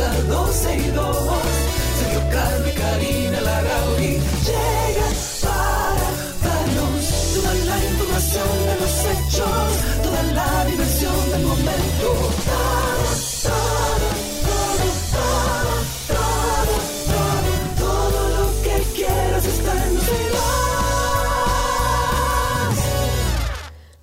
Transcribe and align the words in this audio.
comienza 0.00 0.22
12 0.28 0.76
y 0.76 0.90
2. 0.90 1.16
Sergio 1.98 2.22
y 2.66 2.72
Karina 2.72 3.40
llegan 4.46 5.14
para 5.42 6.08
darnos 6.44 7.04
toda 7.34 7.52
la 7.54 7.76
información 7.84 8.50
de 8.66 8.74
los 8.80 8.94
hechos, 9.10 9.68
toda 10.02 10.22
la 10.34 10.39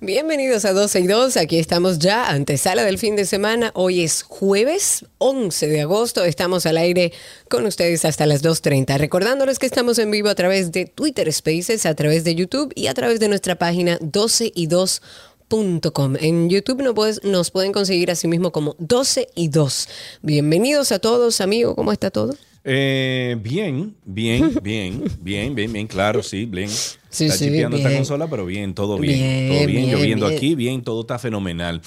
Bienvenidos 0.08 0.64
a 0.64 0.72
12 0.72 1.00
y 1.00 1.06
2, 1.06 1.36
aquí 1.36 1.58
estamos 1.58 1.98
ya, 1.98 2.30
antesala 2.30 2.82
del 2.82 2.96
fin 2.96 3.14
de 3.14 3.26
semana. 3.26 3.72
Hoy 3.74 4.00
es 4.02 4.22
jueves 4.22 5.04
11 5.18 5.68
de 5.68 5.82
agosto, 5.82 6.24
estamos 6.24 6.64
al 6.64 6.78
aire 6.78 7.12
con 7.50 7.66
ustedes 7.66 8.06
hasta 8.06 8.24
las 8.24 8.42
2.30. 8.42 8.96
Recordándoles 8.96 9.58
que 9.58 9.66
estamos 9.66 9.98
en 9.98 10.10
vivo 10.10 10.30
a 10.30 10.34
través 10.34 10.72
de 10.72 10.86
Twitter 10.86 11.30
Spaces, 11.30 11.84
a 11.84 11.94
través 11.94 12.24
de 12.24 12.34
YouTube 12.34 12.72
y 12.74 12.86
a 12.86 12.94
través 12.94 13.20
de 13.20 13.28
nuestra 13.28 13.56
página 13.56 13.98
12 14.00 14.50
y 14.54 14.66
2.com. 14.68 16.16
En 16.18 16.48
YouTube 16.48 16.80
no 16.80 16.94
puedes- 16.94 17.22
nos 17.22 17.50
pueden 17.50 17.72
conseguir 17.72 18.10
así 18.10 18.28
mismo 18.28 18.50
como 18.50 18.76
12 18.78 19.28
y 19.34 19.48
2. 19.48 19.88
Bienvenidos 20.22 20.90
a 20.90 21.00
todos, 21.00 21.42
amigo, 21.42 21.76
¿cómo 21.76 21.92
está 21.92 22.10
todo? 22.10 22.34
Eh, 22.70 23.34
bien, 23.40 23.94
bien, 24.04 24.52
bien, 24.62 25.02
bien, 25.22 25.54
bien, 25.54 25.72
bien, 25.72 25.86
claro, 25.86 26.22
sí, 26.22 26.44
bien. 26.44 26.68
Sí, 26.68 27.24
está 27.24 27.38
sí, 27.38 27.46
chipeando 27.46 27.78
esta 27.78 27.88
bien. 27.88 28.00
consola, 28.00 28.28
pero 28.28 28.44
bien, 28.44 28.74
todo 28.74 28.98
bien, 28.98 29.18
Bien, 29.18 29.48
todo 29.48 29.66
bien, 29.66 29.86
bien, 29.86 29.90
lloviendo 29.96 30.26
bien. 30.26 30.36
aquí, 30.36 30.54
bien, 30.54 30.82
todo 30.82 31.00
está 31.00 31.18
fenomenal. 31.18 31.80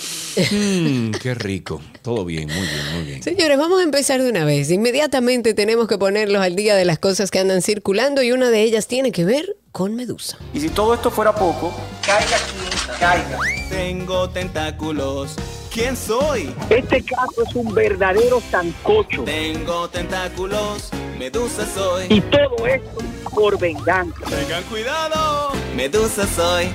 Mm, 0.52 1.12
qué 1.22 1.36
rico, 1.36 1.80
todo 2.02 2.26
bien, 2.26 2.48
muy 2.48 2.56
bien, 2.68 2.96
muy 2.96 3.04
bien. 3.06 3.22
Señores, 3.22 3.56
vamos 3.60 3.80
a 3.82 3.84
empezar 3.84 4.24
de 4.24 4.30
una 4.32 4.44
vez. 4.46 4.72
Inmediatamente 4.72 5.54
tenemos 5.54 5.88
que 5.88 6.00
ponerlos 6.00 6.42
al 6.42 6.56
día 6.56 6.76
de 6.76 6.86
las 6.86 6.98
cosas 6.98 7.30
que 7.30 7.38
andan 7.38 7.62
circulando 7.62 8.24
y 8.24 8.32
una 8.32 8.50
de 8.50 8.64
ellas 8.64 8.88
tiene 8.88 9.12
que 9.12 9.24
ver 9.24 9.58
con 9.72 9.96
Medusa. 9.96 10.40
Y 10.56 10.60
si 10.60 10.70
todo 10.70 10.96
esto 10.96 11.12
fuera 11.12 11.36
poco, 11.36 11.72
caiga 12.04 12.38
quien 12.50 12.98
caiga. 13.00 13.38
Tengo 13.70 14.28
tentáculos. 14.32 15.36
¿Quién 15.72 15.96
soy? 15.96 16.54
Este 16.70 17.02
caso 17.02 17.44
es 17.48 17.56
un 17.56 17.74
verdadero 17.74 18.42
sancocho. 18.52 19.24
Tengo 19.24 19.88
tentáculos. 19.88 20.90
Medusa 21.18 21.66
soy. 21.66 22.08
Y 22.10 22.20
todo 22.20 22.68
esto 22.68 22.98
por 23.34 23.58
venganza. 23.58 24.20
Tengan 24.30 24.64
cuidado. 24.64 25.54
Medusa 25.74 26.28
soy. 26.28 26.66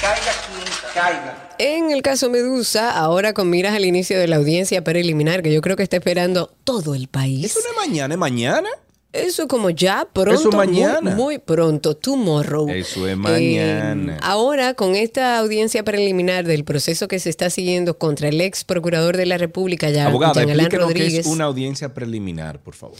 Caiga 0.00 0.32
quien 0.46 0.94
caiga. 0.94 1.48
En 1.58 1.90
el 1.90 2.00
caso 2.00 2.30
Medusa, 2.30 2.90
ahora 2.92 3.34
con 3.34 3.50
miras 3.50 3.74
al 3.74 3.84
inicio 3.84 4.18
de 4.18 4.26
la 4.26 4.36
audiencia 4.36 4.82
preliminar, 4.82 5.42
que 5.42 5.52
yo 5.52 5.60
creo 5.60 5.76
que 5.76 5.82
está 5.82 5.96
esperando 5.96 6.50
todo 6.64 6.94
el 6.94 7.08
país. 7.08 7.44
¿Eso 7.44 7.60
no 7.62 7.82
es 7.82 7.88
mañana, 7.88 8.14
es 8.14 8.18
mañana? 8.18 8.70
Eso 9.12 9.48
como 9.48 9.70
ya 9.70 10.06
pronto, 10.12 10.38
Eso 10.38 10.52
mañana. 10.52 11.00
Muy, 11.00 11.14
muy 11.14 11.38
pronto, 11.38 11.96
tomorrow. 11.96 12.68
Eso 12.68 13.08
es 13.08 13.16
mañana. 13.16 14.16
Eh, 14.16 14.20
ahora, 14.22 14.74
con 14.74 14.94
esta 14.94 15.38
audiencia 15.38 15.82
preliminar 15.82 16.44
del 16.44 16.64
proceso 16.64 17.08
que 17.08 17.18
se 17.18 17.30
está 17.30 17.48
siguiendo 17.48 17.96
contra 17.96 18.28
el 18.28 18.40
ex 18.40 18.64
procurador 18.64 19.16
de 19.16 19.24
la 19.24 19.38
República, 19.38 19.88
ya, 19.88 20.06
Abogada, 20.06 20.44
Rodríguez. 20.44 21.20
es 21.20 21.26
una 21.26 21.44
audiencia 21.44 21.94
preliminar, 21.94 22.60
por 22.60 22.74
favor. 22.74 22.98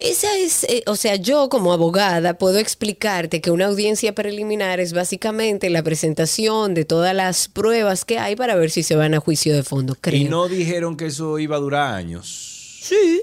Esa 0.00 0.34
es, 0.38 0.64
eh, 0.64 0.84
o 0.86 0.94
sea, 0.94 1.16
yo 1.16 1.48
como 1.48 1.72
abogada 1.72 2.38
puedo 2.38 2.58
explicarte 2.58 3.40
que 3.40 3.50
una 3.50 3.66
audiencia 3.66 4.14
preliminar 4.14 4.78
es 4.78 4.92
básicamente 4.92 5.70
la 5.70 5.82
presentación 5.82 6.72
de 6.72 6.84
todas 6.84 7.14
las 7.14 7.48
pruebas 7.48 8.04
que 8.04 8.18
hay 8.18 8.36
para 8.36 8.54
ver 8.54 8.70
si 8.70 8.84
se 8.84 8.94
van 8.94 9.14
a 9.14 9.20
juicio 9.20 9.54
de 9.54 9.64
fondo, 9.64 9.96
creo. 10.00 10.20
Y 10.20 10.24
no 10.24 10.48
dijeron 10.48 10.96
que 10.96 11.06
eso 11.06 11.38
iba 11.40 11.56
a 11.56 11.58
durar 11.58 11.94
años. 11.94 12.78
Sí. 12.80 13.22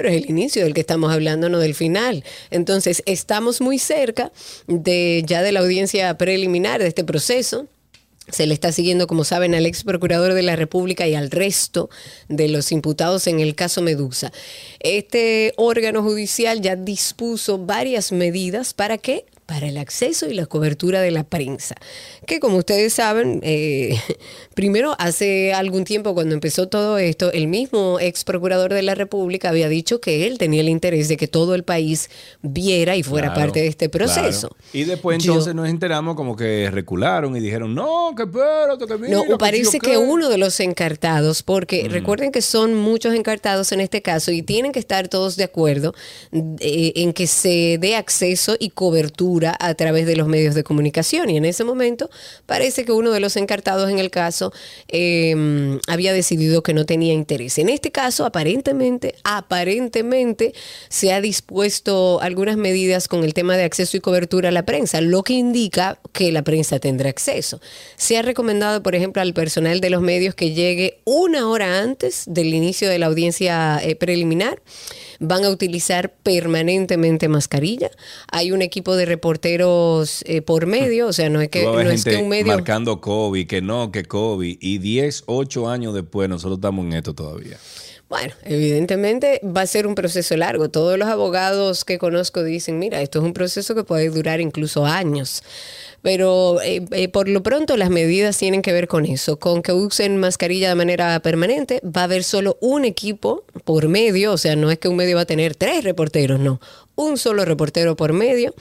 Pero 0.00 0.14
es 0.14 0.22
el 0.22 0.30
inicio 0.30 0.64
del 0.64 0.72
que 0.72 0.80
estamos 0.80 1.12
hablando, 1.12 1.50
no 1.50 1.58
del 1.58 1.74
final. 1.74 2.24
Entonces, 2.50 3.02
estamos 3.04 3.60
muy 3.60 3.78
cerca 3.78 4.32
de 4.66 5.22
ya 5.26 5.42
de 5.42 5.52
la 5.52 5.60
audiencia 5.60 6.16
preliminar 6.16 6.80
de 6.80 6.88
este 6.88 7.04
proceso. 7.04 7.66
Se 8.30 8.46
le 8.46 8.54
está 8.54 8.72
siguiendo, 8.72 9.06
como 9.06 9.24
saben, 9.24 9.54
al 9.54 9.66
ex 9.66 9.84
procurador 9.84 10.32
de 10.32 10.40
la 10.40 10.56
República 10.56 11.06
y 11.06 11.14
al 11.14 11.30
resto 11.30 11.90
de 12.30 12.48
los 12.48 12.72
imputados 12.72 13.26
en 13.26 13.40
el 13.40 13.54
caso 13.54 13.82
Medusa. 13.82 14.32
Este 14.78 15.52
órgano 15.58 16.02
judicial 16.02 16.62
ya 16.62 16.76
dispuso 16.76 17.58
varias 17.58 18.10
medidas 18.10 18.72
para 18.72 18.96
que 18.96 19.26
para 19.50 19.66
el 19.66 19.78
acceso 19.78 20.28
y 20.30 20.34
la 20.34 20.46
cobertura 20.46 21.00
de 21.00 21.10
la 21.10 21.24
prensa. 21.24 21.74
Que 22.24 22.38
como 22.38 22.56
ustedes 22.58 22.92
saben, 22.92 23.40
eh, 23.42 23.98
primero 24.54 24.94
hace 25.00 25.52
algún 25.52 25.82
tiempo 25.82 26.14
cuando 26.14 26.34
empezó 26.34 26.68
todo 26.68 26.98
esto, 26.98 27.32
el 27.32 27.48
mismo 27.48 27.98
ex 28.00 28.22
procurador 28.22 28.72
de 28.72 28.82
la 28.82 28.94
República 28.94 29.48
había 29.48 29.68
dicho 29.68 30.00
que 30.00 30.28
él 30.28 30.38
tenía 30.38 30.60
el 30.60 30.68
interés 30.68 31.08
de 31.08 31.16
que 31.16 31.26
todo 31.26 31.56
el 31.56 31.64
país 31.64 32.10
viera 32.42 32.94
y 32.94 33.02
fuera 33.02 33.28
Claro, 33.32 33.40
parte 33.40 33.60
de 33.62 33.66
este 33.66 33.88
proceso. 33.88 34.50
claro. 34.50 34.64
Y 34.72 34.84
después 34.84 35.18
Yo- 35.20 35.32
entonces 35.32 35.52
nos 35.56 35.68
enteramos 35.68 36.14
como 36.14 36.36
que 36.36 36.70
recularon 36.70 37.36
y 37.36 37.40
dijeron, 37.40 37.74
no, 37.74 38.14
que 38.16 38.22
espérate, 38.22 38.86
que 38.86 38.98
mira, 38.98 39.16
No, 39.28 39.36
parece 39.36 39.80
que 39.80 39.90
qué". 39.90 39.96
uno 39.98 40.28
de 40.28 40.38
los 40.38 40.60
encartados, 40.60 41.42
porque 41.42 41.84
Mm. 41.88 41.90
recuerden 41.90 42.30
que 42.30 42.40
son 42.40 42.76
muchos 42.76 43.14
encartados 43.14 43.72
en 43.72 43.80
este 43.80 44.00
caso 44.00 44.30
y 44.30 44.42
tienen 44.42 44.70
que 44.70 44.78
estar 44.78 45.08
todos 45.08 45.34
de 45.36 45.42
acuerdo 45.42 45.92
eh, 46.60 46.92
en 46.94 47.12
que 47.12 47.26
se 47.26 47.78
dé 47.80 47.96
acceso 47.96 48.54
y 48.60 48.70
cobertura 48.70 49.39
a 49.46 49.74
través 49.74 50.06
de 50.06 50.16
los 50.16 50.28
medios 50.28 50.54
de 50.54 50.64
comunicación. 50.64 51.30
Y 51.30 51.36
en 51.36 51.44
ese 51.44 51.64
momento 51.64 52.10
parece 52.46 52.84
que 52.84 52.92
uno 52.92 53.10
de 53.10 53.20
los 53.20 53.36
encartados 53.36 53.90
en 53.90 53.98
el 53.98 54.10
caso 54.10 54.52
eh, 54.88 55.78
había 55.88 56.12
decidido 56.12 56.62
que 56.62 56.74
no 56.74 56.86
tenía 56.86 57.12
interés. 57.12 57.58
En 57.58 57.68
este 57.68 57.90
caso, 57.90 58.24
aparentemente, 58.24 59.14
aparentemente 59.24 60.54
se 60.88 61.12
ha 61.12 61.20
dispuesto 61.20 62.20
algunas 62.20 62.56
medidas 62.56 63.08
con 63.08 63.24
el 63.24 63.34
tema 63.34 63.56
de 63.56 63.64
acceso 63.64 63.96
y 63.96 64.00
cobertura 64.00 64.50
a 64.50 64.52
la 64.52 64.64
prensa, 64.64 65.00
lo 65.00 65.22
que 65.22 65.34
indica 65.34 65.98
que 66.12 66.32
la 66.32 66.42
prensa 66.42 66.78
tendrá 66.78 67.10
acceso. 67.10 67.60
Se 67.96 68.16
ha 68.16 68.22
recomendado, 68.22 68.82
por 68.82 68.94
ejemplo, 68.94 69.22
al 69.22 69.34
personal 69.34 69.80
de 69.80 69.90
los 69.90 70.02
medios 70.02 70.34
que 70.34 70.52
llegue 70.52 71.00
una 71.04 71.48
hora 71.48 71.80
antes 71.80 72.24
del 72.26 72.54
inicio 72.54 72.88
de 72.88 72.98
la 72.98 73.06
audiencia 73.06 73.80
eh, 73.82 73.96
preliminar. 73.96 74.62
Van 75.18 75.44
a 75.44 75.50
utilizar 75.50 76.12
permanentemente 76.12 77.28
mascarilla. 77.28 77.90
Hay 78.32 78.52
un 78.52 78.62
equipo 78.62 78.96
de 78.96 79.04
reporteros 79.04 79.29
eh, 79.44 80.42
por 80.42 80.66
medio, 80.66 81.08
o 81.08 81.12
sea, 81.12 81.28
no 81.30 81.40
es 81.40 81.48
que, 81.48 81.62
no 81.64 81.80
es 81.80 82.04
que 82.04 82.16
un 82.16 82.28
medio... 82.28 82.46
marcando 82.46 83.00
COVID, 83.00 83.46
que 83.46 83.62
no, 83.62 83.92
que 83.92 84.04
COVID. 84.04 84.58
Y 84.60 84.78
10, 84.78 85.24
8 85.26 85.68
años 85.68 85.94
después 85.94 86.28
nosotros 86.28 86.58
estamos 86.58 86.86
en 86.86 86.94
esto 86.94 87.14
todavía. 87.14 87.58
Bueno, 88.10 88.34
evidentemente 88.42 89.40
va 89.44 89.60
a 89.60 89.66
ser 89.68 89.86
un 89.86 89.94
proceso 89.94 90.36
largo. 90.36 90.68
Todos 90.68 90.98
los 90.98 91.06
abogados 91.06 91.84
que 91.84 91.98
conozco 91.98 92.42
dicen, 92.42 92.76
mira, 92.76 93.00
esto 93.02 93.20
es 93.20 93.24
un 93.24 93.32
proceso 93.32 93.76
que 93.76 93.84
puede 93.84 94.10
durar 94.10 94.40
incluso 94.40 94.84
años. 94.84 95.44
Pero 96.02 96.60
eh, 96.60 96.84
eh, 96.90 97.08
por 97.08 97.28
lo 97.28 97.44
pronto 97.44 97.76
las 97.76 97.88
medidas 97.88 98.36
tienen 98.36 98.62
que 98.62 98.72
ver 98.72 98.88
con 98.88 99.06
eso, 99.06 99.38
con 99.38 99.62
que 99.62 99.72
usen 99.72 100.16
mascarilla 100.16 100.70
de 100.70 100.74
manera 100.74 101.20
permanente. 101.20 101.80
Va 101.84 102.00
a 102.00 102.04
haber 102.04 102.24
solo 102.24 102.58
un 102.60 102.84
equipo 102.84 103.44
por 103.64 103.86
medio, 103.86 104.32
o 104.32 104.38
sea, 104.38 104.56
no 104.56 104.72
es 104.72 104.78
que 104.80 104.88
un 104.88 104.96
medio 104.96 105.14
va 105.14 105.22
a 105.22 105.26
tener 105.26 105.54
tres 105.54 105.84
reporteros, 105.84 106.40
no. 106.40 106.60
Un 107.02 107.16
solo 107.16 107.44
reportero 107.46 107.96
por 107.96 108.12
medio. 108.12 108.54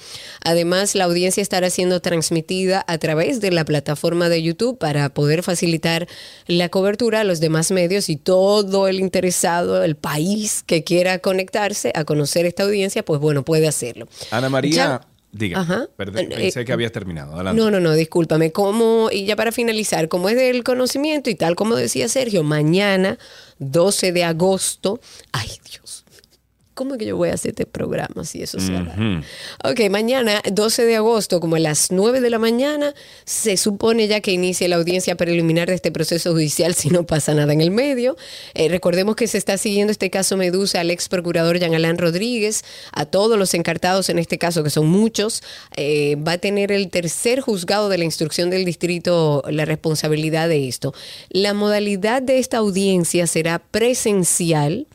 Además, 0.46 0.96
la 0.96 1.04
audiencia 1.04 1.42
estará 1.42 1.70
siendo 1.70 2.00
transmitida 2.02 2.86
a 2.88 2.98
través 2.98 3.42
de 3.42 3.52
la 3.52 3.66
plataforma 3.66 4.30
de 4.30 4.42
YouTube 4.42 4.78
para 4.78 5.10
poder 5.10 5.44
facilitar 5.44 6.08
la 6.48 6.70
cobertura 6.70 7.20
a 7.20 7.24
los 7.26 7.42
demás 7.42 7.72
medios 7.72 8.08
y 8.08 8.16
todo 8.16 8.88
el 8.88 9.00
interesado, 9.02 9.84
el 9.84 9.96
país 9.98 10.64
que 10.66 10.86
quiera 10.86 11.20
conectarse 11.20 11.92
a 11.96 12.06
conocer 12.06 12.46
esta 12.46 12.64
audiencia, 12.64 13.04
pues 13.04 13.20
bueno, 13.20 13.44
puede 13.44 13.68
hacerlo. 13.68 14.08
Ana 14.32 14.50
María, 14.50 14.74
Ya- 14.76 15.02
diga, 15.32 15.60
Ajá. 15.60 15.88
perdón, 15.98 16.32
Eh, 16.32 16.36
pensé 16.36 16.64
que 16.66 16.72
habías 16.72 16.92
terminado. 16.94 17.34
Adelante. 17.36 17.62
No, 17.62 17.70
no, 17.70 17.80
no, 17.82 17.94
discúlpame. 17.94 18.52
Como, 18.54 19.10
y 19.12 19.26
ya 19.26 19.36
para 19.36 19.52
finalizar, 19.52 20.08
como 20.08 20.30
es 20.30 20.36
del 20.38 20.64
conocimiento 20.64 21.30
y 21.30 21.36
tal 21.36 21.56
como 21.56 21.76
decía 21.76 22.08
Sergio, 22.08 22.44
mañana, 22.44 23.20
12 23.60 24.12
de 24.14 24.24
agosto, 24.24 25.00
ay 25.34 25.50
Dios, 25.70 25.99
¿cómo 26.80 26.98
que 26.98 27.08
yo 27.08 27.18
voy 27.18 27.28
a 27.28 27.34
hacer 27.34 27.50
este 27.50 27.66
programa 27.66 28.24
si 28.24 28.42
eso 28.42 28.58
se 28.58 28.74
hará? 28.74 28.96
Ok, 29.66 29.82
mañana, 29.90 30.42
12 30.50 30.86
de 30.86 30.96
agosto, 30.96 31.42
como 31.42 31.58
a 31.58 31.60
las 31.60 31.92
9 31.92 32.22
de 32.22 32.30
la 32.30 32.40
mañana, 32.40 32.96
se 33.26 33.58
supone 33.58 34.08
ya 34.08 34.22
que 34.22 34.32
inicia 34.32 34.66
la 34.70 34.78
audiencia 34.78 35.16
preliminar 35.16 35.68
de 35.68 35.74
este 35.74 35.92
proceso 35.92 36.32
judicial 36.32 36.74
si 36.76 36.90
no 36.90 37.04
pasa 37.04 37.34
nada 37.34 37.52
en 37.52 37.60
el 37.60 37.72
medio. 37.72 38.16
Eh, 38.54 38.70
recordemos 38.70 39.18
que 39.18 39.28
se 39.28 39.38
está 39.38 39.58
siguiendo 39.58 39.92
este 39.92 40.10
caso 40.10 40.38
Medusa 40.38 40.80
al 40.80 40.90
ex 40.90 41.10
procurador 41.10 41.60
Jean 41.60 41.76
Alain 41.76 41.98
Rodríguez, 41.98 42.64
a 42.94 43.06
todos 43.06 43.38
los 43.38 43.54
encartados 43.54 44.08
en 44.08 44.18
este 44.18 44.38
caso, 44.38 44.64
que 44.64 44.70
son 44.70 44.88
muchos. 44.88 45.44
Eh, 45.76 46.16
va 46.16 46.34
a 46.34 46.38
tener 46.38 46.72
el 46.72 46.90
tercer 46.90 47.42
juzgado 47.42 47.90
de 47.90 47.98
la 47.98 48.06
instrucción 48.06 48.50
del 48.50 48.64
distrito 48.64 49.44
la 49.50 49.66
responsabilidad 49.66 50.48
de 50.48 50.70
esto. 50.70 50.94
La 51.30 51.54
modalidad 51.54 52.22
de 52.22 52.40
esta 52.40 52.56
audiencia 52.56 53.28
será 53.28 53.60
presencial 53.60 54.88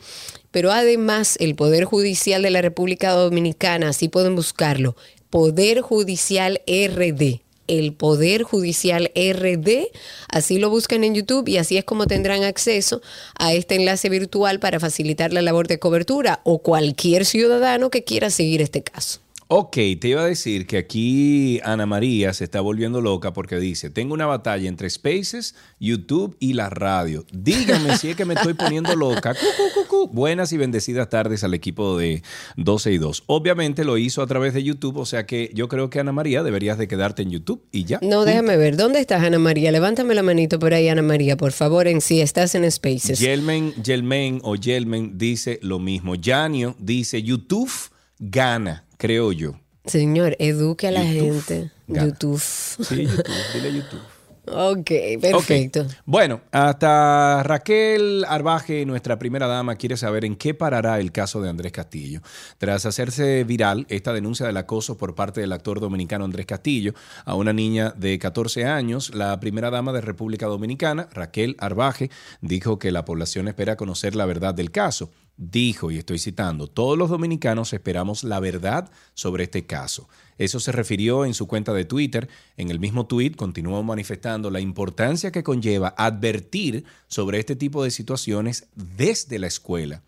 pero 0.55 0.71
además 0.71 1.37
el 1.41 1.57
Poder 1.57 1.85
Judicial 1.85 2.41
de 2.43 2.51
la 2.51 2.63
República 2.63 3.11
Dominicana, 3.11 3.89
así 3.89 4.09
pueden 4.09 4.37
buscarlo, 4.37 4.95
Poder 5.29 5.81
Judicial 5.81 6.61
RD. 6.69 7.41
El 7.67 7.93
Poder 7.93 8.45
Judicial 8.45 9.11
RD, 9.17 9.89
así 10.29 10.61
lo 10.61 10.71
buscan 10.71 11.03
en 11.03 11.17
YouTube 11.17 11.49
y 11.49 11.57
así 11.57 11.77
es 11.77 11.83
como 11.83 12.07
tendrán 12.07 12.45
acceso 12.45 13.03
a 13.37 13.53
este 13.53 13.75
enlace 13.75 14.09
virtual 14.09 14.61
para 14.61 14.79
facilitar 14.79 15.33
la 15.33 15.43
labor 15.43 15.67
de 15.67 15.81
cobertura 15.81 16.41
o 16.45 16.61
cualquier 16.61 17.25
ciudadano 17.25 17.91
que 17.91 18.05
quiera 18.05 18.31
seguir 18.31 18.63
este 18.63 18.85
caso. 18.85 19.24
Ok, 19.57 19.77
te 20.01 20.09
iba 20.09 20.23
a 20.23 20.27
decir 20.27 20.67
que 20.67 20.79
aquí 20.79 21.61
Ana 21.63 21.87
María 21.87 22.33
se 22.33 22.43
está 22.43 22.61
volviendo 22.61 23.01
loca 23.01 23.33
porque 23.33 23.61
dice, 23.61 23.89
tengo 23.89 24.13
una 24.13 24.27
batalla 24.27 24.69
entre 24.69 24.91
Spaces, 24.91 25.55
YouTube 25.79 26.37
y 26.41 26.55
la 26.55 26.71
radio. 26.71 27.25
Dígame 27.33 27.97
si 27.97 28.11
es 28.11 28.17
que 28.17 28.25
me 28.25 28.35
estoy 28.35 28.55
poniendo 28.55 28.97
loca. 28.97 29.33
Cu, 29.33 29.47
cu, 29.57 29.63
cu, 29.73 29.87
cu. 29.87 30.13
Buenas 30.13 30.53
y 30.53 30.57
bendecidas 30.57 31.09
tardes 31.09 31.45
al 31.45 31.55
equipo 31.55 31.97
de 31.97 32.25
12 32.57 32.95
y 32.95 32.99
2. 32.99 33.23
Obviamente 33.27 33.85
lo 33.85 33.97
hizo 33.97 34.23
a 34.23 34.27
través 34.27 34.55
de 34.55 34.65
YouTube, 34.65 34.97
o 34.97 35.07
sea 35.07 35.25
que 35.25 35.53
yo 35.55 35.69
creo 35.69 35.89
que 35.89 36.01
Ana 36.01 36.11
María 36.11 36.43
deberías 36.43 36.77
de 36.77 36.89
quedarte 36.89 37.23
en 37.23 37.31
YouTube 37.31 37.63
y 37.71 37.85
ya. 37.85 38.01
No, 38.03 38.25
déjame 38.25 38.57
ver, 38.57 38.77
¿dónde 38.77 38.99
estás 38.99 39.23
Ana 39.23 39.39
María? 39.39 39.71
Levántame 39.71 40.17
la 40.17 40.25
manito 40.25 40.59
por 40.59 40.75
ahí, 40.75 40.89
Ana 40.89 41.03
María, 41.03 41.37
por 41.37 41.53
favor, 41.53 41.87
en 41.87 42.01
si 42.01 42.21
estás 42.21 42.57
en 42.57 42.69
Spaces. 42.69 43.21
Yelmen, 43.21 43.73
Yelmen 43.85 44.41
o 44.43 44.57
Yelmen 44.57 45.17
dice 45.17 45.61
lo 45.63 45.79
mismo. 45.79 46.17
Yanio 46.17 46.75
dice, 46.81 47.23
YouTube 47.23 47.71
gana, 48.19 48.85
creo 49.05 49.33
yo. 49.33 49.53
Señor, 49.85 50.35
eduque 50.39 50.89
a 50.89 50.91
la 50.91 51.05
YouTube. 51.05 51.45
gente. 51.47 51.71
Gana. 51.89 52.07
YouTube. 52.07 52.41
Sí, 52.41 53.03
YouTube, 53.03 53.25
dile 53.53 53.75
YouTube. 53.75 54.01
Ok, 54.47 54.91
perfecto. 55.21 55.87
Bueno, 56.07 56.41
hasta 56.53 57.43
Raquel 57.43 58.25
Arbaje, 58.27 58.87
nuestra 58.87 59.19
primera 59.19 59.47
dama, 59.47 59.77
quiere 59.77 59.99
saber 59.99 60.25
en 60.25 60.37
qué 60.37 60.55
parará 60.55 61.01
el 61.01 61.13
caso 61.13 61.43
de 61.43 61.51
Andrés 61.51 61.73
Castillo. 61.73 62.21
Tras 62.57 62.87
hacerse 62.87 63.45
viral 63.45 63.87
esta 63.91 64.15
denuncia 64.15 64.47
del 64.47 64.57
acoso 64.57 64.97
por 64.97 65.15
parte 65.15 65.43
del 65.43 65.53
actor 65.53 65.81
dominicano 65.81 66.25
Andrés 66.25 66.47
Castillo 66.47 66.95
a 67.27 67.35
una 67.35 67.53
niña 67.53 67.95
de 67.97 68.19
14 68.19 68.65
años, 68.65 69.15
la 69.15 69.39
primera 69.39 69.71
dama 69.71 69.93
de 69.93 70.01
República 70.01 70.47
Dominicana, 70.47 71.09
Raquel 71.13 71.57
Arbaje, 71.59 72.11
dijo 72.41 72.79
que 72.79 72.91
la 72.91 73.05
población 73.05 73.49
espera 73.49 73.77
conocer 73.77 74.15
la 74.15 74.25
verdad 74.25 74.55
del 74.55 74.71
caso. 74.71 75.11
Dijo, 75.37 75.91
y 75.91 75.99
estoy 75.99 76.21
citando, 76.21 76.69
todos 76.69 76.97
los 76.97 77.11
dominicanos 77.11 77.73
esperamos 77.73 78.23
la 78.23 78.39
verdad 78.39 78.89
sobre 79.15 79.43
este 79.45 79.67
caso. 79.67 80.09
Eso 80.39 80.61
se 80.61 80.71
refirió 80.71 81.25
en 81.25 81.35
su 81.35 81.49
cuenta 81.49 81.73
de 81.73 81.85
Twitter. 81.85 82.29
En 82.57 82.71
el 82.71 82.79
mismo 82.79 83.07
tuit 83.07 83.35
continuó 83.35 83.83
manifestando 83.83 84.49
la 84.51 84.61
importancia 84.61 85.33
que 85.33 85.43
conlleva 85.43 85.93
advertir 85.99 86.85
sobre 87.09 87.41
este 87.41 87.57
tipo 87.57 87.83
de 87.83 87.91
situaciones 87.91 88.69
desde 88.77 89.41
la 89.41 89.49
escuela. 89.49 90.03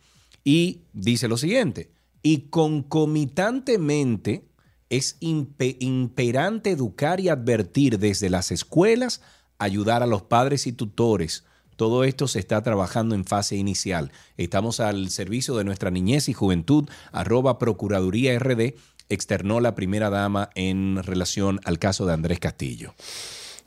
Y 0.44 0.82
dice 0.93 1.26
lo 1.26 1.37
siguiente, 1.37 1.90
y 2.23 2.43
concomitantemente 2.50 4.44
es 4.90 5.19
impe- 5.20 5.76
imperante 5.81 6.70
educar 6.70 7.19
y 7.19 7.28
advertir 7.31 7.99
desde 7.99 8.31
las 8.31 8.52
escuelas, 8.52 9.23
ayudar 9.58 10.05
a 10.05 10.06
los 10.06 10.23
padres 10.23 10.69
y 10.69 10.73
tutores. 10.73 11.43
Todo 11.76 12.05
esto 12.05 12.26
se 12.26 12.38
está 12.38 12.62
trabajando 12.62 13.14
en 13.14 13.25
fase 13.25 13.56
inicial. 13.56 14.11
Estamos 14.37 14.81
al 14.81 15.11
servicio 15.11 15.56
de 15.56 15.64
nuestra 15.64 15.90
niñez 15.90 16.28
y 16.28 16.32
juventud, 16.32 16.88
arroba 17.12 17.58
Procuraduría 17.58 18.38
RD, 18.38 18.75
externó 19.08 19.61
la 19.61 19.75
primera 19.75 20.11
dama 20.11 20.50
en 20.55 21.02
relación 21.02 21.61
al 21.64 21.78
caso 21.78 22.06
de 22.06 22.14
Andrés 22.14 22.40
Castillo. 22.40 22.94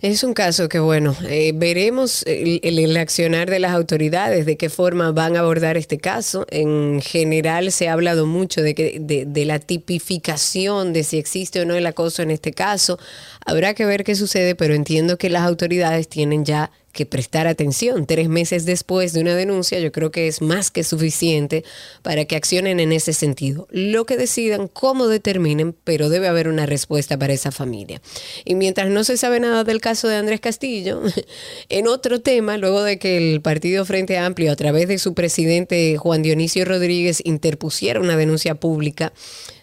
Es 0.01 0.23
un 0.23 0.33
caso 0.33 0.69
que, 0.69 0.79
bueno, 0.79 1.13
eh, 1.27 1.51
veremos 1.53 2.23
el, 2.25 2.95
accionar 2.95 3.49
de 3.49 3.59
las 3.59 3.73
autoridades, 3.73 4.45
de 4.45 4.55
qué 4.55 4.69
forma 4.69 5.11
van 5.11 5.35
a 5.35 5.41
abordar 5.41 5.75
este 5.75 5.97
caso. 5.97 6.47
En 6.49 7.01
general 7.01 7.73
se 7.73 7.89
ha 7.89 7.93
hablado 7.93 8.25
mucho 8.25 8.61
de, 8.61 8.75
que, 8.75 8.97
de 8.99 9.45
la 9.45 9.59
tipificación 9.59 10.93
de 10.93 11.03
si 11.03 11.17
existe 11.17 11.59
o 11.59 11.65
no 11.65 11.75
el 11.75 11.85
acoso 11.85 12.21
en 12.21 12.31
este 12.31 12.53
caso. 12.53 12.97
Habrá 13.45 13.73
que 13.73 13.85
ver 13.85 14.05
qué 14.05 14.15
sucede, 14.15 14.55
pero 14.55 14.73
entiendo 14.73 15.17
que 15.17 15.29
las 15.29 15.43
autoridades 15.43 16.07
tienen 16.07 16.45
ya 16.45 16.71
que 16.99 17.05
prestar 17.05 17.47
atención. 17.47 18.05
Tres 18.05 18.27
meses 18.27 18.65
después 18.65 19.13
de 19.13 19.21
una 19.21 19.33
denuncia, 19.33 19.79
yo 19.79 19.89
creo 19.93 20.11
que 20.11 20.27
es 20.27 20.41
más 20.41 20.69
que 20.69 20.83
suficiente 20.83 21.63
para 22.01 22.25
que 22.25 22.35
accionen 22.35 22.81
en 22.81 22.91
ese 22.91 23.13
sentido. 23.13 23.69
Lo 23.71 24.05
que 24.05 24.17
decidan, 24.17 24.67
cómo 24.67 25.07
determinen, 25.07 25.73
pero 25.85 26.09
debe 26.09 26.27
haber 26.27 26.49
una 26.49 26.65
respuesta 26.65 27.17
para 27.17 27.31
esa 27.31 27.53
familia. 27.53 28.01
Y 28.43 28.55
mientras 28.55 28.89
no 28.89 29.05
se 29.05 29.15
sabe 29.15 29.39
nada 29.39 29.63
del 29.63 29.79
caso 29.79 30.09
de 30.09 30.17
Andrés 30.17 30.41
Castillo, 30.41 31.01
en 31.69 31.87
otro 31.87 32.19
tema, 32.19 32.57
luego 32.57 32.83
de 32.83 32.99
que 32.99 33.15
el 33.15 33.39
Partido 33.39 33.85
Frente 33.85 34.17
Amplio, 34.17 34.51
a 34.51 34.57
través 34.57 34.89
de 34.89 34.97
su 34.97 35.13
presidente 35.13 35.95
Juan 35.95 36.21
Dionisio 36.21 36.65
Rodríguez, 36.65 37.21
interpusiera 37.23 38.01
una 38.01 38.17
denuncia 38.17 38.55
pública, 38.55 39.13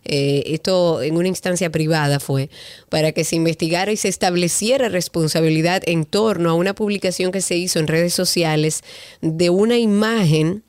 eh, 0.08 0.44
esto 0.46 1.02
en 1.02 1.16
una 1.16 1.28
instancia 1.28 1.70
privada 1.70 2.20
fue, 2.20 2.48
para 2.88 3.12
que 3.12 3.24
se 3.24 3.36
investigara 3.36 3.92
y 3.92 3.96
se 3.96 4.08
estableciera 4.08 4.88
responsabilidad 4.88 5.82
en 5.86 6.04
torno 6.04 6.50
a 6.50 6.54
una 6.54 6.74
publicación 6.74 7.32
que 7.32 7.40
se 7.40 7.56
hizo 7.56 7.78
en 7.78 7.88
redes 7.88 8.14
sociales 8.14 8.82
de 9.20 9.50
una 9.50 9.78
imagen 9.78 10.62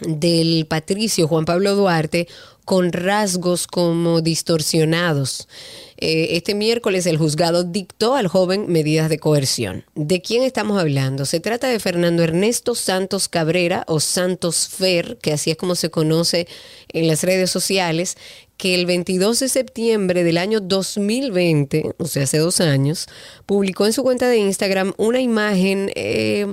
del 0.00 0.66
patricio 0.66 1.26
Juan 1.26 1.44
Pablo 1.44 1.74
Duarte 1.74 2.28
con 2.64 2.92
rasgos 2.92 3.66
como 3.66 4.20
distorsionados. 4.20 5.48
Eh, 5.96 6.36
este 6.36 6.54
miércoles 6.54 7.06
el 7.06 7.16
juzgado 7.16 7.64
dictó 7.64 8.14
al 8.14 8.28
joven 8.28 8.66
medidas 8.68 9.08
de 9.08 9.18
coerción. 9.18 9.84
¿De 9.94 10.20
quién 10.20 10.42
estamos 10.42 10.78
hablando? 10.78 11.24
Se 11.24 11.40
trata 11.40 11.66
de 11.68 11.80
Fernando 11.80 12.22
Ernesto 12.22 12.74
Santos 12.74 13.28
Cabrera 13.28 13.84
o 13.88 14.00
Santos 14.00 14.68
Fer, 14.68 15.16
que 15.16 15.32
así 15.32 15.50
es 15.50 15.56
como 15.56 15.74
se 15.76 15.90
conoce 15.90 16.46
en 16.92 17.08
las 17.08 17.24
redes 17.24 17.50
sociales, 17.50 18.18
que 18.58 18.74
el 18.74 18.84
22 18.84 19.40
de 19.40 19.48
septiembre 19.48 20.22
del 20.24 20.36
año 20.36 20.60
2020, 20.60 21.94
o 21.96 22.06
sea, 22.06 22.24
hace 22.24 22.36
dos 22.38 22.60
años, 22.60 23.06
publicó 23.46 23.86
en 23.86 23.92
su 23.94 24.02
cuenta 24.02 24.28
de 24.28 24.36
Instagram 24.38 24.92
una 24.98 25.20
imagen... 25.20 25.90
eh, 25.94 26.52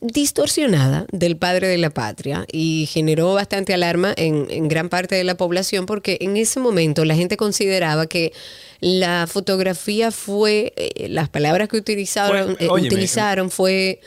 distorsionada 0.00 1.06
del 1.12 1.38
padre 1.38 1.66
de 1.66 1.78
la 1.78 1.88
patria 1.88 2.44
y 2.52 2.86
generó 2.92 3.32
bastante 3.32 3.72
alarma 3.72 4.12
en, 4.18 4.46
en 4.50 4.68
gran 4.68 4.90
parte 4.90 5.14
de 5.14 5.24
la 5.24 5.36
población 5.36 5.86
porque 5.86 6.18
en 6.20 6.36
ese 6.36 6.60
momento 6.60 7.06
la 7.06 7.14
gente 7.14 7.38
consideraba 7.38 8.06
que 8.06 8.32
la 8.80 9.26
fotografía 9.26 10.10
fue, 10.10 10.74
eh, 10.76 11.08
las 11.08 11.30
palabras 11.30 11.68
que 11.70 11.78
utilizaron, 11.78 12.54
Fue- 12.56 12.66
eh, 12.66 12.70
utilizaron 12.70 13.50
fue 13.50 14.00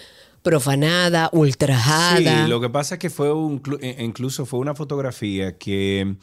profanada, 0.43 1.29
ultrajada. 1.34 2.43
Sí, 2.46 2.50
lo 2.50 2.62
que 2.62 2.69
pasa 2.69 2.96
es 2.96 3.00
que 3.00 3.10
fue 3.10 3.34
un, 3.34 3.62
eh, 3.81 3.96
incluso 4.00 4.46
fue 4.46 4.60
una 4.60 4.75
fotografía 4.75 5.57
que 5.57 6.15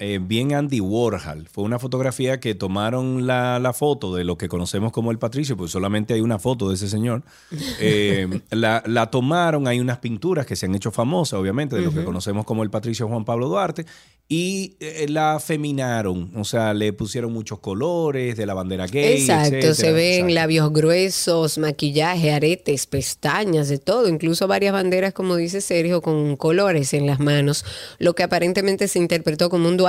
eh, 0.00 0.20
bien 0.22 0.54
Andy 0.54 0.80
Warhol, 0.80 1.48
fue 1.48 1.64
una 1.64 1.80
fotografía 1.80 2.38
que 2.38 2.54
tomaron 2.54 3.26
la, 3.26 3.58
la 3.58 3.72
foto 3.72 4.14
de 4.14 4.22
lo 4.22 4.38
que 4.38 4.48
conocemos 4.48 4.92
como 4.92 5.10
el 5.10 5.18
Patricio, 5.18 5.56
pues 5.56 5.72
solamente 5.72 6.14
hay 6.14 6.20
una 6.20 6.38
foto 6.38 6.68
de 6.68 6.76
ese 6.76 6.88
señor. 6.88 7.22
Eh, 7.80 8.40
la, 8.50 8.82
la 8.86 9.10
tomaron, 9.10 9.68
hay 9.68 9.78
unas 9.78 9.98
pinturas 9.98 10.46
que 10.46 10.56
se 10.56 10.66
han 10.66 10.74
hecho 10.74 10.90
famosas, 10.90 11.38
obviamente, 11.38 11.76
de 11.76 11.82
lo 11.82 11.92
que 11.92 12.04
conocemos 12.04 12.44
como 12.44 12.64
el 12.64 12.70
Patricio 12.70 13.06
Juan 13.06 13.24
Pablo 13.24 13.48
Duarte, 13.48 13.86
y 14.28 14.76
eh, 14.80 15.06
la 15.08 15.36
afeminaron, 15.36 16.32
o 16.36 16.44
sea, 16.44 16.74
le 16.74 16.92
pusieron 16.92 17.32
muchos 17.32 17.60
colores 17.60 18.36
de 18.36 18.46
la 18.46 18.54
bandera 18.54 18.86
gay. 18.86 19.20
Exacto, 19.20 19.56
etcétera. 19.56 19.74
se 19.74 19.92
ven 19.92 20.12
Exacto. 20.12 20.34
labios 20.34 20.72
gruesos, 20.72 21.58
maquillaje, 21.58 22.32
aretes, 22.32 22.86
pestañas, 22.86 23.68
de 23.68 23.78
todo, 23.78 24.08
incluso 24.08 24.46
varias 24.46 24.72
banderas, 24.72 25.14
como 25.14 25.36
dice 25.36 25.60
Sergio, 25.60 26.02
con 26.02 26.36
colores 26.36 26.92
en 26.94 27.06
las 27.06 27.20
manos, 27.20 27.64
lo 27.98 28.14
que 28.14 28.22
aparentemente 28.22 28.88
se 28.88 28.98
interpretó 28.98 29.48
como 29.48 29.68
un 29.68 29.76
Duarte 29.76 29.87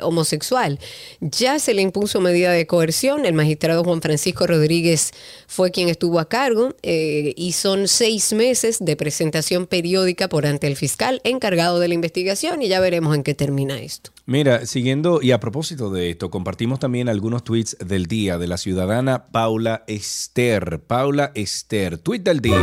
homosexual. 0.00 0.78
Ya 1.20 1.58
se 1.58 1.74
le 1.74 1.82
impuso 1.82 2.20
medida 2.20 2.52
de 2.52 2.66
coerción, 2.66 3.26
el 3.26 3.34
magistrado 3.34 3.84
Juan 3.84 4.02
Francisco 4.02 4.46
Rodríguez 4.46 5.12
fue 5.46 5.70
quien 5.70 5.88
estuvo 5.88 6.20
a 6.20 6.28
cargo 6.28 6.74
eh, 6.82 7.34
y 7.36 7.52
son 7.52 7.88
seis 7.88 8.32
meses 8.32 8.78
de 8.80 8.96
presentación 8.96 9.66
periódica 9.66 10.28
por 10.28 10.46
ante 10.46 10.66
el 10.66 10.76
fiscal 10.76 11.20
encargado 11.24 11.78
de 11.78 11.88
la 11.88 11.94
investigación 11.94 12.62
y 12.62 12.68
ya 12.68 12.80
veremos 12.80 13.14
en 13.14 13.22
qué 13.22 13.34
termina 13.34 13.78
esto. 13.78 14.10
Mira, 14.26 14.66
siguiendo 14.66 15.22
y 15.22 15.30
a 15.30 15.38
propósito 15.38 15.90
de 15.90 16.10
esto, 16.10 16.30
compartimos 16.30 16.80
también 16.80 17.08
algunos 17.08 17.44
tweets 17.44 17.76
del 17.78 18.06
día 18.06 18.38
de 18.38 18.48
la 18.48 18.56
ciudadana 18.56 19.26
Paula 19.28 19.84
Esther. 19.86 20.80
Paula 20.80 21.30
Esther, 21.34 21.98
tweet 21.98 22.20
del 22.20 22.40
día. 22.40 22.56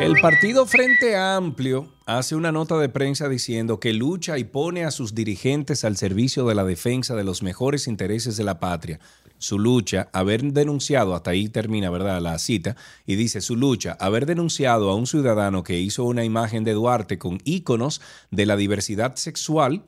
El 0.00 0.14
partido 0.20 0.66
Frente 0.66 1.14
Amplio 1.14 1.91
hace 2.06 2.34
una 2.34 2.52
nota 2.52 2.78
de 2.78 2.88
prensa 2.88 3.28
diciendo 3.28 3.80
que 3.80 3.92
lucha 3.92 4.38
y 4.38 4.44
pone 4.44 4.84
a 4.84 4.90
sus 4.90 5.14
dirigentes 5.14 5.84
al 5.84 5.96
servicio 5.96 6.46
de 6.46 6.54
la 6.54 6.64
defensa 6.64 7.14
de 7.14 7.24
los 7.24 7.42
mejores 7.42 7.86
intereses 7.86 8.36
de 8.36 8.44
la 8.44 8.60
patria. 8.60 9.00
Su 9.38 9.58
lucha, 9.58 10.08
haber 10.12 10.42
denunciado, 10.52 11.14
hasta 11.14 11.30
ahí 11.30 11.48
termina, 11.48 11.90
¿verdad? 11.90 12.20
La 12.20 12.38
cita, 12.38 12.76
y 13.06 13.16
dice, 13.16 13.40
su 13.40 13.56
lucha, 13.56 13.96
haber 13.98 14.26
denunciado 14.26 14.88
a 14.90 14.94
un 14.94 15.06
ciudadano 15.06 15.64
que 15.64 15.80
hizo 15.80 16.04
una 16.04 16.24
imagen 16.24 16.62
de 16.62 16.72
Duarte 16.72 17.18
con 17.18 17.40
íconos 17.44 18.00
de 18.30 18.46
la 18.46 18.56
diversidad 18.56 19.16
sexual, 19.16 19.82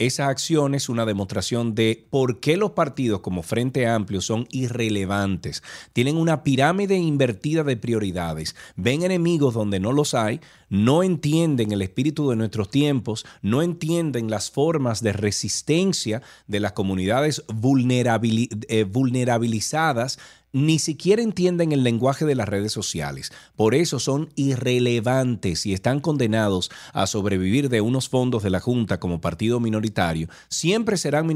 esa 0.00 0.28
acción 0.28 0.74
es 0.74 0.88
una 0.88 1.04
demostración 1.04 1.74
de 1.74 2.06
por 2.08 2.40
qué 2.40 2.56
los 2.56 2.70
partidos 2.70 3.20
como 3.20 3.42
Frente 3.42 3.86
Amplio 3.86 4.22
son 4.22 4.46
irrelevantes. 4.50 5.62
Tienen 5.92 6.16
una 6.16 6.42
pirámide 6.42 6.96
invertida 6.96 7.64
de 7.64 7.76
prioridades. 7.76 8.56
Ven 8.76 9.02
enemigos 9.02 9.52
donde 9.52 9.78
no 9.78 9.92
los 9.92 10.14
hay, 10.14 10.40
no 10.70 11.02
entienden 11.02 11.72
el 11.72 11.82
espíritu 11.82 12.30
de 12.30 12.36
nuestros 12.36 12.70
tiempos, 12.70 13.26
no 13.42 13.60
entienden 13.60 14.30
las 14.30 14.50
formas 14.50 15.02
de 15.02 15.12
resistencia 15.12 16.22
de 16.46 16.60
las 16.60 16.72
comunidades 16.72 17.44
eh, 17.48 18.84
vulnerabilizadas 18.84 20.18
ni 20.52 20.78
siquiera 20.78 21.22
entienden 21.22 21.72
el 21.72 21.84
lenguaje 21.84 22.24
de 22.24 22.34
las 22.34 22.48
redes 22.48 22.72
sociales. 22.72 23.32
Por 23.56 23.74
eso 23.74 23.98
son 23.98 24.30
irrelevantes 24.34 25.66
y 25.66 25.72
están 25.72 26.00
condenados 26.00 26.70
a 26.92 27.06
sobrevivir 27.06 27.68
de 27.68 27.80
unos 27.80 28.08
fondos 28.08 28.42
de 28.42 28.50
la 28.50 28.60
Junta 28.60 28.98
como 29.00 29.20
partido 29.20 29.60
minoritario. 29.60 30.28
Siempre 30.48 30.96
serán 30.96 31.28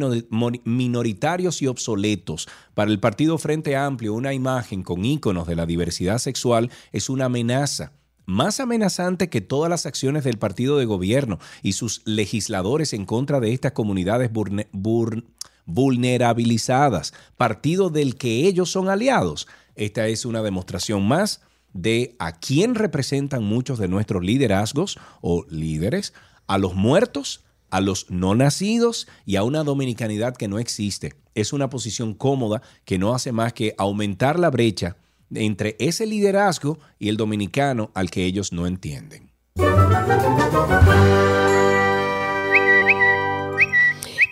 minoritarios 0.64 1.62
y 1.62 1.66
obsoletos. 1.66 2.48
Para 2.74 2.90
el 2.90 3.00
Partido 3.00 3.38
Frente 3.38 3.76
Amplio, 3.76 4.14
una 4.14 4.34
imagen 4.34 4.82
con 4.82 5.04
íconos 5.04 5.46
de 5.46 5.56
la 5.56 5.66
diversidad 5.66 6.18
sexual 6.18 6.70
es 6.92 7.08
una 7.08 7.26
amenaza 7.26 7.92
más 8.26 8.58
amenazante 8.58 9.28
que 9.28 9.42
todas 9.42 9.68
las 9.68 9.84
acciones 9.84 10.24
del 10.24 10.38
partido 10.38 10.78
de 10.78 10.86
gobierno 10.86 11.38
y 11.62 11.74
sus 11.74 12.00
legisladores 12.06 12.94
en 12.94 13.04
contra 13.04 13.38
de 13.38 13.52
estas 13.52 13.72
comunidades 13.72 14.32
burne- 14.32 14.68
bur- 14.72 15.24
vulnerabilizadas, 15.66 17.14
partido 17.36 17.90
del 17.90 18.16
que 18.16 18.46
ellos 18.46 18.70
son 18.70 18.88
aliados. 18.88 19.48
Esta 19.74 20.06
es 20.08 20.24
una 20.24 20.42
demostración 20.42 21.06
más 21.06 21.40
de 21.72 22.14
a 22.18 22.32
quién 22.32 22.74
representan 22.74 23.44
muchos 23.44 23.78
de 23.78 23.88
nuestros 23.88 24.24
liderazgos 24.24 24.98
o 25.20 25.44
líderes, 25.50 26.14
a 26.46 26.58
los 26.58 26.74
muertos, 26.74 27.44
a 27.70 27.80
los 27.80 28.10
no 28.10 28.34
nacidos 28.34 29.08
y 29.26 29.36
a 29.36 29.42
una 29.42 29.64
dominicanidad 29.64 30.36
que 30.36 30.48
no 30.48 30.58
existe. 30.58 31.14
Es 31.34 31.52
una 31.52 31.68
posición 31.68 32.14
cómoda 32.14 32.62
que 32.84 32.98
no 32.98 33.14
hace 33.14 33.32
más 33.32 33.52
que 33.52 33.74
aumentar 33.76 34.38
la 34.38 34.50
brecha 34.50 34.96
entre 35.34 35.74
ese 35.80 36.06
liderazgo 36.06 36.78
y 36.98 37.08
el 37.08 37.16
dominicano 37.16 37.90
al 37.94 38.10
que 38.10 38.24
ellos 38.24 38.52
no 38.52 38.66
entienden. 38.66 39.32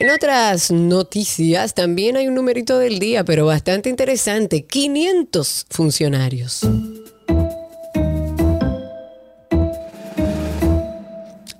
En 0.03 0.11
otras 0.11 0.73
noticias 0.73 1.75
también 1.75 2.17
hay 2.17 2.27
un 2.27 2.35
numerito 2.35 2.77
del 2.81 2.99
día, 2.99 3.23
pero 3.25 3.47
bastante 3.47 3.89
interesante. 3.89 4.65
500 4.65 5.67
funcionarios. 5.71 6.63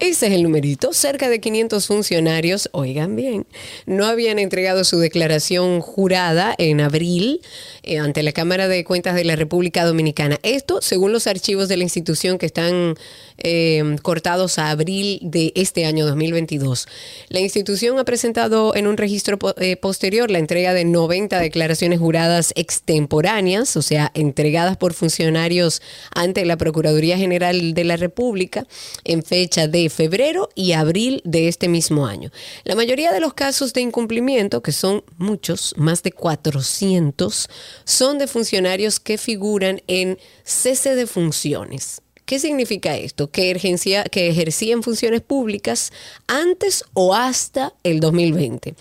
Ese 0.01 0.27
es 0.27 0.33
el 0.33 0.43
numerito. 0.43 0.93
Cerca 0.93 1.29
de 1.29 1.41
500 1.41 1.87
funcionarios, 1.87 2.69
oigan 2.73 3.15
bien, 3.15 3.47
no 3.87 4.07
habían 4.07 4.41
entregado 4.41 4.83
su 4.83 4.99
declaración 4.99 5.81
jurada 5.81 6.53
en 6.59 6.81
abril 6.81 7.43
eh, 7.85 7.99
ante 7.99 8.23
la 8.23 8.33
Cámara 8.33 8.69
de 8.69 8.85
Cuentas 8.85 9.15
de 9.15 9.25
la 9.25 9.37
República 9.37 9.85
Dominicana. 9.85 10.39
Esto 10.43 10.81
según 10.81 11.13
los 11.13 11.27
archivos 11.27 11.69
de 11.69 11.77
la 11.77 11.83
institución 11.83 12.39
que 12.39 12.47
están 12.47 12.95
eh, 13.39 13.97
cortados 14.03 14.59
a 14.59 14.71
abril 14.71 15.19
de 15.23 15.53
este 15.57 15.85
año 15.85 16.07
2022. 16.07 16.87
La 17.29 17.41
institución 17.41 17.99
ha 17.99 18.05
presentado 18.05 18.77
en 18.77 18.87
un 18.87 18.97
registro 18.97 19.39
eh, 19.57 19.77
posterior 19.77 20.31
la 20.31 20.39
entrega 20.39 20.75
de 20.75 20.85
90 20.85 21.41
declaraciones 21.41 21.99
juradas 21.99 22.53
extemporáneas, 22.57 23.77
o 23.77 23.83
sea, 23.83 24.13
entregadas 24.15 24.77
por 24.77 24.95
funcionarios 24.95 25.83
ante 26.15 26.45
la 26.45 26.57
Procuraduría 26.57 27.19
General 27.19 27.75
de 27.75 27.85
la 27.85 27.97
República 27.97 28.67
en 29.05 29.23
fecha 29.23 29.67
de 29.67 29.91
febrero 29.91 30.49
y 30.55 30.73
abril 30.73 31.21
de 31.25 31.49
este 31.49 31.69
mismo 31.69 32.07
año. 32.07 32.31
La 32.65 32.75
mayoría 32.75 33.13
de 33.13 33.21
los 33.21 33.35
casos 33.35 33.73
de 33.73 33.81
incumplimiento, 33.81 34.63
que 34.63 34.73
son 34.73 35.03
muchos, 35.17 35.75
más 35.77 36.03
de 36.03 36.13
400, 36.13 37.49
son 37.85 38.19
de 38.19 38.27
funcionarios 38.27 39.01
que 39.01 39.19
figuran 39.19 39.83
en 39.87 40.19
cese 40.45 40.95
de 40.95 41.07
funciones. 41.07 42.03
¿Qué 42.33 42.39
significa 42.39 42.97
esto? 42.97 43.31
Que, 43.31 43.51
ejercía- 43.51 44.05
que 44.05 44.31
ejercían 44.31 44.83
funciones 44.83 45.21
públicas 45.21 45.93
antes 46.27 46.83
o 46.95 47.15
hasta 47.15 47.75
el 47.83 48.01
2020. 48.01 48.75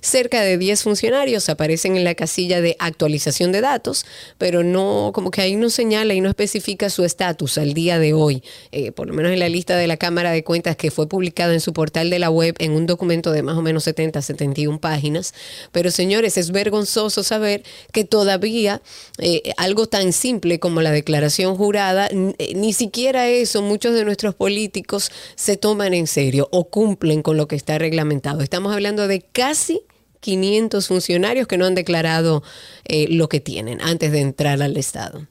Cerca 0.00 0.40
de 0.40 0.58
10 0.58 0.82
funcionarios 0.82 1.48
aparecen 1.48 1.96
en 1.96 2.02
la 2.02 2.16
casilla 2.16 2.60
de 2.60 2.74
actualización 2.80 3.52
de 3.52 3.60
datos, 3.60 4.06
pero 4.38 4.64
no, 4.64 5.12
como 5.14 5.30
que 5.30 5.40
ahí 5.40 5.54
no 5.54 5.70
señala 5.70 6.14
y 6.14 6.20
no 6.20 6.28
especifica 6.28 6.90
su 6.90 7.04
estatus 7.04 7.58
al 7.58 7.74
día 7.74 8.00
de 8.00 8.12
hoy, 8.12 8.42
eh, 8.72 8.90
por 8.90 9.06
lo 9.06 9.14
menos 9.14 9.30
en 9.30 9.38
la 9.38 9.48
lista 9.48 9.76
de 9.76 9.86
la 9.86 9.98
Cámara 9.98 10.32
de 10.32 10.42
Cuentas 10.42 10.74
que 10.74 10.90
fue 10.90 11.08
publicada 11.08 11.54
en 11.54 11.60
su 11.60 11.72
portal 11.72 12.10
de 12.10 12.18
la 12.18 12.30
web 12.30 12.56
en 12.58 12.72
un 12.72 12.86
documento 12.86 13.30
de 13.30 13.44
más 13.44 13.56
o 13.56 13.62
menos 13.62 13.84
70, 13.84 14.20
71 14.20 14.80
páginas. 14.80 15.32
Pero 15.70 15.92
señores, 15.92 16.36
es 16.38 16.50
vergonzoso 16.50 17.22
saber 17.22 17.62
que 17.92 18.02
todavía 18.02 18.82
eh, 19.18 19.52
algo 19.58 19.86
tan 19.86 20.12
simple 20.12 20.58
como 20.58 20.82
la 20.82 20.90
declaración 20.90 21.56
jurada, 21.56 22.08
eh, 22.10 22.52
ni 22.56 22.72
siquiera 22.72 22.95
eso 23.04 23.62
muchos 23.62 23.94
de 23.94 24.04
nuestros 24.04 24.34
políticos 24.34 25.10
se 25.34 25.56
toman 25.56 25.92
en 25.94 26.06
serio 26.06 26.48
o 26.50 26.68
cumplen 26.68 27.22
con 27.22 27.36
lo 27.36 27.46
que 27.46 27.56
está 27.56 27.78
reglamentado. 27.78 28.40
Estamos 28.40 28.72
hablando 28.72 29.06
de 29.06 29.20
casi 29.20 29.82
500 30.20 30.88
funcionarios 30.88 31.46
que 31.46 31.58
no 31.58 31.66
han 31.66 31.74
declarado 31.74 32.42
eh, 32.84 33.06
lo 33.10 33.28
que 33.28 33.40
tienen 33.40 33.80
antes 33.82 34.12
de 34.12 34.20
entrar 34.20 34.62
al 34.62 34.76
Estado. 34.76 35.26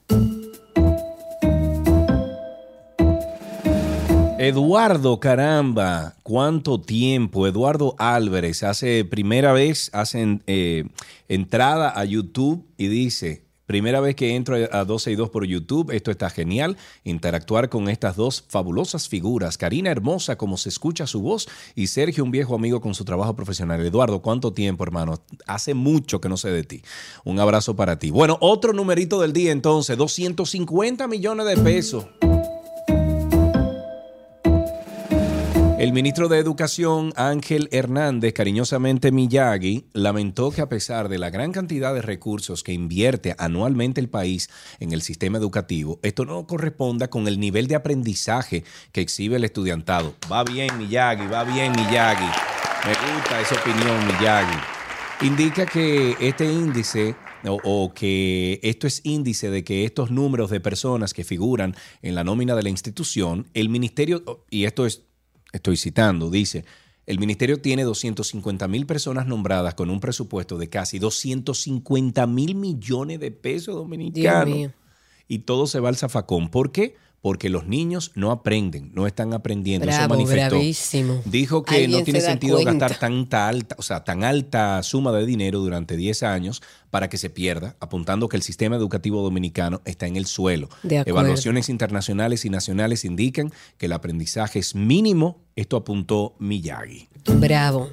Eduardo, 4.37 5.19
caramba, 5.19 6.13
cuánto 6.21 6.79
tiempo. 6.79 7.47
Eduardo 7.47 7.95
Álvarez 7.97 8.61
hace 8.61 9.03
primera 9.03 9.53
vez, 9.53 9.89
hace 9.91 10.39
eh, 10.45 10.83
entrada 11.27 11.91
a 11.99 12.05
YouTube 12.05 12.63
y 12.77 12.87
dice, 12.87 13.44
primera 13.65 13.99
vez 13.99 14.15
que 14.15 14.35
entro 14.35 14.57
a 14.71 14.85
12 14.85 15.11
y 15.11 15.15
2 15.15 15.29
por 15.29 15.45
YouTube, 15.45 15.91
esto 15.91 16.11
está 16.11 16.29
genial, 16.29 16.77
interactuar 17.03 17.69
con 17.69 17.89
estas 17.89 18.15
dos 18.15 18.43
fabulosas 18.47 19.07
figuras, 19.07 19.57
Karina 19.57 19.91
Hermosa, 19.91 20.37
como 20.37 20.57
se 20.57 20.69
escucha 20.69 21.07
su 21.07 21.21
voz, 21.21 21.47
y 21.75 21.87
Sergio, 21.87 22.23
un 22.23 22.31
viejo 22.31 22.55
amigo 22.55 22.81
con 22.81 22.93
su 22.93 23.05
trabajo 23.05 23.35
profesional. 23.35 23.85
Eduardo, 23.85 24.21
cuánto 24.21 24.53
tiempo, 24.53 24.83
hermano. 24.83 25.21
Hace 25.47 25.73
mucho 25.73 26.21
que 26.21 26.29
no 26.29 26.37
sé 26.37 26.49
de 26.49 26.63
ti. 26.63 26.81
Un 27.23 27.39
abrazo 27.39 27.75
para 27.75 27.99
ti. 27.99 28.11
Bueno, 28.11 28.37
otro 28.41 28.73
numerito 28.73 29.19
del 29.19 29.33
día 29.33 29.51
entonces, 29.51 29.97
250 29.97 31.07
millones 31.07 31.45
de 31.45 31.57
pesos. 31.57 32.05
El 35.77 35.91
ministro 35.91 36.29
de 36.29 36.37
Educación, 36.37 37.11
Ángel 37.17 37.67
Hernández, 37.69 38.31
cariñosamente 38.31 39.11
Miyagi, 39.11 39.87
lamentó 39.91 40.49
que 40.49 40.61
a 40.61 40.69
pesar 40.69 41.09
de 41.09 41.17
la 41.17 41.29
gran 41.29 41.51
cantidad 41.51 41.93
de 41.93 42.01
recursos 42.01 42.63
que 42.63 42.71
invierte 42.71 43.35
anualmente 43.37 43.99
el 43.99 44.07
país 44.07 44.49
en 44.79 44.93
el 44.93 45.01
sistema 45.01 45.37
educativo, 45.37 45.99
esto 46.01 46.23
no 46.23 46.47
corresponda 46.47 47.09
con 47.09 47.27
el 47.27 47.41
nivel 47.41 47.67
de 47.67 47.75
aprendizaje 47.75 48.63
que 48.93 49.01
exhibe 49.01 49.35
el 49.35 49.43
estudiantado. 49.43 50.15
Va 50.31 50.45
bien, 50.45 50.77
Miyagi, 50.77 51.27
va 51.27 51.43
bien, 51.43 51.73
Miyagi. 51.73 52.31
Me 52.85 53.13
gusta 53.13 53.41
esa 53.41 53.55
opinión, 53.55 54.07
Miyagi. 54.07 54.57
Indica 55.23 55.65
que 55.65 56.15
este 56.21 56.45
índice 56.45 57.17
o, 57.43 57.59
o 57.65 57.93
que 57.93 58.61
esto 58.63 58.87
es 58.87 59.01
índice 59.03 59.49
de 59.49 59.65
que 59.65 59.83
estos 59.83 60.09
números 60.09 60.49
de 60.51 60.61
personas 60.61 61.13
que 61.13 61.25
figuran 61.25 61.75
en 62.01 62.15
la 62.15 62.23
nómina 62.23 62.55
de 62.55 62.63
la 62.63 62.69
institución, 62.69 63.47
el 63.53 63.67
ministerio, 63.67 64.45
y 64.49 64.63
esto 64.63 64.85
es 64.85 65.03
estoy 65.55 65.77
citando, 65.77 66.29
dice, 66.29 66.65
el 67.05 67.19
ministerio 67.19 67.61
tiene 67.61 67.83
250 67.83 68.67
mil 68.67 68.85
personas 68.85 69.27
nombradas 69.27 69.75
con 69.75 69.89
un 69.89 69.99
presupuesto 69.99 70.57
de 70.57 70.69
casi 70.69 70.97
250 70.97 72.25
mil 72.27 72.55
millones 72.55 73.19
de 73.19 73.31
pesos 73.31 73.75
dominicanos. 73.75 74.71
Y 75.27 75.39
todo 75.39 75.67
se 75.67 75.79
va 75.79 75.89
al 75.89 75.97
zafacón. 75.97 76.49
¿Por 76.49 76.71
qué? 76.71 76.95
Porque 77.25 77.49
los 77.49 77.65
niños 77.65 78.11
no 78.13 78.29
aprenden, 78.29 78.91
no 78.93 79.07
están 79.07 79.33
aprendiendo. 79.33 79.89
Eso 79.89 79.97
Bravo, 79.97 80.13
manifestó. 80.13 80.57
bravísimo. 80.57 81.23
Dijo 81.25 81.63
que 81.63 81.87
no 81.87 82.03
tiene 82.03 82.21
se 82.21 82.27
sentido 82.27 82.63
gastar 82.63 82.99
tanta 82.99 83.47
alta, 83.47 83.75
o 83.79 83.81
sea, 83.81 84.03
tan 84.03 84.23
alta 84.23 84.83
suma 84.83 85.11
de 85.11 85.25
dinero 85.25 85.57
durante 85.57 85.97
10 85.97 86.21
años 86.21 86.61
para 86.91 87.09
que 87.09 87.17
se 87.17 87.31
pierda, 87.31 87.77
apuntando 87.79 88.29
que 88.29 88.37
el 88.37 88.43
sistema 88.43 88.75
educativo 88.75 89.23
dominicano 89.23 89.81
está 89.85 90.05
en 90.05 90.17
el 90.17 90.27
suelo. 90.27 90.69
De 90.83 90.99
acuerdo. 90.99 91.19
Evaluaciones 91.21 91.67
internacionales 91.67 92.45
y 92.45 92.51
nacionales 92.51 93.05
indican 93.05 93.51
que 93.79 93.87
el 93.87 93.93
aprendizaje 93.93 94.59
es 94.59 94.75
mínimo. 94.75 95.41
Esto 95.55 95.77
apuntó 95.77 96.35
Miyagi. 96.37 97.09
Bravo. 97.39 97.89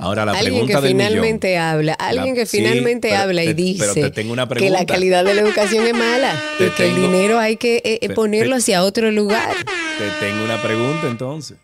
Ahora 0.00 0.24
la 0.24 0.32
alguien 0.32 0.66
que 0.66 0.74
del 0.74 0.92
finalmente 0.92 1.58
habla, 1.58 1.92
alguien 1.94 2.34
que 2.34 2.46
sí, 2.46 2.58
finalmente 2.58 3.08
pero 3.10 3.20
habla 3.22 3.44
y 3.44 3.54
te- 3.54 3.74
pero 3.78 3.94
te 3.94 4.00
dice 4.00 4.10
tengo 4.10 4.32
una 4.32 4.48
que 4.48 4.70
la 4.70 4.86
calidad 4.86 5.24
de 5.24 5.34
la 5.34 5.42
educación 5.42 5.86
es 5.86 5.92
mala 5.94 6.34
Te 6.58 6.66
y 6.66 6.70
que 6.70 6.88
el 6.88 6.96
dinero 6.96 7.38
hay 7.38 7.56
que 7.56 7.76
eh, 7.76 7.98
eh, 8.00 8.08
te- 8.08 8.14
ponerlo 8.14 8.56
hacia 8.56 8.82
otro 8.82 9.10
lugar. 9.10 9.54
Te 9.98 10.10
tengo 10.26 10.44
una 10.44 10.60
pregunta 10.62 11.06
entonces. 11.08 11.58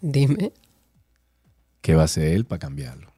Dime. 0.00 0.52
¿Qué 1.80 1.94
va 1.94 2.02
a 2.02 2.04
hacer 2.06 2.28
él 2.28 2.44
para 2.44 2.58
cambiarlo? 2.60 3.12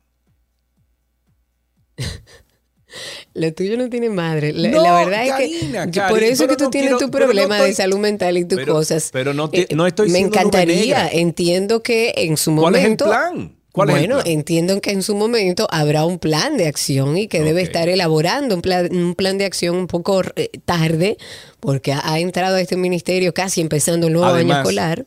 Lo 3.36 3.52
tuyo 3.52 3.76
no 3.76 3.88
tiene 3.90 4.08
madre. 4.10 4.52
La, 4.52 4.68
No, 4.70 4.82
la 4.82 4.94
verdad 5.04 5.40
es 5.40 5.90
que 5.92 6.00
por 6.08 6.22
eso 6.22 6.46
que 6.48 6.56
tú 6.56 6.64
no 6.64 6.70
tienes 6.70 6.88
quiero- 6.90 6.98
tu 6.98 7.04
no 7.06 7.10
problema 7.10 7.60
de 7.62 7.74
salud 7.74 7.98
mental 7.98 8.38
y 8.38 8.44
tus 8.44 8.58
pero- 8.58 8.72
cosas. 8.74 9.06
Eh, 9.06 9.10
pero 9.12 9.34
no 9.34 9.50
te- 9.50 9.68
no 9.74 9.86
estoy 9.86 10.08
Me 10.10 10.20
encantaría. 10.20 11.08
Entiendo 11.08 11.82
que 11.82 12.14
en 12.16 12.36
su 12.36 12.54
¿Cuál 12.56 12.74
es 12.76 12.80
el 12.80 12.84
momento. 12.86 13.04
plan? 13.04 13.52
¿Cuál 13.72 13.90
es 13.90 13.94
el 13.96 14.00
bueno, 14.00 14.22
plan? 14.22 14.32
entiendo 14.32 14.80
que 14.80 14.90
en 14.92 15.02
su 15.02 15.14
momento 15.14 15.68
habrá 15.70 16.06
un 16.06 16.18
plan 16.18 16.56
de 16.56 16.66
acción 16.66 17.18
y 17.18 17.28
que 17.28 17.42
debe 17.42 17.60
estar 17.60 17.90
elaborando 17.90 18.54
un 18.54 18.62
plan, 18.62 18.88
un 18.90 19.14
plan 19.14 19.36
de 19.36 19.44
acción 19.44 19.76
un 19.76 19.86
poco 19.86 20.22
eh, 20.36 20.48
tarde, 20.64 21.18
porque 21.60 21.92
ha, 21.92 22.00
ha 22.10 22.18
entrado 22.18 22.56
a 22.56 22.60
este 22.62 22.76
ministerio 22.76 23.34
casi 23.34 23.60
empezando 23.60 24.06
el 24.06 24.14
nuevo 24.14 24.32
año 24.34 24.56
escolar. 24.56 25.04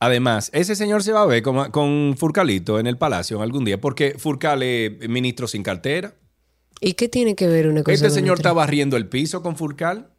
Además, 0.00 0.50
ese 0.52 0.76
señor 0.76 1.02
se 1.02 1.12
va 1.12 1.22
a 1.22 1.26
ver 1.26 1.42
con, 1.42 1.70
con 1.70 2.14
Furcalito 2.18 2.78
en 2.78 2.86
el 2.86 2.98
palacio 2.98 3.40
algún 3.40 3.64
día, 3.64 3.80
porque 3.80 4.14
Furcal 4.18 4.62
es 4.62 5.08
ministro 5.08 5.46
sin 5.48 5.62
cartera. 5.62 6.14
¿Y 6.80 6.94
qué 6.94 7.08
tiene 7.08 7.34
que 7.34 7.46
ver 7.46 7.68
una 7.68 7.82
cosa 7.82 7.94
Este 7.94 8.10
señor 8.10 8.34
otra? 8.34 8.50
está 8.50 8.52
barriendo 8.52 8.96
el 8.96 9.08
piso 9.08 9.42
con 9.42 9.56
Furcal. 9.56 10.10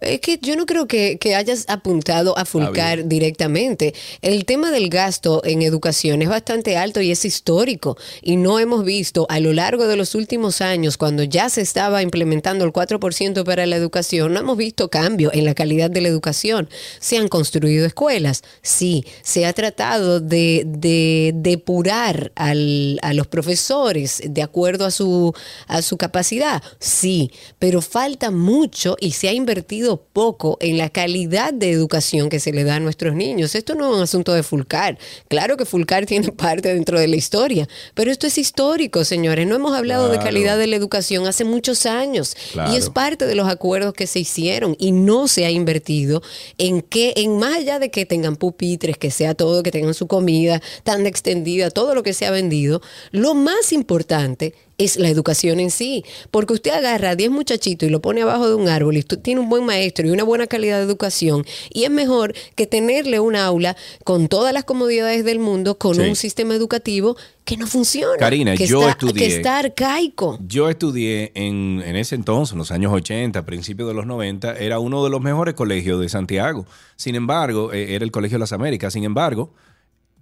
Es 0.00 0.20
que 0.20 0.38
yo 0.40 0.54
no 0.56 0.64
creo 0.66 0.86
que, 0.86 1.18
que 1.18 1.34
hayas 1.34 1.64
apuntado 1.68 2.36
a 2.38 2.44
Fulcar 2.44 3.08
directamente. 3.08 3.94
El 4.22 4.44
tema 4.44 4.70
del 4.70 4.88
gasto 4.90 5.42
en 5.44 5.62
educación 5.62 6.22
es 6.22 6.28
bastante 6.28 6.76
alto 6.76 7.00
y 7.00 7.10
es 7.10 7.24
histórico. 7.24 7.96
Y 8.22 8.36
no 8.36 8.58
hemos 8.60 8.84
visto 8.84 9.26
a 9.28 9.40
lo 9.40 9.52
largo 9.52 9.86
de 9.88 9.96
los 9.96 10.14
últimos 10.14 10.60
años, 10.60 10.96
cuando 10.96 11.24
ya 11.24 11.48
se 11.48 11.62
estaba 11.62 12.02
implementando 12.02 12.64
el 12.64 12.72
4% 12.72 13.44
para 13.44 13.66
la 13.66 13.76
educación, 13.76 14.32
no 14.34 14.40
hemos 14.40 14.56
visto 14.56 14.88
cambio 14.88 15.30
en 15.32 15.44
la 15.44 15.54
calidad 15.54 15.90
de 15.90 16.00
la 16.00 16.08
educación. 16.08 16.68
Se 17.00 17.16
han 17.18 17.28
construido 17.28 17.86
escuelas, 17.86 18.42
sí. 18.62 19.04
Se 19.22 19.46
ha 19.46 19.52
tratado 19.52 20.20
de, 20.20 20.62
de 20.66 21.32
depurar 21.34 22.30
al- 22.36 22.98
a 23.02 23.12
los 23.14 23.26
profesores 23.26 24.22
de 24.24 24.42
acuerdo 24.42 24.84
a 24.84 24.90
su, 24.90 25.34
a 25.66 25.82
su 25.82 25.96
capacidad, 25.96 26.62
sí. 26.78 27.30
Pero 27.58 27.82
falta 27.82 28.30
mucho 28.30 28.96
y 29.00 29.12
se 29.12 29.28
ha 29.28 29.32
invertido 29.32 29.87
poco 29.96 30.56
en 30.60 30.76
la 30.78 30.90
calidad 30.90 31.52
de 31.52 31.70
educación 31.70 32.28
que 32.28 32.38
se 32.40 32.52
le 32.52 32.64
da 32.64 32.76
a 32.76 32.80
nuestros 32.80 33.14
niños. 33.14 33.54
Esto 33.54 33.74
no 33.74 33.90
es 33.90 33.96
un 33.96 34.02
asunto 34.02 34.32
de 34.34 34.42
Fulcar. 34.42 34.98
Claro 35.28 35.56
que 35.56 35.64
Fulcar 35.64 36.06
tiene 36.06 36.30
parte 36.32 36.72
dentro 36.74 37.00
de 37.00 37.08
la 37.08 37.16
historia, 37.16 37.68
pero 37.94 38.10
esto 38.10 38.26
es 38.26 38.38
histórico, 38.38 39.04
señores. 39.04 39.46
No 39.46 39.56
hemos 39.56 39.74
hablado 39.76 40.08
de 40.08 40.18
calidad 40.18 40.58
de 40.58 40.66
la 40.66 40.76
educación 40.76 41.26
hace 41.26 41.44
muchos 41.44 41.86
años 41.86 42.36
Claro. 42.52 42.72
y 42.72 42.76
es 42.76 42.90
parte 42.90 43.26
de 43.26 43.34
los 43.34 43.48
acuerdos 43.48 43.94
que 43.94 44.06
se 44.06 44.20
hicieron 44.20 44.76
y 44.78 44.92
no 44.92 45.28
se 45.28 45.46
ha 45.46 45.50
invertido 45.50 46.22
en 46.58 46.82
que, 46.82 47.14
en 47.16 47.38
más 47.38 47.56
allá 47.56 47.78
de 47.78 47.90
que 47.90 48.06
tengan 48.06 48.36
pupitres, 48.36 48.96
que 48.98 49.10
sea 49.10 49.34
todo, 49.34 49.62
que 49.62 49.70
tengan 49.70 49.94
su 49.94 50.06
comida 50.06 50.60
tan 50.84 51.06
extendida, 51.06 51.70
todo 51.70 51.94
lo 51.94 52.02
que 52.02 52.12
se 52.12 52.26
ha 52.26 52.30
vendido, 52.30 52.82
lo 53.10 53.34
más 53.34 53.72
importante 53.72 54.54
es 54.78 54.96
la 54.96 55.08
educación 55.08 55.60
en 55.60 55.70
sí. 55.70 56.04
Porque 56.30 56.54
usted 56.54 56.70
agarra 56.70 57.10
a 57.10 57.16
10 57.16 57.30
muchachitos 57.30 57.88
y 57.88 57.92
lo 57.92 58.00
pone 58.00 58.22
abajo 58.22 58.48
de 58.48 58.54
un 58.54 58.68
árbol 58.68 58.96
y 58.96 59.02
tiene 59.02 59.40
un 59.40 59.48
buen 59.48 59.64
maestro 59.64 60.06
y 60.06 60.10
una 60.10 60.22
buena 60.24 60.46
calidad 60.46 60.78
de 60.78 60.84
educación. 60.84 61.44
Y 61.70 61.84
es 61.84 61.90
mejor 61.90 62.32
que 62.54 62.66
tenerle 62.66 63.20
un 63.20 63.36
aula 63.36 63.76
con 64.04 64.28
todas 64.28 64.52
las 64.54 64.64
comodidades 64.64 65.24
del 65.24 65.38
mundo, 65.40 65.76
con 65.78 65.96
Sí. 65.96 66.00
un 66.02 66.16
sistema 66.16 66.54
educativo 66.54 67.16
que 67.44 67.56
no 67.56 67.66
funciona. 67.66 68.16
Karina, 68.18 68.54
que 68.56 68.66
yo 68.66 68.80
está, 68.88 68.92
estudié- 69.06 69.18
Que 69.18 69.26
está 69.26 69.58
arcaico. 69.58 70.38
Yo 70.46 70.68
estudié 70.68 71.32
en, 71.34 71.82
en 71.84 71.96
ese 71.96 72.14
entonces, 72.14 72.52
en 72.52 72.58
los 72.58 72.70
años 72.70 72.92
80, 72.92 73.44
principios 73.46 73.88
de 73.88 73.94
los 73.94 74.06
90, 74.06 74.56
era 74.58 74.78
uno 74.78 75.02
de 75.02 75.10
los 75.10 75.20
mejores 75.20 75.54
colegios 75.54 76.00
de 76.00 76.08
Santiago. 76.08 76.66
Sin 76.96 77.14
embargo, 77.14 77.72
eh, 77.72 77.94
era 77.94 78.04
el 78.04 78.10
Colegio 78.10 78.36
de 78.36 78.40
las 78.40 78.52
Américas. 78.52 78.92
Sin 78.92 79.04
embargo, 79.04 79.54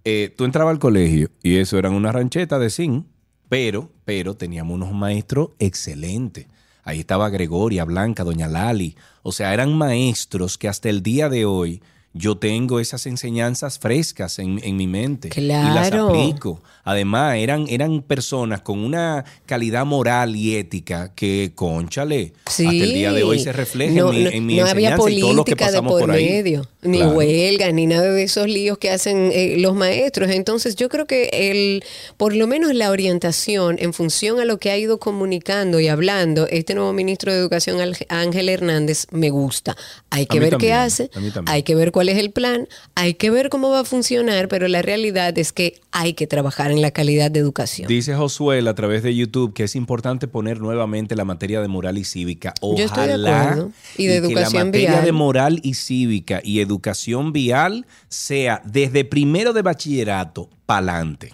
eh, 0.05 0.33
tú 0.37 0.45
entrabas 0.45 0.73
al 0.73 0.79
colegio 0.79 1.29
y 1.43 1.57
eso 1.57 1.79
eran 1.79 1.93
una 1.95 2.13
rancheta 2.13 2.59
de 2.61 2.71
zinc, 2.71 3.07
pero, 3.49 3.91
pero 4.05 4.37
teníamos 4.37 4.75
unos 4.75 4.93
maestros 4.93 5.51
excelentes. 5.59 6.47
Ahí 6.83 7.01
estaba 7.01 7.29
Gregoria, 7.31 7.85
Blanca, 7.85 8.23
Doña 8.23 8.47
Lali. 8.47 8.97
O 9.23 9.33
sea, 9.33 9.53
eran 9.53 9.77
maestros 9.77 10.57
que 10.57 10.69
hasta 10.69 10.89
el 10.89 11.03
día 11.03 11.29
de 11.29 11.45
hoy 11.45 11.83
yo 12.17 12.37
tengo 12.37 12.81
esas 12.81 13.07
enseñanzas 13.07 13.79
frescas 13.79 14.39
en, 14.39 14.61
en 14.65 14.77
mi 14.77 14.87
mente. 14.87 15.31
Y 15.37 15.41
las 15.41 15.89
Claro. 15.91 16.09
aplico. 16.09 16.63
Además, 16.85 17.37
eran, 17.37 17.67
eran 17.69 18.03
personas 18.03 18.61
con 18.61 18.79
una 18.79 19.25
calidad 19.45 19.85
moral 19.85 20.37
y 20.37 20.55
ética 20.57 21.13
que, 21.15 21.53
conchale, 21.55 22.33
Sí. 22.49 22.65
hasta 22.67 22.71
el 22.85 22.95
día 22.95 23.13
de 23.13 23.25
hoy 23.25 23.39
se 23.41 23.53
refleja 23.53 23.95
no, 24.01 24.13
en 24.13 24.17
mi, 24.19 24.25
no- 24.25 24.31
en 24.31 24.47
mi 24.47 24.57
no 24.57 24.67
había 24.67 24.91
y 24.91 24.93
que 24.93 24.97
política 24.99 25.71
de 25.73 25.83
por, 25.83 26.11
ahí. 26.11 26.25
medio, 26.29 26.67
ni 26.83 26.99
Claro. 26.99 27.13
huelgas, 27.17 27.75
ni 27.75 27.87
nada 27.87 28.13
de 28.13 28.23
esos 28.23 28.47
líos 28.49 28.79
que 28.79 28.91
hacen 28.91 29.31
eh, 29.33 29.57
los 29.59 29.75
maestros. 29.75 30.31
Entonces 30.31 30.77
yo 30.77 30.89
creo 30.89 31.07
que 31.07 31.29
el, 31.33 31.83
por 32.17 32.35
lo 32.35 32.47
menos 32.47 32.73
la 32.75 32.91
orientación 32.91 33.77
en 33.81 33.93
función 33.93 34.39
a 34.41 34.45
lo 34.45 34.59
que 34.59 34.71
ha 34.71 34.79
ido 34.79 34.99
comunicando 34.99 35.81
y 35.81 35.89
hablando 35.89 36.47
este 36.49 36.75
nuevo 36.75 36.93
ministro 36.93 37.33
de 37.33 37.39
Educación, 37.39 37.79
Ángel 38.09 38.49
Hernández, 38.49 39.07
me 39.11 39.31
gusta. 39.31 39.77
Hay 40.11 40.27
que 40.27 40.39
ver 40.41 40.57
qué 40.57 40.73
hace, 40.73 41.11
hay 41.47 41.63
que 41.65 41.75
ver 41.75 41.91
cuál 41.93 42.06
es 42.09 42.19
el 42.19 42.31
plan, 42.31 42.69
hay 42.95 43.15
que 43.15 43.31
ver 43.31 43.49
cómo 43.49 43.71
va 43.71 43.81
a 43.81 43.85
funcionar, 43.85 44.49
pero 44.49 44.69
la 44.69 44.83
realidad 44.83 45.37
es 45.39 45.53
que 45.53 45.81
hay 45.93 46.15
que 46.15 46.27
trabajar 46.27 46.71
en 46.71 46.83
la 46.83 46.91
calidad 46.91 47.31
de 47.31 47.41
educación. 47.41 47.89
Dice 47.89 48.15
Josué 48.15 48.67
a 48.67 48.75
través 48.75 49.03
de 49.03 49.15
YouTube 49.15 49.55
que 49.55 49.65
es 49.65 49.77
importante 49.77 50.29
poner 50.29 50.61
nuevamente 50.61 51.17
la 51.17 51.25
materia 51.25 51.61
de 51.61 51.69
moral 51.69 51.99
y 51.99 52.05
cívica. 52.05 52.55
Ojalá 52.61 52.79
Yo 52.79 52.87
estoy 52.87 53.07
de 53.09 53.31
acuerdo. 53.31 53.73
Y 53.97 54.07
de 54.07 54.15
que 54.15 54.21
la 54.21 54.27
educación 54.27 54.67
materia 54.67 54.91
vial. 54.91 55.05
de 55.05 55.13
moral 55.13 55.61
y 55.63 55.75
cívica 55.75 56.41
y 56.43 56.61
educación 56.61 57.33
vial 57.33 57.87
sea 58.09 58.63
desde 58.65 59.05
primero 59.05 59.53
de 59.53 59.63
bachillerato 59.63 60.49
pa'lante. 60.67 61.33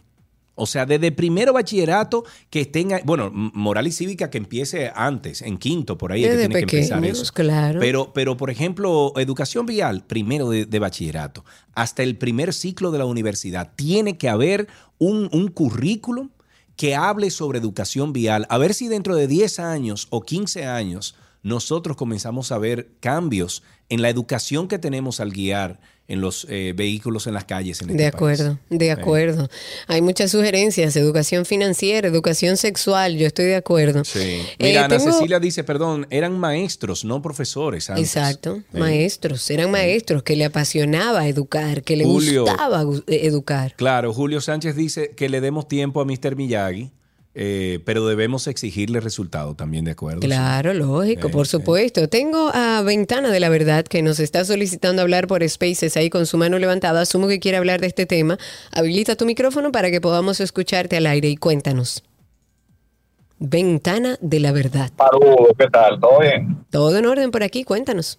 O 0.54 0.66
sea, 0.66 0.84
desde 0.84 1.12
primero 1.12 1.52
bachillerato 1.52 2.24
que 2.50 2.66
tenga, 2.66 3.00
bueno, 3.04 3.30
moral 3.32 3.86
y 3.86 3.92
cívica 3.92 4.28
que 4.30 4.38
empiece 4.38 4.92
antes, 4.94 5.40
en 5.42 5.56
quinto, 5.56 5.96
por 5.96 6.12
ahí 6.12 6.24
es 6.24 6.30
que 6.30 6.36
Desde 6.36 6.48
tiene 6.48 6.66
que 6.66 6.76
empezar 6.76 7.00
pequeños, 7.00 7.22
eso. 7.22 7.32
claro. 7.32 7.80
Pero, 7.80 8.12
pero, 8.12 8.36
por 8.36 8.50
ejemplo, 8.50 9.12
educación 9.16 9.64
vial, 9.66 10.04
primero 10.06 10.50
de, 10.50 10.66
de 10.66 10.78
bachillerato, 10.78 11.44
hasta 11.74 12.02
el 12.02 12.18
primer 12.18 12.52
ciclo 12.52 12.90
de 12.90 12.98
la 12.98 13.06
universidad, 13.06 13.72
tiene 13.76 14.18
que 14.18 14.28
haber 14.28 14.68
un, 14.98 15.28
un 15.32 15.48
currículum 15.48 16.30
que 16.76 16.94
hable 16.96 17.30
sobre 17.30 17.58
educación 17.58 18.12
vial, 18.12 18.46
a 18.48 18.58
ver 18.58 18.74
si 18.74 18.88
dentro 18.88 19.14
de 19.14 19.26
10 19.26 19.58
años 19.58 20.06
o 20.10 20.22
15 20.22 20.66
años 20.66 21.14
nosotros 21.42 21.96
comenzamos 21.96 22.52
a 22.52 22.58
ver 22.58 22.92
cambios 23.00 23.62
en 23.88 24.00
la 24.00 24.08
educación 24.08 24.68
que 24.68 24.78
tenemos 24.78 25.20
al 25.20 25.32
guiar 25.32 25.80
en 26.08 26.20
los 26.20 26.46
eh, 26.50 26.74
vehículos 26.76 27.26
en 27.26 27.34
las 27.34 27.44
calles. 27.44 27.80
En 27.80 27.90
este 27.90 28.02
De 28.02 28.10
país. 28.10 28.14
acuerdo, 28.14 28.58
de 28.70 28.90
acuerdo. 28.90 29.48
Hay 29.86 30.02
muchas 30.02 30.30
sugerencias, 30.32 30.94
educación 30.96 31.46
financiera, 31.46 32.06
educación 32.08 32.56
sexual, 32.56 33.16
yo 33.16 33.26
estoy 33.26 33.46
de 33.46 33.56
acuerdo. 33.56 34.04
Sí. 34.04 34.18
Eh, 34.18 34.46
Mira, 34.58 34.84
Ana 34.84 34.98
tengo- 34.98 35.12
Cecilia 35.12 35.38
dice, 35.40 35.64
perdón, 35.64 36.06
eran 36.10 36.38
maestros, 36.38 37.04
no 37.04 37.22
profesores. 37.22 37.88
antes. 37.88 38.04
Exacto, 38.16 38.62
Sí. 38.72 38.78
maestros, 38.78 39.48
eran 39.50 39.70
maestros 39.70 40.22
que 40.22 40.36
le 40.36 40.44
apasionaba 40.44 41.26
educar, 41.28 41.82
que 41.82 41.96
le 41.96 42.04
Julio. 42.04 42.42
gustaba 42.44 42.82
gu- 42.84 43.04
eh, 43.06 43.20
educar. 43.26 43.74
Claro, 43.76 44.12
Julio 44.12 44.40
Sánchez 44.40 44.76
dice 44.76 45.12
que 45.16 45.28
le 45.28 45.40
demos 45.40 45.68
tiempo 45.68 46.00
a 46.00 46.04
Mr. 46.04 46.36
Miyagi, 46.36 46.90
eh, 47.34 47.80
pero 47.86 48.06
debemos 48.06 48.46
exigirle 48.46 49.00
resultado 49.00 49.54
también, 49.54 49.84
¿de 49.86 49.92
acuerdo? 49.92 50.20
Claro, 50.20 50.74
lógico, 50.74 51.28
Sí, 51.28 51.32
por 51.32 51.46
sí. 51.46 51.52
supuesto. 51.52 52.08
Tengo 52.08 52.50
a 52.52 52.82
Ventana 52.82 53.30
de 53.30 53.40
la 53.40 53.48
Verdad 53.48 53.84
que 53.84 54.02
nos 54.02 54.20
está 54.20 54.44
solicitando 54.44 55.00
hablar 55.02 55.26
por 55.26 55.48
Spaces 55.48 55.96
ahí 55.96 56.10
con 56.10 56.26
su 56.26 56.36
mano 56.36 56.58
levantada. 56.58 57.00
Asumo 57.00 57.28
que 57.28 57.40
quiere 57.40 57.56
hablar 57.56 57.80
de 57.80 57.86
este 57.86 58.04
tema. 58.06 58.38
Habilita 58.70 59.16
tu 59.16 59.24
micrófono 59.24 59.72
para 59.72 59.90
que 59.90 60.00
podamos 60.00 60.40
escucharte 60.40 60.96
al 60.98 61.06
aire 61.06 61.28
y 61.28 61.36
cuéntanos. 61.36 62.02
Ventana 63.38 64.18
de 64.20 64.38
la 64.38 64.52
Verdad. 64.52 64.90
Saludos, 64.96 65.48
¿qué 65.58 65.66
tal? 65.68 65.98
¿Todo 66.00 66.20
bien? 66.20 66.64
Todo 66.70 66.96
en 66.98 67.06
orden 67.06 67.30
por 67.30 67.42
aquí, 67.42 67.64
cuéntanos. 67.64 68.18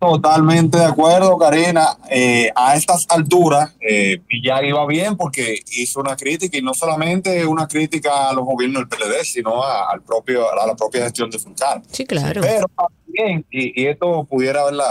Totalmente 0.00 0.78
de 0.78 0.84
acuerdo, 0.86 1.36
Karina. 1.36 1.98
Eh, 2.08 2.50
a 2.56 2.74
estas 2.74 3.04
alturas, 3.10 3.76
eh, 3.86 4.22
Miyagi 4.32 4.72
va 4.72 4.86
bien 4.86 5.14
porque 5.14 5.60
hizo 5.72 6.00
una 6.00 6.16
crítica 6.16 6.56
y 6.56 6.62
no 6.62 6.72
solamente 6.72 7.44
una 7.44 7.68
crítica 7.68 8.30
a 8.30 8.32
los 8.32 8.46
gobiernos 8.46 8.80
del 8.80 8.88
PLD, 8.88 9.22
sino 9.24 9.62
a, 9.62 9.90
al 9.90 10.00
propio, 10.02 10.50
a 10.58 10.66
la 10.66 10.74
propia 10.74 11.02
gestión 11.02 11.28
de 11.28 11.38
Fulcar. 11.38 11.82
Sí, 11.92 12.06
claro. 12.06 12.40
Pero 12.40 12.66
también, 12.74 13.44
y, 13.50 13.82
y 13.82 13.86
esto 13.88 14.24
pudiera 14.24 14.64
verla, 14.64 14.86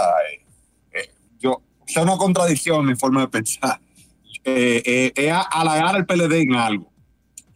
yo, 1.40 1.60
es 1.84 1.96
una 1.96 2.16
contradicción 2.16 2.82
en 2.82 2.86
mi 2.86 2.94
forma 2.94 3.22
de 3.22 3.28
pensar, 3.28 3.80
eh, 4.44 4.80
eh, 4.86 5.12
es 5.16 5.32
halagar 5.50 5.96
al 5.96 6.06
PLD 6.06 6.34
en 6.42 6.54
algo. 6.54 6.88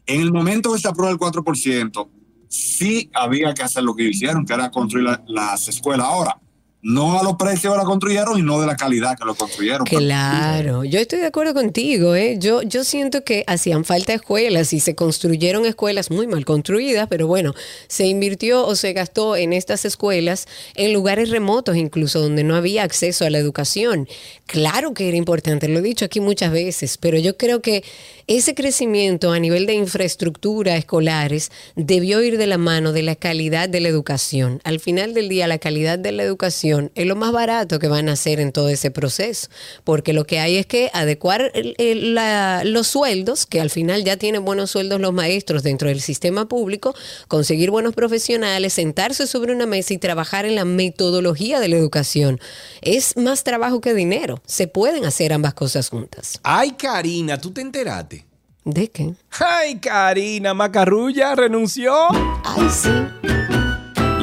En 0.07 0.21
el 0.21 0.33
momento 0.33 0.73
que 0.73 0.81
se 0.81 0.89
aprueba 0.89 1.13
el 1.13 1.19
4%, 1.19 2.09
sí 2.49 3.11
había 3.15 3.55
que 3.55 3.63
hacer 3.63 3.85
lo 3.85 3.95
que 3.95 4.03
hicieron, 4.09 4.45
que 4.45 4.55
era 4.55 4.73
construir 4.73 5.05
la- 5.07 5.23
las 5.29 5.69
escuelas. 5.69 6.07
Ahora, 6.09 6.37
no 6.85 7.19
a 7.19 7.23
los 7.23 7.37
precios 7.37 7.73
que 7.73 7.79
la 7.79 7.85
construyeron 7.85 8.39
y 8.39 8.43
no 8.43 8.61
de 8.61 8.67
la 8.67 8.77
calidad 8.77 9.17
que 9.17 9.25
lo 9.25 9.35
construyeron. 9.35 9.87
Claro, 9.87 10.85
yo 10.85 11.01
estoy 11.01 11.19
de 11.19 11.27
acuerdo 11.27 11.55
contigo. 11.55 12.15
¿eh? 12.15 12.37
Yo, 12.39 12.61
yo 12.61 12.85
siento 12.85 13.25
que 13.25 13.43
hacían 13.47 13.87
falta 13.87 14.13
escuelas 14.13 14.75
y 14.75 14.81
se 14.81 14.95
construyeron 14.95 15.65
escuelas 15.65 16.11
muy 16.11 16.27
mal 16.27 16.45
construidas, 16.45 17.09
pero 17.09 17.27
bueno, 17.27 17.55
se 17.89 18.07
invirtió 18.07 18.67
o 18.67 18.77
se 18.77 18.93
gastó 18.93 19.35
en 19.35 19.55
estas 19.55 19.87
escuelas 19.87 20.47
en 20.75 20.93
lugares 20.93 21.31
remotos, 21.31 21.75
incluso 21.77 22.21
donde 22.21 22.45
no 22.45 22.55
había 22.55 22.83
acceso 22.83 23.25
a 23.25 23.31
la 23.31 23.39
educación. 23.39 24.07
Claro 24.45 24.93
que 24.93 25.09
era 25.09 25.17
importante, 25.17 25.69
lo 25.69 25.79
he 25.79 25.83
dicho 25.83 26.05
aquí 26.05 26.21
muchas 26.21 26.53
veces, 26.53 26.99
pero 26.99 27.19
yo 27.19 27.39
creo 27.39 27.63
que 27.63 27.83
ese 28.27 28.55
crecimiento 28.55 29.33
a 29.33 29.39
nivel 29.39 29.65
de 29.65 29.73
infraestructura 29.73 30.77
escolares 30.77 31.51
debió 31.77 32.23
ir 32.23 32.37
de 32.37 32.47
la 32.47 32.59
mano 32.59 32.93
de 32.93 33.03
la 33.03 33.17
calidad 33.17 33.71
de 33.71 33.81
la 33.81 33.89
educación. 33.89 34.61
Al 34.65 34.81
final 34.81 35.15
del 35.15 35.31
día, 35.31 35.47
la 35.47 35.59
calidad 35.59 35.99
de 35.99 36.13
la 36.13 36.23
educación 36.25 36.74
es 36.95 37.07
lo 37.07 37.17
más 37.17 37.33
barato 37.33 37.79
que 37.79 37.89
van 37.89 38.09
a 38.09 38.13
hacer 38.13 38.41
en 38.41 38.53
todo 38.53 38.69
ese 38.69 38.91
proceso, 38.91 39.49
porque 39.85 40.13
lo 40.13 40.25
que 40.25 40.39
hay 40.41 40.57
es 40.57 40.67
que 40.67 40.91
adecuar 40.93 41.51
el- 41.55 41.75
el- 41.79 42.15
la- 42.15 42.63
los 42.65 42.87
sueldos, 42.87 43.47
que 43.47 43.61
al 43.61 43.71
final 43.71 44.05
ya 44.05 44.17
tienen 44.17 44.45
buenos 44.45 44.71
sueldos 44.71 45.01
los 45.01 45.13
maestros 45.13 45.63
dentro 45.63 45.89
del 45.89 46.01
sistema 46.01 46.47
público, 46.49 46.95
conseguir 47.29 47.71
buenos 47.71 47.95
profesionales, 47.95 48.73
sentarse 48.73 49.27
sobre 49.27 49.53
una 49.55 49.67
mesa 49.67 49.95
y 49.95 49.99
trabajar 49.99 50.47
en 50.47 50.55
la 50.55 50.65
metodología 50.65 51.61
de 51.61 51.69
la 51.69 51.77
educación. 51.77 52.41
Es 52.83 53.17
más 53.17 53.45
trabajo 53.45 53.81
que 53.81 53.95
dinero. 53.95 54.41
Se 54.47 54.67
pueden 54.69 55.05
hacer 55.05 55.33
ambas 55.33 55.55
cosas 55.55 55.89
juntas. 55.89 56.39
Ay, 56.43 56.73
Karina, 56.73 57.41
¿tú 57.41 57.51
te 57.53 57.61
enteraste? 57.61 58.25
¿De 58.65 58.89
qué? 58.89 59.13
Ay, 59.41 59.79
Karina, 59.79 60.55
Macarrulla 60.55 61.35
renunció. 61.35 61.93
Ay, 62.11 62.69
sí. 62.71 62.89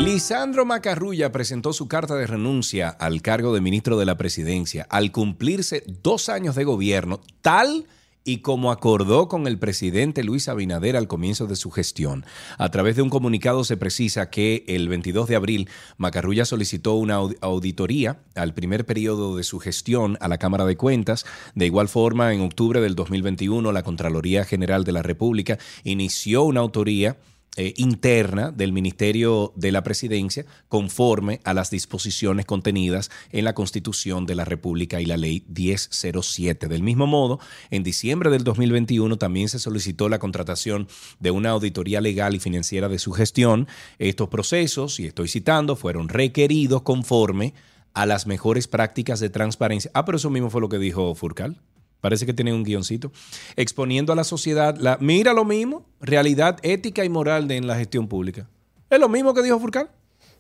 Lisandro 0.04 0.66
Macarrulla 0.66 1.32
presentó 1.32 1.74
su 1.74 1.88
carta 1.88 2.16
de 2.16 2.26
renuncia 2.28 2.90
al 2.90 3.22
cargo 3.22 3.54
de 3.54 3.62
ministro 3.62 3.98
de 4.00 4.06
la 4.06 4.18
presidencia 4.18 4.88
al 4.90 5.12
cumplirse 5.12 5.84
dos 6.02 6.28
años 6.28 6.56
de 6.56 6.64
gobierno, 6.64 7.22
tal 7.42 7.86
y 8.24 8.40
como 8.40 8.72
acordó 8.72 9.28
con 9.28 9.48
el 9.48 9.58
presidente 9.60 10.24
Luis 10.24 10.48
Abinader 10.50 10.96
al 10.98 11.08
comienzo 11.08 11.46
de 11.48 11.56
su 11.56 11.70
gestión. 11.72 12.26
A 12.58 12.70
través 12.70 12.96
de 12.96 13.04
un 13.04 13.10
comunicado 13.10 13.64
se 13.64 13.78
precisa 13.78 14.30
que 14.30 14.64
el 14.68 14.90
22 14.90 15.28
de 15.28 15.36
abril 15.36 15.70
Macarrulla 15.98 16.46
solicitó 16.46 16.94
una 16.96 17.20
aud- 17.20 17.38
auditoría 17.42 18.20
al 18.36 18.54
primer 18.54 18.86
periodo 18.86 19.38
de 19.38 19.44
su 19.44 19.60
gestión 19.60 20.18
a 20.20 20.28
la 20.28 20.38
Cámara 20.40 20.66
de 20.66 20.78
Cuentas. 20.78 21.26
De 21.56 21.68
igual 21.68 21.88
forma, 21.90 22.34
en 22.34 22.42
octubre 22.42 22.82
del 22.82 22.96
2021, 22.96 23.72
la 23.72 23.84
Contraloría 23.84 24.46
General 24.46 24.84
de 24.84 24.92
la 24.94 25.04
República 25.04 25.58
inició 25.84 26.44
una 26.44 26.60
autoría 26.60 27.18
eh, 27.58 27.74
interna 27.76 28.52
del 28.52 28.72
Ministerio 28.72 29.52
de 29.58 29.74
la 29.74 29.84
Presidencia 29.84 30.46
conforme 30.70 31.42
a 31.44 31.54
las 31.54 31.70
disposiciones 31.70 32.46
contenidas 32.46 33.12
en 33.34 33.44
la 33.44 33.54
Constitución 33.54 34.26
de 34.26 34.36
la 34.36 34.46
República 34.46 35.02
y 35.02 35.06
la 35.06 35.18
Ley 35.18 35.44
1007. 35.50 36.70
Del 36.70 36.82
mismo 36.82 37.08
modo, 37.08 37.42
en 37.70 37.84
diciembre 37.84 38.30
del 38.30 38.46
2021 38.46 39.18
también 39.18 39.50
se 39.50 39.60
solicitó 39.60 40.08
la 40.08 40.20
contratación 40.20 40.88
de 41.20 41.32
una 41.32 41.50
auditoría 41.50 42.00
legal 42.00 42.36
y 42.36 42.40
financiera 42.40 42.88
de 42.88 43.00
su 43.00 43.12
gestión. 43.12 43.68
Estos 44.00 44.30
procesos, 44.30 45.02
y 45.02 45.08
estoy 45.08 45.28
citando, 45.28 45.76
fueron 45.76 46.08
requeridos 46.08 46.84
conforme 46.84 47.54
a 47.94 48.06
las 48.06 48.28
mejores 48.28 48.70
prácticas 48.70 49.20
de 49.20 49.30
transparencia. 49.30 49.92
Ah, 49.94 50.06
pero 50.06 50.18
eso 50.18 50.30
mismo 50.30 50.50
fue 50.50 50.62
lo 50.62 50.70
que 50.70 50.80
dijo 50.80 51.14
Furcal. 51.16 51.60
Parece 52.02 52.26
que 52.26 52.34
tiene 52.34 52.54
un 52.54 52.64
guioncito. 52.64 53.12
Exponiendo 53.56 54.12
a 54.12 54.16
la 54.16 54.24
sociedad 54.24 54.76
la. 54.78 54.98
Mira 55.00 55.34
lo 55.34 55.46
mismo. 55.46 55.86
Realidad 56.02 56.58
ética 56.64 57.06
y 57.06 57.10
moral 57.10 57.48
de, 57.48 57.58
en 57.58 57.68
la 57.68 57.76
gestión 57.76 58.08
pública. 58.08 58.50
Es 58.90 59.00
lo 59.00 59.08
mismo 59.08 59.34
que 59.34 59.44
dijo 59.44 59.60
Furcal. 59.60 59.90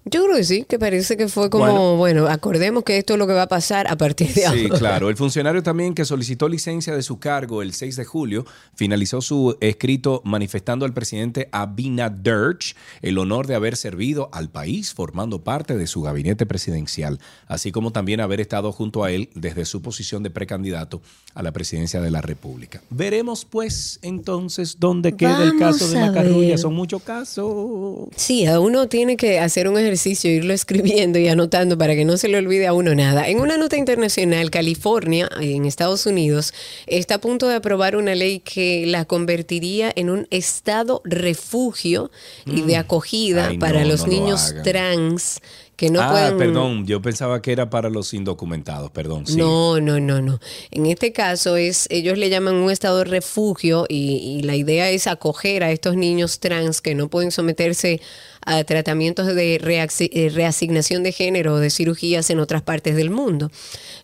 Yo 0.04 0.24
creo 0.24 0.36
que 0.36 0.44
sí, 0.44 0.66
que 0.68 0.80
parece 0.80 1.16
que 1.16 1.28
fue 1.28 1.50
como, 1.52 1.66
Bueno. 1.66 1.98
bueno, 1.98 2.28
acordemos 2.28 2.84
que 2.84 2.98
esto 2.98 3.14
es 3.14 3.20
lo 3.20 3.28
que 3.28 3.34
va 3.34 3.44
a 3.44 3.48
pasar 3.48 3.88
a 3.88 3.96
partir 3.98 4.28
de 4.34 4.42
Sí, 4.42 4.44
ahora. 4.66 4.80
claro. 4.80 5.10
El 5.10 5.16
funcionario 5.16 5.62
también 5.62 5.94
que 5.94 6.06
solicitó 6.06 6.50
licencia 6.50 6.96
de 6.96 7.04
su 7.04 7.20
cargo 7.20 7.62
el 7.62 7.74
6 7.74 7.96
de 7.98 8.06
julio 8.06 8.46
finalizó 8.74 9.22
su 9.22 9.56
escrito 9.62 10.22
manifestando 10.26 10.86
al 10.86 10.94
presidente 10.94 11.50
Abinader 11.52 12.58
el 13.02 13.18
honor 13.20 13.46
de 13.48 13.56
haber 13.56 13.76
servido 13.78 14.30
al 14.34 14.50
país 14.50 14.94
formando 14.94 15.44
parte 15.44 15.78
de 15.78 15.86
su 15.86 16.02
gabinete 16.02 16.46
presidencial, 16.46 17.20
así 17.48 17.72
como 17.72 17.92
también 17.92 18.22
haber 18.22 18.42
estado 18.42 18.72
junto 18.72 19.04
a 19.04 19.12
él 19.12 19.30
desde 19.36 19.66
su 19.66 19.82
posición 19.82 20.24
de 20.24 20.30
precandidato 20.32 21.02
a 21.36 21.44
la 21.44 21.52
presidencia 21.52 22.02
de 22.02 22.10
la 22.12 22.22
República. 22.22 22.82
Veremos 22.90 23.46
pues 23.46 24.00
entonces 24.02 24.78
dónde 24.80 25.16
queda 25.16 25.44
el 25.44 25.58
caso 25.60 25.88
de 25.88 26.00
Macarrulla. 26.00 26.58
Son 26.58 26.74
muchos 26.74 27.04
casos. 27.04 28.10
Sí, 28.16 28.46
a 28.48 28.60
uno 28.60 28.88
tiene 28.88 29.16
que 29.18 29.40
hacer 29.40 29.68
un 29.68 29.78
ejercicio, 29.78 29.91
irlo 29.96 30.54
escribiendo 30.54 31.20
y 31.20 31.28
anotando 31.28 31.78
para 31.78 31.96
que 31.96 32.06
no 32.06 32.18
se 32.18 32.28
le 32.28 32.38
olvide 32.38 32.68
a 32.68 32.74
uno 32.74 32.96
nada. 32.96 33.28
En 33.28 33.40
una 33.40 33.58
nota 33.58 33.78
internacional, 33.78 34.50
California, 34.50 35.30
en 35.40 35.66
Estados 35.66 36.06
Unidos, 36.06 36.54
está 36.88 37.16
a 37.16 37.22
punto 37.22 37.48
de 37.48 37.56
aprobar 37.56 37.96
una 37.96 38.16
ley 38.16 38.40
que 38.40 38.86
la 38.88 39.06
convertiría 39.06 39.92
en 39.96 40.10
un 40.10 40.28
estado 40.32 41.02
refugio 41.06 42.12
y 42.46 42.62
de 42.62 42.78
acogida 42.78 43.12
Mm. 43.50 43.54
No, 43.54 43.60
para 43.60 43.86
los 43.86 44.02
no 44.02 44.08
niños 44.08 44.54
trans 44.64 45.40
que 45.76 45.90
no 45.90 46.02
ah, 46.02 46.12
pueden... 46.12 46.38
perdón, 46.38 46.86
yo 46.86 47.02
pensaba 47.02 47.42
que 47.42 47.52
era 47.52 47.70
para 47.70 47.90
los 47.90 48.14
indocumentados, 48.14 48.92
perdón. 48.92 49.26
sí. 49.26 49.36
No, 49.36 49.80
no, 49.80 50.00
no, 50.00 50.22
no. 50.22 50.40
En 50.70 50.86
este 50.86 51.12
caso 51.12 51.56
es, 51.56 51.88
ellos 51.90 52.20
le 52.20 52.30
llaman 52.30 52.56
un 52.56 52.70
estado 52.70 53.00
de 53.00 53.06
refugio 53.06 53.86
y, 53.90 54.18
y 54.18 54.44
la 54.44 54.56
idea 54.56 54.92
es 54.92 55.08
acoger 55.08 55.64
a 55.64 55.72
estos 55.72 55.96
niños 55.96 56.40
trans 56.40 56.82
que 56.82 56.94
no 56.94 57.10
pueden 57.10 57.32
someterse 57.32 58.00
a 58.46 58.64
tratamientos 58.64 59.28
de 59.28 59.56
eh, 59.56 60.30
reasignación 60.30 61.04
de 61.04 61.12
género 61.12 61.56
o 61.56 61.58
de 61.58 61.70
cirugías 61.70 62.30
en 62.30 62.40
otras 62.40 62.62
partes 62.62 62.96
del 62.96 63.10
mundo. 63.10 63.52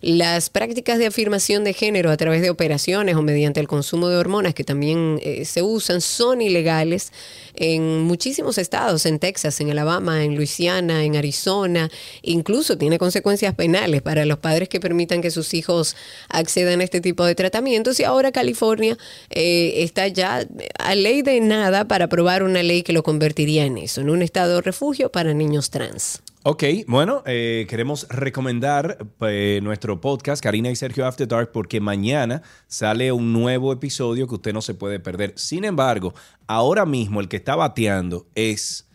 Las 0.00 0.50
prácticas 0.50 0.98
de 0.98 1.06
afirmación 1.06 1.64
de 1.64 1.72
género 1.72 2.10
a 2.10 2.16
través 2.16 2.42
de 2.42 2.50
operaciones 2.50 3.16
o 3.16 3.22
mediante 3.22 3.60
el 3.60 3.68
consumo 3.68 4.08
de 4.08 4.16
hormonas 4.16 4.54
que 4.54 4.64
también 4.64 5.20
eh, 5.22 5.44
se 5.44 5.62
usan 5.62 6.00
son 6.00 6.40
ilegales 6.40 7.12
en 7.54 8.02
muchísimos 8.02 8.56
estados, 8.58 9.04
en 9.06 9.18
Texas, 9.18 9.60
en 9.60 9.70
Alabama, 9.70 10.22
en 10.22 10.36
Luisiana, 10.36 11.02
en 11.02 11.16
Arizona, 11.16 11.90
incluso 12.22 12.78
tiene 12.78 12.98
consecuencias 12.98 13.54
penales 13.54 14.00
para 14.02 14.24
los 14.24 14.38
padres 14.38 14.68
que 14.68 14.78
permitan 14.78 15.20
que 15.20 15.32
sus 15.32 15.54
hijos 15.54 15.96
accedan 16.28 16.80
a 16.80 16.84
este 16.84 17.00
tipo 17.00 17.24
de 17.24 17.34
tratamientos. 17.34 17.98
Y 17.98 18.04
ahora 18.04 18.30
California 18.30 18.96
eh, 19.30 19.82
está 19.82 20.06
ya 20.06 20.46
a 20.78 20.94
ley 20.94 21.22
de 21.22 21.40
nada 21.40 21.88
para 21.88 22.04
aprobar 22.04 22.44
una 22.44 22.62
ley 22.62 22.82
que 22.82 22.92
lo 22.92 23.02
convertiría 23.02 23.64
en 23.64 23.78
eso, 23.78 24.00
en 24.00 24.10
un 24.10 24.22
estado 24.28 24.56
de 24.56 24.62
refugio 24.62 25.10
para 25.10 25.34
niños 25.34 25.70
trans. 25.70 26.22
Ok, 26.44 26.62
bueno, 26.86 27.22
eh, 27.26 27.66
queremos 27.68 28.06
recomendar 28.08 28.98
eh, 29.22 29.60
nuestro 29.62 30.00
podcast, 30.00 30.42
Karina 30.42 30.70
y 30.70 30.76
Sergio 30.76 31.04
After 31.06 31.26
Dark, 31.26 31.50
porque 31.52 31.80
mañana 31.80 32.42
sale 32.68 33.10
un 33.12 33.32
nuevo 33.32 33.72
episodio 33.72 34.26
que 34.28 34.36
usted 34.36 34.52
no 34.52 34.62
se 34.62 34.74
puede 34.74 35.00
perder. 35.00 35.32
Sin 35.36 35.64
embargo, 35.64 36.14
ahora 36.46 36.86
mismo 36.86 37.20
el 37.20 37.28
que 37.28 37.36
está 37.36 37.56
bateando 37.56 38.26
es 38.34 38.86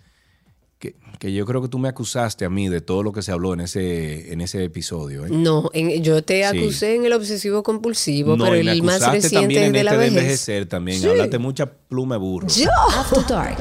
que, 0.80 0.96
que 1.20 1.32
yo 1.34 1.46
creo 1.46 1.62
que 1.62 1.68
tú 1.68 1.78
me 1.80 1.90
acusaste 1.90 2.44
a 2.46 2.50
mí 2.50 2.70
de 2.70 2.82
todo 2.82 3.04
lo 3.04 3.12
que 3.12 3.22
se 3.22 3.32
habló 3.32 3.54
en 3.54 3.60
ese, 3.62 4.34
en 4.34 4.42
ese 4.42 4.64
episodio. 4.64 5.26
¿eh? 5.26 5.30
No, 5.30 5.70
en- 5.74 6.02
yo 6.04 6.24
te 6.24 6.50
Sí. 6.50 6.58
acusé 6.58 6.96
en 6.96 7.06
el 7.06 7.14
obsesivo 7.14 7.62
compulsivo, 7.62 8.36
No, 8.36 8.46
pero 8.46 8.58
y 8.58 8.64
me 8.64 8.72
el 8.72 8.84
más 8.84 8.96
acusaste 9.04 9.18
reciente 9.22 9.40
también 9.40 9.62
es 9.62 9.68
en 9.68 9.74
de 9.74 9.80
este 9.80 9.84
la 9.86 9.92
de 9.92 9.98
vejez. 9.98 10.18
envejecer 10.18 10.66
también. 10.66 11.00
Sí. 11.02 11.08
Hablaste 11.08 11.38
mucha 11.40 11.72
pluma 11.72 12.16
de 12.16 12.20
burro. 12.20 12.48
Yo. 12.48 12.70
After 12.98 13.26
Dark. 13.28 13.58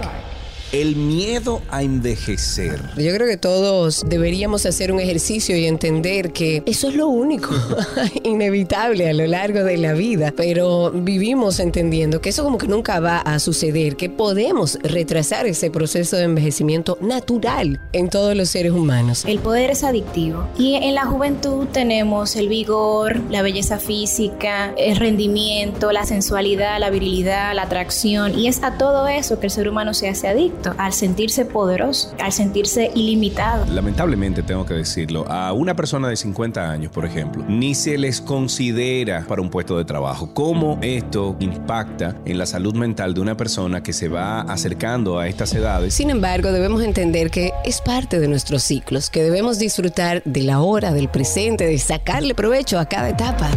El 0.72 0.96
miedo 0.96 1.60
a 1.70 1.82
envejecer. 1.82 2.80
Yo 2.96 3.14
creo 3.14 3.28
que 3.28 3.36
todos 3.36 4.04
deberíamos 4.06 4.64
hacer 4.64 4.90
un 4.90 5.00
ejercicio 5.00 5.54
y 5.54 5.66
entender 5.66 6.32
que 6.32 6.62
eso 6.64 6.88
es 6.88 6.94
lo 6.94 7.08
único 7.08 7.50
inevitable 8.22 9.10
a 9.10 9.12
lo 9.12 9.26
largo 9.26 9.64
de 9.64 9.76
la 9.76 9.92
vida, 9.92 10.32
pero 10.34 10.90
vivimos 10.90 11.60
entendiendo 11.60 12.22
que 12.22 12.30
eso 12.30 12.42
como 12.42 12.56
que 12.56 12.68
nunca 12.68 13.00
va 13.00 13.18
a 13.18 13.38
suceder, 13.38 13.96
que 13.96 14.08
podemos 14.08 14.78
retrasar 14.82 15.46
ese 15.46 15.70
proceso 15.70 16.16
de 16.16 16.22
envejecimiento 16.22 16.96
natural 17.02 17.78
en 17.92 18.08
todos 18.08 18.34
los 18.34 18.48
seres 18.48 18.72
humanos. 18.72 19.26
El 19.26 19.40
poder 19.40 19.68
es 19.68 19.84
adictivo. 19.84 20.48
Y 20.56 20.76
en 20.76 20.94
la 20.94 21.04
juventud 21.04 21.66
tenemos 21.70 22.34
el 22.34 22.48
vigor, 22.48 23.20
la 23.30 23.42
belleza 23.42 23.78
física, 23.78 24.72
el 24.78 24.96
rendimiento, 24.96 25.92
la 25.92 26.06
sensualidad, 26.06 26.80
la 26.80 26.88
virilidad, 26.88 27.54
la 27.54 27.64
atracción. 27.64 28.38
Y 28.38 28.46
es 28.46 28.62
a 28.62 28.78
todo 28.78 29.06
eso 29.06 29.38
que 29.38 29.48
el 29.48 29.52
ser 29.52 29.68
humano 29.68 29.92
se 29.92 30.08
hace 30.08 30.28
adicto, 30.28 30.61
al 30.78 30.92
sentirse 30.92 31.44
poderoso, 31.44 32.14
al 32.20 32.32
sentirse 32.32 32.90
ilimitado. 32.94 33.66
Lamentablemente 33.66 34.42
tengo 34.42 34.64
que 34.64 34.74
decirlo, 34.74 35.24
a 35.28 35.52
una 35.52 35.74
persona 35.74 36.08
de 36.08 36.16
50 36.16 36.70
años, 36.70 36.92
por 36.92 37.04
ejemplo, 37.04 37.44
ni 37.48 37.74
se 37.74 37.98
les 37.98 38.20
considera 38.20 39.24
para 39.26 39.42
un 39.42 39.50
puesto 39.50 39.76
de 39.78 39.84
trabajo. 39.84 40.32
¿Cómo 40.34 40.78
esto 40.82 41.36
impacta 41.40 42.16
en 42.24 42.38
la 42.38 42.46
salud 42.46 42.74
mental 42.74 43.14
de 43.14 43.20
una 43.20 43.36
persona 43.36 43.82
que 43.82 43.92
se 43.92 44.08
va 44.08 44.42
acercando 44.42 45.18
a 45.18 45.28
estas 45.28 45.54
edades? 45.54 45.94
Sin 45.94 46.10
embargo, 46.10 46.52
debemos 46.52 46.82
entender 46.82 47.30
que 47.30 47.52
es 47.64 47.80
parte 47.80 48.20
de 48.20 48.28
nuestros 48.28 48.62
ciclos, 48.62 49.10
que 49.10 49.22
debemos 49.22 49.58
disfrutar 49.58 50.22
de 50.24 50.42
la 50.42 50.60
hora, 50.60 50.92
del 50.92 51.08
presente, 51.08 51.66
de 51.66 51.78
sacarle 51.78 52.34
provecho 52.34 52.78
a 52.78 52.86
cada 52.86 53.10
etapa. 53.10 53.50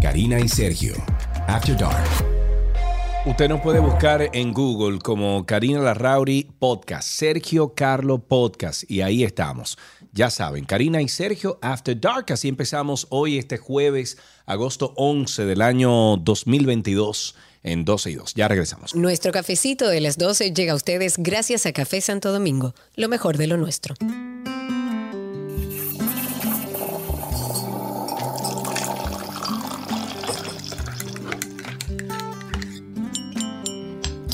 Karina 0.00 0.38
y 0.38 0.48
Sergio. 0.48 0.94
After 1.46 1.76
Dark. 1.76 2.33
Usted 3.26 3.48
nos 3.48 3.62
puede 3.62 3.78
buscar 3.78 4.28
en 4.34 4.52
Google 4.52 4.98
como 4.98 5.46
Karina 5.46 5.80
Larrauri 5.80 6.46
Podcast, 6.58 7.08
Sergio 7.08 7.74
Carlo 7.74 8.18
Podcast, 8.18 8.84
y 8.90 9.00
ahí 9.00 9.24
estamos. 9.24 9.78
Ya 10.12 10.28
saben, 10.28 10.66
Karina 10.66 11.00
y 11.00 11.08
Sergio 11.08 11.58
After 11.62 11.98
Dark, 11.98 12.26
así 12.28 12.48
empezamos 12.48 13.06
hoy 13.08 13.38
este 13.38 13.56
jueves, 13.56 14.18
agosto 14.44 14.92
11 14.96 15.46
del 15.46 15.62
año 15.62 16.18
2022 16.18 17.34
en 17.62 17.86
12 17.86 18.10
y 18.10 18.14
2. 18.16 18.34
Ya 18.34 18.46
regresamos. 18.46 18.94
Nuestro 18.94 19.32
cafecito 19.32 19.88
de 19.88 20.02
las 20.02 20.18
12 20.18 20.52
llega 20.52 20.74
a 20.74 20.76
ustedes 20.76 21.14
gracias 21.16 21.64
a 21.64 21.72
Café 21.72 22.02
Santo 22.02 22.30
Domingo, 22.30 22.74
lo 22.94 23.08
mejor 23.08 23.38
de 23.38 23.46
lo 23.46 23.56
nuestro. 23.56 23.94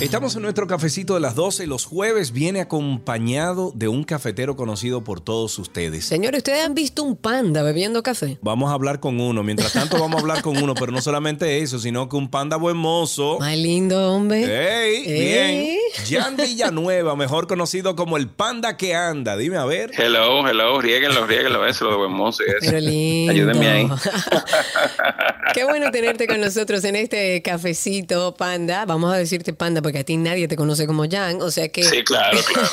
Estamos 0.01 0.35
en 0.35 0.41
nuestro 0.41 0.67
cafecito 0.67 1.13
de 1.13 1.21
las 1.21 1.35
12. 1.35 1.67
Los 1.67 1.85
jueves 1.85 2.33
viene 2.33 2.63
acompañado 2.63 3.71
de 3.75 3.87
un 3.87 4.03
cafetero 4.03 4.57
conocido 4.57 5.05
por 5.05 5.21
todos 5.21 5.59
ustedes. 5.59 6.07
Señores, 6.07 6.39
¿ustedes 6.39 6.65
han 6.65 6.75
visto 6.75 7.03
un 7.03 7.19
panda 7.19 7.63
bebiendo 7.63 8.03
café? 8.03 8.39
Vamos 8.41 8.71
a 8.71 8.73
hablar 8.73 9.01
con 9.01 9.21
uno. 9.21 9.43
Mientras 9.43 9.75
tanto, 9.75 9.99
vamos 10.01 10.17
a 10.17 10.21
hablar 10.21 10.41
con 10.41 10.57
uno, 10.57 10.75
pero 10.75 10.91
no 10.91 11.03
solamente 11.03 11.59
eso, 11.59 11.79
sino 11.79 12.09
que 12.09 12.17
un 12.17 12.31
panda 12.31 12.57
buen 12.57 12.79
mozo. 12.79 13.41
Más 13.41 13.55
lindo, 13.59 14.15
hombre. 14.15 14.45
¡Ey! 14.45 15.05
Ey. 15.07 15.79
Bien. 16.07 16.23
Jan 16.23 16.35
Villanueva, 16.35 17.15
mejor 17.15 17.47
conocido 17.47 17.95
como 17.95 18.17
el 18.17 18.27
panda 18.29 18.79
que 18.79 18.95
anda. 18.95 19.37
Dime 19.37 19.59
a 19.59 19.67
ver. 19.67 19.91
Hello, 19.99 20.49
hello, 20.49 20.81
riéguenlo, 20.81 21.27
riéguenlo, 21.27 21.67
eso, 21.67 21.85
lo 21.85 21.91
de 21.91 21.97
buen 21.99 22.13
mozo 22.13 22.43
y 22.47 22.51
eso. 22.51 22.59
Pero 22.63 22.81
lindo. 22.81 23.33
Ayúdenme 23.33 23.69
ahí. 23.69 23.89
Qué 25.55 25.65
bueno 25.65 25.91
tenerte 25.91 26.27
con 26.27 26.41
nosotros 26.41 26.85
en 26.85 26.97
este 26.97 27.43
cafecito, 27.43 28.35
panda. 28.35 28.87
Vamos 28.87 29.13
a 29.13 29.19
decirte 29.19 29.53
panda 29.53 29.83
porque 29.91 29.99
a 29.99 30.05
ti 30.05 30.17
nadie 30.17 30.47
te 30.47 30.55
conoce 30.55 30.87
como 30.87 31.05
Jan. 31.11 31.43
O 31.43 31.51
sea 31.51 31.69
que. 31.69 31.83
Sí, 31.83 32.05
claro, 32.05 32.39
claro. 32.47 32.69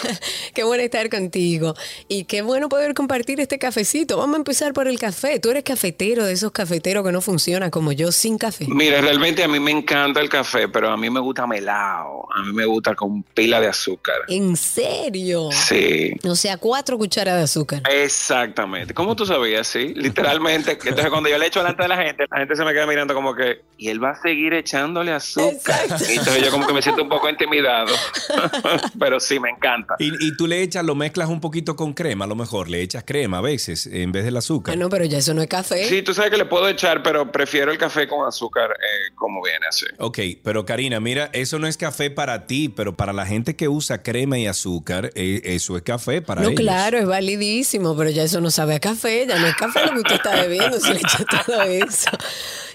qué 0.53 0.63
bueno 0.63 0.83
estar 0.83 1.09
contigo. 1.09 1.73
Y 2.07 2.25
qué 2.25 2.43
bueno 2.43 2.69
poder 2.69 2.93
compartir 2.93 3.39
este 3.39 3.57
cafecito. 3.57 4.17
Vamos 4.17 4.35
a 4.35 4.37
empezar 4.37 4.71
por 4.73 4.87
el 4.87 4.99
café. 4.99 5.39
Tú 5.39 5.49
eres 5.49 5.63
cafetero 5.63 6.25
de 6.25 6.33
esos 6.33 6.51
cafeteros 6.51 7.03
que 7.03 7.11
no 7.11 7.21
funcionan 7.21 7.71
como 7.71 7.91
yo 7.91 8.11
sin 8.11 8.37
café. 8.37 8.67
Mira, 8.69 9.01
realmente 9.01 9.43
a 9.43 9.47
mí 9.47 9.59
me 9.59 9.71
encanta 9.71 10.19
el 10.19 10.29
café, 10.29 10.67
pero 10.67 10.91
a 10.91 10.97
mí 10.97 11.09
me 11.09 11.19
gusta 11.19 11.47
melado. 11.47 12.27
A 12.35 12.43
mí 12.43 12.53
me 12.53 12.65
gusta 12.65 12.93
con 12.93 13.23
pila 13.23 13.59
de 13.59 13.67
azúcar. 13.67 14.17
¿En 14.27 14.55
serio? 14.55 15.49
Sí. 15.51 16.13
O 16.23 16.35
sea, 16.35 16.57
cuatro 16.57 16.99
cucharadas 16.99 17.39
de 17.39 17.43
azúcar. 17.45 17.81
Exactamente. 17.89 18.93
¿Cómo 18.93 19.15
tú 19.15 19.25
sabías? 19.25 19.67
Sí, 19.67 19.93
literalmente. 19.95 20.73
Entonces, 20.83 21.09
cuando 21.09 21.29
yo 21.29 21.39
le 21.39 21.47
echo 21.47 21.61
delante 21.61 21.81
de 21.81 21.89
la 21.89 21.97
gente, 21.97 22.25
la 22.29 22.37
gente 22.37 22.55
se 22.55 22.63
me 22.63 22.73
queda 22.73 22.85
mirando 22.85 23.15
como 23.15 23.33
que, 23.33 23.61
y 23.75 23.89
él 23.89 24.03
va 24.03 24.11
a 24.11 24.21
seguir 24.21 24.53
echándole 24.53 25.11
azúcar. 25.11 25.81
Exacto. 25.81 26.05
Y 26.09 26.17
entonces, 26.17 26.43
yo 26.43 26.51
como 26.51 26.67
que 26.67 26.73
me 26.73 26.81
siento 26.83 27.06
un 27.07 27.09
poco 27.09 27.29
intimidado. 27.29 27.93
Pero 28.99 29.19
sí, 29.19 29.39
me 29.39 29.49
encanta. 29.49 29.95
Y, 29.99 30.11
y 30.27 30.35
tú 30.37 30.47
le 30.47 30.61
echas, 30.61 30.83
lo 30.85 30.95
mezclas 30.95 31.29
un 31.29 31.39
poquito 31.39 31.75
con 31.75 31.93
crema, 31.93 32.25
a 32.25 32.27
lo 32.27 32.35
mejor. 32.35 32.69
Le 32.69 32.81
echas 32.81 33.03
crema 33.05 33.39
a 33.39 33.41
veces 33.41 33.87
en 33.87 34.11
vez 34.11 34.25
del 34.25 34.37
azúcar. 34.37 34.73
Ah, 34.73 34.77
no, 34.77 34.89
pero 34.89 35.05
ya 35.05 35.17
eso 35.17 35.33
no 35.33 35.41
es 35.41 35.47
café. 35.47 35.85
Sí, 35.87 36.01
tú 36.01 36.13
sabes 36.13 36.31
que 36.31 36.37
le 36.37 36.45
puedo 36.45 36.67
echar, 36.67 37.01
pero 37.03 37.31
prefiero 37.31 37.71
el 37.71 37.77
café 37.77 38.07
con 38.07 38.27
azúcar 38.27 38.71
eh, 38.71 39.13
como 39.15 39.41
viene 39.41 39.65
así. 39.67 39.85
Ok, 39.99 40.19
pero 40.43 40.65
Karina, 40.65 40.99
mira, 40.99 41.29
eso 41.33 41.59
no 41.59 41.67
es 41.67 41.77
café 41.77 42.09
para 42.11 42.45
ti, 42.47 42.69
pero 42.69 42.95
para 42.95 43.13
la 43.13 43.25
gente 43.25 43.55
que 43.55 43.67
usa 43.67 44.03
crema 44.03 44.37
y 44.37 44.47
azúcar, 44.47 45.11
eh, 45.15 45.41
eso 45.45 45.77
es 45.77 45.83
café 45.83 46.21
para 46.21 46.41
No, 46.41 46.49
ellos. 46.49 46.59
claro, 46.59 46.97
es 46.97 47.05
validísimo, 47.05 47.95
pero 47.95 48.09
ya 48.09 48.23
eso 48.23 48.41
no 48.41 48.51
sabe 48.51 48.75
a 48.75 48.79
café, 48.79 49.25
ya 49.27 49.39
no 49.39 49.47
es 49.47 49.55
café 49.55 49.85
lo 49.85 49.91
que 49.93 49.99
usted 49.99 50.15
está 50.15 50.35
bebiendo, 50.35 50.79
si 50.79 50.93
le 50.93 50.99
echa 50.99 51.23
todo 51.45 51.61
eso. 51.63 52.09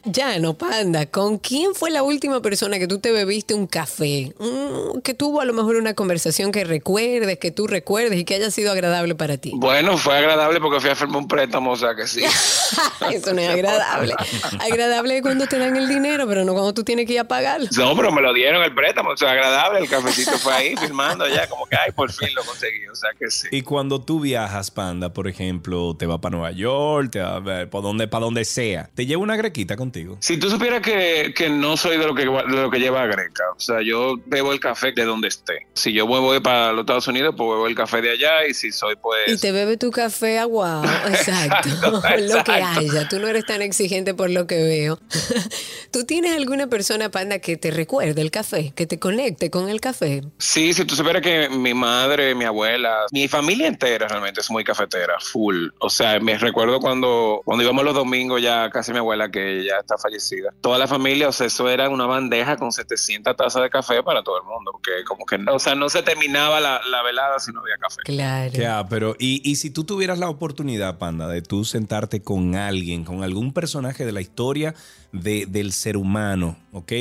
Ya, 0.04 0.38
no, 0.38 0.54
panda, 0.54 1.06
¿con 1.06 1.38
quién 1.38 1.74
fue 1.74 1.90
la 1.90 2.02
última 2.02 2.40
persona 2.42 2.78
que 2.78 2.88
tú 2.88 2.98
te 2.98 3.12
bebiste 3.12 3.54
un 3.54 3.66
café? 3.66 4.21
Mm, 4.38 5.00
que 5.00 5.14
tuvo 5.14 5.40
a 5.40 5.44
lo 5.44 5.52
mejor 5.52 5.76
una 5.76 5.94
conversación 5.94 6.52
que 6.52 6.64
recuerdes, 6.64 7.38
que 7.38 7.50
tú 7.50 7.66
recuerdes 7.66 8.18
y 8.18 8.24
que 8.24 8.34
haya 8.34 8.50
sido 8.50 8.72
agradable 8.72 9.14
para 9.14 9.36
ti. 9.38 9.52
Bueno, 9.54 9.96
fue 9.98 10.16
agradable 10.16 10.60
porque 10.60 10.80
fui 10.80 10.90
a 10.90 10.94
firmar 10.94 11.22
un 11.22 11.28
préstamo, 11.28 11.72
o 11.72 11.76
sea 11.76 11.94
que 11.94 12.06
sí. 12.06 12.22
Eso 13.12 13.32
no 13.34 13.40
es 13.40 13.48
agradable. 13.48 14.14
Agradable 14.60 15.16
es 15.16 15.22
cuando 15.22 15.46
te 15.46 15.58
dan 15.58 15.76
el 15.76 15.88
dinero, 15.88 16.26
pero 16.26 16.44
no 16.44 16.52
cuando 16.52 16.72
tú 16.74 16.84
tienes 16.84 17.06
que 17.06 17.14
ir 17.14 17.20
a 17.20 17.24
pagarlo. 17.24 17.68
No, 17.76 17.96
pero 17.96 18.12
me 18.12 18.22
lo 18.22 18.32
dieron 18.32 18.62
el 18.62 18.74
préstamo, 18.74 19.10
o 19.10 19.16
sea, 19.16 19.32
agradable. 19.32 19.80
El 19.80 19.88
cafecito 19.88 20.32
fue 20.38 20.52
ahí 20.52 20.76
firmando 20.76 21.28
ya, 21.28 21.48
como 21.48 21.66
que, 21.66 21.76
ay, 21.76 21.92
por 21.92 22.12
fin 22.12 22.28
lo 22.34 22.44
conseguí, 22.44 22.86
o 22.86 22.94
sea 22.94 23.10
que 23.18 23.30
sí. 23.30 23.48
Y 23.50 23.62
cuando 23.62 24.00
tú 24.00 24.20
viajas, 24.20 24.70
Panda, 24.70 25.12
por 25.12 25.28
ejemplo, 25.28 25.96
te 25.96 26.06
va 26.06 26.20
para 26.20 26.36
Nueva 26.36 26.52
York, 26.52 27.10
te 27.10 27.20
va 27.20 27.42
para 27.42 27.82
donde, 27.82 28.08
para 28.08 28.24
donde 28.24 28.44
sea, 28.44 28.90
te 28.94 29.06
lleva 29.06 29.22
una 29.22 29.36
grequita 29.36 29.76
contigo. 29.76 30.16
Si 30.20 30.38
tú 30.38 30.50
supieras 30.50 30.80
que, 30.82 31.32
que 31.36 31.48
no 31.48 31.76
soy 31.76 31.98
de 31.98 32.06
lo 32.06 32.14
que, 32.14 32.22
de 32.22 32.62
lo 32.62 32.70
que 32.70 32.78
lleva 32.78 33.06
greca, 33.06 33.44
o 33.56 33.60
sea, 33.60 33.82
yo 33.82 34.11
bebo 34.26 34.52
el 34.52 34.60
café 34.60 34.92
de 34.92 35.04
donde 35.04 35.28
esté. 35.28 35.66
Si 35.74 35.92
yo 35.92 36.06
voy 36.06 36.40
para 36.40 36.72
los 36.72 36.80
Estados 36.80 37.08
Unidos, 37.08 37.34
pues 37.36 37.48
bebo 37.50 37.66
el 37.66 37.74
café 37.74 38.00
de 38.00 38.10
allá 38.10 38.46
y 38.46 38.54
si 38.54 38.72
soy, 38.72 38.96
pues... 38.96 39.28
Y 39.28 39.38
te 39.38 39.52
bebe 39.52 39.76
tu 39.76 39.90
café 39.90 40.38
aguado, 40.38 40.84
exacto. 41.08 41.52
Exacto, 41.68 42.00
Lo 42.18 42.44
que 42.44 42.52
haya, 42.52 43.08
tú 43.08 43.18
no 43.18 43.28
eres 43.28 43.44
tan 43.44 43.62
exigente 43.62 44.14
por 44.14 44.30
lo 44.30 44.46
que 44.46 44.62
veo. 44.62 44.98
¿Tú 45.90 46.04
tienes 46.04 46.36
alguna 46.36 46.68
persona, 46.68 47.10
Panda, 47.10 47.38
que 47.38 47.56
te 47.56 47.70
recuerde 47.70 48.20
el 48.22 48.30
café, 48.30 48.72
que 48.74 48.86
te 48.86 48.98
conecte 48.98 49.50
con 49.50 49.68
el 49.68 49.80
café? 49.80 50.22
Sí, 50.38 50.72
si 50.72 50.84
tú 50.84 50.94
supieras 50.94 51.22
que 51.22 51.48
mi 51.48 51.74
madre, 51.74 52.34
mi 52.34 52.44
abuela, 52.44 53.06
mi 53.12 53.28
familia 53.28 53.66
entera 53.66 54.08
realmente 54.08 54.40
es 54.40 54.50
muy 54.50 54.64
cafetera, 54.64 55.14
full. 55.20 55.68
O 55.80 55.90
sea, 55.90 56.18
me 56.20 56.38
recuerdo 56.38 56.80
cuando, 56.80 57.42
cuando 57.44 57.64
íbamos 57.64 57.84
los 57.84 57.94
domingos 57.94 58.40
ya 58.40 58.70
casi 58.70 58.92
mi 58.92 58.98
abuela, 58.98 59.30
que 59.30 59.64
ya 59.64 59.78
está 59.80 59.98
fallecida. 59.98 60.52
Toda 60.60 60.78
la 60.78 60.86
familia, 60.86 61.28
o 61.28 61.32
sea, 61.32 61.46
eso 61.46 61.68
era 61.68 61.88
una 61.88 62.06
bandeja 62.06 62.56
con 62.56 62.72
700 62.72 63.36
tazas 63.36 63.62
de 63.62 63.70
café 63.70 63.91
para 64.02 64.22
todo 64.22 64.38
el 64.38 64.44
mundo, 64.44 64.70
porque 64.72 65.04
como 65.06 65.26
que, 65.26 65.36
o 65.50 65.58
sea, 65.58 65.74
no 65.74 65.88
se 65.88 66.02
terminaba 66.02 66.60
la, 66.60 66.80
la 66.88 67.02
velada 67.02 67.38
si 67.40 67.50
no 67.52 67.60
había 67.60 67.76
café. 67.78 67.96
Claro. 68.04 68.52
Ya, 68.52 68.86
pero 68.88 69.16
y, 69.18 69.42
y 69.48 69.56
si 69.56 69.70
tú 69.70 69.82
tuvieras 69.84 70.18
la 70.20 70.28
oportunidad, 70.28 70.98
Panda, 70.98 71.26
de 71.26 71.42
tú 71.42 71.64
sentarte 71.64 72.22
con 72.22 72.54
alguien, 72.54 73.04
con 73.04 73.22
algún 73.24 73.52
personaje 73.52 74.06
de 74.06 74.12
la 74.12 74.20
historia 74.20 74.74
de- 75.10 75.46
del 75.46 75.72
ser 75.72 75.96
humano, 75.96 76.56
¿ok? 76.72 76.92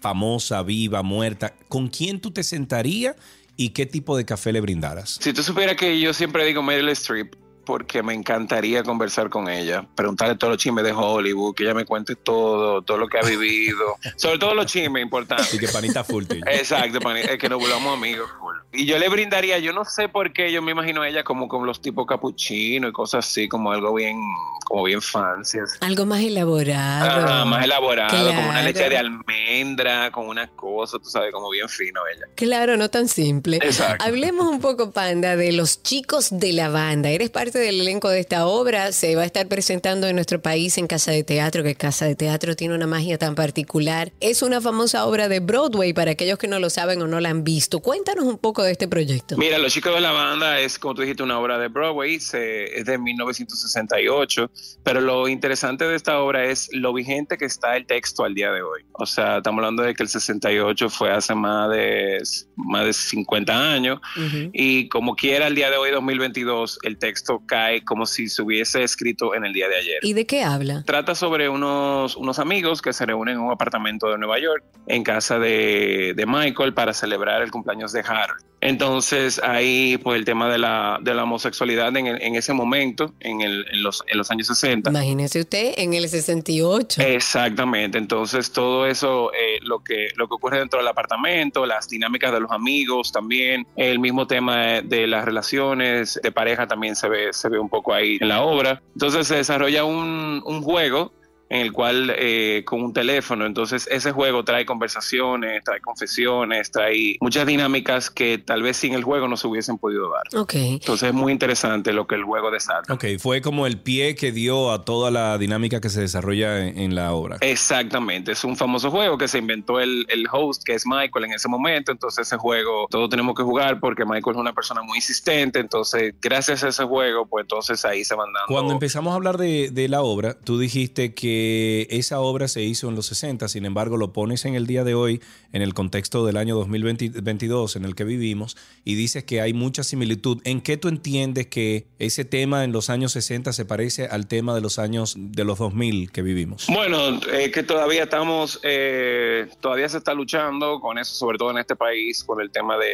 Famosa, 0.00 0.62
viva, 0.62 1.02
muerta, 1.02 1.54
¿con 1.68 1.88
quién 1.88 2.20
tú 2.20 2.30
te 2.30 2.42
sentarías 2.42 3.14
y 3.56 3.70
qué 3.70 3.86
tipo 3.86 4.16
de 4.16 4.24
café 4.24 4.52
le 4.52 4.60
brindaras? 4.60 5.18
Si 5.20 5.32
tú 5.32 5.42
supieras 5.42 5.76
que 5.76 6.00
yo 6.00 6.12
siempre 6.12 6.44
digo 6.44 6.62
Meryl 6.62 6.88
Streep, 6.90 7.34
porque 7.64 8.02
me 8.02 8.14
encantaría 8.14 8.82
conversar 8.82 9.28
con 9.30 9.48
ella, 9.48 9.84
preguntarle 9.94 10.36
todos 10.36 10.52
los 10.52 10.58
chismes 10.62 10.84
de 10.84 10.92
Hollywood, 10.92 11.54
que 11.54 11.64
ella 11.64 11.74
me 11.74 11.84
cuente 11.84 12.16
todo, 12.16 12.82
todo 12.82 12.98
lo 12.98 13.08
que 13.08 13.18
ha 13.18 13.22
vivido, 13.22 13.96
sobre 14.16 14.38
todo 14.38 14.54
los 14.54 14.66
chismes 14.66 15.02
importantes. 15.02 15.46
Así 15.48 15.58
que 15.58 15.68
panita 15.68 16.02
full. 16.04 16.24
tío. 16.24 16.40
Exacto, 16.46 17.00
pani- 17.00 17.20
es 17.20 17.38
que 17.38 17.48
nos 17.48 17.60
volvamos 17.60 17.96
amigos. 17.96 18.28
full. 18.40 18.56
Y 18.74 18.86
yo 18.86 18.98
le 18.98 19.08
brindaría, 19.10 19.58
yo 19.58 19.72
no 19.74 19.84
sé 19.84 20.08
por 20.08 20.32
qué, 20.32 20.50
yo 20.50 20.62
me 20.62 20.72
imagino 20.72 21.02
a 21.02 21.08
ella 21.08 21.22
como 21.24 21.46
con 21.46 21.66
los 21.66 21.82
tipos 21.82 22.06
capuchino 22.06 22.88
y 22.88 22.92
cosas 22.92 23.26
así, 23.28 23.46
como 23.48 23.70
algo 23.70 23.92
bien, 23.94 24.18
como 24.66 24.84
bien 24.84 25.02
fancy. 25.02 25.58
así. 25.58 25.76
Algo 25.82 26.06
más 26.06 26.20
elaborado. 26.20 27.20
Ajá, 27.26 27.44
más 27.44 27.64
elaborado, 27.64 28.28
como 28.28 28.40
una 28.48 28.50
Claro. 28.62 28.66
leche 28.66 28.88
de 28.88 28.96
almendra, 28.96 30.10
con 30.10 30.26
una 30.26 30.48
cosa, 30.48 30.98
tú 30.98 31.04
sabes, 31.10 31.32
como 31.32 31.50
bien 31.50 31.68
fino 31.68 32.00
ella. 32.14 32.26
Claro, 32.34 32.76
no 32.76 32.88
tan 32.88 33.08
simple. 33.08 33.58
Exacto. 33.58 34.02
Hablemos 34.04 34.46
un 34.46 34.60
poco, 34.60 34.90
Panda, 34.90 35.36
de 35.36 35.52
los 35.52 35.82
chicos 35.82 36.28
de 36.30 36.52
la 36.52 36.68
banda. 36.70 37.10
Eres 37.10 37.28
parte 37.30 37.51
del 37.58 37.80
elenco 37.80 38.08
de 38.08 38.20
esta 38.20 38.46
obra. 38.46 38.92
Se 38.92 39.14
va 39.16 39.22
a 39.22 39.26
estar 39.26 39.46
presentando 39.48 40.06
en 40.08 40.14
nuestro 40.16 40.40
país 40.40 40.78
en 40.78 40.86
Casa 40.86 41.10
de 41.12 41.22
Teatro, 41.24 41.62
que 41.62 41.74
Casa 41.74 42.06
de 42.06 42.14
Teatro 42.14 42.54
tiene 42.56 42.74
una 42.74 42.86
magia 42.86 43.18
tan 43.18 43.34
particular. 43.34 44.12
Es 44.20 44.42
una 44.42 44.60
famosa 44.60 45.04
obra 45.06 45.28
de 45.28 45.40
Broadway 45.40 45.92
para 45.92 46.12
aquellos 46.12 46.38
que 46.38 46.48
no 46.48 46.58
lo 46.58 46.70
saben 46.70 47.00
o 47.02 47.06
no 47.06 47.20
la 47.20 47.30
han 47.30 47.44
visto. 47.44 47.80
Cuéntanos 47.80 48.24
un 48.24 48.38
poco 48.38 48.62
de 48.62 48.72
este 48.72 48.88
proyecto. 48.88 49.36
Mira, 49.36 49.58
Los 49.58 49.72
Chicos 49.72 49.94
de 49.94 50.00
la 50.00 50.12
Banda 50.12 50.60
es, 50.60 50.78
como 50.78 50.94
tú 50.94 51.02
dijiste, 51.02 51.22
una 51.22 51.38
obra 51.38 51.58
de 51.58 51.68
Broadway, 51.68 52.20
se- 52.20 52.78
es 52.78 52.84
de 52.86 52.98
1968, 52.98 54.50
pero 54.82 55.00
lo 55.00 55.28
interesante 55.28 55.84
de 55.84 55.96
esta 55.96 56.18
obra 56.20 56.44
es 56.44 56.68
lo 56.72 56.92
vigente 56.92 57.36
que 57.38 57.44
está 57.44 57.76
el 57.76 57.86
texto 57.86 58.24
al 58.24 58.34
día 58.34 58.50
de 58.52 58.62
hoy. 58.62 58.82
O 58.92 59.06
sea, 59.06 59.38
estamos 59.38 59.58
hablando 59.58 59.82
de 59.82 59.94
que 59.94 60.02
el 60.02 60.08
68 60.08 60.90
fue 60.90 61.10
hace 61.10 61.34
más 61.34 61.70
de, 61.70 62.18
más 62.56 62.84
de 62.86 62.92
50 62.92 63.72
años, 63.72 64.00
Ujú. 64.16 64.50
y 64.52 64.88
como 64.88 65.14
quiera 65.16 65.46
el 65.46 65.54
día 65.54 65.70
de 65.70 65.76
hoy, 65.76 65.90
2022, 65.90 66.78
el 66.82 66.98
texto 66.98 67.41
cae 67.46 67.84
como 67.84 68.06
si 68.06 68.28
se 68.28 68.42
hubiese 68.42 68.82
escrito 68.82 69.34
en 69.34 69.44
el 69.44 69.52
día 69.52 69.68
de 69.68 69.76
ayer. 69.76 69.98
¿Y 70.02 70.12
de 70.12 70.26
qué 70.26 70.42
habla? 70.42 70.82
Trata 70.84 71.14
sobre 71.14 71.48
unos, 71.48 72.16
unos 72.16 72.38
amigos 72.38 72.82
que 72.82 72.92
se 72.92 73.06
reúnen 73.06 73.36
en 73.36 73.40
un 73.40 73.50
apartamento 73.50 74.08
de 74.08 74.18
Nueva 74.18 74.38
York, 74.38 74.64
en 74.86 75.02
casa 75.02 75.38
de, 75.38 76.14
de 76.16 76.26
Michael, 76.26 76.74
para 76.74 76.92
celebrar 76.92 77.42
el 77.42 77.50
cumpleaños 77.50 77.92
de 77.92 78.00
Harold. 78.00 78.51
Entonces 78.62 79.40
ahí 79.44 79.98
pues 79.98 80.16
el 80.18 80.24
tema 80.24 80.48
de 80.48 80.56
la, 80.56 80.98
de 81.02 81.14
la 81.14 81.24
homosexualidad 81.24 81.94
en, 81.96 82.06
el- 82.06 82.22
en 82.22 82.36
ese 82.36 82.52
momento, 82.52 83.12
en, 83.20 83.40
el- 83.40 83.66
en 83.72 83.82
los, 83.82 84.02
en 84.06 84.16
los 84.16 84.30
años 84.30 84.46
60. 84.46 84.88
Imagínese 84.90 85.40
usted 85.40 85.74
en 85.76 85.92
el 85.94 86.08
68. 86.08 87.02
Exactamente, 87.02 87.98
entonces 87.98 88.52
todo 88.52 88.86
eso, 88.86 89.32
eh, 89.34 89.58
lo, 89.62 89.80
que, 89.82 90.08
lo 90.16 90.28
que 90.28 90.34
ocurre 90.34 90.58
dentro 90.60 90.78
del 90.78 90.88
apartamento, 90.88 91.66
las 91.66 91.88
dinámicas 91.88 92.32
de 92.32 92.40
los 92.40 92.50
amigos 92.52 93.10
también, 93.12 93.66
el 93.76 93.98
mismo 93.98 94.26
tema 94.28 94.64
de, 94.64 94.82
de 94.82 95.06
las 95.08 95.24
relaciones 95.24 96.20
de 96.22 96.30
pareja 96.32 96.66
también 96.68 96.94
se 96.94 97.08
ve, 97.08 97.32
se 97.32 97.48
ve 97.48 97.58
un 97.58 97.68
poco 97.68 97.92
ahí 97.92 98.16
en 98.20 98.28
la 98.28 98.42
obra. 98.42 98.80
Entonces 98.94 99.26
se 99.26 99.34
desarrolla 99.36 99.84
un, 99.84 100.40
un 100.46 100.62
juego 100.62 101.12
en 101.52 101.60
el 101.60 101.70
cual 101.70 102.10
eh, 102.16 102.62
con 102.64 102.82
un 102.82 102.94
teléfono, 102.94 103.44
entonces 103.44 103.86
ese 103.90 104.10
juego 104.10 104.42
trae 104.42 104.64
conversaciones, 104.64 105.62
trae 105.62 105.82
confesiones, 105.82 106.70
trae 106.70 107.18
muchas 107.20 107.46
dinámicas 107.46 108.08
que 108.08 108.38
tal 108.38 108.62
vez 108.62 108.78
sin 108.78 108.94
el 108.94 109.04
juego 109.04 109.28
no 109.28 109.36
se 109.36 109.46
hubiesen 109.48 109.76
podido 109.76 110.10
dar. 110.10 110.40
Ok. 110.40 110.54
Entonces 110.54 111.10
es 111.10 111.14
muy 111.14 111.30
interesante 111.30 111.92
lo 111.92 112.06
que 112.06 112.14
el 112.14 112.24
juego 112.24 112.50
desata. 112.50 112.94
Ok, 112.94 113.04
fue 113.18 113.42
como 113.42 113.66
el 113.66 113.78
pie 113.78 114.14
que 114.14 114.32
dio 114.32 114.72
a 114.72 114.86
toda 114.86 115.10
la 115.10 115.36
dinámica 115.36 115.82
que 115.82 115.90
se 115.90 116.00
desarrolla 116.00 116.66
en, 116.66 116.78
en 116.78 116.94
la 116.94 117.12
obra. 117.12 117.36
Exactamente, 117.42 118.32
es 118.32 118.44
un 118.44 118.56
famoso 118.56 118.90
juego 118.90 119.18
que 119.18 119.28
se 119.28 119.36
inventó 119.36 119.78
el, 119.78 120.06
el 120.08 120.26
host, 120.32 120.62
que 120.64 120.72
es 120.72 120.86
Michael 120.86 121.26
en 121.26 121.32
ese 121.34 121.48
momento, 121.50 121.92
entonces 121.92 122.26
ese 122.26 122.38
juego 122.38 122.86
todos 122.88 123.10
tenemos 123.10 123.34
que 123.34 123.42
jugar 123.42 123.78
porque 123.78 124.06
Michael 124.06 124.36
es 124.36 124.40
una 124.40 124.54
persona 124.54 124.80
muy 124.82 124.96
insistente, 124.96 125.58
entonces 125.58 126.14
gracias 126.22 126.64
a 126.64 126.68
ese 126.68 126.84
juego, 126.84 127.26
pues 127.26 127.42
entonces 127.42 127.84
ahí 127.84 128.04
se 128.04 128.14
van 128.14 128.32
dando... 128.32 128.46
Cuando 128.48 128.72
empezamos 128.72 129.12
a 129.12 129.16
hablar 129.16 129.36
de, 129.36 129.68
de 129.70 129.88
la 129.90 130.00
obra, 130.00 130.38
tú 130.42 130.58
dijiste 130.58 131.12
que 131.12 131.41
esa 131.90 132.20
obra 132.20 132.48
se 132.48 132.62
hizo 132.62 132.88
en 132.88 132.94
los 132.96 133.06
60, 133.06 133.48
sin 133.48 133.64
embargo 133.64 133.96
lo 133.96 134.12
pones 134.12 134.44
en 134.44 134.54
el 134.54 134.66
día 134.66 134.84
de 134.84 134.94
hoy, 134.94 135.20
en 135.52 135.62
el 135.62 135.74
contexto 135.74 136.24
del 136.26 136.36
año 136.36 136.54
2022 136.56 137.76
en 137.76 137.84
el 137.84 137.94
que 137.94 138.04
vivimos, 138.04 138.56
y 138.84 138.94
dices 138.94 139.24
que 139.24 139.40
hay 139.40 139.52
mucha 139.52 139.82
similitud. 139.84 140.40
¿En 140.44 140.60
qué 140.60 140.76
tú 140.76 140.88
entiendes 140.88 141.46
que 141.46 141.86
ese 141.98 142.24
tema 142.24 142.64
en 142.64 142.72
los 142.72 142.90
años 142.90 143.12
60 143.12 143.52
se 143.52 143.64
parece 143.64 144.06
al 144.06 144.26
tema 144.26 144.54
de 144.54 144.60
los 144.60 144.78
años 144.78 145.14
de 145.16 145.44
los 145.44 145.58
2000 145.58 146.10
que 146.12 146.22
vivimos? 146.22 146.66
Bueno, 146.68 147.20
es 147.32 147.50
que 147.52 147.62
todavía 147.62 148.04
estamos, 148.04 148.60
eh, 148.62 149.48
todavía 149.60 149.88
se 149.88 149.98
está 149.98 150.14
luchando 150.14 150.80
con 150.80 150.98
eso, 150.98 151.14
sobre 151.14 151.38
todo 151.38 151.50
en 151.50 151.58
este 151.58 151.76
país, 151.76 152.24
con 152.24 152.40
el 152.40 152.50
tema 152.50 152.76
de, 152.78 152.92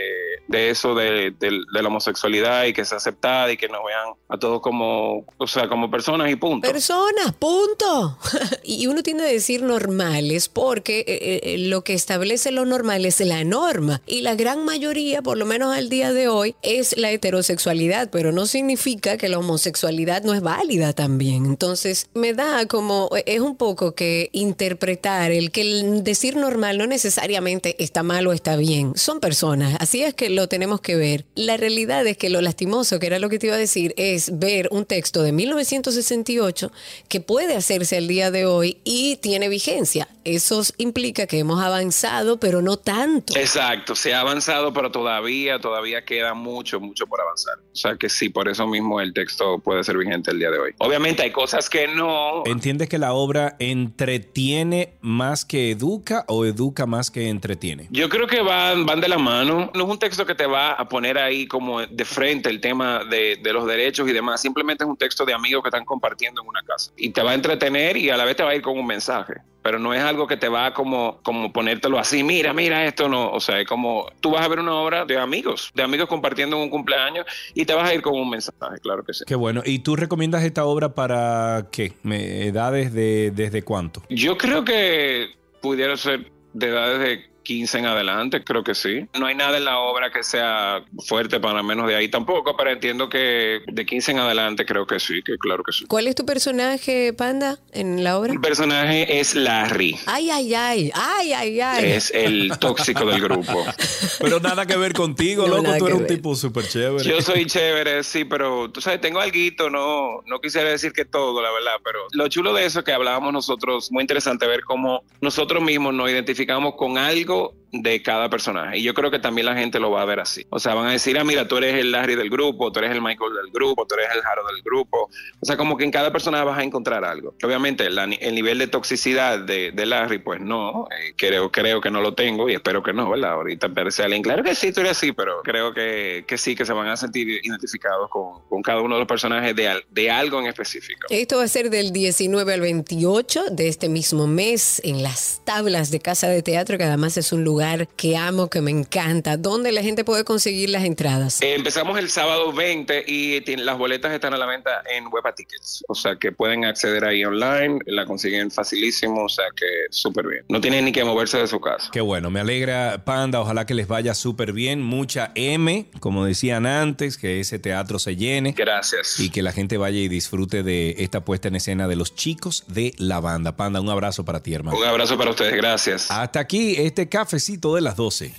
de 0.49 0.71
eso, 0.71 0.95
de, 0.95 1.33
de- 1.39 1.59
de 1.73 1.83
la 1.83 1.89
homosexualidad 1.89 2.65
y 2.67 2.73
que 2.73 2.85
sea 2.85 2.99
aceptada 2.99 3.51
y 3.53 3.57
que 3.57 3.69
nos 3.69 3.81
vean 3.85 4.15
a 4.29 4.39
todos 4.39 4.61
como, 4.61 5.25
o 5.39 5.47
sea, 5.47 5.69
como 5.69 5.91
personas 5.91 6.31
y 6.31 6.37
punto. 6.37 6.69
Personas, 6.71 7.33
punto. 7.39 8.19
y 8.63 8.87
uno 8.87 9.03
tiende 9.03 9.25
a 9.25 9.29
decir 9.29 9.63
normales 9.63 10.49
porque 10.49 11.01
eh, 11.01 11.41
eh, 11.43 11.59
lo 11.59 11.83
que 11.85 11.95
establece 11.95 12.51
lo 12.51 12.65
normal 12.65 13.05
es 13.05 13.21
la 13.21 13.45
norma. 13.45 14.03
Y 14.07 14.23
la 14.23 14.35
gran 14.35 14.65
mayoría, 14.65 15.23
por 15.23 15.39
lo 15.39 15.47
menos 15.47 15.77
al 15.77 15.89
día 15.89 16.13
de 16.13 16.29
hoy, 16.29 16.55
es 16.63 16.97
la 16.97 17.11
heterosexualidad, 17.11 18.11
pero 18.11 18.33
no 18.33 18.47
significa 18.47 19.17
que 19.17 19.29
la 19.29 19.39
homosexualidad 19.39 20.23
no 20.23 20.35
es 20.35 20.41
válida 20.41 20.93
también. 20.93 21.47
Entonces, 21.47 22.09
me 22.15 22.33
da 22.33 22.67
como, 22.67 23.11
eh, 23.17 23.25
es 23.27 23.41
un 23.41 23.57
poco 23.57 23.95
que 23.95 24.31
interpretar 24.33 25.33
el 25.33 25.51
que 25.51 25.63
el 25.63 26.05
decir 26.05 26.37
normal 26.37 26.79
no 26.79 26.87
necesariamente 26.87 27.83
está 27.83 28.03
mal 28.03 28.27
o 28.27 28.33
está 28.33 28.57
bien. 28.57 28.93
Son 28.97 29.21
personas, 29.21 29.77
así 29.81 30.03
es 30.03 30.15
que 30.15 30.31
lo 30.31 30.49
tenemos 30.49 30.81
que 30.81 30.97
ver. 30.97 31.25
La 31.35 31.57
realidad 31.57 32.07
es 32.07 32.17
que 32.17 32.31
lo 32.31 32.41
lastimoso, 32.41 32.99
que 32.99 33.07
era 33.07 33.19
lo 33.19 33.29
que 33.29 33.39
te 33.39 33.47
iba 33.47 33.57
a 33.57 33.59
decir, 33.59 33.95
es 33.97 34.39
ver 34.39 34.69
un 34.71 34.85
texto 34.85 35.23
de 35.23 35.33
1968 35.33 36.73
que 37.09 37.21
puede 37.21 37.55
hacerse 37.55 37.97
al 37.97 38.09
día 38.09 38.18
de 38.19 38.45
hoy 38.45 38.79
y 38.85 39.17
tiene 39.17 39.49
vigencia. 39.49 40.09
Eso 40.25 40.61
implica 40.77 41.27
que 41.27 41.39
hemos 41.39 41.63
avanzado, 41.63 42.39
pero 42.39 42.61
no 42.61 42.77
tanto. 42.77 43.35
Exacto, 43.37 43.95
se 43.95 44.13
ha 44.13 44.21
avanzado, 44.21 44.75
pero 44.75 44.91
todavía, 44.91 45.59
todavía 45.59 46.05
queda 46.05 46.35
mucho, 46.35 46.81
mucho 46.81 47.07
por 47.07 47.21
avanzar. 47.21 47.55
O 47.73 47.77
sea 47.77 47.97
que 47.97 48.11
sí, 48.11 48.29
por 48.29 48.49
eso 48.49 48.67
mismo 48.67 49.01
el 49.01 49.15
texto 49.15 49.59
puede 49.61 49.83
ser 49.85 49.97
vigente 49.97 50.31
el 50.31 50.39
día 50.39 50.51
de 50.51 50.59
hoy. 50.59 50.73
Obviamente 50.79 51.23
hay 51.23 51.31
cosas 51.31 51.71
que 51.71 51.89
no. 51.89 52.43
¿Entiendes 52.45 52.89
que 52.89 52.99
la 52.99 53.15
obra 53.15 53.57
entretiene 53.59 54.99
más 55.01 55.45
que 55.45 55.71
educa 55.71 56.25
o 56.29 56.45
educa 56.45 56.85
más 56.85 57.11
que 57.11 57.29
entretiene? 57.29 57.89
Yo 57.91 58.09
creo 58.09 58.27
que 58.27 58.43
van, 58.43 58.85
van 58.85 59.01
de 59.01 59.09
la 59.09 59.19
mano. 59.19 59.71
No 59.75 59.85
es 59.85 59.91
un 59.91 59.99
texto 59.99 60.27
que 60.27 60.35
te 60.35 60.47
va 60.47 60.73
a 60.73 60.89
poner 60.89 61.17
ahí 61.17 61.47
como 61.47 61.87
de 61.87 62.05
frente 62.05 62.51
el 62.51 62.61
tema 62.61 63.05
de, 63.05 63.37
de 63.43 63.53
los 63.53 63.67
derechos 63.67 64.07
y 64.09 64.13
demás. 64.13 64.43
Simplemente 64.43 64.85
es 64.85 64.91
un 64.91 64.97
texto 64.97 65.25
de 65.25 65.33
amigos 65.33 65.63
que 65.63 65.69
están 65.69 65.85
compartiendo 65.85 66.43
en 66.43 66.49
una 66.49 66.63
casa. 66.63 66.93
Y 66.97 67.11
te 67.11 67.23
va 67.23 67.31
a 67.31 67.35
entretener 67.35 67.97
y 67.97 68.08
a 68.11 68.17
la 68.17 68.25
vez 68.25 68.37
te 68.37 68.43
va 68.43 68.51
a 68.51 68.55
ir 68.55 68.63
con 68.63 68.79
un 68.79 68.87
mensaje. 68.87 69.35
Pero 69.61 69.79
no 69.81 69.93
es 69.93 70.01
algo 70.03 70.27
que 70.27 70.37
te 70.37 70.49
va 70.49 70.67
a 70.67 70.73
como, 70.73 71.19
como 71.23 71.53
ponértelo 71.53 71.99
así, 71.99 72.23
mira, 72.23 72.55
mira 72.55 72.87
esto, 72.87 73.09
no. 73.09 73.31
O 73.33 73.41
sea, 73.41 73.61
es 73.61 73.67
como 73.67 74.07
tú 74.21 74.31
vas 74.31 74.43
a 74.43 74.49
ver 74.49 74.61
una 74.61 74.73
obra 74.75 75.05
de 75.05 75.19
amigos, 75.19 75.73
de 75.75 75.83
amigos 75.83 76.09
compartiendo 76.09 76.57
en 76.57 76.63
un 76.63 76.71
cumpleaños 76.71 77.27
y 77.55 77.65
te 77.67 77.75
vas 77.75 77.91
a 77.91 77.93
ir 77.93 78.01
con 78.01 78.15
un 78.15 78.31
mensaje, 78.31 78.79
claro 78.81 79.05
que 79.05 79.13
sí. 79.13 79.25
Qué 79.27 79.35
bueno. 79.35 79.61
¿Y 79.67 79.81
tú 79.81 79.97
recomiendas 79.97 80.45
esta 80.45 80.65
obra 80.65 80.95
para 80.95 81.67
qué? 81.73 81.93
Me- 82.03 82.47
¿Edades 82.47 82.95
de 82.95 83.31
desde 83.35 83.63
cuánto? 83.63 84.03
Yo 84.09 84.39
creo 84.39 84.65
que 84.65 85.33
pudiera 85.61 85.97
ser 85.97 86.31
de 86.55 86.67
edades 86.69 87.01
de 87.01 87.31
15 87.49 87.79
en 87.79 87.87
adelante, 87.87 88.45
creo 88.45 88.63
que 88.63 88.75
sí. 88.75 89.07
No 89.19 89.25
hay 89.25 89.35
nada 89.35 89.57
en 89.57 89.65
la 89.65 89.79
obra 89.79 90.11
que 90.13 90.23
sea 90.23 90.85
fuerte 91.07 91.41
para 91.41 91.63
menos 91.63 91.89
de 91.89 91.97
ahí 91.97 92.11
tampoco, 92.11 92.55
pero 92.55 92.71
entiendo 92.71 93.09
que 93.09 93.61
de 93.67 93.87
15 93.87 94.13
en 94.13 94.19
adelante 94.19 94.67
creo 94.67 94.87
que 94.87 95.01
sí, 95.01 95.23
que 95.25 95.39
claro 95.39 95.63
que 95.65 95.73
sí. 95.73 95.87
¿Cuál 95.87 96.09
es 96.09 96.15
tu 96.15 96.27
personaje, 96.27 97.15
Panda, 97.15 97.59
en 97.73 98.05
la 98.05 98.19
obra? 98.19 98.35
El 98.35 98.41
personaje 98.43 99.19
es 99.19 99.35
Larry, 99.35 99.97
Ay, 100.05 100.29
ay, 100.29 100.55
ay, 100.55 100.91
ay, 100.95 101.33
ay, 101.33 101.61
ay. 101.63 101.91
es 101.93 102.11
el 102.15 102.53
tóxico 102.59 103.07
del 103.07 103.23
grupo. 103.23 103.65
Pero 104.21 104.41
nada 104.41 104.67
que 104.67 104.77
ver 104.77 104.93
contigo, 104.93 105.49
No, 105.49 105.57
loco. 105.57 105.79
Tú 105.79 105.87
eres 105.87 105.97
un 105.97 106.03
ver. 106.07 106.17
tipo 106.17 106.35
súper 106.35 106.69
chévere. 106.69 107.03
Yo 107.03 107.23
soy 107.23 107.47
chévere, 107.47 108.05
sí, 108.05 108.27
pero 108.27 108.71
tú 108.71 108.83
sabes, 108.83 109.01
tengo 109.01 109.21
algo, 109.21 109.71
no, 109.71 110.21
no 110.27 110.41
quisiera 110.41 110.69
decir 110.69 110.93
que 110.93 111.07
todo, 111.07 111.41
la 111.41 111.51
verdad, 111.51 111.77
pero 111.83 112.01
lo 112.13 112.29
chulo 112.29 112.53
de 112.53 112.67
eso 112.67 112.85
que 112.85 112.93
hablábamos 112.93 113.33
nosotros, 113.33 113.91
muy 113.91 114.03
interesante 114.03 114.47
ver 114.47 114.65
cómo 114.65 115.03
nosotros 115.23 115.63
mismos 115.63 115.95
nos 115.95 116.11
identificamos 116.11 116.75
con 116.75 116.99
algo 116.99 117.38
と 117.39 117.55
de 117.73 118.03
cada 118.03 118.31
personaje. 118.31 118.79
Y 118.79 118.83
yo 118.83 118.95
creo 118.95 119.11
que 119.11 119.19
también 119.19 119.47
la 119.47 119.55
gente 119.55 119.79
lo 119.79 119.91
va 119.91 120.03
a 120.03 120.05
ver 120.05 120.21
así. 120.21 120.47
O 120.51 120.59
sea, 120.59 120.75
van 120.75 120.87
a 120.87 120.93
decir, 120.93 121.19
ah, 121.19 121.25
mira, 121.25 121.47
tú 121.47 121.57
eres 121.59 121.75
el 121.75 121.93
Larry 121.93 122.15
del 122.15 122.31
grupo, 122.31 122.73
tú 122.73 122.79
eres 122.79 122.93
el 122.93 123.03
Michael 123.03 123.33
del 123.35 123.53
grupo, 123.53 123.87
tú 123.87 123.95
eres 123.97 124.09
el 124.15 124.23
Jaro 124.23 124.43
del 124.47 124.63
grupo. 124.63 125.11
O 125.41 125.45
sea, 125.45 125.57
como 125.57 125.77
que 125.77 125.85
en 125.85 125.91
cada 125.91 126.11
personaje 126.11 126.45
vas 126.45 126.59
a 126.59 126.63
encontrar 126.63 127.05
algo. 127.05 127.35
Obviamente, 127.45 127.91
la- 127.91 128.05
el 128.05 128.35
nivel 128.35 128.59
de 128.59 128.69
toxicidad 128.69 129.39
de, 129.41 129.73
de 129.73 129.87
Larry, 129.87 130.19
pues 130.19 130.41
no, 130.41 130.87
eh, 130.91 131.13
creo, 131.17 131.53
creo 131.53 131.81
que 131.81 131.91
no 131.91 132.01
lo 132.01 132.15
tengo 132.15 132.49
y 132.49 132.55
espero 132.55 132.83
que 132.83 132.93
no, 132.95 133.11
¿verdad? 133.11 133.33
Ahorita 133.33 133.69
parece 133.69 134.03
alguien, 134.03 134.23
claro 134.23 134.43
que 134.43 134.55
sí, 134.55 134.73
tú 134.73 134.81
eres 134.81 134.93
así, 134.93 135.13
pero 135.13 135.43
creo 135.43 135.75
que, 135.75 136.25
que 136.27 136.39
sí, 136.39 136.55
que 136.57 136.65
se 136.65 136.73
van 136.73 136.89
a 136.89 136.97
sentir 136.97 137.29
identificados 137.45 138.09
con, 138.09 138.41
con 138.49 138.63
cada 138.63 138.81
uno 138.81 138.95
de 138.95 139.01
los 139.01 139.09
personajes 139.09 139.55
de, 139.55 139.83
de 139.91 140.11
algo 140.11 140.41
en 140.41 140.47
específico. 140.47 141.07
Esto 141.11 141.37
va 141.37 141.45
a 141.45 141.49
ser 141.49 141.69
del 141.69 141.93
19 141.93 142.55
al 142.55 142.61
28 142.63 143.45
de 143.51 143.69
este 143.69 143.89
mismo 143.91 144.27
mes 144.27 144.81
en 144.85 145.03
las 145.03 145.43
tablas 145.45 145.91
de 145.91 146.01
Casa 146.01 146.29
de 146.29 146.43
Teatro, 146.43 146.79
que 146.79 146.85
además 146.85 147.17
es 147.19 147.31
un 147.33 147.45
lugar 147.45 147.58
que 147.97 148.17
amo, 148.17 148.49
que 148.49 148.61
me 148.61 148.71
encanta. 148.71 149.37
¿Dónde 149.37 149.73
la 149.73 149.83
gente 149.83 150.05
puede 150.05 150.25
conseguir 150.25 150.71
las 150.71 150.85
entradas? 150.85 151.43
Eh, 151.43 151.55
empezamos 151.55 151.99
el 151.99 152.09
sábado 152.09 152.53
20 152.53 153.05
y 153.07 153.41
las 153.57 153.77
boletas 153.77 154.13
están 154.13 154.33
a 154.33 154.37
la 154.37 154.47
venta 154.47 154.83
en 154.95 155.07
Huepa 155.13 155.35
Tickets. 155.35 155.85
O 155.89 155.95
sea 155.95 156.17
que 156.17 156.31
pueden 156.31 156.65
acceder 156.65 157.05
ahí 157.05 157.25
online, 157.25 157.81
la 157.87 158.07
consiguen 158.07 158.51
facilísimo, 158.51 159.25
o 159.25 159.29
sea 159.29 159.47
que 159.57 159.67
súper 159.91 160.27
bien. 160.29 160.45
No 160.49 160.61
tienen 160.61 160.85
ni 160.85 160.93
que 160.93 161.03
moverse 161.05 161.39
de 161.39 161.49
su 161.49 161.61
casa. 161.61 161.91
Qué 161.93 162.01
bueno, 162.01 162.31
me 162.31 162.41
alegra, 162.41 163.03
Panda. 163.05 163.41
Ojalá 163.41 163.67
que 163.67 163.75
les 163.75 163.89
vaya 163.89 164.15
súper 164.15 164.53
bien. 164.53 164.81
Mucha 164.81 165.33
M, 165.35 165.87
como 165.99 166.25
decían 166.25 166.65
antes, 166.65 167.19
que 167.19 167.41
ese 167.41 167.59
teatro 167.59 167.99
se 167.99 168.15
llene 168.15 168.53
Gracias. 168.57 169.19
y 169.19 169.31
que 169.31 169.43
la 169.43 169.53
gente 169.53 169.79
vaya 169.79 169.99
y 169.99 170.09
disfrute 170.09 170.63
de 170.63 170.95
esta 170.99 171.25
puesta 171.25 171.49
en 171.49 171.57
escena 171.57 171.89
de 171.89 171.97
los 171.97 172.15
chicos 172.15 172.65
de 172.69 172.95
la 172.99 173.19
banda. 173.21 173.57
Panda, 173.57 173.81
un 173.81 173.89
abrazo 173.89 174.25
para 174.25 174.43
ti, 174.43 174.55
hermano. 174.55 174.79
Un 174.79 174.85
abrazo 174.85 175.19
para 175.19 175.31
ustedes, 175.31 175.57
gracias. 175.57 176.11
Hasta 176.11 176.39
aquí 176.41 176.77
este 176.77 177.09
cafecito 177.09 177.48
de 177.57 177.81
las 177.81 177.97
12. 177.97 178.35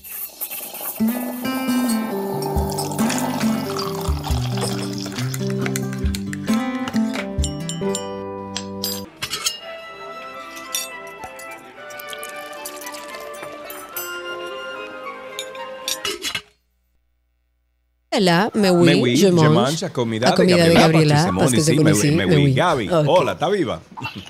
Hola, 18.20 18.52
me 18.54 18.70
oui, 18.70 18.86
Me 18.88 18.96
oui, 19.02 19.16
je 19.16 19.32
mange. 19.32 19.48
je 19.48 19.50
mange, 19.54 19.84
a 19.86 19.90
comida, 19.94 20.28
A 20.30 20.36
comida 20.36 20.58
de 20.58 20.64
de 20.64 20.74
Gabriela, 20.76 21.16
Gabriela, 21.16 21.16
Patricia 21.16 21.40
parce 21.40 21.56
que 21.56 22.42
sí. 22.44 22.54
Gaby, 22.54 22.90
hola, 23.08 23.32
¿está 23.32 23.48
viva? 23.48 23.82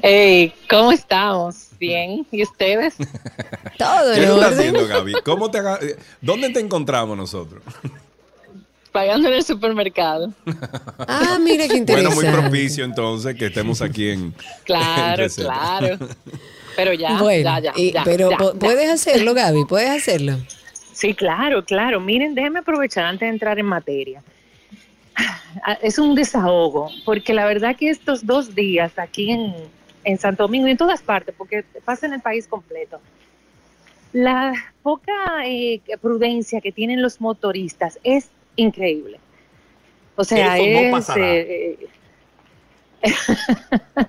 Hey, 0.04 0.54
¿cómo 0.70 0.92
estamos? 0.92 1.56
Bien, 1.80 2.24
¿y 2.32 2.44
ustedes? 2.44 2.94
Todo 3.80 4.14
¿Qué 4.14 4.22
estás 4.26 4.54
haciendo, 4.54 4.88
Gaby? 4.88 5.14
¿Cómo 5.26 5.50
te 5.50 5.58
aga- 5.58 5.80
¿Dónde 6.22 6.52
te 6.52 6.60
encontramos 6.60 7.18
nosotros? 7.18 7.64
Pagando 8.92 9.28
en 9.30 9.34
el 9.36 9.44
supermercado. 9.44 10.32
Ah, 11.08 11.40
mira 11.42 11.64
qué 11.64 11.80
Bueno, 11.82 12.10
interesante. 12.10 12.16
muy 12.32 12.40
propicio 12.42 12.84
entonces 12.86 13.36
que 13.36 13.48
estemos 13.48 13.82
aquí 13.82 14.10
en... 14.10 14.36
Claro, 14.66 15.24
en 15.24 15.30
claro. 15.32 15.98
Pero 16.76 16.94
ya, 16.94 17.18
bueno, 17.20 17.44
ya, 17.44 17.60
ya, 17.60 17.74
y- 17.76 17.92
ya, 17.92 18.04
pero 18.04 18.30
ya, 18.30 18.38
po- 18.38 18.54
ya. 18.54 18.60
puedes 18.60 18.90
hacerlo, 18.92 19.34
Gaby, 19.34 19.66
puedes 19.66 19.90
hacerlo. 19.90 20.38
Sí, 21.00 21.14
claro, 21.14 21.64
claro. 21.64 22.02
Miren, 22.02 22.36
déjenme 22.36 22.60
aprovechar 22.60 23.06
antes 23.06 23.22
de 23.22 23.30
entrar 23.30 23.58
en 23.58 23.66
materia. 23.66 24.22
Ah, 25.64 25.78
Es 25.82 25.98
un 25.98 26.14
desahogo, 26.14 26.90
porque 27.06 27.34
la 27.34 27.46
verdad 27.46 27.78
que 27.78 27.90
estos 27.90 28.26
dos 28.26 28.54
días 28.54 29.00
aquí 29.00 29.32
en, 29.32 29.54
en 30.04 30.18
Santo 30.18 30.44
Domingo 30.44 30.68
y 30.68 30.72
en 30.72 30.78
todas 30.78 31.02
partes, 31.02 31.34
porque 31.38 31.64
pasa 31.86 32.06
en 32.06 32.14
el 32.16 32.20
país 32.20 32.48
completo, 32.48 33.00
la 34.12 34.52
poca 34.84 35.14
eh, 35.46 35.80
prudencia 36.02 36.60
que 36.60 36.74
tienen 36.74 37.02
los 37.02 37.22
motoristas 37.22 37.98
es 38.04 38.30
increíble. 38.58 39.22
O 40.18 40.26
sea, 40.26 40.58
Eso 40.58 40.92
no 40.92 40.98
es... 40.98 41.10
eh, 41.16 41.78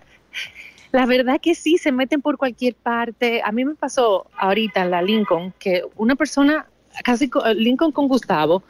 La 0.93 1.07
verdad 1.07 1.41
que 1.41 1.55
sí, 1.55 1.79
se 1.79 1.93
meten 1.93 2.21
por 2.21 2.37
cualquier 2.37 2.75
parte. 2.75 3.43
A 3.45 3.53
mí 3.53 3.65
me 3.65 3.77
pasó 3.77 4.27
ahorita 4.37 4.83
en 4.83 4.91
la 4.91 5.03
Lincoln 5.03 5.55
que 5.61 5.85
una 5.95 6.17
persona, 6.17 6.67
casi 7.03 7.29
co- 7.29 7.43
Lincoln 7.55 7.93
con 7.93 8.09
Gustavo, 8.09 8.63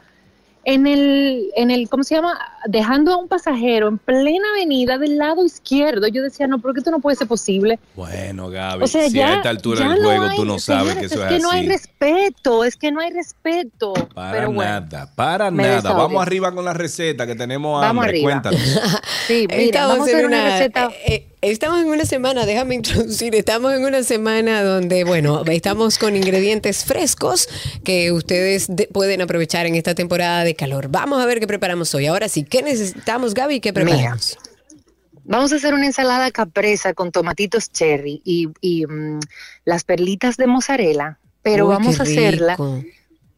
en 0.63 0.87
el, 0.87 1.49
en 1.57 1.71
el, 1.71 1.89
¿cómo 1.89 2.05
se 2.05 2.15
llama? 2.17 2.39
Dejando 2.67 3.15
a 3.15 3.17
un 3.17 3.29
pasajero 3.29 3.89
en 3.89 3.97
plena 3.97 4.47
avenida 4.53 4.99
del 4.99 5.17
lado 5.17 5.43
izquierdo. 5.47 6.07
Yo 6.09 6.23
decía, 6.23 6.47
no, 6.47 6.59
porque 6.59 6.81
esto 6.81 6.91
no 6.91 7.01
puede 7.01 7.17
ser 7.17 7.27
posible. 7.29 7.79
Bueno, 7.97 8.51
Gaby, 8.51 8.85
O 8.85 8.87
sea, 8.87 9.09
si 9.09 9.17
ya, 9.17 9.29
a 9.29 9.35
esta 9.37 9.49
altura 9.49 9.81
ya 9.81 9.89
del 9.95 10.03
juego 10.05 10.25
hay- 10.29 10.37
tú 10.37 10.45
no 10.45 10.59
sabes 10.59 10.97
que 10.99 11.07
eso 11.07 11.15
es 11.15 11.21
es, 11.33 11.37
que 11.37 11.39
no 11.43 11.51
hay 11.51 11.61
así. 11.61 11.69
respeto, 11.71 12.63
es 12.65 12.77
que 12.77 12.93
no 12.93 13.01
hay 13.01 13.11
respeto. 13.11 13.95
Para 14.15 14.33
Pero 14.33 14.53
bueno, 14.53 14.71
nada, 14.71 15.11
para 15.17 15.51
nada. 15.51 15.77
desahogué. 15.77 15.99
Vamos 16.03 16.23
arriba 16.23 16.53
con 16.55 16.65
la 16.67 16.75
receta 16.75 17.27
que 17.27 17.35
tenemos 17.35 17.81
Vamos 17.81 18.03
hambre. 18.05 18.11
arriba. 18.19 18.43
Cuéntanos. 18.43 18.61
sí, 19.27 19.47
mira, 19.51 19.87
vamos 19.87 20.01
a 20.09 20.13
hacer 20.13 20.27
una, 20.27 20.41
una 20.43 20.51
receta. 20.51 20.91
eh, 21.07 21.15
eh, 21.15 21.30
estamos 21.43 21.81
en 21.81 21.89
una 21.89 22.05
semana, 22.05 22.47
déjame 22.47 22.75
introducir, 22.77 23.35
estamos 23.35 23.73
en 23.73 23.85
una 23.85 24.03
semana 24.03 24.63
donde, 24.63 25.05
bueno, 25.05 25.43
estamos 25.47 25.99
con 25.99 26.17
ingredientes 26.17 26.85
frescos 26.85 27.49
que 27.85 28.13
ustedes 28.13 28.67
de- 28.69 28.89
pueden 28.93 29.23
aprovechar 29.23 29.67
en 29.67 29.75
esta 29.75 29.95
temporada 29.95 30.45
de 30.45 30.55
calor. 30.55 30.89
Vamos 30.89 31.23
a 31.23 31.27
ver 31.27 31.41
qué 31.41 31.47
preparamos 31.47 31.95
hoy. 31.95 32.07
Ahora 32.07 32.29
sí, 32.29 32.45
¿qué 32.45 32.63
necesitamos, 32.63 33.35
Gaby? 33.35 33.61
¿Qué 33.61 33.73
preparamos? 33.73 34.39
Vamos 35.25 35.53
a 35.53 35.57
hacer 35.57 35.75
una 35.75 35.87
ensalada 35.87 36.31
capresa 36.33 36.93
con 36.93 37.13
tomatitos 37.13 37.71
cherry 37.71 38.21
y, 38.25 38.49
y, 38.61 38.87
mm, 38.87 39.21
las 39.65 39.85
perlitas 39.85 40.37
de 40.37 40.47
mozzarella, 40.49 41.19
pero 41.43 41.67
Uy, 41.67 41.75
vamos 41.75 42.01
a 42.01 42.03
hacerla 42.03 42.57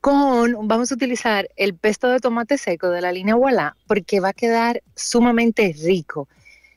con, 0.00 0.66
vamos 0.66 0.90
a 0.90 0.94
utilizar 0.94 1.48
el 1.57 1.74
pesto 1.74 2.09
de 2.09 2.18
tomate 2.18 2.59
seco 2.59 2.88
de 2.90 3.00
la 3.03 3.12
línea 3.12 3.36
Voilà 3.36 3.76
porque 3.86 4.20
va 4.20 4.30
a 4.30 4.32
quedar 4.32 4.82
sumamente 4.96 5.76
rico. 5.84 6.28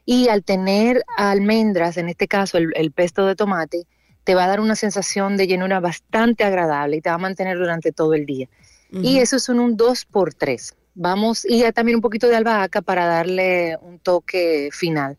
Y 0.05 0.29
al 0.29 0.43
tener 0.43 1.03
almendras, 1.17 1.97
en 1.97 2.09
este 2.09 2.27
caso 2.27 2.57
el, 2.57 2.71
el 2.75 2.91
pesto 2.91 3.25
de 3.25 3.35
tomate, 3.35 3.87
te 4.23 4.35
va 4.35 4.45
a 4.45 4.47
dar 4.47 4.59
una 4.59 4.75
sensación 4.75 5.37
de 5.37 5.47
llenura 5.47 5.79
bastante 5.79 6.43
agradable 6.43 6.97
y 6.97 7.01
te 7.01 7.09
va 7.09 7.15
a 7.15 7.19
mantener 7.19 7.57
durante 7.57 7.91
todo 7.91 8.13
el 8.13 8.25
día. 8.25 8.47
Y 8.91 9.17
eso 9.17 9.39
son 9.39 9.59
un 9.59 9.75
2 9.75 10.05
por 10.05 10.33
3 10.33 10.75
Vamos, 10.97 11.45
y 11.45 11.69
también 11.73 11.97
un 11.97 12.01
poquito 12.01 12.29
de 12.29 12.37
albahaca 12.37 12.81
para 12.81 13.05
darle 13.05 13.77
un 13.81 13.99
toque 13.99 14.69
final. 14.71 15.17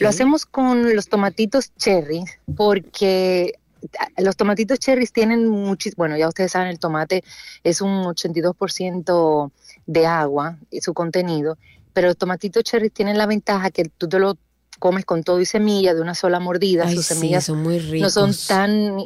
Lo 0.00 0.08
hacemos 0.08 0.46
con 0.46 0.96
los 0.96 1.08
tomatitos 1.08 1.74
cherry 1.76 2.24
porque 2.56 3.58
ah, 3.98 4.22
los 4.22 4.36
tomatitos 4.36 4.78
cherries 4.78 5.12
tienen 5.12 5.48
muchis, 5.48 5.96
bueno, 5.96 6.16
ya 6.16 6.28
ustedes 6.28 6.52
saben, 6.52 6.68
el 6.68 6.78
tomate 6.78 7.22
es 7.62 7.82
un 7.82 8.04
82% 8.04 9.50
de 9.86 10.06
agua, 10.06 10.56
y 10.70 10.80
su 10.80 10.94
contenido, 10.94 11.58
pero 11.92 12.08
los 12.08 12.16
tomatitos 12.16 12.64
cherries 12.64 12.92
tienen 12.92 13.18
la 13.18 13.26
ventaja 13.26 13.70
que 13.70 13.84
tú 13.84 14.08
te 14.08 14.18
lo 14.18 14.36
comes 14.78 15.04
con 15.04 15.22
todo 15.22 15.40
y 15.40 15.46
semilla 15.46 15.94
de 15.94 16.00
una 16.00 16.14
sola 16.14 16.40
mordida, 16.40 16.84
Ay, 16.86 16.96
sus 16.96 17.06
sí, 17.06 17.14
semillas 17.14 17.44
son 17.44 17.62
muy 17.62 17.78
no 18.00 18.10
son 18.10 18.30
ricos. 18.30 18.46
tan... 18.46 18.96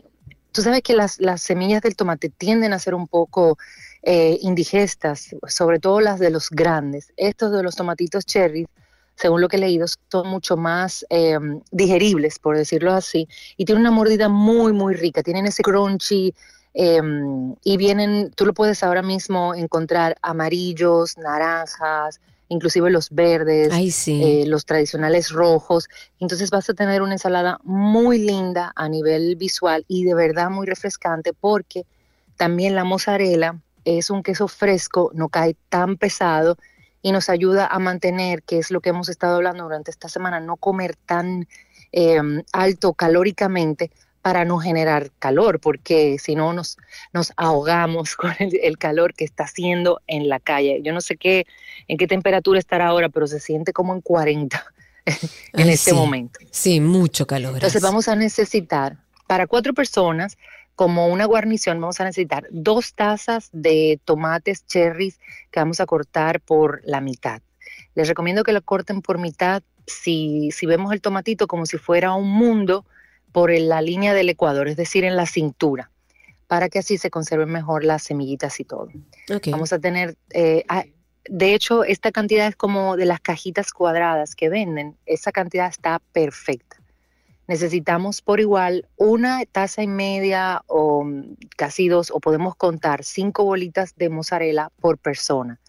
Tú 0.53 0.63
sabes 0.63 0.81
que 0.83 0.95
las, 0.97 1.21
las 1.21 1.43
semillas 1.43 1.83
del 1.83 1.97
tomate 1.97 2.31
tienden 2.31 2.73
a 2.73 2.79
ser 2.79 2.95
un 2.95 3.07
poco 3.09 3.59
eh, 4.03 4.39
indigestas, 4.41 5.35
sobre 5.49 5.79
todo 5.81 6.01
las 6.01 6.19
de 6.19 6.31
los 6.31 6.49
grandes. 6.49 7.13
Estos 7.19 7.53
de 7.53 7.63
los 7.63 7.77
tomatitos 7.77 8.25
cherries, 8.25 8.67
según 9.17 9.43
lo 9.43 9.49
que 9.49 9.57
he 9.57 9.61
leído, 9.61 9.85
son 10.11 10.29
mucho 10.29 10.57
más 10.57 11.05
eh, 11.11 11.39
digeribles, 11.73 12.39
por 12.39 12.57
decirlo 12.57 12.95
así, 12.95 13.29
y 13.59 13.67
tienen 13.67 13.83
una 13.83 13.91
mordida 13.91 14.31
muy, 14.31 14.73
muy 14.73 14.95
rica. 14.95 15.23
Tienen 15.23 15.45
ese 15.45 15.63
crunchy 15.63 16.35
eh, 16.73 17.03
y 17.63 17.77
vienen, 17.77 18.31
tú 18.35 18.47
lo 18.47 18.55
puedes 18.55 18.83
ahora 18.83 19.03
mismo 19.03 19.55
encontrar 19.55 20.17
amarillos, 20.23 21.19
naranjas, 21.19 22.19
inclusive 22.49 22.91
los 22.91 23.11
verdes, 23.11 23.73
Ay, 23.73 23.91
sí. 23.91 24.23
eh, 24.23 24.47
los 24.47 24.65
tradicionales 24.65 25.31
rojos. 25.31 25.89
Entonces 26.21 26.51
vas 26.51 26.69
a 26.71 26.75
tener 26.75 27.03
una 27.03 27.13
ensalada 27.13 27.59
muy 27.65 28.19
linda 28.19 28.73
a 28.77 28.89
nivel 28.89 29.37
visual 29.37 29.85
y 29.89 30.05
de 30.05 30.15
verdad 30.15 30.51
muy 30.51 30.67
refrescante 30.67 31.33
porque 31.33 31.85
también 32.37 32.75
la 32.75 32.85
mozzarella 32.85 33.61
es 33.85 34.11
un 34.11 34.23
queso 34.23 34.49
fresco, 34.49 35.11
no 35.15 35.29
cae 35.29 35.57
tan 35.69 35.97
pesado 35.97 36.57
y 37.03 37.13
nos 37.13 37.29
ayuda 37.29 37.67
a 37.67 37.79
mantener, 37.79 38.43
que 38.43 38.59
es 38.59 38.71
lo 38.71 38.81
que 38.81 38.91
hemos 38.91 39.09
estado 39.09 39.37
hablando 39.37 39.65
durante 39.65 39.91
esta 39.91 40.09
semana, 40.09 40.41
no 40.41 40.57
comer 40.57 40.97
tan 41.07 41.47
eh, 41.93 42.21
alto 42.53 42.95
calóricamente 42.95 43.91
para 44.27 44.45
no 44.45 44.59
generar 44.59 45.13
calor, 45.21 45.61
porque 45.61 46.19
si 46.19 46.35
no 46.35 46.53
nos, 46.53 46.79
nos 47.13 47.33
ahogamos 47.37 48.17
con 48.17 48.33
el, 48.41 48.59
el 48.61 48.77
calor 48.77 49.15
que 49.15 49.25
está 49.25 49.45
haciendo 49.45 50.03
en 50.09 50.29
la 50.29 50.41
calle. 50.41 50.81
Yo 50.83 50.93
no 50.93 51.01
sé 51.01 51.17
qué, 51.17 51.47
en 51.87 51.97
qué 51.97 52.09
temperatura 52.09 52.59
estará 52.59 52.89
ahora, 52.89 53.09
pero 53.09 53.29
se 53.29 53.39
siente 53.39 53.73
como 53.73 53.95
en 53.95 54.01
40 54.01 54.67
en 55.07 55.15
Ay, 55.53 55.71
este 55.71 55.91
sí. 55.93 55.97
momento. 55.97 56.41
Sí, 56.51 56.81
mucho 56.81 57.25
calor. 57.25 57.55
Entonces 57.55 57.81
vamos 57.81 58.09
a 58.09 58.17
necesitar, 58.17 58.97
para 59.29 59.47
cuatro 59.47 59.73
personas, 59.75 60.37
como 60.75 61.07
una 61.07 61.27
guarnición, 61.27 61.81
vamos 61.81 62.01
a 62.01 62.05
necesitar 62.05 62.49
dos 62.51 62.95
tazas 62.95 63.49
de 63.53 64.01
tomates 64.05 64.67
cherries 64.67 65.21
que 65.53 65.61
vamos 65.61 65.79
a 65.79 65.87
cortar 65.87 66.41
por 66.41 66.81
la 66.85 67.01
mitad. 67.01 67.43
Les 67.95 68.09
recomiendo 68.09 68.43
que 68.43 68.53
lo 68.53 68.61
corten 68.61 69.03
por 69.03 69.19
mitad 69.19 69.63
si, 69.87 70.51
si 70.51 70.67
vemos 70.67 70.93
el 70.93 71.01
tomatito 71.01 71.47
como 71.47 71.65
si 71.65 71.79
fuera 71.79 72.13
un 72.15 72.29
mundo 72.29 72.85
por 73.33 73.51
la 73.51 73.83
línea 73.83 74.15
del 74.15 74.29
ecuador, 74.29 74.69
es 74.69 74.77
decir, 74.77 75.05
en 75.05 75.17
la 75.17 75.27
cintura, 75.27 75.91
para 76.47 76.69
que 76.69 76.79
así 76.79 76.99
se 76.99 77.11
conserven 77.11 77.51
mejor 77.51 77.85
las 77.85 78.03
semillitas 78.03 78.59
y 78.61 78.65
todo. 78.65 78.89
Vamos 79.51 79.73
a 79.73 79.79
tener, 79.79 80.17
eh, 80.31 80.65
ah, 80.69 80.85
de 81.29 81.55
hecho, 81.55 81.85
esta 81.85 82.13
cantidad 82.13 82.47
es 82.47 82.57
como 82.57 82.97
de 82.97 83.05
las 83.05 83.21
cajitas 83.21 83.73
cuadradas 83.73 84.35
que 84.35 84.49
venden. 84.49 84.97
Esa 85.07 85.33
cantidad 85.33 85.69
está 85.69 86.01
perfecta. 86.13 86.77
Necesitamos 87.49 88.23
por 88.23 88.41
igual 88.41 88.89
una 88.97 89.45
taza 89.47 89.83
y 89.83 89.87
media 89.87 90.63
o 90.67 91.07
casi 91.57 91.89
dos, 91.89 92.11
o 92.11 92.19
podemos 92.19 92.57
contar 92.57 93.05
cinco 93.05 93.45
bolitas 93.45 93.95
de 93.97 94.09
mozzarella 94.09 94.71
por 94.81 94.99
persona, 94.99 95.61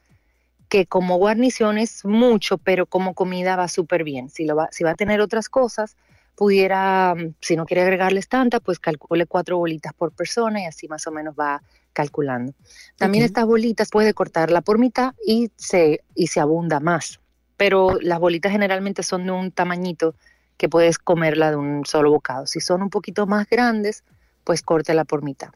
que 0.69 0.87
como 0.87 1.17
guarnición 1.17 1.77
es 1.77 2.03
mucho, 2.03 2.57
pero 2.57 2.87
como 2.87 3.13
comida 3.13 3.55
va 3.55 3.67
súper 3.67 4.03
bien. 4.03 4.29
Si, 4.29 4.45
lo 4.45 4.55
va, 4.55 4.69
si 4.71 4.83
va 4.83 4.91
a 4.91 4.95
tener 4.95 5.21
otras 5.21 5.49
cosas, 5.49 5.95
pudiera, 6.37 7.15
mm, 7.15 7.33
si 7.41 7.55
no 7.55 7.65
quiere 7.65 7.81
agregarles 7.81 8.29
tanta, 8.29 8.59
pues 8.59 8.79
calcule 8.79 9.25
cuatro 9.25 9.57
bolitas 9.57 9.91
por 9.93 10.11
persona 10.11 10.61
y 10.61 10.65
así 10.65 10.87
más 10.87 11.07
o 11.07 11.11
menos 11.11 11.33
va 11.37 11.63
calculando. 11.93 12.53
También 12.95 13.23
Ok. 13.23 13.29
estas 13.29 13.45
bolitas 13.47 13.89
puede 13.89 14.13
cortarla 14.13 14.61
por 14.61 14.77
mitad 14.77 15.15
y 15.25 15.51
se, 15.55 16.03
y 16.13 16.27
se 16.27 16.39
abunda 16.39 16.79
más. 16.79 17.19
Pero 17.57 17.97
las 18.01 18.19
bolitas 18.19 18.51
generalmente 18.51 19.01
son 19.01 19.25
de 19.25 19.31
un 19.31 19.51
tamañito 19.51 20.13
que 20.57 20.69
puedes 20.69 20.99
comerla 20.99 21.49
de 21.49 21.55
un 21.55 21.85
solo 21.85 22.11
bocado. 22.11 22.45
Si 22.45 22.59
son 22.59 22.83
un 22.83 22.91
poquito 22.91 23.25
más 23.25 23.49
grandes, 23.49 24.03
pues 24.43 24.61
córtela 24.61 25.05
por 25.05 25.23
mitad. 25.23 25.49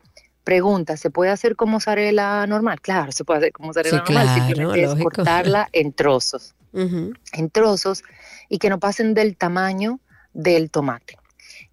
Pregunta, 0.44 0.98
¿se 0.98 1.12
puede 1.12 1.30
hacer 1.30 1.56
con 1.56 1.70
mozzarella 1.70 2.48
normal? 2.48 2.82
Claro, 2.82 3.12
se 3.12 3.24
puede 3.24 3.38
hacer 3.38 3.52
con 3.52 3.68
mozzarella 3.68 3.98
Sí, 3.98 4.04
normal, 4.14 4.26
claro, 4.26 4.46
simplemente 4.48 4.84
es 4.84 4.96
cortarla 4.96 5.70
en 5.72 5.94
trozos 5.94 6.56
Ujú. 6.74 7.14
en 7.34 7.50
trozos 7.52 8.04
y 8.50 8.58
que 8.58 8.70
no 8.72 8.80
pasen 8.80 9.14
del 9.14 9.38
tamaño 9.38 10.00
del 10.34 10.70
tomate. 10.70 11.18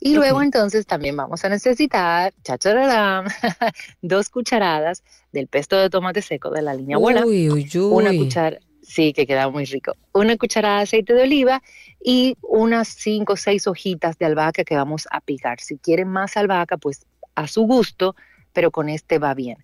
Y 0.01 0.15
luego 0.15 0.43
entonces 0.43 0.87
también 0.87 1.17
vamos 1.17 1.45
a 1.45 1.49
necesitar, 1.49 2.33
dos 4.03 4.29
cucharadas 4.29 5.03
del 5.33 5.49
pesto 5.49 5.77
de 5.77 5.91
tomate 5.91 6.23
seco 6.23 6.51
de 6.51 6.63
la 6.63 6.75
línea 6.75 6.97
abuela, 6.97 7.25
Uy, 7.27 7.51
uy, 7.51 7.69
uy. 7.75 7.81
una 7.81 8.11
cuchara, 8.11 8.59
sí, 8.83 9.13
que 9.13 9.27
queda 9.27 9.49
muy 9.51 9.65
rico, 9.65 9.95
una 10.13 10.37
cucharada 10.37 10.79
de 10.79 10.83
aceite 10.85 11.15
de 11.15 11.23
oliva 11.23 11.63
y 12.03 12.37
unas 12.43 12.89
cinco 12.89 13.33
o 13.33 13.37
seis 13.37 13.67
hojitas 13.67 14.19
de 14.19 14.27
albahaca 14.27 14.63
que 14.65 14.77
vamos 14.77 15.09
a 15.11 15.21
picar. 15.21 15.61
Si 15.61 15.79
quieren 15.79 16.09
más 16.09 16.37
albahaca, 16.37 16.77
pues 16.77 17.05
a 17.35 17.49
su 17.49 17.63
gusto, 17.63 18.15
pero 18.53 18.71
con 18.71 18.89
este 18.89 19.19
va 19.19 19.35
bien. 19.35 19.59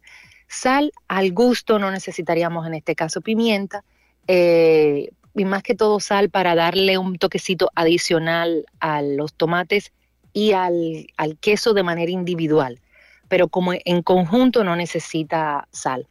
Sal 0.48 0.92
al 1.08 1.32
gusto, 1.32 1.78
no 1.78 1.90
necesitaríamos 1.90 2.66
en 2.66 2.74
este 2.74 2.94
caso 2.94 3.20
pimienta, 3.20 3.84
eh, 4.26 5.10
y 5.34 5.44
más 5.44 5.62
que 5.62 5.74
todo 5.74 6.00
sal 6.00 6.30
para 6.30 6.54
darle 6.54 6.98
un 6.98 7.18
toquecito 7.18 7.70
adicional 7.74 8.66
a 8.80 9.02
los 9.02 9.34
tomates 9.34 9.92
y 10.32 10.52
al, 10.52 11.06
al 11.16 11.36
queso 11.38 11.74
de 11.74 11.82
manera 11.82 12.10
individual, 12.10 12.80
pero 13.28 13.48
como 13.48 13.72
en 13.72 14.02
conjunto 14.02 14.64
no 14.64 14.76
necesita 14.76 15.68
sal. 15.72 16.06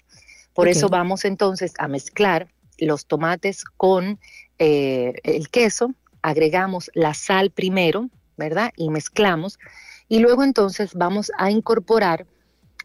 Por 0.54 0.68
eso 0.68 0.88
vamos 0.88 1.26
entonces 1.26 1.74
a 1.80 1.88
mezclar 1.88 2.48
los 2.78 3.06
tomates 3.06 3.64
con 3.66 4.20
eh, 4.60 5.14
el 5.24 5.50
queso, 5.50 5.94
agregamos 6.22 6.92
la 6.94 7.14
sal 7.14 7.50
primero, 7.50 8.10
¿verdad? 8.38 8.72
Y 8.78 8.90
mezclamos. 8.90 9.60
Y 10.08 10.20
luego 10.20 10.44
entonces 10.44 10.94
vamos 10.94 11.32
a 11.38 11.50
incorporar 11.50 12.26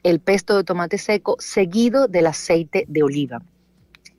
el 0.03 0.21
pesto 0.21 0.57
de 0.57 0.65
tomate 0.65 0.99
seco 0.99 1.37
seguido 1.41 2.09
del 2.09 2.27
aceite 2.27 2.85
de 2.89 3.03
oliva. 3.03 3.43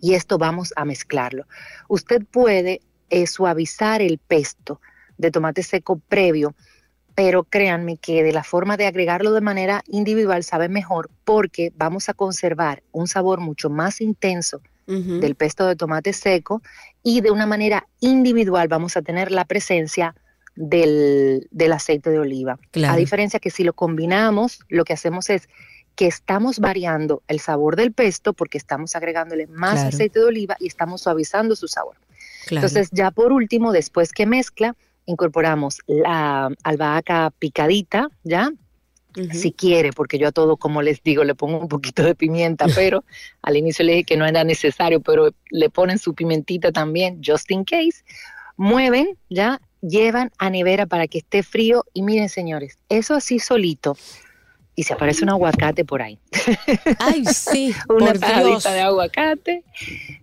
Y 0.02 0.14
esto 0.14 0.38
vamos 0.38 0.74
a 0.76 0.86
mezclarlo. 0.86 1.45
Usted 1.88 2.24
puede 2.30 2.82
eh, 3.10 3.28
suavizar 3.28 4.02
el 4.02 4.18
pesto 4.18 4.80
de 5.18 5.32
tomate 5.32 5.64
seco 5.64 6.00
previo, 6.08 6.56
pero 7.16 7.43
créanme 7.43 7.97
que 7.97 8.24
de 8.24 8.32
la 8.32 8.43
forma 8.43 8.78
de 8.78 8.86
agregarlo 8.86 9.34
de 9.34 9.41
manera 9.41 9.84
individual 9.88 10.43
sabe 10.43 10.70
mejor 10.70 11.10
porque 11.26 11.74
vamos 11.76 12.08
a 12.08 12.14
conservar 12.14 12.82
un 12.91 13.08
sabor 13.08 13.39
mucho 13.39 13.70
más 13.70 14.02
intenso 14.02 14.62
del 14.88 15.36
pesto 15.36 15.68
de 15.68 15.76
tomate 15.76 16.14
seco 16.14 16.64
y 17.04 17.22
de 17.22 17.30
una 17.30 17.45
manera 17.45 17.88
individual 18.00 18.68
vamos 18.68 18.97
a 18.97 19.04
tener 19.04 19.32
la 19.32 19.45
presencia 19.45 20.16
del, 20.56 21.47
del 21.52 21.74
aceite 21.74 22.10
de 22.10 22.18
oliva. 22.18 22.58
Claro. 22.72 22.95
A 22.95 22.97
diferencia 22.97 23.39
que 23.39 23.52
si 23.52 23.64
lo 23.64 23.74
combinamos, 23.74 24.62
lo 24.68 24.86
que 24.86 24.93
hacemos 24.93 25.30
es 25.30 25.47
que 26.00 26.08
estamos 26.08 26.60
variando 26.60 27.24
el 27.28 27.41
sabor 27.41 27.76
del 27.76 27.91
pesto 27.91 28.32
porque 28.32 28.58
estamos 28.58 28.95
agregándole 28.95 29.47
más 29.47 29.74
Claro. 29.74 29.89
aceite 29.89 30.20
de 30.20 30.26
oliva 30.28 30.56
y 30.58 30.68
estamos 30.68 31.02
suavizando 31.02 31.58
su 31.58 31.68
sabor. 31.68 31.97
Claro. 32.47 32.66
Entonces, 32.66 32.88
ya 32.93 33.12
por 33.12 33.34
último, 33.34 33.74
después 33.74 34.14
que 34.14 34.26
mezcla, 34.26 34.78
incorporamos 35.06 35.82
la 35.88 36.52
albahaca 36.64 37.34
picadita, 37.38 38.08
¿ya? 38.24 38.50
Si 39.34 39.52
quiere, 39.52 39.91
porque 39.91 40.18
yo 40.18 40.30
a 40.30 40.32
todo, 40.32 40.56
como 40.56 40.82
les 40.82 41.04
digo, 41.04 41.26
le 41.26 41.36
pongo 41.36 41.60
un 41.60 41.68
poquito 41.68 42.02
de 42.04 42.16
pimienta, 42.16 42.68
pero 42.76 43.04
al 43.41 43.58
inicio 43.58 43.84
le 43.84 43.91
dije 43.91 44.06
que 44.06 44.16
no 44.16 44.26
era 44.26 44.45
necesario, 44.45 45.02
pero 45.02 45.32
le 45.50 45.70
ponen 45.70 46.00
su 46.00 46.16
pimentita 46.16 46.72
también, 46.72 47.20
just 47.22 47.52
in 47.52 47.66
case. 47.66 48.06
Mueven, 48.56 49.18
¿ya? 49.30 49.60
Llevan 49.82 50.32
a 50.38 50.50
nevera 50.50 50.86
para 50.86 51.10
que 51.10 51.18
esté 51.18 51.43
frío 51.43 51.84
y 51.93 52.04
miren, 52.04 52.30
señores, 52.30 52.78
eso 52.88 53.16
así 53.16 53.39
solito. 53.39 53.97
Y 54.80 54.84
se 54.84 54.94
aparece 54.94 55.26
un 55.26 55.30
aguacate 55.30 55.84
por 55.84 56.02
ahí. 56.02 56.18
Ay, 57.00 57.26
sí, 57.26 57.76
Una 57.90 58.14
tajadita 58.14 58.72
de 58.72 58.80
aguacate, 58.80 59.64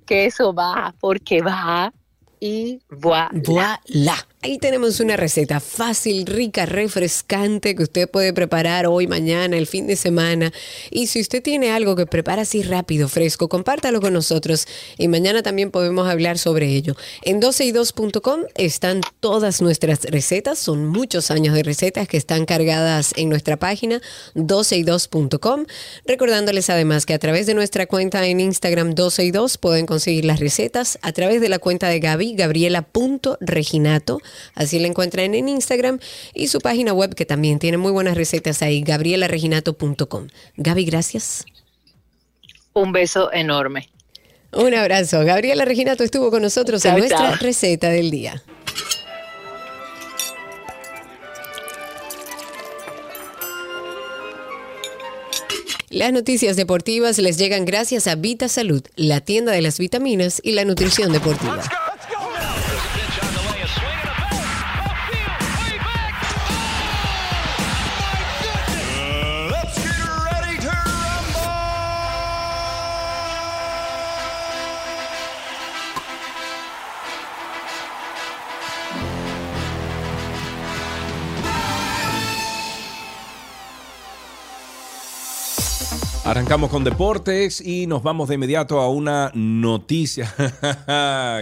que 0.06 0.24
eso 0.24 0.54
va 0.54 0.94
porque 0.98 1.42
va 1.42 1.92
y 2.40 2.80
voilà. 2.88 3.28
Voilà. 3.34 4.16
Ahí 4.46 4.58
tenemos 4.58 5.00
una 5.00 5.16
receta 5.16 5.58
fácil, 5.58 6.24
rica, 6.24 6.66
refrescante 6.66 7.74
que 7.74 7.82
usted 7.82 8.08
puede 8.08 8.32
preparar 8.32 8.86
hoy, 8.86 9.08
mañana, 9.08 9.56
el 9.56 9.66
fin 9.66 9.88
de 9.88 9.96
semana. 9.96 10.52
Y 10.88 11.08
si 11.08 11.20
usted 11.20 11.42
tiene 11.42 11.72
algo 11.72 11.96
que 11.96 12.06
prepara 12.06 12.42
así 12.42 12.62
rápido, 12.62 13.08
fresco, 13.08 13.48
compártalo 13.48 14.00
con 14.00 14.12
nosotros 14.12 14.68
y 14.98 15.08
mañana 15.08 15.42
también 15.42 15.72
podemos 15.72 16.08
hablar 16.08 16.38
sobre 16.38 16.68
ello. 16.68 16.94
En 17.22 17.42
12y2.com 17.42 18.42
están 18.54 19.00
todas 19.18 19.60
nuestras 19.62 20.04
recetas, 20.04 20.60
son 20.60 20.86
muchos 20.86 21.32
años 21.32 21.52
de 21.52 21.64
recetas 21.64 22.06
que 22.06 22.16
están 22.16 22.46
cargadas 22.46 23.14
en 23.16 23.28
nuestra 23.28 23.56
página 23.56 24.00
12y2.com. 24.36 25.66
Recordándoles 26.06 26.70
además 26.70 27.04
que 27.04 27.14
a 27.14 27.18
través 27.18 27.46
de 27.46 27.54
nuestra 27.54 27.86
cuenta 27.86 28.24
en 28.24 28.38
Instagram 28.38 28.94
12y2 28.94 29.58
pueden 29.58 29.86
conseguir 29.86 30.24
las 30.24 30.38
recetas, 30.38 31.00
a 31.02 31.10
través 31.10 31.40
de 31.40 31.48
la 31.48 31.58
cuenta 31.58 31.88
de 31.88 31.98
Gaby, 31.98 32.36
gabriela.reginato, 32.36 34.20
así 34.54 34.78
la 34.78 34.88
encuentran 34.88 35.34
en 35.34 35.48
Instagram, 35.48 36.00
y 36.34 36.48
su 36.48 36.60
página 36.60 36.92
web 36.92 37.14
que 37.14 37.26
también 37.26 37.58
tiene 37.58 37.78
muy 37.78 37.92
buenas 37.92 38.16
recetas 38.16 38.62
ahí, 38.62 38.82
gabrielareginato.com. 38.82 40.28
Gaby, 40.56 40.84
gracias. 40.84 41.44
Un 42.72 42.92
beso 42.92 43.32
enorme. 43.32 43.88
Un 44.52 44.74
abrazo. 44.74 45.24
Gabriela 45.24 45.64
Reginato 45.64 46.02
estuvo 46.04 46.30
con 46.30 46.42
nosotros 46.42 46.84
en 46.84 46.96
nuestra 46.96 47.36
receta 47.36 47.90
del 47.90 48.10
día. 48.10 48.42
Las 55.90 56.12
noticias 56.12 56.56
deportivas 56.56 57.18
les 57.18 57.38
llegan 57.38 57.64
gracias 57.64 58.06
a 58.06 58.16
Vita 58.16 58.48
Salud, 58.48 58.82
la 58.96 59.20
tienda 59.20 59.52
de 59.52 59.62
las 59.62 59.78
vitaminas 59.78 60.40
y 60.42 60.52
la 60.52 60.64
nutrición 60.64 61.12
deportiva. 61.12 61.62
Arrancamos 86.26 86.70
con 86.70 86.82
deportes 86.82 87.60
y 87.60 87.86
nos 87.86 88.02
vamos 88.02 88.28
de 88.28 88.34
inmediato 88.34 88.80
a 88.80 88.90
una 88.90 89.30
noticia. 89.32 90.34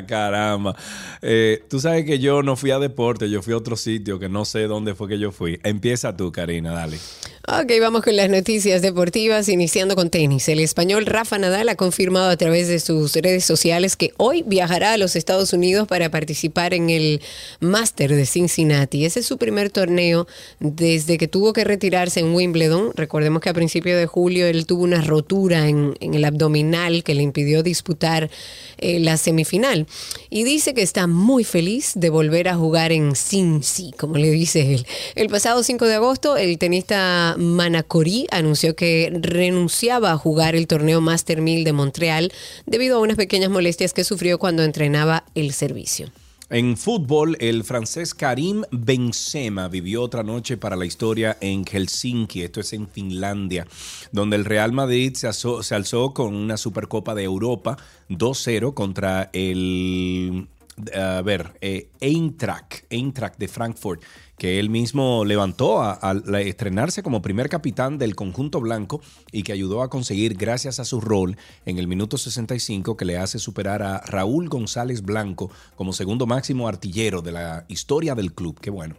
Caramba. 0.07 0.77
Eh, 1.23 1.65
tú 1.71 1.81
sabes 1.81 2.05
que 2.05 2.19
yo 2.19 2.43
no 2.43 2.55
fui 2.55 2.71
a 2.71 2.79
deporte, 2.79 3.31
yo 3.31 3.41
fui 3.41 3.55
a 3.55 3.57
otro 3.57 3.77
sitio 3.77 4.19
que 4.19 4.29
no 4.29 4.45
sé 4.45 4.65
dónde 4.65 4.95
fue 4.95 5.09
que 5.09 5.19
yo 5.19 5.33
fui. 5.33 5.59
Empieza 5.63 6.15
tú, 6.15 6.31
Karina, 6.31 6.73
dale. 6.73 6.99
Ok, 7.47 7.73
vamos 7.79 8.01
con 8.01 8.17
las 8.17 8.31
noticias 8.31 8.81
deportivas, 8.81 9.51
iniciando 9.51 9.95
con 9.97 10.09
tenis. 10.09 10.49
El 10.49 10.61
español 10.61 11.05
Rafa 11.05 11.37
Nadal 11.37 11.69
ha 11.69 11.75
confirmado 11.75 12.31
a 12.31 12.39
través 12.39 12.69
de 12.69 12.81
sus 12.81 13.13
redes 13.17 13.45
sociales 13.45 13.97
que 13.97 14.15
hoy 14.17 14.43
viajará 14.47 14.95
a 14.95 14.97
los 14.97 15.15
Estados 15.15 15.53
Unidos 15.53 15.87
para 15.87 16.11
participar 16.11 16.73
en 16.73 16.89
el 16.89 17.21
Master 17.61 18.17
de 18.17 18.25
Cincinnati. 18.25 19.05
Ese 19.05 19.21
es 19.21 19.27
su 19.27 19.37
primer 19.37 19.69
torneo 19.69 20.27
desde 20.59 21.19
que 21.19 21.29
tuvo 21.29 21.53
que 21.53 21.65
retirarse 21.65 22.21
en 22.21 22.35
Wimbledon. 22.35 22.93
Recordemos 22.95 23.43
que 23.43 23.51
a 23.51 23.55
principios 23.55 23.99
de 23.99 24.07
julio 24.07 24.47
él 24.47 24.65
tuvo 24.65 24.83
una 24.83 25.03
rotura 25.03 25.69
en, 25.69 25.95
en 26.01 26.15
el 26.15 26.25
abdominal 26.25 27.05
que 27.05 27.15
le 27.15 27.23
impidió 27.23 27.63
disputar 27.63 28.31
eh, 28.79 29.01
la 29.01 29.19
semifinal. 29.19 29.87
Y 30.31 30.45
dice 30.45 30.73
que 30.73 30.81
está 30.81 31.07
muy 31.07 31.45
feliz 31.45 31.93
de 31.95 32.09
volver 32.09 32.49
a 32.49 32.57
jugar 32.57 32.91
en 32.91 33.15
Cincy, 33.15 33.91
como 33.99 34.17
le 34.17 34.31
dice 34.31 34.75
él. 34.75 34.87
El 35.15 35.29
pasado 35.29 35.63
5 35.63 35.87
de 35.87 35.95
agosto, 35.97 36.39
el 36.39 36.57
tenista 36.57 37.34
Manacorí 37.39 38.27
anunció 38.31 38.77
que 38.77 39.11
renunciaba 39.21 40.13
a 40.13 40.19
jugar 40.19 40.55
el 40.55 40.67
torneo 40.67 41.01
Master 41.01 41.41
1000 41.41 41.65
de 41.65 41.73
Montreal 41.73 42.33
debido 42.67 42.97
a 42.97 43.01
unas 43.01 43.17
pequeñas 43.17 43.51
molestias 43.51 43.93
que 43.93 44.05
sufrió 44.05 44.39
cuando 44.39 44.63
entrenaba 44.63 45.25
el 45.35 45.53
servicio. 45.53 46.11
En 46.51 46.77
fútbol, 46.77 47.37
el 47.41 47.65
francés 47.65 48.15
Karim 48.15 48.63
Benzema 48.71 49.67
vivió 49.69 50.03
otra 50.03 50.23
noche 50.23 50.59
para 50.59 50.77
la 50.77 50.85
historia 50.85 51.39
en 51.41 51.65
Helsinki, 51.65 52.43
esto 52.43 52.61
es 52.61 52.73
en 52.75 52.87
Finlandia, 52.87 53.67
donde 54.13 54.37
el 54.37 54.45
Real 54.45 54.71
Madrid 54.73 55.15
se, 55.15 55.27
alzó- 55.27 56.13
con 56.13 56.35
una 56.35 56.59
Supercopa 56.59 57.15
de 57.15 57.25
Europa 57.25 57.79
2-0 58.11 58.75
contra 58.75 59.31
el, 59.33 60.47
a 60.95 61.23
ver, 61.23 61.53
eh, 61.63 61.89
Eintracht 62.01 63.39
de 63.39 63.49
Frankfurt, 63.49 64.03
que 64.39 64.59
él 64.59 64.71
mismo 64.71 65.25
levantó 65.25 65.83
al 65.83 66.35
estrenarse 66.35 67.03
como 67.03 67.23
primer 67.23 67.49
capitán 67.49 67.99
del 67.99 68.15
conjunto 68.15 68.61
blanco 68.61 69.01
y 69.33 69.43
que 69.43 69.53
ayudó 69.53 69.83
a 69.83 69.91
conseguir 69.91 70.35
gracias 70.35 70.81
a 70.81 70.85
su 70.85 71.01
rol 71.01 71.37
en 71.67 71.79
el 71.79 71.87
minuto 71.87 72.19
65 72.19 72.97
que 72.97 73.05
le 73.05 73.19
hace 73.19 73.39
superar 73.39 73.83
a 73.83 74.01
Raúl 74.01 74.49
González 74.49 75.03
Blanco 75.03 75.51
como 75.77 75.93
segundo 75.93 76.27
máximo 76.27 76.69
artillero 76.69 77.23
de 77.23 77.33
la 77.33 77.65
historia 77.69 78.15
del 78.15 78.33
club. 78.35 78.59
Qué 78.61 78.71
bueno. 78.71 78.97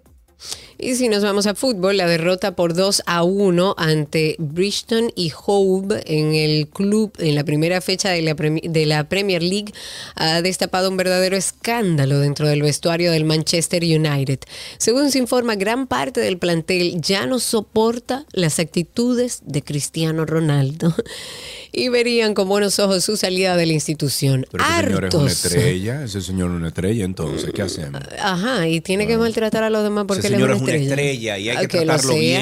Y 0.78 0.96
si 0.96 1.08
nos 1.08 1.24
vamos 1.24 1.48
a 1.48 1.56
fútbol, 1.56 1.98
la 1.98 2.08
derrota 2.08 2.56
por 2.56 2.74
2 2.74 3.04
a 3.06 3.24
1 3.24 3.76
ante 3.78 4.36
Bridgeton 4.40 5.12
y 5.16 5.32
Hove 5.46 6.04
en 6.06 6.36
el 6.36 6.68
club 6.68 7.14
en 7.20 7.36
la 7.36 7.44
primera 7.46 7.80
fecha 7.80 8.10
de 8.10 8.22
la, 8.22 8.34
de 8.34 8.86
la 8.86 9.08
Premier 9.08 9.42
League 9.42 9.74
ha 10.16 10.42
destapado 10.42 10.90
un 10.90 10.98
verdadero 10.98 11.38
escándalo 11.38 12.20
dentro 12.20 12.48
del 12.48 12.62
vestuario 12.62 13.12
del 13.12 13.24
Manchester 13.24 13.84
United. 13.84 14.40
Según 14.78 15.12
se 15.12 15.20
informa, 15.20 15.56
gran 15.56 15.88
parte 15.88 16.20
del 16.20 16.38
plantel 16.38 17.00
ya 17.00 17.26
no 17.26 17.40
soporta 17.40 18.26
las 18.34 18.60
actitudes 18.60 19.42
de 19.46 19.64
Cristiano 19.64 20.26
Ronaldo 20.26 20.94
y 21.76 21.90
verían 21.90 22.34
con 22.34 22.48
buenos 22.48 22.80
ojos 22.80 23.04
su 23.04 23.18
salida 23.18 23.58
de 23.58 23.66
la 23.66 23.74
institución. 23.74 24.46
Pero 24.52 24.64
ese 24.64 24.74
señor 24.86 25.06
es 25.06 25.14
una 25.14 25.32
estrella, 25.32 26.04
ese 26.04 26.22
señor 26.22 26.50
es 26.52 26.56
una 26.56 26.68
estrella, 26.70 27.06
entonces, 27.06 27.52
¿qué 27.54 27.62
hacemos? 27.62 28.02
Ajá, 28.20 28.68
y 28.68 28.80
tiene 28.82 29.06
que 29.08 29.18
maltratar 29.18 29.64
a 29.64 29.70
los 29.70 29.84
demás 29.84 30.06
porque 30.08 30.20
Ese 30.20 30.28
él 30.30 30.34
señor 30.36 30.52
es 30.52 30.56
es 30.58 30.62
una 30.62 30.72
una 30.72 30.82
estrella. 30.82 30.96
estrella 30.96 31.38
y 31.38 31.50
hay 31.50 31.68
que 31.68 31.78
Ah, 31.78 31.82
lo 31.82 31.86
tratarlo 31.86 32.14
sea. 32.14 32.42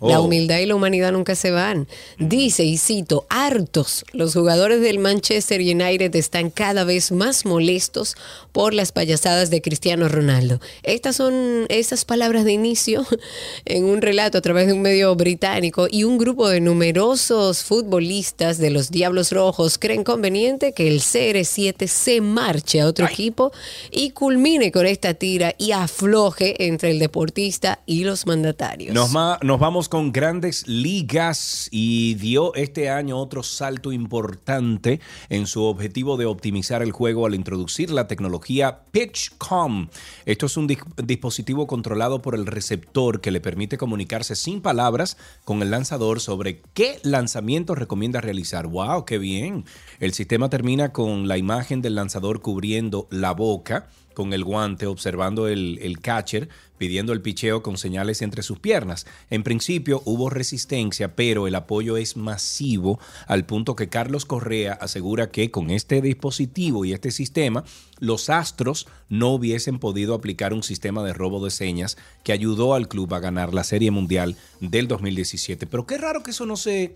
La 0.00 0.20
Oh. 0.20 0.24
humildad 0.24 0.58
y 0.58 0.66
la 0.66 0.74
humanidad 0.74 1.12
nunca 1.12 1.34
se 1.34 1.50
van. 1.50 1.88
Dice, 2.18 2.64
y 2.64 2.78
cito, 2.78 3.26
hartos, 3.28 4.04
los 4.12 4.34
jugadores 4.34 4.80
del 4.80 4.98
Manchester 4.98 5.60
United 5.60 6.14
están 6.14 6.50
cada 6.50 6.84
vez 6.84 7.10
más 7.12 7.44
molestos 7.44 8.16
por 8.52 8.74
las 8.74 8.92
payasadas 8.92 9.50
de 9.50 9.60
Cristiano 9.60 10.08
Ronaldo. 10.08 10.60
Estas 10.82 11.16
son 11.16 11.66
esas 11.68 12.04
palabras 12.04 12.44
de 12.44 12.52
inicio 12.52 13.04
en 13.64 13.84
un 13.84 14.00
relato 14.02 14.38
a 14.38 14.40
través 14.40 14.66
de 14.68 14.72
un 14.72 14.82
medio 14.82 15.14
británico 15.16 15.88
y 15.90 16.04
un 16.04 16.18
grupo 16.18 16.48
de 16.48 16.60
numerosos 16.60 17.64
futbolistas 17.64 18.58
de 18.58 18.70
los 18.70 18.90
Diablos 18.90 19.32
Rojos 19.32 19.78
creen 19.78 20.04
conveniente 20.04 20.72
que 20.72 20.88
el 20.88 21.00
CR7 21.00 21.86
se 21.86 22.20
marche 22.20 22.80
a 22.80 22.86
otro 22.86 23.06
equipo 23.06 23.52
y 23.90 24.10
culmine 24.10 24.70
con 24.72 24.86
esta 24.86 25.14
tira 25.14 25.54
y 25.58 25.72
afloje 25.72 26.66
entre 26.66 26.90
el 26.90 26.98
deportista 26.98 27.80
y 27.86 28.04
los 28.04 28.26
mandatarios. 28.26 28.94
Nos, 28.94 29.10
ma- 29.10 29.38
nos 29.42 29.58
vamos 29.58 29.87
con 29.88 30.12
grandes 30.12 30.68
ligas 30.68 31.68
y 31.72 32.14
dio 32.14 32.54
este 32.54 32.90
año 32.90 33.18
otro 33.18 33.42
salto 33.42 33.90
importante 33.92 35.00
en 35.28 35.46
su 35.46 35.64
objetivo 35.64 36.16
de 36.16 36.26
optimizar 36.26 36.82
el 36.82 36.92
juego 36.92 37.26
al 37.26 37.34
introducir 37.34 37.90
la 37.90 38.06
tecnología 38.06 38.82
PitchCom. 38.92 39.88
Esto 40.26 40.46
es 40.46 40.56
un 40.56 40.68
dis- 40.68 40.84
dispositivo 41.04 41.66
controlado 41.66 42.22
por 42.22 42.34
el 42.34 42.46
receptor 42.46 43.20
que 43.20 43.30
le 43.30 43.40
permite 43.40 43.78
comunicarse 43.78 44.36
sin 44.36 44.60
palabras 44.60 45.16
con 45.44 45.62
el 45.62 45.70
lanzador 45.70 46.20
sobre 46.20 46.60
qué 46.74 47.00
lanzamiento 47.02 47.74
recomienda 47.74 48.20
realizar. 48.20 48.66
¡Wow! 48.66 49.04
¡Qué 49.04 49.18
bien! 49.18 49.64
El 50.00 50.12
sistema 50.12 50.50
termina 50.50 50.92
con 50.92 51.28
la 51.28 51.38
imagen 51.38 51.82
del 51.82 51.94
lanzador 51.94 52.42
cubriendo 52.42 53.08
la 53.10 53.32
boca 53.32 53.88
con 54.14 54.32
el 54.32 54.42
guante, 54.42 54.86
observando 54.86 55.46
el 55.46 55.98
catcher, 56.02 56.48
pidiendo 56.78 57.12
el 57.12 57.20
picheo 57.20 57.62
con 57.62 57.76
señales 57.76 58.22
entre 58.22 58.42
sus 58.42 58.58
piernas. 58.58 59.06
En 59.30 59.42
principio 59.42 60.02
hubo 60.04 60.30
resistencia, 60.30 61.14
pero 61.14 61.46
el 61.46 61.54
apoyo 61.54 61.96
es 61.96 62.16
masivo 62.16 62.98
al 63.26 63.44
punto 63.44 63.76
que 63.76 63.88
Carlos 63.88 64.24
Correa 64.24 64.72
asegura 64.74 65.30
que 65.30 65.50
con 65.50 65.70
este 65.70 66.00
dispositivo 66.00 66.84
y 66.84 66.92
este 66.92 67.10
sistema, 67.10 67.64
los 67.98 68.30
Astros 68.30 68.86
no 69.08 69.30
hubiesen 69.30 69.78
podido 69.78 70.14
aplicar 70.14 70.52
un 70.54 70.62
sistema 70.62 71.02
de 71.02 71.12
robo 71.12 71.44
de 71.44 71.50
señas 71.50 71.96
que 72.22 72.32
ayudó 72.32 72.74
al 72.74 72.88
club 72.88 73.12
a 73.14 73.20
ganar 73.20 73.52
la 73.52 73.64
Serie 73.64 73.90
Mundial 73.90 74.36
del 74.60 74.88
2017. 74.88 75.66
Pero 75.66 75.86
qué 75.86 75.98
raro 75.98 76.22
que 76.22 76.30
eso 76.30 76.46
no 76.46 76.56
se... 76.56 76.94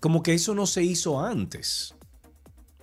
como 0.00 0.22
que 0.22 0.34
eso 0.34 0.54
no 0.54 0.66
se 0.66 0.82
hizo 0.82 1.20
antes. 1.24 1.94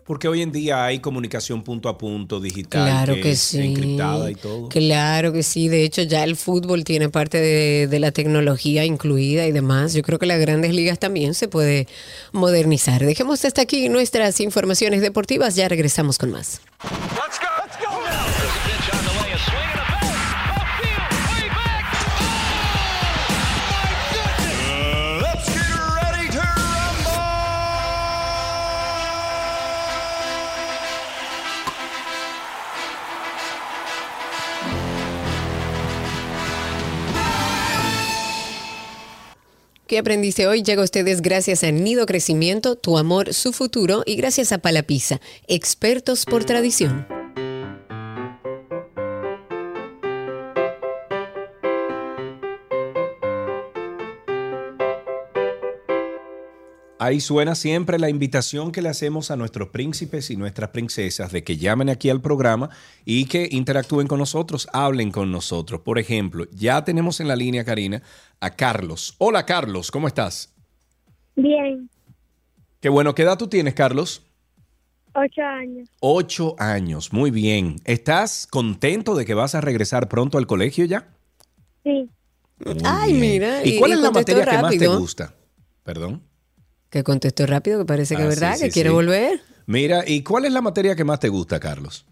Porque 0.10 0.28
hoy 0.28 0.42
en 0.42 0.52
día 0.52 0.86
hay 0.86 1.02
comunicación 1.02 1.62
punto 1.62 1.88
a 1.88 1.96
punto 1.96 2.40
digital 2.40 2.84
Claro 2.84 3.14
que, 3.14 3.22
que 3.22 3.32
es 3.34 3.42
sí. 3.42 3.60
encriptada 3.60 4.32
y 4.32 4.34
todo. 4.34 4.68
Claro 4.68 5.32
que 5.32 5.44
sí. 5.44 5.68
De 5.68 5.84
hecho, 5.84 6.02
ya 6.02 6.24
el 6.24 6.36
fútbol 6.36 6.84
tiene 6.84 7.10
parte 7.10 7.40
de, 7.40 7.86
de 7.86 8.00
la 8.00 8.12
tecnología 8.12 8.86
incluida 8.86 9.46
y 9.46 9.52
demás. 9.52 9.94
Yo 9.94 10.02
creo 10.02 10.18
que 10.18 10.26
las 10.26 10.40
grandes 10.40 10.74
ligas 10.74 10.98
también 10.98 11.36
se 11.36 11.48
puede 11.48 11.88
modernizar. 12.32 13.06
Dejemos 13.06 13.46
hasta 13.46 13.62
aquí 13.62 13.88
nuestras 13.88 14.40
informaciones 14.40 15.02
deportivas. 15.02 15.56
Ya 15.56 15.70
regresamos 15.70 16.18
con 16.18 16.32
más. 16.32 16.60
¿Qué 39.90 39.98
aprendiste 39.98 40.46
hoy? 40.46 40.62
Llega 40.62 40.84
a 40.84 40.86
ustedes 40.86 41.24
gracias 41.24 41.64
a 41.64 41.72
Nido 41.72 42.06
Crecimiento, 42.06 42.76
Tu 42.76 43.00
Amor, 43.00 43.34
Su 43.34 43.54
Futuro 43.54 44.04
y 44.06 44.18
gracias 44.18 44.52
a 44.52 44.60
Palapisa, 44.60 45.20
expertos 45.48 46.26
por 46.26 46.46
tradición. 46.46 47.08
Ahí 57.10 57.22
suena 57.22 57.56
siempre 57.56 57.98
la 57.98 58.08
invitación 58.08 58.72
que 58.72 58.84
le 58.84 58.90
hacemos 58.90 59.32
a 59.32 59.36
nuestros 59.36 59.70
príncipes 59.70 60.30
y 60.30 60.38
nuestras 60.38 60.70
princesas 60.70 61.32
de 61.32 61.44
que 61.44 61.58
llamen 61.58 61.90
aquí 61.90 62.12
al 62.12 62.22
programa 62.22 62.70
y 63.04 63.26
que 63.26 63.50
interactúen 63.52 64.06
con 64.06 64.20
nosotros, 64.20 64.68
hablen 64.74 65.10
con 65.10 65.32
nosotros. 65.32 65.82
Por 65.82 65.98
ejemplo, 65.98 66.46
ya 66.52 66.86
tenemos 66.86 67.20
en 67.20 67.28
la 67.28 67.36
línea, 67.36 67.66
Karina, 67.66 68.04
a 68.40 68.52
Carlos. 68.56 69.16
Hola, 69.18 69.44
Carlos, 69.48 69.90
¿cómo 69.90 70.08
estás? 70.08 70.54
Bien, 71.36 71.90
Qué 72.80 72.90
bueno, 72.90 73.16
¿qué 73.16 73.24
edad 73.24 73.40
tú 73.40 73.48
tienes, 73.48 73.74
Carlos? 73.74 74.22
ocho 75.16 75.42
años. 75.42 75.90
Ocho 76.02 76.56
años, 76.60 77.12
muy 77.12 77.32
bien. 77.32 77.78
¿Estás 77.86 78.46
contento 78.46 79.16
de 79.16 79.26
que 79.26 79.34
vas 79.34 79.56
a 79.56 79.62
regresar 79.62 80.10
pronto 80.10 80.38
al 80.38 80.46
colegio 80.46 80.86
ya? 80.86 81.08
Sí, 81.84 82.08
Muy 82.64 82.78
Ay, 82.86 83.14
bien. 83.14 83.20
mira, 83.32 83.66
¿Y 83.66 83.72
y- 83.72 83.80
cuál 83.80 83.90
y 83.90 83.94
es 83.96 84.00
la 84.00 84.12
materia 84.12 84.46
que 84.46 84.58
más 84.60 84.78
te 84.78 84.88
gusta? 84.88 85.34
Perdón. 85.84 86.29
Que 86.90 87.04
contestó 87.04 87.46
rápido, 87.46 87.80
que 87.80 87.86
parece 87.86 88.16
que 88.16 88.24
Ah, 88.24 88.30
es 88.30 88.40
verdad, 88.40 88.56
sí, 88.56 88.64
que 88.66 88.68
sí, 88.72 88.74
quiere 88.74 88.90
sí. 88.90 88.96
volver. 88.96 89.42
Mira, 89.68 90.04
¿y 90.08 90.24
cuál 90.24 90.46
es 90.46 90.52
la 90.54 90.62
materia 90.62 90.96
que 90.96 91.04
más 91.04 91.20
te 91.20 91.30
gusta, 91.30 91.60
Carlos? 91.60 92.06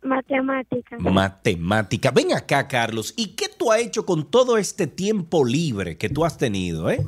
matemática. 0.00 0.96
Matemática. 0.98 2.10
Ven 2.10 2.32
acá, 2.32 2.66
Carlos. 2.66 3.12
¿Y 3.16 3.34
qué 3.36 3.46
tú 3.48 3.70
has 3.70 3.80
hecho 3.80 4.06
con 4.06 4.30
todo 4.30 4.56
este 4.56 4.86
tiempo 4.86 5.44
libre 5.44 5.98
que 5.98 6.08
tú 6.08 6.24
has 6.24 6.38
tenido, 6.38 6.90
eh? 6.90 7.04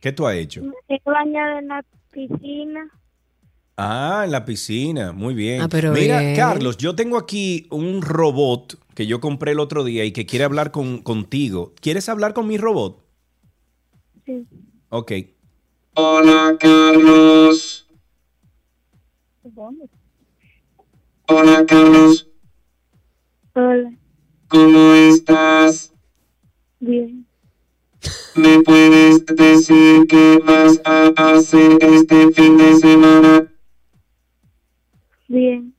¿Qué 0.00 0.12
tú 0.12 0.26
has 0.26 0.34
hecho? 0.36 0.62
He 0.88 1.00
bañado 1.04 1.58
en 1.58 1.68
la 1.68 1.84
piscina. 2.10 2.90
Ah, 3.76 4.22
en 4.24 4.30
la 4.32 4.44
piscina. 4.44 5.12
Muy 5.12 5.34
bien. 5.34 5.60
Ah, 5.62 5.68
pero 5.68 5.92
Mira, 5.92 6.20
bien. 6.20 6.36
Carlos, 6.36 6.76
yo 6.76 6.94
tengo 6.94 7.18
aquí 7.18 7.66
un 7.70 8.02
robot 8.02 8.78
que 8.94 9.06
yo 9.06 9.20
compré 9.20 9.52
el 9.52 9.60
otro 9.60 9.82
día 9.82 10.04
y 10.04 10.12
que 10.12 10.26
quiere 10.26 10.44
hablar 10.44 10.70
con, 10.70 10.98
contigo. 11.02 11.72
¿Quieres 11.80 12.08
hablar 12.08 12.34
con 12.34 12.46
mi 12.46 12.56
robot? 12.56 13.04
Sí. 14.24 14.46
Ok. 14.90 15.12
Hola 15.94 16.56
Carlos. 16.58 17.86
Hola 21.26 21.64
Carlos. 21.66 22.28
Hola, 23.54 23.92
¿Cómo 24.48 24.94
estás? 24.94 25.92
bien. 26.80 27.26
¿Me 28.34 28.60
puedes 28.62 29.24
decir 29.26 30.06
qué 30.08 30.40
vas 30.44 30.80
a 30.84 31.12
hacer 31.16 31.78
este 31.82 32.30
fin 32.32 32.56
de 32.58 32.76
semana? 32.76 33.53
Bien, 35.34 35.74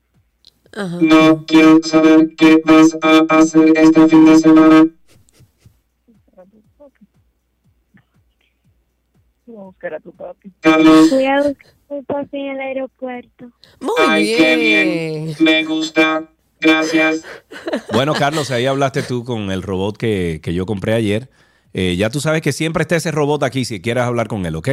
Ajá. 0.74 0.97
No 0.99 1.45
quiero 1.45 1.82
saber 1.82 2.36
qué 2.36 2.62
vas 2.66 2.97
a 3.01 3.26
hacer 3.30 3.72
este 3.78 4.08
fin 4.10 4.26
de 4.26 4.38
semana. 4.38 4.88
Carlos. 10.60 11.10
voy 11.12 11.26
a 11.26 11.38
buscar 11.38 11.74
mi 11.89 12.01
papi 12.01 12.38
en 12.38 12.47
el 12.47 12.60
aeropuerto. 12.60 13.45
Muy 13.80 13.93
Ay, 14.06 14.24
bien. 14.24 14.38
qué 14.38 14.56
bien. 14.58 15.36
Me 15.39 15.64
gusta. 15.64 16.30
Gracias. 16.60 17.24
Bueno, 17.93 18.14
Carlos, 18.14 18.51
ahí 18.51 18.66
hablaste 18.66 19.03
tú 19.03 19.24
con 19.24 19.51
el 19.51 19.62
robot 19.62 19.95
que, 19.97 20.41
que 20.43 20.53
yo 20.53 20.66
compré 20.66 20.93
ayer. 20.93 21.30
Eh, 21.74 21.95
ya 21.95 22.10
tú 22.10 22.20
sabes 22.20 22.41
que 22.41 22.51
siempre 22.51 22.82
está 22.82 22.95
ese 22.95 23.12
robot 23.12 23.43
aquí 23.43 23.64
si 23.66 23.82
quieres 23.82 24.03
hablar 24.03 24.28
con 24.28 24.45
él, 24.45 24.56
¿ok? 24.56 24.70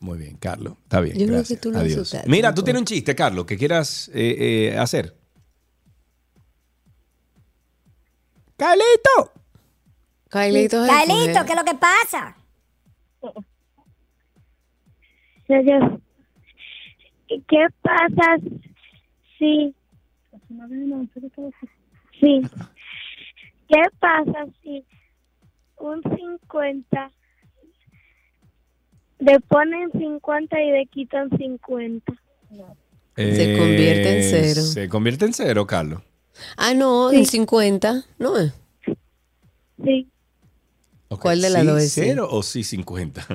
Muy 0.00 0.18
bien, 0.18 0.36
Carlos. 0.36 0.74
Está 0.84 1.00
bien. 1.00 1.16
Yo 1.16 1.24
creo 1.26 1.36
gracias. 1.38 1.58
que 1.58 1.62
tú 1.62 1.72
lo 1.72 1.78
Adiós. 1.78 2.16
Mira, 2.26 2.54
tú 2.54 2.62
tienes 2.62 2.80
un 2.80 2.86
chiste, 2.86 3.14
Carlos, 3.14 3.46
que 3.46 3.56
quieras 3.56 4.10
eh, 4.14 4.70
eh, 4.72 4.78
hacer. 4.78 5.14
¡Carlito! 8.56 9.32
Carlito, 10.28 10.84
es 10.84 10.90
el 10.90 10.96
Carlito. 10.96 11.44
¿qué 11.44 11.52
es 11.52 11.58
lo 11.58 11.64
que 11.64 11.74
pasa? 11.74 12.36
Yo- 15.48 15.60
yo- 15.62 16.00
¿Qué 17.48 17.66
pasa 17.82 18.36
si... 19.38 19.74
Sí. 22.20 22.40
¿Qué 23.68 23.82
pasa 23.98 24.46
si 24.62 24.84
un 25.78 26.02
50 26.02 27.10
le 29.18 29.40
ponen 29.40 29.90
50 29.92 30.60
y 30.62 30.70
le 30.72 30.86
quitan 30.86 31.30
50? 31.36 32.12
Se 33.16 33.56
convierte 33.58 34.10
en 34.12 34.18
Eh, 34.18 34.28
cero. 34.30 34.62
Se 34.62 34.88
convierte 34.88 35.24
en 35.24 35.32
cero, 35.32 35.66
Carlos. 35.66 36.02
Ah, 36.56 36.74
no, 36.74 37.10
en 37.12 37.24
50. 37.26 38.04
No 38.18 38.36
es. 38.38 38.52
Sí, 39.82 40.08
Ok, 41.08 41.20
¿Cuál 41.22 41.40
de 41.40 41.50
las 41.50 41.62
¿sí 41.62 41.66
dos 41.68 41.82
es 41.82 41.92
sí? 41.92 42.00
cero 42.04 42.28
o 42.30 42.42
sí 42.42 42.64
50? 42.64 43.26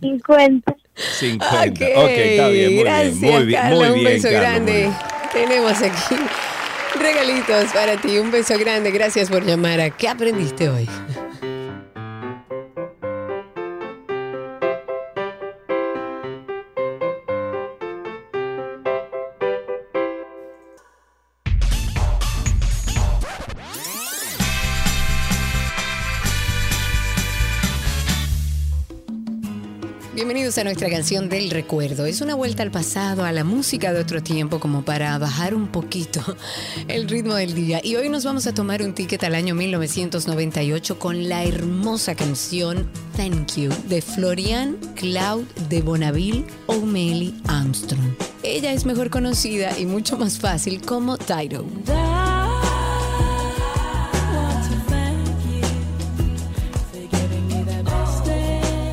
50. 0.00 0.76
50. 1.18 1.84
Ok, 1.86 1.96
ok, 1.96 2.08
está 2.10 2.48
bien, 2.48 2.74
muy 2.74 2.84
gracias, 2.84 3.20
bien, 3.20 3.32
muy 3.34 3.46
bien, 3.46 3.60
Carla, 3.62 3.76
muy 3.78 3.88
un 3.88 3.94
bien, 3.94 4.04
beso 4.04 4.28
Carlos, 4.28 4.40
grande. 4.42 4.90
Tenemos 5.32 5.72
aquí 5.80 6.14
regalitos 7.00 7.72
para 7.72 7.96
ti. 8.00 8.18
Un 8.18 8.30
beso 8.30 8.58
grande. 8.58 8.90
Gracias 8.90 9.30
por 9.30 9.44
llamar 9.44 9.80
a 9.80 9.90
¿Qué 9.90 10.06
aprendiste 10.08 10.68
hoy? 10.68 10.86
Bienvenidos 30.20 30.58
a 30.58 30.64
nuestra 30.64 30.90
canción 30.90 31.30
del 31.30 31.48
recuerdo. 31.48 32.04
Es 32.04 32.20
una 32.20 32.34
vuelta 32.34 32.62
al 32.62 32.70
pasado, 32.70 33.24
a 33.24 33.32
la 33.32 33.42
música 33.42 33.90
de 33.94 34.00
otro 34.00 34.22
tiempo, 34.22 34.60
como 34.60 34.84
para 34.84 35.16
bajar 35.16 35.54
un 35.54 35.68
poquito 35.68 36.20
el 36.88 37.08
ritmo 37.08 37.36
del 37.36 37.54
día. 37.54 37.80
Y 37.82 37.96
hoy 37.96 38.10
nos 38.10 38.26
vamos 38.26 38.46
a 38.46 38.52
tomar 38.52 38.82
un 38.82 38.92
ticket 38.92 39.24
al 39.24 39.34
año 39.34 39.54
1998 39.54 40.98
con 40.98 41.26
la 41.30 41.44
hermosa 41.44 42.14
canción 42.14 42.86
Thank 43.16 43.56
You 43.56 43.70
de 43.88 44.02
Florian 44.02 44.76
Cloud 44.94 45.44
de 45.70 45.80
Bonneville 45.80 46.44
O'Malley 46.66 47.40
Armstrong. 47.48 48.12
Ella 48.42 48.74
es 48.74 48.84
mejor 48.84 49.08
conocida 49.08 49.78
y 49.78 49.86
mucho 49.86 50.18
más 50.18 50.38
fácil 50.38 50.82
como 50.82 51.16
Tyro. 51.16 51.64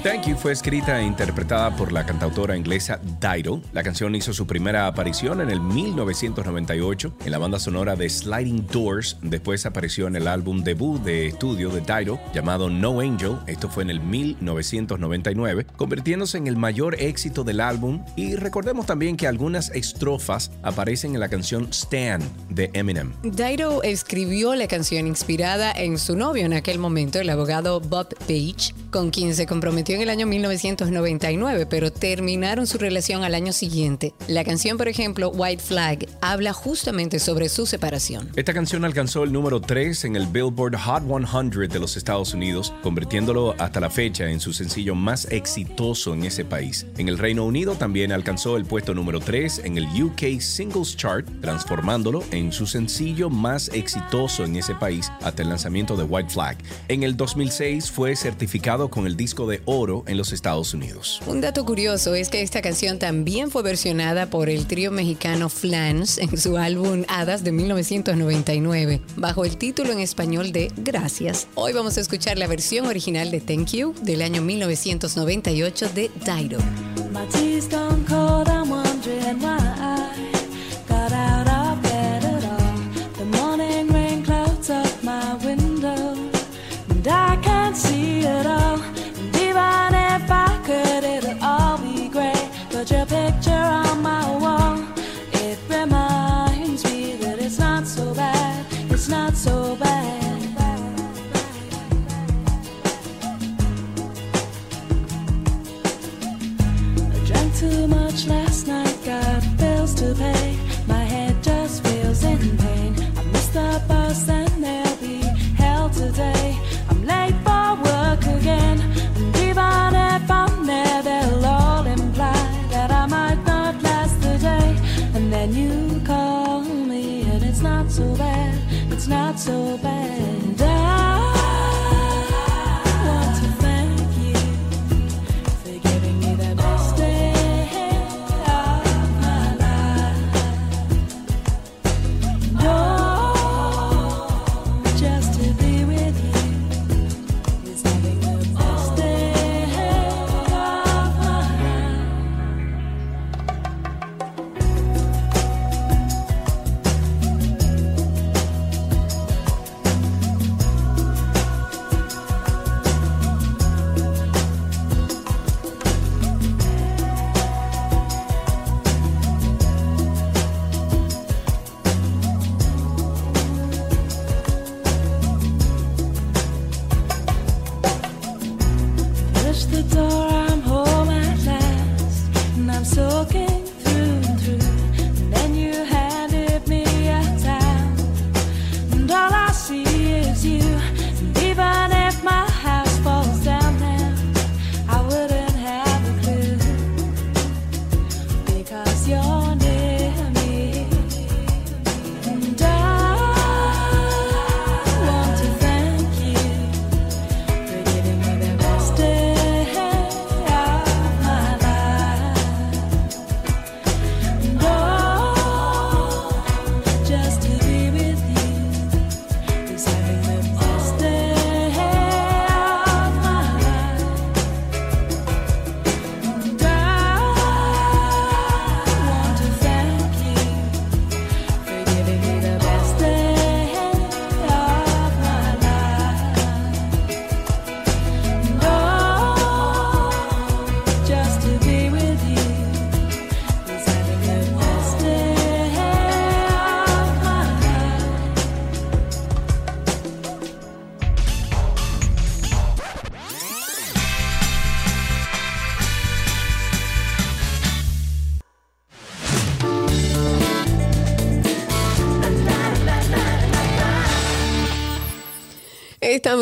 Thank 0.08 0.28
You 0.28 0.38
fue 0.38 0.54
escrita 0.54 1.02
e 1.02 1.04
interpretada 1.04 1.76
por 1.76 1.92
la 1.92 2.06
cantautora 2.06 2.56
inglesa 2.56 3.02
Dido. 3.20 3.62
La 3.74 3.84
canción 3.84 4.16
hizo 4.16 4.32
su 4.32 4.48
primera 4.48 4.88
aparición 4.88 5.42
en 5.42 5.50
el 5.50 5.60
1998 5.60 7.18
en 7.26 7.30
la 7.32 7.38
banda 7.38 7.60
sonora 7.60 7.98
de 7.98 8.10
Sliding 8.10 8.68
Doors. 8.68 9.18
Después 9.22 9.66
apareció 9.66 10.08
en 10.08 10.16
el 10.16 10.30
álbum 10.30 10.64
debut 10.64 11.02
de 11.02 11.28
estudio 11.28 11.70
de 11.72 11.82
Dido 11.82 12.22
llamado 12.34 12.70
No 12.70 13.02
Angel. 13.02 13.36
Esto 13.48 13.68
fue 13.68 13.84
en 13.84 13.90
el 13.90 14.00
1999, 14.00 15.66
convirtiéndose 15.76 16.38
en 16.38 16.48
el 16.48 16.56
mayor 16.56 16.96
éxito 17.02 17.44
del 17.44 17.60
álbum. 17.60 18.02
Y 18.16 18.38
recordemos 18.38 18.86
también 18.86 19.18
que 19.18 19.28
algunas 19.28 19.72
estrofas 19.72 20.52
aparecen 20.64 21.16
en 21.16 21.20
la 21.20 21.28
canción 21.28 21.68
Stan 21.72 22.22
de 22.50 22.70
Eminem. 22.72 23.12
Dido 23.24 23.84
escribió 23.84 24.56
la 24.56 24.70
canción 24.70 25.06
inspirada 25.06 25.74
en 25.74 25.98
su 25.98 26.16
novio 26.16 26.46
en 26.46 26.54
aquel 26.54 26.80
momento, 26.80 27.20
el 27.20 27.30
abogado 27.30 27.82
Bob 27.82 28.16
Page, 28.20 28.74
con 28.90 29.10
quien 29.10 29.36
se 29.36 29.46
comprometió 29.46 29.97
en 29.98 30.04
el 30.04 30.10
año 30.12 30.28
1999, 30.28 31.66
pero 31.66 31.92
terminaron 31.92 32.68
su 32.68 32.78
relación 32.78 33.24
al 33.24 33.34
año 33.34 33.52
siguiente. 33.52 34.14
La 34.28 34.44
canción, 34.44 34.78
por 34.78 34.88
ejemplo, 34.88 35.30
White 35.30 35.64
Flag, 35.64 36.06
habla 36.22 36.54
justamente 36.54 37.18
sobre 37.18 37.50
su 37.50 37.66
separación. 37.66 38.30
Esta 38.36 38.54
canción 38.54 38.86
alcanzó 38.86 39.24
el 39.24 39.34
número 39.34 39.60
3 39.60 40.06
en 40.06 40.16
el 40.16 40.28
Billboard 40.28 40.76
Hot 40.78 41.02
100 41.04 41.70
de 41.70 41.80
los 41.80 41.98
Estados 41.98 42.36
Unidos, 42.36 42.74
convirtiéndolo 42.84 43.56
hasta 43.58 43.80
la 43.80 43.90
fecha 43.90 44.30
en 44.30 44.40
su 44.40 44.54
sencillo 44.54 44.94
más 44.94 45.26
exitoso 45.32 46.14
en 46.14 46.26
ese 46.26 46.46
país. 46.46 46.86
En 47.00 47.10
el 47.10 47.18
Reino 47.18 47.44
Unido 47.44 47.74
también 47.74 48.12
alcanzó 48.12 48.56
el 48.56 48.66
puesto 48.66 48.94
número 48.94 49.20
3 49.20 49.64
en 49.66 49.80
el 49.80 49.86
UK 49.86 50.40
Singles 50.40 50.96
Chart, 50.96 51.28
transformándolo 51.42 52.24
en 52.30 52.52
su 52.52 52.68
sencillo 52.68 53.32
más 53.32 53.70
exitoso 53.70 54.44
en 54.44 54.58
ese 54.58 54.76
país 54.76 55.12
hasta 55.22 55.42
el 55.42 55.50
lanzamiento 55.50 55.96
de 55.96 56.04
White 56.04 56.30
Flag. 56.30 56.58
En 56.88 57.02
el 57.02 57.18
2006 57.18 57.90
fue 57.90 58.16
certificado 58.16 58.90
con 58.90 59.08
el 59.08 59.18
disco 59.18 59.48
de 59.48 59.62
oro 59.66 59.77
en 59.78 60.18
los 60.18 60.34
Estados 60.34 60.74
Unidos. 60.74 61.22
Un 61.28 61.40
dato 61.40 61.64
curioso 61.64 62.16
es 62.16 62.30
que 62.30 62.42
esta 62.42 62.64
canción 62.64 62.98
también 62.98 63.52
fue 63.52 63.62
versionada 63.62 64.28
por 64.28 64.50
el 64.50 64.66
trío 64.66 64.90
mexicano 64.90 65.50
Flans 65.50 66.18
en 66.18 66.36
su 66.36 66.58
álbum 66.58 67.04
Hadas 67.08 67.44
de 67.44 67.52
1999, 67.52 69.02
bajo 69.18 69.46
el 69.46 69.58
título 69.58 69.92
en 69.92 70.00
español 70.00 70.52
de 70.52 70.72
Gracias. 70.78 71.48
Hoy 71.54 71.74
vamos 71.74 71.96
a 71.98 72.02
escuchar 72.02 72.40
la 72.40 72.48
versión 72.48 72.88
original 72.88 73.30
de 73.30 73.40
Thank 73.40 73.68
You 73.74 73.94
del 74.02 74.24
año 74.24 74.42
1998 74.42 75.90
de 75.94 76.10
Dido. 76.26 76.58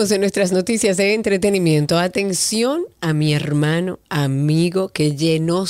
Estamos 0.06 0.18
en 0.18 0.22
nuestras 0.22 0.52
noticias 0.52 0.98
de 0.98 1.16
entretenimiento. 1.16 1.98
Atención 1.98 2.86
a 3.02 3.12
mi 3.14 3.34
hermano, 3.34 3.98
amigo, 4.08 4.90
que 4.90 5.16
llenó 5.16 5.66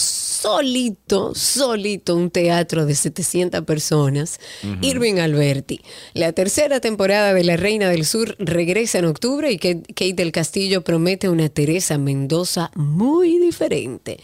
solito, 0.46 1.34
solito 1.34 2.16
un 2.16 2.30
teatro 2.30 2.86
de 2.86 2.94
700 2.94 3.64
personas, 3.64 4.40
Irving 4.82 5.16
Alberti. 5.16 5.82
La 6.14 6.34
tercera 6.34 6.80
temporada 6.80 7.34
de 7.34 7.44
La 7.44 7.58
Reina 7.58 7.90
del 7.90 8.06
Sur 8.06 8.36
regresa 8.38 9.00
en 9.00 9.06
octubre 9.06 9.52
y 9.52 9.58
Kate 9.58 10.14
del 10.14 10.32
Castillo 10.32 10.84
promete 10.84 11.30
una 11.30 11.50
Teresa 11.50 11.98
Mendoza 11.98 12.70
muy 12.76 13.40
diferente. 13.40 14.20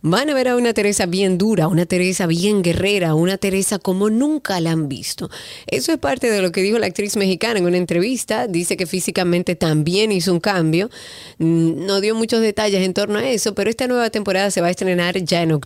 Van 0.00 0.30
a 0.30 0.34
ver 0.34 0.46
a 0.48 0.56
una 0.56 0.74
Teresa 0.74 1.06
bien 1.06 1.38
dura, 1.38 1.66
una 1.66 1.86
Teresa 1.86 2.26
bien 2.28 2.62
guerrera, 2.62 3.14
una 3.14 3.36
Teresa 3.36 3.80
como 3.80 4.10
nunca 4.10 4.60
la 4.60 4.70
han 4.70 4.88
visto. 4.88 5.28
Eso 5.66 5.90
es 5.90 5.98
parte 5.98 6.30
de 6.30 6.40
lo 6.40 6.52
que 6.52 6.62
dijo 6.62 6.78
la 6.78 6.86
actriz 6.86 7.16
mexicana 7.16 7.58
en 7.58 7.66
una 7.66 7.78
entrevista. 7.78 8.46
Dice 8.46 8.76
que 8.76 8.86
físicamente 8.86 9.56
también 9.56 10.12
hizo 10.12 10.32
un 10.32 10.40
cambio. 10.40 10.88
Mm, 11.38 11.84
No 11.84 12.00
dio 12.00 12.14
muchos 12.14 12.40
detalles 12.40 12.82
en 12.84 12.94
torno 12.94 13.18
a 13.18 13.28
eso, 13.28 13.56
pero 13.56 13.70
esta 13.70 13.88
nueva 13.88 14.10
temporada 14.10 14.52
se 14.52 14.60
va 14.60 14.68
a 14.68 14.70
estrenar 14.70 15.18
ya 15.24 15.42
en 15.42 15.50
octubre. 15.50 15.63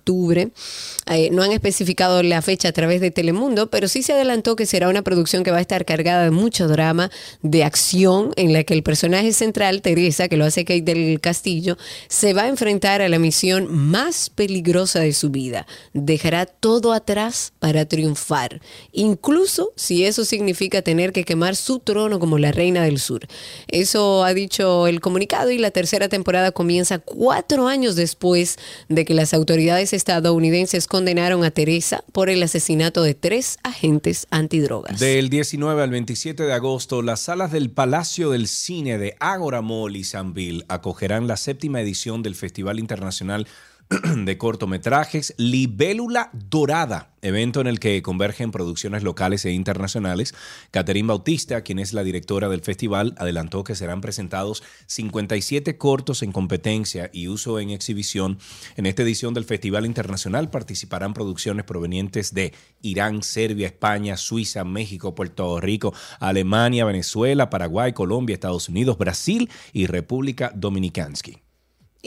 Eh, 1.11 1.31
no 1.31 1.43
han 1.43 1.53
especificado 1.53 2.23
la 2.23 2.43
fecha 2.43 2.69
a 2.69 2.73
través 2.73 3.01
de 3.01 3.11
Telemundo, 3.11 3.71
pero 3.71 3.89
sí 3.89 4.03
se 4.03 4.13
adelantó 4.13 4.57
que 4.57 4.67
será 4.67 4.89
una 4.89 5.03
producción 5.03 5.45
que 5.45 5.51
va 5.51 5.59
a 5.59 5.61
estar 5.61 5.85
cargada 5.85 6.25
de 6.25 6.31
mucho 6.31 6.69
drama, 6.69 7.11
de 7.43 7.65
acción, 7.65 8.33
en 8.37 8.53
la 8.53 8.65
que 8.65 8.75
el 8.75 8.83
personaje 8.83 9.33
central, 9.33 9.83
Teresa, 9.83 10.29
que 10.29 10.37
lo 10.37 10.45
hace 10.45 10.65
Kate 10.65 10.83
del 10.83 11.21
Castillo, 11.21 11.77
se 12.09 12.35
va 12.35 12.43
a 12.43 12.49
enfrentar 12.49 13.03
a 13.03 13.09
la 13.09 13.19
misión 13.19 13.69
más 13.71 14.31
peligrosa 14.31 15.01
de 15.01 15.13
su 15.13 15.31
vida. 15.31 15.67
Dejará 15.93 16.47
todo 16.47 16.93
atrás 16.93 17.53
para 17.59 17.87
triunfar, 17.87 18.61
incluso 18.93 19.73
si 19.77 20.05
eso 20.05 20.25
significa 20.25 20.83
tener 20.83 21.13
que 21.13 21.25
quemar 21.25 21.57
su 21.57 21.79
trono 21.81 22.19
como 22.19 22.39
la 22.39 22.53
reina 22.53 22.83
del 22.83 22.99
sur. 22.99 23.27
Eso 23.69 24.25
ha 24.25 24.35
dicho 24.35 24.87
el 24.87 25.01
comunicado 25.01 25.51
y 25.51 25.59
la 25.59 25.71
tercera 25.71 26.09
temporada 26.09 26.53
comienza 26.53 26.99
cuatro 26.99 27.69
años 27.69 27.97
después 27.97 28.59
de 28.89 29.05
que 29.05 29.15
las 29.15 29.35
autoridades 29.35 29.88
estadounidenses 29.93 30.87
condenaron 30.87 31.45
a 31.45 31.51
Teresa 31.51 32.05
por 32.13 32.31
el 32.31 32.43
asesinato 32.43 33.03
de 33.03 33.15
tres 33.15 33.59
agentes 33.63 34.27
antidrogas. 34.31 34.99
Del 34.99 35.29
19 35.31 35.83
al 35.83 35.91
27 35.91 36.43
de 36.43 36.53
agosto, 36.53 37.03
las 37.03 37.21
salas 37.21 37.53
del 37.53 37.71
Palacio 37.71 38.31
del 38.31 38.49
Cine 38.49 38.99
de 38.99 39.17
Agora 39.21 39.63
Mall 39.63 39.97
y 39.97 40.05
acogerán 40.69 41.27
la 41.27 41.37
séptima 41.37 41.81
edición 41.81 42.23
del 42.23 42.35
Festival 42.35 42.79
Internacional 42.79 43.47
de 44.17 44.37
cortometrajes 44.37 45.35
Libélula 45.39 46.29
Dorada, 46.35 47.15
evento 47.23 47.63
en 47.63 47.67
el 47.67 47.81
que 47.81 48.03
convergen 48.03 48.51
producciones 48.51 49.03
locales 49.03 49.47
e 49.47 49.53
internacionales. 49.53 50.35
Catherine 50.71 51.09
Bautista, 51.09 51.63
quien 51.63 51.79
es 51.79 51.95
la 51.95 52.05
directora 52.05 52.51
del 52.51 52.61
festival, 52.61 53.15
adelantó 53.17 53.65
que 53.65 53.75
serán 53.75 54.03
presentados 54.03 54.63
57 54.87 55.79
cortos 55.79 56.23
en 56.23 56.33
competencia 56.33 57.09
y 57.15 57.29
uso 57.29 57.61
en 57.61 57.71
exhibición. 57.71 58.39
En 58.77 58.85
esta 58.85 59.03
edición 59.03 59.33
del 59.33 59.47
Festival 59.47 59.87
Internacional 59.87 60.51
participarán 60.51 61.15
producciones 61.15 61.65
provenientes 61.65 62.35
de 62.35 62.53
Irán, 62.83 63.23
Serbia, 63.23 63.69
España, 63.69 64.19
Suiza, 64.19 64.65
México, 64.65 65.15
Puerto 65.15 65.61
Rico, 65.61 65.95
Alemania, 66.21 66.85
Venezuela, 66.85 67.49
Paraguay, 67.49 67.95
Colombia, 67.95 68.35
Estados 68.35 68.69
Unidos, 68.69 68.99
Brasil 68.99 69.49
y 69.73 69.87
República 69.87 70.53
Dominicansky. 70.55 71.48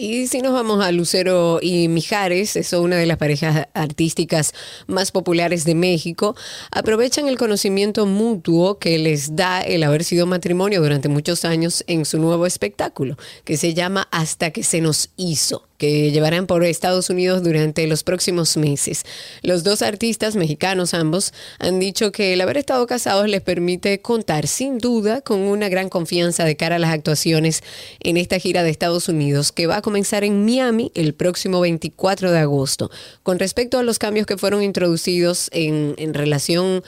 Y 0.03 0.25
si 0.25 0.41
nos 0.41 0.53
vamos 0.53 0.83
a 0.83 0.91
Lucero 0.91 1.59
y 1.61 1.87
Mijares, 1.87 2.55
es 2.55 2.73
una 2.73 2.95
de 2.95 3.05
las 3.05 3.17
parejas 3.17 3.67
artísticas 3.75 4.51
más 4.87 5.11
populares 5.11 5.63
de 5.63 5.75
México, 5.75 6.35
aprovechan 6.71 7.27
el 7.27 7.37
conocimiento 7.37 8.07
mutuo 8.07 8.79
que 8.79 8.97
les 8.97 9.35
da 9.35 9.61
el 9.61 9.83
haber 9.83 10.03
sido 10.03 10.25
matrimonio 10.25 10.81
durante 10.81 11.07
muchos 11.07 11.45
años 11.45 11.83
en 11.85 12.05
su 12.05 12.17
nuevo 12.17 12.47
espectáculo, 12.47 13.15
que 13.45 13.57
se 13.57 13.75
llama 13.75 14.07
Hasta 14.09 14.49
que 14.49 14.63
se 14.63 14.81
nos 14.81 15.11
hizo 15.17 15.67
que 15.81 16.11
llevarán 16.11 16.45
por 16.45 16.63
Estados 16.63 17.09
Unidos 17.09 17.41
durante 17.41 17.87
los 17.87 18.03
próximos 18.03 18.55
meses. 18.55 19.03
Los 19.41 19.63
dos 19.63 19.81
artistas 19.81 20.35
mexicanos 20.35 20.93
ambos 20.93 21.33
han 21.57 21.79
dicho 21.79 22.11
que 22.11 22.33
el 22.33 22.41
haber 22.41 22.57
estado 22.57 22.85
casados 22.85 23.27
les 23.27 23.41
permite 23.41 23.99
contar 23.99 24.45
sin 24.45 24.77
duda 24.77 25.21
con 25.21 25.39
una 25.39 25.69
gran 25.69 25.89
confianza 25.89 26.45
de 26.45 26.55
cara 26.55 26.75
a 26.75 26.79
las 26.79 26.91
actuaciones 26.91 27.63
en 27.99 28.17
esta 28.17 28.37
gira 28.37 28.61
de 28.61 28.69
Estados 28.69 29.09
Unidos 29.09 29.51
que 29.51 29.65
va 29.65 29.77
a 29.77 29.81
comenzar 29.81 30.23
en 30.23 30.45
Miami 30.45 30.91
el 30.93 31.15
próximo 31.15 31.59
24 31.61 32.31
de 32.31 32.37
agosto. 32.37 32.91
Con 33.23 33.39
respecto 33.39 33.79
a 33.79 33.83
los 33.83 33.97
cambios 33.97 34.27
que 34.27 34.37
fueron 34.37 34.61
introducidos 34.61 35.49
en, 35.51 36.13
relación 36.13 36.83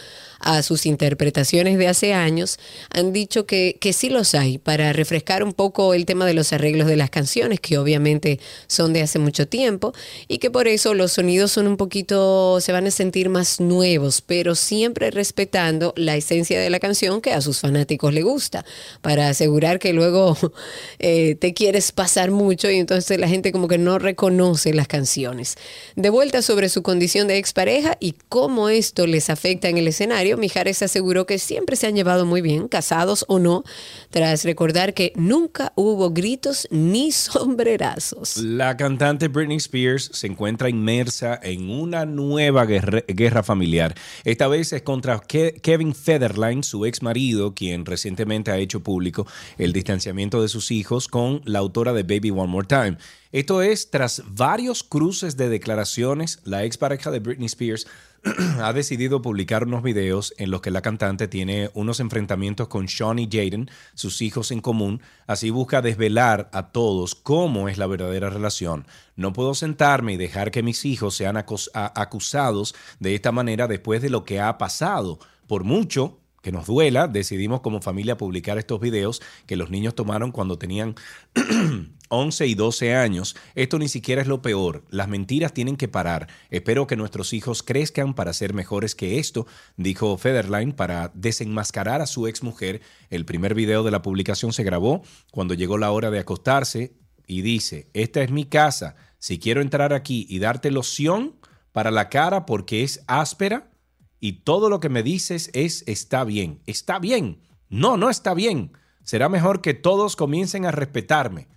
sus 0.63 0.85
interpretaciones 0.85 1.77
de 1.77 1.87
hace 1.87 2.13
años, 2.13 2.59
han 2.89 3.13
dicho 3.13 3.45
que, 3.45 3.77
que 3.79 3.93
sí 3.93 4.09
los 4.09 4.35
hay 4.35 4.57
para 4.57 4.93
refrescar 4.93 5.43
un 5.43 5.53
poco 5.53 5.93
el 5.93 6.05
tema 6.05 6.25
de 6.25 6.33
los 6.33 6.53
arreglos 6.53 6.87
de 6.87 6.97
las 6.97 7.09
canciones, 7.09 7.59
que 7.59 7.77
obviamente 7.77 8.39
son 8.67 8.93
de 8.93 9.01
hace 9.01 9.19
mucho 9.19 9.47
tiempo, 9.47 9.93
y 10.27 10.37
que 10.37 10.51
por 10.51 10.67
eso 10.67 10.93
los 10.93 11.13
sonidos 11.13 11.51
son 11.51 11.67
un 11.67 11.77
poquito, 11.77 12.59
se 12.59 12.71
van 12.71 12.87
a 12.87 12.91
sentir 12.91 13.29
más 13.29 13.59
nuevos, 13.59 14.21
pero 14.21 14.55
siempre 14.55 15.11
respetando 15.11 15.93
la 15.95 16.15
esencia 16.15 16.59
de 16.59 16.69
la 16.69 16.79
canción 16.79 17.21
que 17.21 17.33
a 17.33 17.41
sus 17.41 17.59
fanáticos 17.59 18.13
le 18.13 18.21
gusta, 18.21 18.65
para 19.01 19.29
asegurar 19.29 19.79
que 19.79 19.93
luego 19.93 20.37
eh, 20.99 21.35
te 21.35 21.53
quieres 21.53 21.91
pasar 21.91 22.31
mucho 22.31 22.69
y 22.69 22.77
entonces 22.77 23.19
la 23.19 23.27
gente 23.27 23.51
como 23.51 23.67
que 23.67 23.77
no 23.77 23.99
reconoce 23.99 24.73
las 24.73 24.87
canciones. 24.87 25.55
De 25.95 26.09
vuelta 26.09 26.41
sobre 26.41 26.69
su 26.69 26.83
condición 26.83 27.27
de 27.27 27.37
expareja 27.37 27.97
y 27.99 28.15
cómo 28.29 28.69
esto 28.69 29.07
les 29.07 29.29
afecta 29.29 29.69
en 29.69 29.77
el 29.77 29.87
escenario, 29.87 30.32
Mijares 30.37 30.81
aseguró 30.81 31.25
que 31.25 31.39
siempre 31.39 31.75
se 31.75 31.87
han 31.87 31.95
llevado 31.95 32.25
muy 32.25 32.41
bien, 32.41 32.67
casados 32.67 33.25
o 33.27 33.39
no, 33.39 33.63
tras 34.09 34.43
recordar 34.43 34.93
que 34.93 35.13
nunca 35.15 35.73
hubo 35.75 36.11
gritos 36.11 36.67
ni 36.71 37.11
sombrerazos. 37.63 38.37
La 38.37 38.75
cantante 38.77 39.27
Britney 39.27 39.57
Spears 39.57 40.09
se 40.13 40.27
encuentra 40.27 40.69
inmersa 40.69 41.39
en 41.41 41.69
una 41.69 42.05
nueva 42.05 42.65
guerra, 42.65 43.43
familiar. 43.43 43.95
Esta 44.23 44.47
vez 44.47 44.73
es 44.73 44.81
contra 44.81 45.19
Ke- 45.21 45.59
Kevin 45.61 45.93
Federline, 45.95 46.63
su 46.63 46.85
ex 46.85 47.01
marido, 47.01 47.53
quien 47.53 47.85
recientemente 47.85 48.51
ha 48.51 48.57
hecho 48.57 48.81
público 48.81 49.27
el 49.57 49.73
distanciamiento 49.73 50.41
de 50.41 50.47
sus 50.49 50.71
hijos 50.71 51.07
con 51.07 51.41
la 51.45 51.59
autora 51.59 51.93
de 51.93 52.03
Baby 52.03 52.31
One 52.31 52.47
More 52.47 52.67
Time. 52.67 52.97
Esto 53.31 53.61
es 53.63 53.89
tras 53.89 54.21
varios 54.27 54.83
cruces 54.83 55.37
de 55.37 55.49
declaraciones, 55.49 56.39
la 56.43 56.63
ex 56.65 56.77
pareja 56.77 57.09
de 57.09 57.19
Britney 57.19 57.47
Spears 57.47 57.87
ha 58.61 58.71
decidido 58.71 59.21
publicar 59.21 59.65
unos 59.65 59.83
videos 59.83 60.33
en 60.37 60.49
los 60.49 60.61
que 60.61 60.71
la 60.71 60.81
cantante 60.81 61.27
tiene 61.27 61.69
unos 61.73 61.99
enfrentamientos 61.99 62.69
con 62.69 62.87
Sean 62.87 63.19
y 63.19 63.27
Jaden, 63.29 63.69
sus 63.95 64.21
hijos 64.21 64.51
en 64.51 64.61
común. 64.61 65.01
Así 65.27 65.49
busca 65.49 65.81
desvelar 65.81 66.49
a 66.53 66.71
todos 66.71 67.15
cómo 67.15 67.67
es 67.67 67.77
la 67.77 67.87
verdadera 67.87 68.29
relación. 68.29 68.87
No 69.17 69.33
puedo 69.33 69.55
sentarme 69.55 70.13
y 70.13 70.17
dejar 70.17 70.51
que 70.51 70.63
mis 70.63 70.85
hijos 70.85 71.15
sean 71.15 71.35
acusados 71.37 72.75
de 72.99 73.15
esta 73.15 73.31
manera 73.31 73.67
después 73.67 74.01
de 74.01 74.09
lo 74.09 74.23
que 74.23 74.39
ha 74.39 74.57
pasado. 74.57 75.19
Por 75.47 75.65
mucho 75.65 76.19
que 76.41 76.51
nos 76.51 76.67
duela, 76.67 77.07
decidimos 77.07 77.61
como 77.61 77.81
familia 77.81 78.17
publicar 78.17 78.57
estos 78.57 78.79
videos 78.79 79.21
que 79.47 79.55
los 79.55 79.69
niños 79.69 79.95
tomaron 79.95 80.31
cuando 80.31 80.57
tenían 80.57 80.95
11 82.13 82.47
y 82.47 82.55
12 82.55 82.95
años. 82.95 83.35
Esto 83.55 83.79
ni 83.79 83.87
siquiera 83.87 84.21
es 84.21 84.27
lo 84.27 84.41
peor. 84.41 84.83
Las 84.89 85.07
mentiras 85.07 85.53
tienen 85.53 85.75
que 85.75 85.87
parar. 85.87 86.27
Espero 86.49 86.85
que 86.87 86.95
nuestros 86.95 87.33
hijos 87.33 87.63
crezcan 87.63 88.13
para 88.13 88.33
ser 88.33 88.53
mejores 88.53 88.93
que 88.93 89.19
esto, 89.19 89.47
dijo 89.77 90.17
Federline 90.17 90.73
para 90.73 91.11
desenmascarar 91.15 92.01
a 92.01 92.07
su 92.07 92.27
exmujer. 92.27 92.81
El 93.09 93.25
primer 93.25 93.55
video 93.55 93.83
de 93.83 93.91
la 93.91 94.01
publicación 94.01 94.53
se 94.53 94.63
grabó 94.63 95.01
cuando 95.31 95.55
llegó 95.55 95.77
la 95.77 95.91
hora 95.91 96.11
de 96.11 96.19
acostarse 96.19 96.93
y 97.25 97.41
dice, 97.41 97.89
esta 97.93 98.21
es 98.21 98.31
mi 98.31 98.45
casa. 98.45 98.95
Si 99.17 99.39
quiero 99.39 99.61
entrar 99.61 99.93
aquí 99.93 100.27
y 100.29 100.39
darte 100.39 100.69
loción 100.69 101.35
para 101.71 101.89
la 101.89 102.09
cara 102.09 102.45
porque 102.45 102.83
es 102.83 103.03
áspera, 103.07 103.71
y 104.19 104.43
todo 104.43 104.69
lo 104.69 104.79
que 104.79 104.87
me 104.87 105.03
dices 105.03 105.49
es 105.53 105.83
está 105.85 106.23
bien, 106.23 106.61
está 106.65 106.97
bien. 106.97 107.41
No, 107.67 107.97
no 107.97 108.09
está 108.09 108.33
bien. 108.33 108.71
Será 109.03 109.27
mejor 109.27 109.59
que 109.59 109.73
todos 109.73 110.15
comiencen 110.15 110.65
a 110.65 110.71
respetarme. 110.71 111.49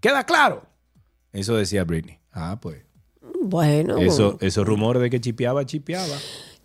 ¿Queda 0.00 0.24
claro? 0.24 0.64
Eso 1.32 1.56
decía 1.56 1.84
Britney. 1.84 2.18
Ah, 2.32 2.58
pues. 2.60 2.82
Bueno, 3.40 3.98
Eso, 3.98 4.36
esos 4.40 4.66
rumores 4.66 5.02
de 5.02 5.10
que 5.10 5.20
chipeaba, 5.20 5.64
chipeaba. 5.64 6.06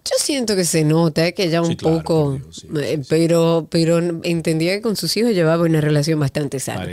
yo 0.06 0.16
siento 0.18 0.56
que 0.56 0.66
se 0.66 0.84
nota 0.84 1.32
que 1.34 1.50
ya 1.50 1.62
un 1.62 1.68
Sí, 1.70 1.76
claro, 1.76 1.98
poco, 2.00 2.40
eh, 2.82 3.02
pero, 3.10 3.68
pero 3.70 4.00
entendía 4.24 4.76
que 4.76 4.82
con 4.82 4.96
sus 4.96 5.16
hijos 5.18 5.32
llevaba 5.34 5.64
una 5.64 5.82
relación 5.82 6.20
bastante 6.20 6.60
sana. 6.60 6.88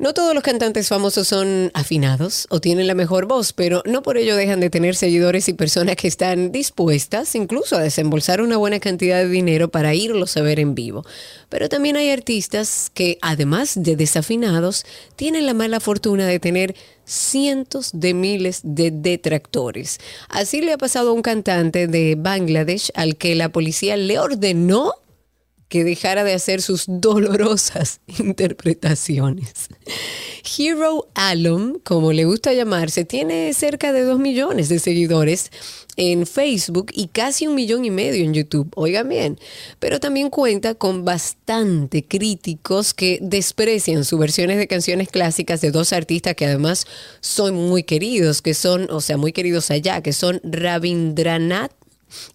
No 0.00 0.14
todos 0.14 0.32
los 0.32 0.42
cantantes 0.42 0.88
famosos 0.88 1.28
son 1.28 1.70
afinados 1.74 2.46
o 2.48 2.58
tienen 2.58 2.86
la 2.86 2.94
mejor 2.94 3.26
voz, 3.26 3.52
pero 3.52 3.82
no 3.84 4.02
por 4.02 4.16
ello 4.16 4.34
dejan 4.34 4.58
de 4.58 4.70
tener 4.70 4.96
seguidores 4.96 5.46
y 5.50 5.52
personas 5.52 5.96
que 5.96 6.08
están 6.08 6.52
dispuestas 6.52 7.34
incluso 7.34 7.76
a 7.76 7.82
desembolsar 7.82 8.40
una 8.40 8.56
buena 8.56 8.80
cantidad 8.80 9.18
de 9.18 9.28
dinero 9.28 9.70
para 9.70 9.94
irlos 9.94 10.38
a 10.38 10.40
ver 10.40 10.58
en 10.58 10.74
vivo. 10.74 11.04
Pero 11.50 11.68
también 11.68 11.98
hay 11.98 12.08
artistas 12.08 12.90
que, 12.94 13.18
además 13.20 13.74
de 13.76 13.94
desafinados, 13.94 14.86
tienen 15.16 15.44
la 15.44 15.52
mala 15.52 15.80
fortuna 15.80 16.26
de 16.26 16.40
tener 16.40 16.74
cientos 17.04 17.90
de 17.92 18.14
miles 18.14 18.60
de 18.64 18.90
detractores. 18.90 19.98
Así 20.30 20.62
le 20.62 20.72
ha 20.72 20.78
pasado 20.78 21.10
a 21.10 21.12
un 21.12 21.20
cantante 21.20 21.88
de 21.88 22.14
Bangladesh 22.18 22.90
al 22.94 23.16
que 23.16 23.34
la 23.34 23.50
policía 23.50 23.98
le 23.98 24.18
ordenó 24.18 24.94
que 25.70 25.84
dejara 25.84 26.24
de 26.24 26.34
hacer 26.34 26.60
sus 26.60 26.84
dolorosas 26.88 28.00
interpretaciones. 28.18 29.68
Hero 30.58 31.08
Alum, 31.14 31.78
como 31.84 32.12
le 32.12 32.24
gusta 32.24 32.52
llamarse, 32.52 33.04
tiene 33.04 33.54
cerca 33.54 33.92
de 33.92 34.02
dos 34.02 34.18
millones 34.18 34.68
de 34.68 34.80
seguidores 34.80 35.50
en 35.96 36.26
Facebook 36.26 36.90
y 36.92 37.08
casi 37.08 37.46
un 37.46 37.54
millón 37.54 37.84
y 37.84 37.90
medio 37.90 38.24
en 38.24 38.34
YouTube. 38.34 38.70
Oigan 38.74 39.08
bien, 39.08 39.38
pero 39.78 40.00
también 40.00 40.28
cuenta 40.28 40.74
con 40.74 41.04
bastante 41.04 42.04
críticos 42.04 42.92
que 42.92 43.18
desprecian 43.22 44.04
sus 44.04 44.18
versiones 44.18 44.58
de 44.58 44.66
canciones 44.66 45.08
clásicas 45.08 45.60
de 45.60 45.70
dos 45.70 45.92
artistas 45.92 46.34
que 46.34 46.46
además 46.46 46.86
son 47.20 47.54
muy 47.54 47.84
queridos, 47.84 48.42
que 48.42 48.54
son, 48.54 48.88
o 48.90 49.00
sea, 49.00 49.16
muy 49.16 49.32
queridos 49.32 49.70
allá, 49.70 50.02
que 50.02 50.12
son 50.12 50.40
Rabindranath 50.42 51.79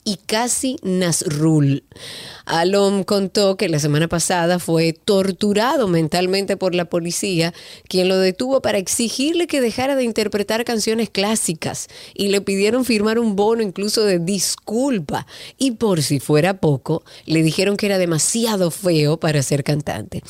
y 0.04 0.18
Casi 0.26 0.78
Nasrul. 0.84 1.84
Alom 2.46 3.04
contó 3.04 3.58
que 3.58 3.70
la 3.70 3.80
semana 3.80 4.08
pasada 4.08 4.60
fue 4.60 4.94
torturado 4.94 5.88
mentalmente 5.88 6.58
por 6.58 6.76
la 6.76 6.86
policía, 6.86 7.54
quien 7.88 8.08
lo 8.08 8.18
detuvo 8.18 8.62
para 8.62 8.78
exigirle 8.78 9.48
que 9.48 9.62
dejara 9.62 9.96
de 9.96 10.04
interpretar 10.04 10.64
canciones 10.64 11.10
clásicas 11.10 11.88
y 12.14 12.28
le 12.28 12.42
pidieron 12.42 12.86
firmar 12.86 13.18
un 13.18 13.36
bono 13.36 13.64
incluso 13.64 14.04
de 14.04 14.20
disculpa. 14.20 15.26
Y 15.58 15.72
por 15.72 16.04
si 16.04 16.20
fuera 16.20 16.60
poco, 16.60 17.04
le 17.26 17.42
dijeron 17.42 17.78
que 17.78 17.88
era 17.88 17.98
demasiado 17.98 18.70
feo 18.70 19.20
para 19.20 19.42
ser 19.42 19.64
cantante. 19.64 20.22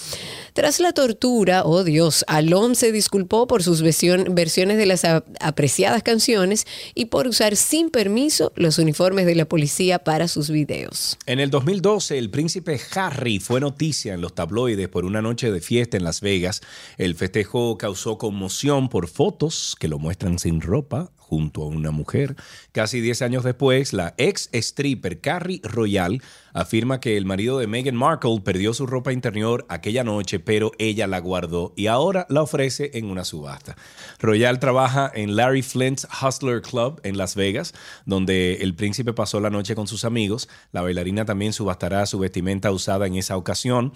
Tras 0.53 0.79
la 0.79 0.93
tortura, 0.93 1.65
oh 1.65 1.83
Dios, 1.83 2.23
Alom 2.27 2.75
se 2.75 2.93
disculpó 2.93 3.45
por 3.45 3.61
sus 3.61 3.81
versiones 3.81 4.77
de 4.77 4.85
las 4.85 5.03
apreciadas 5.03 6.01
canciones 6.01 6.65
y 6.93 7.05
por 7.05 7.27
usar 7.27 7.57
sin 7.57 7.89
permiso 7.89 8.53
los 8.55 8.77
uniformes 8.77 9.25
de 9.25 9.34
la 9.36 9.45
policía 9.45 9.99
para 9.99 10.27
sus 10.27 10.49
videos. 10.49 11.17
En 11.25 11.39
el 11.39 11.49
2012, 11.49 12.17
el 12.17 12.29
príncipe 12.29 12.79
Harry 12.95 13.39
fue 13.39 13.59
noticia 13.59 14.13
en 14.13 14.21
los 14.21 14.33
tabloides 14.33 14.89
por 14.89 15.05
una 15.05 15.21
noche 15.21 15.51
de 15.51 15.61
fiesta 15.61 15.97
en 15.97 16.03
Las 16.03 16.21
Vegas. 16.21 16.61
El 16.97 17.15
festejo 17.15 17.77
causó 17.77 18.17
conmoción 18.17 18.89
por 18.89 19.07
fotos 19.07 19.75
que 19.79 19.88
lo 19.88 19.99
muestran 19.99 20.39
sin 20.39 20.61
ropa 20.61 21.11
junto 21.26 21.63
a 21.63 21.67
una 21.67 21.89
mujer. 21.89 22.36
Casi 22.71 23.01
10 23.01 23.23
años 23.23 23.43
después, 23.43 23.93
la 23.93 24.13
ex 24.17 24.49
stripper 24.53 25.21
Carrie 25.21 25.59
Royal 25.63 26.21
afirma 26.53 26.99
que 26.99 27.17
el 27.17 27.26
marido 27.26 27.57
de 27.57 27.65
Meghan 27.65 27.95
Markle 27.95 28.41
perdió 28.43 28.73
su 28.73 28.86
ropa 28.86 29.11
interior 29.11 29.65
aquella 29.67 30.03
noche, 30.03 30.39
pero 30.39 30.71
ella 30.78 31.07
la 31.07 31.19
guardó 31.19 31.73
y 31.76 31.88
ahora 31.88 32.28
la 32.30 32.43
ofrece 32.43 32.91
en 32.93 33.09
una 33.09 33.26
subasta. 33.26 33.76
Royal 34.19 34.59
trabaja 34.59 35.11
en 35.13 35.36
Larry 35.36 35.63
Flint's 35.63 36.07
Hustler 36.21 36.61
Club 36.61 37.01
en 37.03 37.17
Las 37.17 37.36
Vegas, 37.36 37.73
donde 38.05 38.57
el 38.61 38.76
príncipe 38.76 39.11
pasó 39.13 39.39
la 39.39 39.49
noche 39.49 39.73
con 39.73 39.88
sus 39.88 40.05
amigos. 40.05 40.47
La 40.71 40.82
bailarina 40.82 41.26
también 41.26 41.53
subastará 41.53 42.05
su 42.05 42.19
vestimenta 42.19 42.71
usada 42.71 43.07
en 43.07 43.15
esa 43.15 43.36
ocasión. 43.36 43.93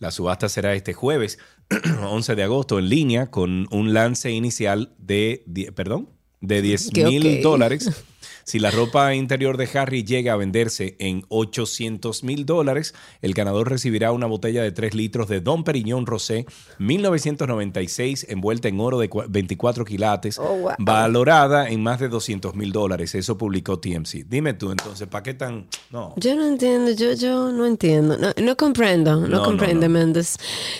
La 0.00 0.10
subasta 0.10 0.48
será 0.48 0.74
este 0.74 0.94
jueves, 0.94 1.38
11 2.02 2.34
de 2.34 2.42
agosto, 2.42 2.78
en 2.80 2.88
línea, 2.88 3.30
con 3.30 3.68
un 3.70 3.94
lance 3.94 4.32
inicial 4.32 4.92
de, 4.98 5.44
perdón, 5.74 6.10
de 6.42 6.60
10 6.60 6.90
Que 6.92 7.04
mil 7.04 7.26
ok. 7.36 7.42
dólares. 7.42 7.90
Si 8.44 8.58
la 8.58 8.70
ropa 8.70 9.14
interior 9.14 9.56
de 9.56 9.68
Harry 9.78 10.04
llega 10.04 10.32
a 10.32 10.36
venderse 10.36 10.96
en 10.98 11.24
800 11.28 12.24
mil 12.24 12.44
dólares, 12.46 12.94
el 13.20 13.34
ganador 13.34 13.70
recibirá 13.70 14.12
una 14.12 14.26
botella 14.26 14.62
de 14.62 14.72
3 14.72 14.94
litros 14.94 15.28
de 15.28 15.40
Dom 15.40 15.64
Perignon 15.64 16.06
Rosé 16.06 16.46
1996 16.78 18.26
envuelta 18.28 18.68
en 18.68 18.80
oro 18.80 18.98
de 18.98 19.08
cua- 19.08 19.26
24 19.28 19.84
quilates, 19.84 20.38
wow. 20.38 20.72
valorada 20.78 21.68
en 21.68 21.82
más 21.82 22.00
de 22.00 22.08
200 22.08 22.54
mil 22.54 22.72
dólares. 22.72 23.14
Eso 23.14 23.38
publicó 23.38 23.78
TMC. 23.78 24.24
Dime 24.28 24.54
tú 24.54 24.70
entonces, 24.70 25.06
¿para 25.08 25.22
qué 25.22 25.34
tan...? 25.34 25.66
No. 25.90 26.14
Yo 26.16 26.34
no 26.34 26.46
entiendo, 26.46 26.90
yo, 26.92 27.12
yo 27.14 27.52
no 27.52 27.66
entiendo, 27.66 28.16
no, 28.16 28.32
no 28.36 28.56
comprendo, 28.56 29.16
no, 29.16 29.28
No, 29.28 29.42
comprende, 29.44 29.88
no. 29.88 29.92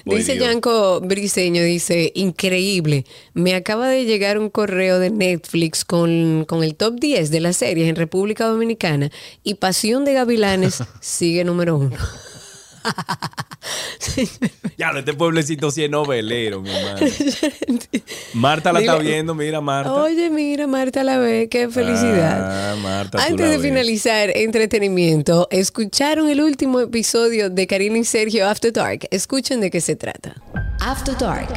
Voy 0.05 0.19
Dice 0.19 0.35
Dios. 0.35 0.47
Yanko 0.47 1.01
Briseño, 1.01 1.63
dice, 1.63 2.13
increíble, 2.15 3.05
me 3.35 3.55
acaba 3.55 3.89
de 3.89 4.05
llegar 4.05 4.39
un 4.39 4.51
correo 4.51 4.99
de 4.99 5.11
Netflix 5.11 5.85
con, 5.85 6.45
con 6.47 6.65
el 6.65 6.75
top 6.75 6.99
10 6.99 7.31
de 7.31 7.41
las 7.41 7.52
series 7.53 7.89
en 7.89 7.97
República 7.97 8.47
Dominicana 8.47 9.11
y 9.43 9.55
Pasión 9.55 10.05
de 10.05 10.15
Gavilanes 10.15 10.83
sigue 11.01 11.45
número 11.45 11.77
uno. 11.77 11.97
Ya, 14.77 14.91
este 14.91 15.15
pueblecito 15.15 15.71
sí 15.71 15.85
es 15.85 15.91
novelero, 15.91 16.61
mi 16.61 16.71
hermano. 16.71 17.07
Marta 18.35 18.73
la 18.73 18.81
está 18.81 18.97
viendo, 18.99 19.35
mira, 19.35 19.61
Marta. 19.61 19.93
Oye, 19.95 20.31
mira, 20.31 20.67
Marta 20.67 21.05
la 21.05 21.19
ve, 21.19 21.49
qué 21.49 21.69
felicidad. 21.69 22.73
Ah, 22.73 22.77
Marta, 22.83 23.19
Antes 23.25 23.49
de 23.49 23.59
ves. 23.59 23.63
finalizar 23.63 24.31
entretenimiento, 24.37 25.47
¿escucharon 25.51 26.29
el 26.29 26.41
último 26.41 26.81
episodio 26.81 27.51
de 27.51 27.67
Karina 27.67 27.99
y 27.99 28.05
Sergio 28.05 28.49
After 28.49 28.73
Dark? 28.73 29.07
Escuchen 29.11 29.61
de 29.61 29.71
qué 29.71 29.81
se 29.81 29.95
trata. 29.95 30.35
After 30.81 31.17
Dark. 31.17 31.49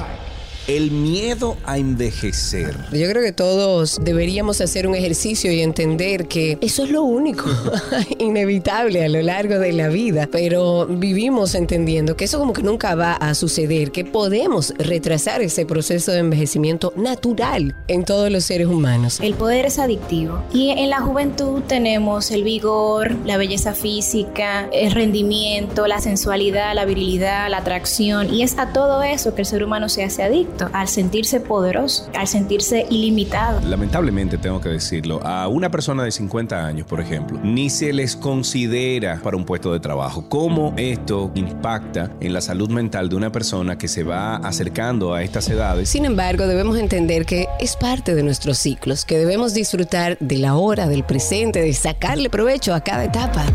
El 0.68 0.89
miedo 0.89 1.57
a 1.63 1.78
envejecer. 1.78 2.76
Yo 2.91 3.07
creo 3.07 3.22
que 3.22 3.32
todos 3.32 3.99
deberíamos 4.01 4.61
hacer 4.61 4.88
un 4.88 4.95
ejercicio 4.95 5.51
y 5.51 5.61
entender 5.61 6.28
que 6.28 6.57
eso 6.59 6.84
es 6.84 6.89
lo 6.89 7.03
único 7.03 7.45
inevitable 8.18 9.05
a 9.05 9.09
lo 9.09 9.22
largo 9.22 9.59
de 9.59 9.74
la 9.74 9.89
vida, 9.89 10.28
pero 10.32 10.88
vivimos 10.88 11.53
entendiendo 11.53 12.18
que 12.18 12.26
eso 12.26 12.39
como 12.39 12.53
que 12.53 12.63
nunca 12.63 12.95
va 12.95 13.13
a 13.13 13.36
suceder, 13.36 13.91
que 13.91 14.05
podemos 14.05 14.74
retrasar 14.80 15.43
ese 15.43 15.68
proceso 15.68 16.11
de 16.11 16.20
envejecimiento 16.20 16.93
natural 16.95 17.76
en 17.88 18.03
todos 18.03 18.32
los 18.32 18.43
seres 18.45 18.66
humanos. 18.66 19.20
El 19.22 19.36
poder 19.36 19.68
es 19.68 19.78
adictivo. 19.78 20.41
Y 20.51 20.72
en 20.72 20.89
la 20.89 21.01
juventud 21.01 21.61
tenemos 21.68 22.32
el 22.32 22.43
vigor, 22.43 23.16
la 23.24 23.38
belleza 23.38 23.76
física, 23.76 24.68
el 24.74 24.93
rendimiento, 24.93 25.86
la 25.86 26.01
sensualidad, 26.01 26.74
la 26.74 26.86
virilidad, 26.86 27.51
la 27.51 27.57
atracción. 27.57 28.34
Y 28.34 28.41
es 28.41 28.57
a 28.57 28.74
todo 28.74 29.03
eso 29.03 29.36
que 29.36 29.43
el 29.43 29.45
ser 29.45 29.63
humano 29.63 29.89
se 29.89 30.03
hace 30.03 30.24
adicto, 30.24 30.55
al 30.74 30.88
sentirse 30.88 31.39
poderoso, 31.39 32.10
al 32.16 32.28
sentirse 32.28 32.86
ilimitado. 32.89 33.62
Lamentablemente 33.62 34.38
tengo 34.38 34.62
que 34.62 34.70
decirlo, 34.70 35.20
a 35.26 35.47
una 35.47 35.70
persona 35.70 36.03
de 36.03 36.12
50 36.12 36.66
años, 36.66 36.88
por 36.88 37.01
ejemplo, 37.01 37.39
ni 37.43 37.70
se 37.70 37.93
les 37.93 38.16
considera 38.16 39.20
para 39.24 39.38
un 39.38 39.45
puesto 39.45 39.74
de 39.74 39.80
trabajo. 39.80 40.28
¿Cómo 40.30 40.74
esto 40.78 41.32
impacta 41.36 42.12
en 42.20 42.34
la 42.34 42.41
salud 42.41 42.70
mental 42.70 43.10
de 43.10 43.16
una 43.16 43.32
persona 43.32 43.78
que 43.78 43.88
se 43.88 44.03
va 44.03 44.38
acercando 44.38 45.14
a 45.14 45.24
estas 45.24 45.49
edades? 45.49 45.89
Sin 45.89 46.06
embargo, 46.06 46.47
debemos 46.47 46.78
entender 46.78 47.26
que 47.26 47.47
es 47.60 47.76
parte 47.76 48.16
de 48.16 48.24
nuestros 48.24 48.58
ciclos, 48.58 49.06
que 49.06 49.18
debemos 49.18 49.53
disfrutar 49.53 50.18
de 50.20 50.38
la 50.38 50.56
hora, 50.56 50.88
del 50.88 51.03
presente, 51.03 51.62
de 51.62 51.74
sacarle 51.74 52.30
provecho 52.30 52.74
a 52.74 52.82
cada 52.82 53.06
etapa. 53.06 53.45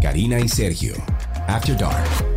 Karina 0.00 0.40
y 0.40 0.48
Sergio, 0.48 0.94
After 1.46 1.76
Dark. 1.76 2.31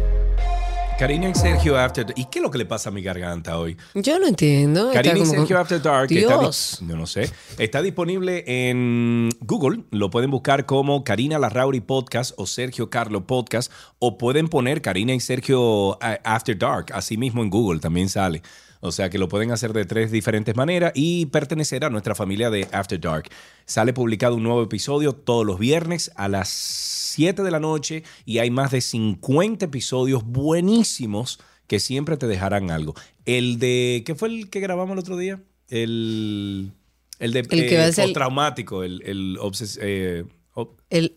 Karina 0.98 1.28
y 1.30 1.36
Sergio 1.36 1.78
After 1.78 2.06
¿Y 2.16 2.26
qué 2.26 2.40
es 2.40 2.44
lo 2.44 2.50
que 2.50 2.58
le 2.58 2.66
pasa 2.66 2.90
a 2.90 2.92
mi 2.92 3.02
garganta 3.02 3.58
hoy? 3.60 3.76
Yo 3.96 4.18
no 4.18 4.28
entiendo. 4.28 4.92
está 4.92 5.02
Karina 5.04 5.20
y 5.20 5.26
Sergio 5.26 5.60
After 5.60 5.82
Dark 5.82 6.10
está, 6.12 6.40
Dios. 6.40 6.78
di- 6.80 6.88
yo 6.88 6.96
no 6.96 7.06
sé, 7.06 7.30
está 7.58 7.82
disponible 7.82 8.44
en 8.48 9.30
Google. 9.42 9.84
Lo 9.92 10.10
pueden 10.10 10.32
buscar 10.32 10.66
como 10.66 11.04
Karina 11.04 11.38
Larrauri 11.38 11.82
Podcast 11.82 12.34
o 12.38 12.46
Sergio 12.48 12.90
Carlo 12.90 13.28
Podcast. 13.28 13.72
O 14.00 14.18
pueden 14.18 14.48
poner 14.48 14.82
Karina 14.82 15.14
y 15.14 15.20
Sergio 15.20 16.00
eh, 16.02 16.20
After 16.24 16.58
Dark. 16.58 16.88
Así 16.94 17.18
mismo 17.18 17.44
en 17.44 17.50
Google 17.50 17.82
también 17.82 18.08
sale. 18.08 18.42
O 18.80 18.92
sea 18.92 19.10
que 19.10 19.18
lo 19.18 19.28
pueden 19.28 19.52
hacer 19.52 19.74
de 19.74 19.84
tres 19.86 20.12
diferentes 20.12 20.56
maneras 20.56 20.92
y 20.96 21.26
pertenecer 21.26 21.84
a 21.84 21.90
nuestra 21.90 22.16
familia 22.16 22.50
de 22.50 22.68
After 22.72 23.00
Dark. 23.02 23.30
Sale 23.66 23.92
publicado 23.94 24.36
un 24.36 24.44
nuevo 24.44 24.62
episodio 24.64 25.12
todos 25.12 25.46
los 25.46 25.60
viernes 25.60 26.12
a 26.16 26.28
las 26.30 26.50
7 27.16 27.42
de 27.44 27.52
la 27.52 27.60
noche 27.60 28.04
y 28.26 28.38
hay 28.40 28.52
más 28.52 28.72
de 28.72 28.82
50 28.82 29.66
episodios 29.66 30.24
buenísimos 30.26 31.40
que 31.68 31.80
siempre 31.80 32.18
te 32.18 32.28
dejarán 32.28 32.70
algo. 32.72 32.94
El 33.26 33.58
de, 33.60 34.04
¿qué 34.06 34.14
fue 34.16 34.28
el 34.30 34.50
que 34.50 34.60
grabamos 34.60 34.94
el 34.94 35.00
otro 35.00 35.18
día? 35.18 35.42
El, 35.70 36.72
el 37.20 37.32
de 37.34 37.40
El 37.40 37.48
que 37.48 37.78
va 37.78 37.86
a 37.86 37.92
ser- 37.92 38.14
traumático, 38.14 38.84
el, 38.84 39.02
el 39.06 39.38
obses- 39.40 39.80
eh, 39.82 40.26
ob- 40.54 40.76
El, 40.90 41.16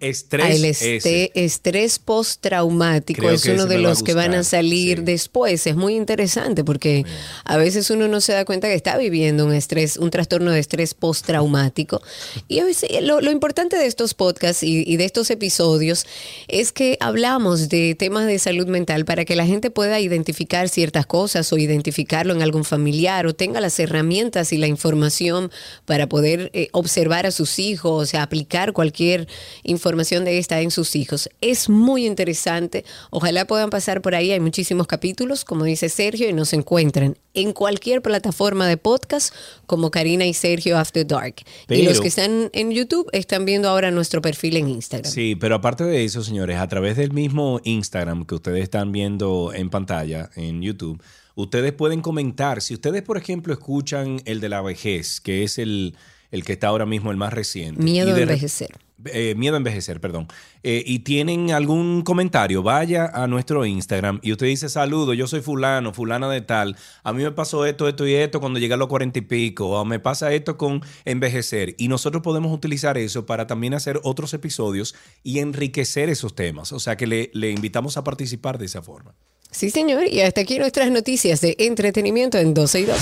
estrés. 0.00 0.56
El 0.56 0.64
este- 0.64 1.30
estrés 1.34 1.98
postraumático 1.98 3.20
Creo 3.20 3.32
es 3.32 3.44
uno 3.46 3.66
de 3.66 3.78
los 3.78 4.02
que 4.02 4.14
van 4.14 4.34
a 4.34 4.44
salir 4.44 5.02
después. 5.02 5.66
Es 5.66 5.76
muy 5.76 5.94
interesante 5.94 6.64
porque 6.64 7.04
a 7.44 7.56
veces 7.56 7.90
uno 7.90 8.08
no 8.08 8.20
se 8.20 8.32
da 8.32 8.44
cuenta 8.44 8.68
que 8.68 8.74
está 8.74 8.98
viviendo 8.98 9.46
un 9.46 9.54
estrés, 9.54 9.96
un 9.96 10.10
trastorno 10.10 10.50
de 10.50 10.58
estrés 10.58 10.94
postraumático. 10.94 12.02
Y 12.48 12.58
a 12.58 12.64
veces 12.64 12.90
lo, 13.02 13.20
lo 13.20 13.30
importante 13.30 13.76
de 13.76 13.86
estos 13.86 14.14
podcasts 14.14 14.62
y, 14.62 14.82
y 14.86 14.96
de 14.96 15.04
estos 15.04 15.30
episodios 15.30 16.06
es 16.48 16.72
que 16.72 16.96
hablamos 17.00 17.68
de 17.68 17.94
temas 17.94 18.26
de 18.26 18.38
salud 18.38 18.66
mental 18.66 19.04
para 19.04 19.24
que 19.24 19.36
la 19.36 19.46
gente 19.46 19.70
pueda 19.70 20.00
identificar 20.00 20.68
ciertas 20.68 21.06
cosas 21.06 21.52
o 21.52 21.58
identificarlo 21.58 22.34
en 22.34 22.42
algún 22.42 22.64
familiar 22.64 23.26
o 23.26 23.34
tenga 23.34 23.60
las 23.60 23.78
herramientas 23.78 24.52
y 24.52 24.58
la 24.58 24.66
información 24.66 25.50
para 25.84 26.08
poder 26.08 26.50
eh, 26.52 26.68
observar 26.72 27.26
a 27.26 27.30
sus 27.30 27.58
hijos, 27.58 28.02
o 28.02 28.06
sea, 28.06 28.22
aplicar 28.22 28.72
cualquier 28.72 29.28
información 29.62 29.83
de 29.84 30.38
esta 30.38 30.60
en 30.60 30.70
sus 30.70 30.96
hijos. 30.96 31.28
Es 31.40 31.68
muy 31.68 32.06
interesante. 32.06 32.84
Ojalá 33.10 33.46
puedan 33.46 33.70
pasar 33.70 34.00
por 34.00 34.14
ahí. 34.14 34.32
Hay 34.32 34.40
muchísimos 34.40 34.86
capítulos, 34.86 35.44
como 35.44 35.64
dice 35.64 35.88
Sergio, 35.88 36.28
y 36.28 36.32
nos 36.32 36.52
encuentran 36.52 37.18
en 37.34 37.52
cualquier 37.52 38.00
plataforma 38.00 38.66
de 38.66 38.76
podcast 38.76 39.34
como 39.66 39.90
Karina 39.90 40.24
y 40.24 40.32
Sergio 40.32 40.78
After 40.78 41.06
Dark. 41.06 41.36
y 41.68 41.82
los 41.82 42.00
que 42.00 42.08
están 42.08 42.50
en 42.52 42.70
YouTube 42.70 43.08
están 43.12 43.44
viendo 43.44 43.68
ahora 43.68 43.90
nuestro 43.90 44.22
perfil 44.22 44.56
en 44.56 44.68
Instagram. 44.68 45.12
Sí, 45.12 45.36
pero 45.36 45.56
aparte 45.56 45.84
de 45.84 46.04
eso, 46.04 46.22
señores, 46.22 46.58
a 46.58 46.68
través 46.68 46.96
del 46.96 47.12
mismo 47.12 47.60
Instagram 47.64 48.24
que 48.24 48.36
ustedes 48.36 48.62
están 48.62 48.90
viendo 48.90 49.52
en 49.54 49.68
pantalla, 49.68 50.30
en 50.34 50.62
YouTube, 50.62 51.02
ustedes 51.34 51.72
pueden 51.72 52.00
comentar. 52.00 52.62
Si 52.62 52.74
ustedes, 52.74 53.02
por 53.02 53.18
ejemplo, 53.18 53.52
escuchan 53.52 54.20
el 54.24 54.40
de 54.40 54.48
la 54.48 54.62
vejez, 54.62 55.20
que 55.20 55.42
es 55.42 55.58
el, 55.58 55.96
el 56.30 56.44
que 56.44 56.54
está 56.54 56.68
ahora 56.68 56.86
mismo 56.86 57.10
el 57.10 57.16
más 57.16 57.32
reciente. 57.32 57.82
Miedo 57.82 58.14
a 58.14 58.18
envejecer. 58.18 58.70
Eh, 59.06 59.34
miedo 59.36 59.54
a 59.54 59.58
envejecer, 59.58 60.00
perdón, 60.00 60.28
eh, 60.62 60.82
y 60.86 61.00
tienen 61.00 61.50
algún 61.50 62.02
comentario, 62.02 62.62
vaya 62.62 63.10
a 63.12 63.26
nuestro 63.26 63.66
Instagram 63.66 64.20
y 64.22 64.32
usted 64.32 64.46
dice, 64.46 64.68
saludo, 64.68 65.14
yo 65.14 65.26
soy 65.26 65.40
fulano, 65.40 65.92
fulana 65.92 66.28
de 66.28 66.40
tal, 66.40 66.76
a 67.02 67.12
mí 67.12 67.22
me 67.22 67.32
pasó 67.32 67.66
esto, 67.66 67.88
esto 67.88 68.06
y 68.06 68.14
esto 68.14 68.40
cuando 68.40 68.58
llegué 68.58 68.74
a 68.74 68.76
los 68.76 68.88
cuarenta 68.88 69.18
y 69.18 69.22
pico, 69.22 69.68
o 69.68 69.84
me 69.84 69.98
pasa 69.98 70.32
esto 70.32 70.56
con 70.56 70.82
envejecer. 71.04 71.74
Y 71.78 71.88
nosotros 71.88 72.22
podemos 72.22 72.52
utilizar 72.52 72.96
eso 72.98 73.26
para 73.26 73.46
también 73.46 73.74
hacer 73.74 74.00
otros 74.04 74.32
episodios 74.34 74.94
y 75.22 75.40
enriquecer 75.40 76.08
esos 76.08 76.34
temas. 76.34 76.72
O 76.72 76.80
sea 76.80 76.96
que 76.96 77.06
le, 77.06 77.30
le 77.34 77.50
invitamos 77.50 77.96
a 77.96 78.04
participar 78.04 78.58
de 78.58 78.66
esa 78.66 78.82
forma. 78.82 79.14
Sí, 79.50 79.70
señor. 79.70 80.06
Y 80.06 80.20
hasta 80.20 80.40
aquí 80.40 80.58
nuestras 80.58 80.90
noticias 80.90 81.40
de 81.40 81.56
entretenimiento 81.58 82.38
en 82.38 82.54
12 82.54 82.80
y 82.80 82.84
2. 82.84 82.98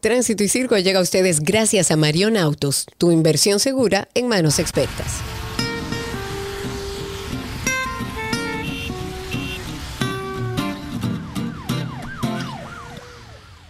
Tránsito 0.00 0.44
y 0.44 0.48
Circo 0.48 0.78
llega 0.78 1.00
a 1.00 1.02
ustedes 1.02 1.40
gracias 1.40 1.90
a 1.90 1.96
Marion 1.96 2.36
Autos, 2.36 2.86
tu 2.98 3.10
inversión 3.10 3.58
segura 3.58 4.08
en 4.14 4.28
manos 4.28 4.60
expertas. 4.60 5.37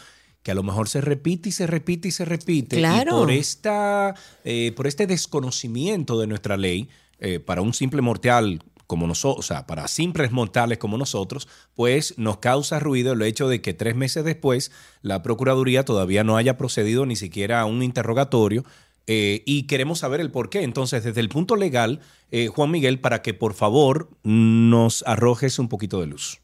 que 0.44 0.52
a 0.52 0.56
lo 0.56 0.64
mejor 0.64 0.90
se 0.90 1.02
repite 1.02 1.50
y 1.50 1.52
se 1.52 1.68
repite 1.68 2.10
y 2.10 2.12
se 2.12 2.26
repite. 2.26 2.78
Claro. 2.78 3.18
Y 3.18 3.20
por, 3.22 3.32
esta, 3.32 4.16
eh, 4.44 4.74
por 4.76 4.88
este 4.88 5.08
desconocimiento 5.08 6.20
de 6.20 6.28
nuestra 6.28 6.58
ley, 6.58 6.90
eh, 7.20 7.40
para 7.40 7.62
un 7.62 7.74
simple 7.74 8.02
mortal 8.02 8.64
como 8.88 9.08
nosotros, 9.08 9.46
o 9.46 9.48
sea, 9.48 9.68
para 9.68 9.88
simples 9.88 10.32
mortales 10.32 10.78
como 10.78 10.98
nosotros, 10.98 11.48
pues 11.76 12.18
nos 12.18 12.40
causa 12.40 12.78
ruido 12.80 13.14
el 13.14 13.22
hecho 13.22 13.48
de 13.48 13.62
que 13.62 13.74
tres 13.74 13.96
meses 13.96 14.26
después 14.26 14.72
la 15.02 15.24
Procuraduría 15.24 15.86
todavía 15.86 16.26
no 16.26 16.36
haya 16.36 16.58
procedido 16.58 17.06
ni 17.06 17.16
siquiera 17.16 17.62
a 17.62 17.66
un 17.66 17.84
interrogatorio 17.84 18.66
eh, 19.08 19.44
y 19.46 19.64
queremos 19.68 20.00
saber 20.00 20.22
el 20.22 20.32
por 20.32 20.50
qué. 20.50 20.64
Entonces, 20.64 21.04
desde 21.04 21.22
el 21.22 21.30
punto 21.30 21.56
legal, 21.56 22.00
eh, 22.32 22.48
Juan 22.48 22.72
Miguel, 22.72 23.00
para 23.00 23.22
que 23.22 23.34
por 23.34 23.54
favor 23.54 24.10
nos 24.24 25.04
arrojes 25.06 25.60
un 25.60 25.68
poquito 25.68 26.00
de 26.00 26.08
luz. 26.08 26.42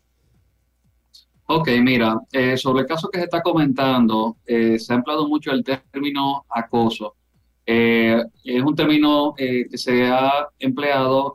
Ok, 1.45 1.69
mira, 1.81 2.19
eh, 2.33 2.57
sobre 2.57 2.81
el 2.81 2.87
caso 2.87 3.09
que 3.09 3.19
se 3.19 3.23
está 3.23 3.41
comentando, 3.41 4.35
eh, 4.45 4.77
se 4.77 4.91
ha 4.91 4.97
empleado 4.97 5.29
mucho 5.29 5.51
el 5.51 5.63
término 5.63 6.45
acoso. 6.49 7.15
Es 7.65 8.63
un 8.63 8.75
término 8.75 9.33
que 9.35 9.65
se 9.73 10.07
ha 10.07 10.47
empleado 10.57 11.33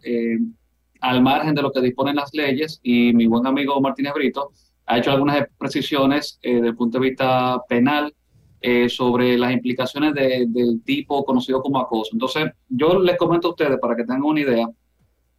al 1.01 1.23
margen 1.23 1.55
de 1.55 1.61
lo 1.61 1.71
que 1.71 1.83
disponen 1.83 2.17
las 2.17 2.33
leyes 2.33 2.81
y 2.83 3.13
mi 3.13 3.27
buen 3.27 3.47
amigo 3.47 3.79
Martínez 3.83 4.15
Brito 4.15 4.51
ha 4.87 4.97
hecho 4.97 5.11
algunas 5.11 5.47
precisiones 5.59 6.39
desde 6.43 6.69
el 6.69 6.75
punto 6.75 6.99
de 6.99 7.11
vista 7.11 7.61
penal 7.69 8.15
eh, 8.63 8.89
sobre 8.89 9.37
las 9.37 9.53
implicaciones 9.53 10.15
de- 10.15 10.47
del 10.49 10.83
tipo 10.85 11.25
conocido 11.25 11.61
como 11.61 11.79
acoso. 11.81 12.11
Entonces, 12.13 12.51
yo 12.69 12.99
les 13.01 13.17
comento 13.17 13.49
a 13.49 13.51
ustedes 13.51 13.79
para 13.81 13.97
que 13.97 14.05
tengan 14.05 14.23
una 14.23 14.41
idea. 14.41 14.69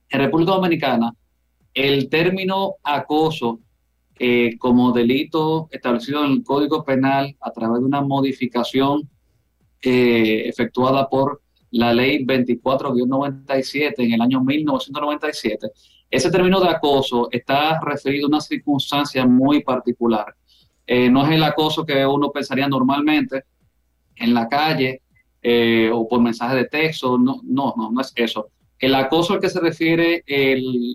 En 0.09 0.19
República 0.19 0.51
Dominicana, 0.51 1.13
el 1.73 2.09
término 2.09 2.75
acoso 2.83 3.59
eh, 4.19 4.57
como 4.59 4.91
delito 4.91 5.67
establecido 5.71 6.23
en 6.23 6.31
el 6.33 6.43
Código 6.43 6.83
Penal 6.85 7.35
a 7.41 7.51
través 7.51 7.79
de 7.79 7.85
una 7.85 8.01
modificación 8.01 9.09
eh, 9.81 10.43
efectuada 10.47 11.09
por 11.09 11.41
la 11.71 11.91
ley 11.93 12.23
24-97 12.23 13.93
en 13.97 14.13
el 14.13 14.21
año 14.21 14.41
1997. 14.41 15.67
Ese 16.09 16.29
término 16.29 16.59
de 16.61 16.69
acoso 16.69 17.27
está 17.31 17.79
referido 17.81 18.27
a 18.27 18.29
una 18.29 18.41
circunstancia 18.41 19.25
muy 19.25 19.63
particular. 19.63 20.35
Eh, 20.85 21.09
no 21.09 21.25
es 21.25 21.31
el 21.31 21.43
acoso 21.43 21.85
que 21.85 22.05
uno 22.05 22.31
pensaría 22.31 22.67
normalmente 22.67 23.43
en 24.15 24.33
la 24.33 24.47
calle 24.47 25.01
eh, 25.41 25.89
o 25.93 26.07
por 26.07 26.21
mensaje 26.21 26.55
de 26.55 26.65
texto, 26.65 27.17
no, 27.17 27.41
no, 27.43 27.73
no, 27.77 27.91
no 27.91 28.01
es 28.01 28.11
eso. 28.15 28.49
El 28.79 28.95
acoso 28.95 29.33
al 29.33 29.39
que 29.39 29.49
se 29.49 29.59
refiere 29.59 30.23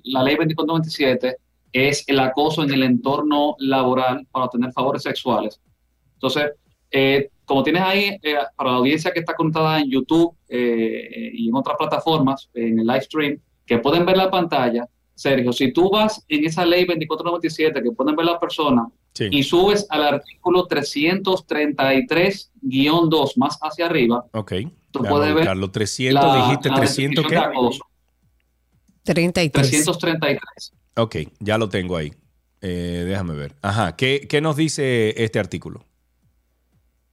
la 0.04 0.22
ley 0.22 0.36
2497 0.36 1.36
es 1.72 2.04
el 2.06 2.20
acoso 2.20 2.62
en 2.62 2.72
el 2.72 2.82
entorno 2.82 3.56
laboral 3.58 4.26
para 4.30 4.46
obtener 4.46 4.72
favores 4.72 5.02
sexuales. 5.02 5.60
Entonces, 6.14 6.52
eh, 6.90 7.30
como 7.44 7.62
tienes 7.62 7.82
ahí, 7.82 8.18
para 8.56 8.72
la 8.72 8.76
audiencia 8.76 9.10
que 9.10 9.20
está 9.20 9.34
conectada 9.34 9.80
en 9.80 9.90
YouTube 9.90 10.36
y 10.50 11.48
en 11.48 11.54
otras 11.54 11.76
plataformas, 11.78 12.50
en 12.52 12.78
el 12.78 12.86
live 12.86 13.02
stream, 13.02 13.40
que 13.64 13.78
pueden 13.78 14.04
ver 14.04 14.18
la 14.18 14.30
pantalla, 14.30 14.86
Sergio, 15.18 15.52
si 15.52 15.72
tú 15.72 15.90
vas 15.90 16.24
en 16.28 16.44
esa 16.44 16.64
ley 16.64 16.84
2497 16.84 17.82
que 17.82 17.90
pueden 17.90 18.14
ver 18.14 18.26
la 18.26 18.38
y 19.30 19.42
subes 19.42 19.86
al 19.90 20.02
artículo 20.04 20.66
333-2 20.68 23.32
más 23.36 23.58
hacia 23.62 23.86
arriba, 23.86 24.24
Ok. 24.32 24.52
Tú 24.90 25.00
Déjame 25.00 25.08
puedes 25.10 25.28
ver 25.34 25.42
buscarlo. 25.44 25.70
300, 25.70 26.24
la- 26.24 26.46
dijiste 26.46 26.68
la 26.70 26.74
300 26.76 27.26
qué? 27.26 27.34
definición 27.34 27.52
de 27.52 27.58
acoso. 27.58 27.84
33. 29.02 29.70
333. 29.70 30.72
Ok, 30.96 31.16
ya 31.40 31.58
lo 31.58 31.68
tengo 31.68 31.94
ahí. 31.96 32.10
Eh, 32.62 33.04
déjame 33.06 33.34
ver. 33.34 33.54
Ajá, 33.62 33.94
¿qué, 33.96 34.26
qué 34.28 34.40
nos 34.40 34.56
dice 34.56 35.14
este 35.22 35.38
artículo? 35.38 35.84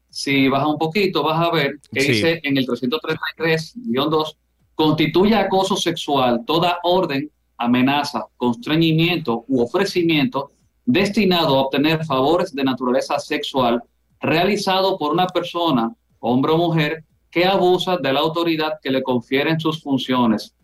Si 0.10 0.48
bajas 0.48 0.70
un 0.70 0.78
poquito, 0.78 1.22
vas 1.24 1.46
a 1.46 1.52
ver 1.52 1.80
que 1.92 2.00
Sí. 2.02 2.12
dice 2.14 2.40
en 2.44 2.58
el 2.58 2.66
333-2, 2.66 4.38
constituye 4.74 5.36
acoso 5.36 5.76
sexual 5.76 6.44
toda 6.48 6.80
orden, 6.84 7.30
amenaza, 7.58 8.26
constreñimiento 8.38 9.44
u 9.50 9.62
ofrecimiento 9.62 10.52
destinado 10.86 11.58
a 11.58 11.62
obtener 11.62 12.06
favores 12.06 12.54
de 12.54 12.64
naturaleza 12.64 13.20
sexual 13.20 13.82
realizado 14.20 14.98
por 14.98 15.12
una 15.14 15.28
persona, 15.28 15.94
hombre 16.20 16.52
o 16.54 16.58
mujer, 16.58 17.04
que 17.30 17.46
abusa 17.46 17.98
de 17.98 18.14
la 18.14 18.22
autoridad 18.22 18.74
que 18.82 18.90
le 18.92 19.04
confieren 19.04 19.60
sus 19.60 19.82
funciones. 19.82 20.56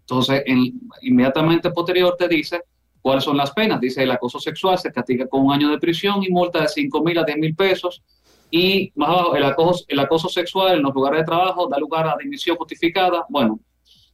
Entonces, 0.00 0.42
en- 0.46 0.80
inmediatamente 1.02 1.70
posterior 1.70 2.14
te 2.18 2.28
dice 2.28 2.62
cuáles 3.00 3.24
son 3.24 3.36
las 3.36 3.52
penas. 3.52 3.80
Dice 3.80 4.02
el 4.02 4.10
acoso 4.10 4.38
sexual 4.38 4.78
se 4.78 4.92
castiga 4.92 5.26
con 5.28 5.46
un 5.46 5.52
año 5.52 5.70
de 5.70 5.78
prisión 5.78 6.22
y 6.22 6.28
multa 6.28 6.60
de 6.60 6.68
5 6.68 7.02
mil 7.02 7.16
a 7.18 7.24
10 7.24 7.38
mil 7.38 7.54
pesos. 7.54 8.02
Y 8.50 8.92
más 8.96 9.08
abajo, 9.08 9.36
el 9.36 9.44
acoso, 9.44 9.84
el 9.88 9.98
acoso 10.00 10.28
sexual 10.28 10.76
en 10.76 10.82
los 10.82 10.92
lugares 10.94 11.20
de 11.20 11.24
trabajo 11.24 11.68
da 11.68 11.78
lugar 11.78 12.06
a 12.08 12.16
dimisión 12.20 12.56
justificada. 12.56 13.24
Bueno, 13.28 13.60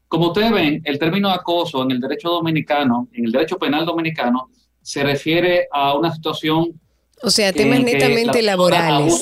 como 0.06 0.28
ustedes 0.28 0.52
ven, 0.52 0.82
el 0.84 0.98
término 0.98 1.30
acoso 1.30 1.82
en 1.82 1.90
el 1.92 2.00
derecho 2.00 2.28
dominicano, 2.28 3.08
en 3.12 3.24
el 3.24 3.32
derecho 3.32 3.58
penal 3.58 3.84
dominicano, 3.86 4.50
se 4.86 5.02
refiere 5.02 5.66
a 5.72 5.96
una 5.96 6.14
situación 6.14 6.80
O 7.20 7.28
sea, 7.28 7.52
temas 7.52 7.80
netamente 7.80 8.40
la 8.40 8.52
laborales. 8.52 9.20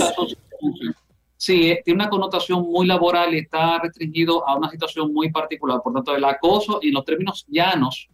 Sí, 1.39 1.71
eh, 1.71 1.81
tiene 1.83 2.03
una 2.03 2.11
connotación 2.11 2.71
muy 2.71 2.87
laboral 2.87 3.35
y 3.35 3.39
está 3.39 3.79
restringido 3.79 4.47
a 4.47 4.59
una 4.59 4.69
situación 4.69 5.11
muy 5.11 5.31
particular. 5.31 5.81
Por 5.83 5.95
tanto, 5.95 6.15
el 6.15 6.25
acoso 6.25 6.81
y 6.83 6.91
los 6.91 7.03
términos 7.07 7.47
llanos, 7.49 8.09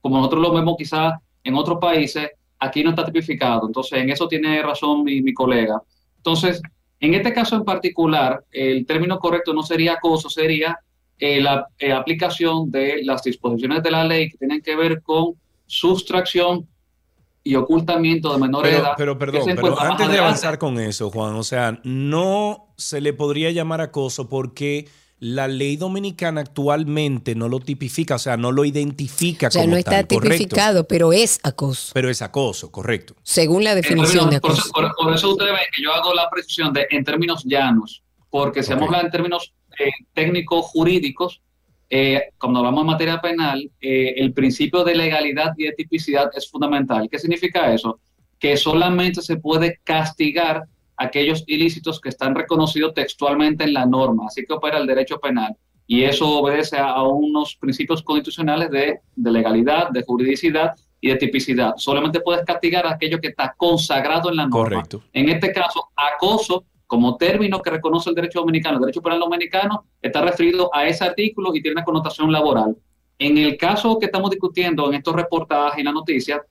como 0.00 0.16
nosotros 0.16 0.40
lo 0.40 0.54
vemos 0.54 0.76
quizás 0.78 1.12
en 1.44 1.54
otros 1.56 1.76
países, 1.78 2.30
aquí 2.58 2.82
no 2.82 2.90
está 2.90 3.04
tipificado. 3.04 3.66
Entonces, 3.66 3.98
en 3.98 4.08
eso 4.08 4.26
tiene 4.26 4.62
razón 4.62 5.04
mi, 5.04 5.20
mi 5.20 5.34
colega. 5.34 5.82
Entonces, 6.16 6.62
en 7.00 7.12
este 7.12 7.34
caso 7.34 7.54
en 7.54 7.64
particular, 7.64 8.44
el 8.50 8.86
término 8.86 9.18
correcto 9.18 9.52
no 9.52 9.62
sería 9.62 9.92
acoso, 9.92 10.30
sería 10.30 10.78
eh, 11.18 11.38
la 11.38 11.66
eh, 11.78 11.92
aplicación 11.92 12.70
de 12.70 13.04
las 13.04 13.22
disposiciones 13.22 13.82
de 13.82 13.90
la 13.90 14.04
ley 14.04 14.30
que 14.30 14.38
tienen 14.38 14.62
que 14.62 14.74
ver 14.74 15.02
con 15.02 15.34
sustracción 15.72 16.68
y 17.42 17.54
ocultamiento 17.56 18.32
de 18.32 18.38
menor 18.38 18.62
Pero, 18.62 18.78
edad. 18.78 18.92
pero 18.96 19.18
perdón, 19.18 19.42
pero 19.56 19.80
antes 19.80 20.08
de 20.08 20.18
avanzar 20.18 20.58
con 20.58 20.78
eso, 20.78 21.10
Juan, 21.10 21.34
o 21.34 21.42
sea, 21.42 21.80
no 21.82 22.74
se 22.76 23.00
le 23.00 23.12
podría 23.14 23.50
llamar 23.50 23.80
acoso 23.80 24.28
porque 24.28 24.86
la 25.18 25.48
ley 25.48 25.76
dominicana 25.76 26.40
actualmente 26.42 27.34
no 27.34 27.48
lo 27.48 27.58
tipifica, 27.60 28.16
o 28.16 28.18
sea, 28.18 28.36
no 28.36 28.52
lo 28.52 28.64
identifica 28.64 29.48
O 29.48 29.50
sea, 29.50 29.62
como 29.62 29.72
no 29.72 29.78
está 29.78 29.90
tal, 29.92 30.06
correcto. 30.08 30.30
tipificado, 30.36 30.86
pero 30.86 31.12
es 31.12 31.40
acoso, 31.42 31.90
Pero 31.94 32.10
es 32.10 32.20
acoso, 32.22 32.70
correcto. 32.70 33.14
según 33.22 33.64
la 33.64 33.74
definición 33.74 34.28
de 34.30 34.36
acoso. 34.36 34.62
por, 34.72 34.84
por- 34.88 34.94
por 35.06 35.14
eso 35.14 35.30
ustedes 35.30 35.52
ven 35.52 35.60
que 35.74 35.82
yo 35.82 35.92
hago 35.94 36.12
la 36.14 36.28
precisión 36.30 36.72
de 36.72 36.86
en 36.90 37.02
términos 37.04 37.42
llanos, 37.44 38.02
porque 38.30 38.62
si 38.62 38.72
Ok. 38.72 38.78
vamos 38.78 38.82
a 38.82 38.96
hablar 38.98 39.04
en 39.06 39.10
términos 39.12 39.52
eh, 39.80 39.90
técnicos 40.12 40.66
jurídicos, 40.66 41.40
eh, 41.94 42.22
cuando 42.40 42.60
hablamos 42.60 42.80
en 42.82 42.86
materia 42.86 43.20
penal, 43.20 43.58
eh, 43.80 44.14
el 44.16 44.32
principio 44.32 44.82
de 44.82 44.94
legalidad 44.94 45.52
y 45.58 45.64
de 45.64 45.72
tipicidad 45.72 46.30
es 46.34 46.50
fundamental. 46.50 47.08
¿Qué 47.10 47.18
significa 47.18 47.72
eso? 47.72 48.00
Que 48.38 48.56
solamente 48.56 49.20
se 49.20 49.36
puede 49.36 49.78
castigar 49.84 50.62
aquellos 50.96 51.44
ilícitos 51.46 52.00
que 52.00 52.08
están 52.08 52.34
reconocidos 52.34 52.94
textualmente 52.94 53.64
en 53.64 53.74
la 53.74 53.84
norma, 53.84 54.24
así 54.26 54.44
que 54.46 54.54
opera 54.54 54.78
el 54.78 54.86
derecho 54.86 55.18
penal. 55.20 55.54
Y 55.86 56.04
eso 56.04 56.26
obedece 56.40 56.76
a, 56.78 56.86
a 56.90 57.02
unos 57.02 57.56
principios 57.56 58.02
constitucionales 58.02 58.70
de, 58.70 59.00
de 59.14 59.30
legalidad, 59.30 59.90
de 59.90 60.02
juridicidad 60.02 60.74
y 61.04 61.08
de 61.08 61.16
tipicidad. 61.16 61.72
Solamente 61.76 62.20
puedes 62.20 62.44
castigar 62.44 62.86
aquello 62.86 63.18
que 63.20 63.28
está 63.28 63.54
consagrado 63.56 64.30
en 64.30 64.36
la 64.36 64.46
norma. 64.46 64.64
Correcto. 64.64 65.02
En 65.12 65.28
este 65.28 65.52
caso, 65.52 65.90
acoso, 65.96 66.64
como 66.92 67.16
término 67.16 67.62
que 67.62 67.70
reconoce 67.70 68.10
el 68.10 68.14
derecho 68.14 68.40
dominicano, 68.40 68.76
el 68.76 68.82
derecho 68.82 69.00
penal 69.00 69.18
dominicano, 69.18 69.86
está 70.02 70.20
referido 70.20 70.68
a 70.74 70.86
ese 70.86 71.02
artículo 71.02 71.50
y 71.54 71.62
tiene 71.62 71.76
una 71.76 71.84
connotación 71.84 72.30
laboral. 72.30 72.76
En 73.18 73.38
el 73.38 73.56
caso 73.56 73.98
que 73.98 74.04
estamos 74.04 74.28
discutiendo 74.30 74.86
en 74.88 74.96
estos 74.96 75.16
reportajes 75.16 75.78
y 75.78 75.84
la 75.84 75.92
noticia, 75.92 76.42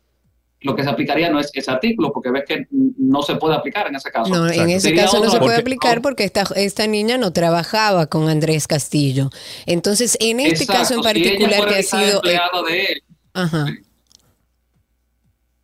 lo 0.62 0.76
que 0.76 0.82
se 0.82 0.90
aplicaría 0.90 1.30
no 1.30 1.40
es 1.40 1.52
ese 1.54 1.70
artículo, 1.70 2.12
porque 2.12 2.32
ves 2.32 2.46
que 2.48 2.66
no 2.72 3.22
se 3.22 3.36
puede 3.36 3.54
aplicar 3.54 3.86
en 3.86 3.98
ese 3.98 4.10
caso. 4.10 4.34
No, 4.34 4.50
en 4.50 4.72
ese 4.72 4.88
Sería 4.88 5.04
caso 5.04 5.24
no 5.24 5.30
se 5.30 5.38
puede 5.38 5.58
aplicar 5.58 6.02
porque 6.02 6.24
esta, 6.24 6.44
esta 6.56 6.88
niña 6.88 7.20
no 7.20 7.32
trabajaba 7.34 8.08
con 8.08 8.28
Andrés 8.28 8.66
Castillo. 8.66 9.30
Entonces, 9.68 10.18
en 10.20 10.40
este 10.40 10.64
Exacto, 10.64 10.74
caso 10.74 10.94
en 10.96 11.02
particular 11.02 11.68
que 11.68 11.76
ha 11.76 11.84
sido... 11.84 12.02
eh, 12.02 12.14
empleada 12.16 12.64
de 12.68 12.82
él, 12.82 13.04
Ajá. 13.36 13.68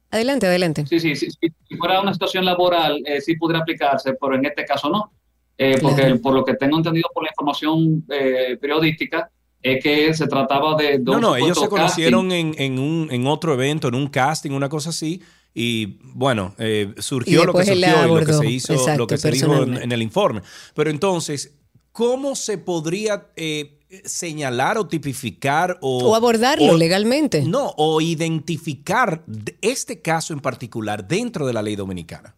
Adelante, 0.09 0.47
adelante. 0.47 0.85
Sí, 0.87 0.99
sí, 0.99 1.15
sí, 1.15 1.29
sí. 1.31 1.47
Si 1.67 1.75
fuera 1.75 1.99
una 2.01 2.13
situación 2.13 2.45
laboral, 2.45 3.01
eh, 3.05 3.19
sí 3.21 3.35
podría 3.35 3.61
aplicarse, 3.61 4.13
pero 4.19 4.35
en 4.35 4.45
este 4.45 4.65
caso 4.65 4.89
no. 4.89 5.11
Eh, 5.57 5.77
porque 5.81 6.01
Claro. 6.03 6.21
por 6.21 6.33
lo 6.33 6.45
que 6.45 6.53
tengo 6.53 6.77
entendido 6.77 7.09
por 7.13 7.23
la 7.23 7.29
información 7.29 8.05
eh, 8.09 8.57
periodística, 8.61 9.29
es 9.61 9.83
que 9.83 10.13
se 10.13 10.27
trataba 10.27 10.75
de... 10.75 10.99
de 10.99 10.99
No, 10.99 11.19
no, 11.19 11.35
ellos 11.35 11.59
se 11.59 11.67
conocieron 11.67 12.31
en, 12.31 12.53
en 12.57 12.77
un, 12.79 13.09
en 13.11 13.25
otro 13.27 13.53
evento, 13.53 13.87
en 13.87 13.95
un 13.95 14.07
casting, 14.07 14.51
una 14.51 14.69
cosa 14.69 14.91
así. 14.91 15.21
Y 15.53 15.97
bueno, 16.13 16.53
eh, 16.59 16.93
Y 16.95 17.01
surgió 17.01 17.43
lo 17.43 17.53
que 17.53 17.65
surgió 17.65 18.05
y 18.05 18.19
lo 18.19 18.25
que 18.25 18.33
se 18.33 18.49
hizo, 18.49 18.73
Exacto, 18.73 18.99
lo 18.99 19.07
que 19.07 19.17
se 19.17 19.31
dijo 19.31 19.63
en, 19.63 19.75
en 19.77 19.91
el 19.91 20.03
informe. 20.03 20.41
Pero 20.75 20.91
entonces, 20.91 21.55
¿cómo 21.91 22.35
se 22.35 22.59
podría 22.59 23.31
eh, 23.35 23.76
señalar 24.03 24.77
o 24.77 24.87
tipificar 24.87 25.77
o, 25.81 26.09
O 26.09 26.15
abordarlo 26.15 26.73
o- 26.73 26.77
legalmente. 26.77 27.41
No, 27.43 27.73
o 27.77 28.01
identificar 28.01 29.23
de- 29.25 29.57
este 29.61 30.01
caso 30.01 30.33
en 30.33 30.39
particular 30.39 31.07
dentro 31.07 31.45
de 31.47 31.53
la 31.53 31.61
ley 31.61 31.75
dominicana? 31.75 32.35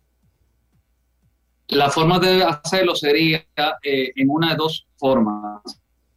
La 1.68 1.90
forma 1.90 2.18
de 2.20 2.44
hacerlo 2.44 2.96
sería 2.96 3.46
eh, 3.84 4.12
en 4.16 4.30
una 4.30 4.52
de 4.52 4.56
dos 4.58 4.88
formas. 4.98 5.62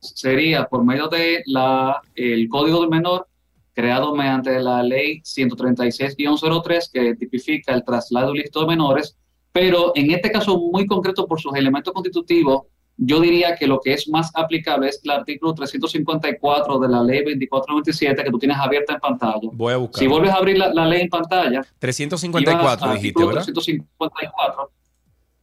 Sería 0.01 0.67
por 0.67 0.85
medio 0.85 1.09
de 1.09 1.43
la, 1.47 2.01
el 2.15 2.49
Código 2.49 2.81
del 2.81 2.89
Menor, 2.91 3.29
creado 3.75 4.15
mediante 4.15 4.59
la 4.61 4.83
Ley 4.83 5.21
136-03, 5.21 6.91
que 6.93 7.15
tipifica 7.17 7.73
el 7.75 7.85
traslado 7.85 8.35
ilícito 8.35 8.61
de 8.61 8.67
menores, 8.67 9.17
pero 9.53 9.93
en 9.95 10.11
este 10.11 10.31
caso 10.33 10.59
muy 10.59 10.87
concreto 10.87 11.27
por 11.27 11.41
sus 11.41 11.55
elementos 11.55 11.93
constitutivos, 11.93 12.63
yo 12.97 13.20
diría 13.20 13.56
que 13.56 13.66
lo 13.66 13.81
que 13.81 13.94
es 13.94 14.09
más 14.09 14.31
aplicable 14.35 14.89
es 14.89 15.01
el 15.02 15.10
artículo 15.10 15.55
354 15.55 16.78
de 16.78 16.89
la 16.89 17.02
Ley 17.02 17.19
2497 17.24 18.23
que 18.24 18.31
tú 18.31 18.39
tienes 18.39 18.59
abierta 18.59 18.94
en 18.94 19.01
pantalla. 19.01 19.40
Voy 19.52 19.73
a 19.73 19.77
buscar. 19.78 19.98
Si 19.98 20.06
vuelves 20.06 20.31
a 20.31 20.36
abrir 20.36 20.59
la, 20.59 20.73
la 20.73 20.86
ley 20.86 21.02
en 21.02 21.09
pantalla, 21.09 21.51
ibas 21.52 21.74
354 21.78 22.86
al 22.89 22.94
dijiste, 22.97 23.24
¿verdad? 23.24 23.43
354. 23.44 24.70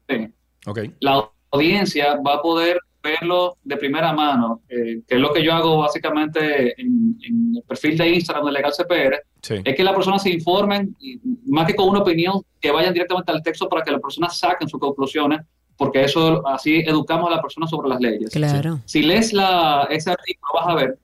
Sí 0.09 0.27
Ok. 0.67 0.80
la 0.99 1.30
audiencia 1.51 2.17
va 2.26 2.35
a 2.35 2.41
poder 2.41 2.80
verlo 3.01 3.57
de 3.63 3.77
primera 3.77 4.11
mano, 4.11 4.61
eh, 4.67 5.01
que 5.07 5.15
es 5.15 5.21
lo 5.21 5.31
que 5.31 5.41
yo 5.41 5.53
hago 5.53 5.77
básicamente 5.77 6.80
en, 6.80 7.17
en 7.26 7.53
el 7.55 7.63
perfil 7.65 7.97
de 7.97 8.09
Instagram 8.09 8.45
de 8.45 8.51
Legal 8.51 8.73
CPR, 8.73 9.23
Sí. 9.41 9.55
es 9.63 9.76
que 9.76 9.84
las 9.85 9.95
personas 9.95 10.21
se 10.21 10.31
informen, 10.31 10.93
más 11.45 11.65
que 11.65 11.76
con 11.76 11.88
una 11.88 11.99
opinión, 11.99 12.41
que 12.59 12.71
vayan 12.71 12.93
directamente 12.93 13.31
al 13.31 13.41
texto 13.41 13.69
para 13.69 13.84
que 13.84 13.91
las 13.91 14.01
personas 14.01 14.38
saquen 14.38 14.67
sus 14.67 14.81
conclusiones, 14.81 15.39
porque 15.80 16.03
eso 16.03 16.45
así 16.47 16.84
educamos 16.85 17.27
a 17.30 17.31
las 17.35 17.41
personas 17.41 17.69
sobre 17.72 17.89
las 17.89 17.99
leyes. 17.99 18.30
Claro. 18.31 18.80
Si 18.85 19.01
lees 19.01 19.34
la, 19.34 19.88
ese 19.89 20.11
artículo, 20.11 20.51
vas 20.53 20.68
a 20.68 20.76
ver, 20.76 20.99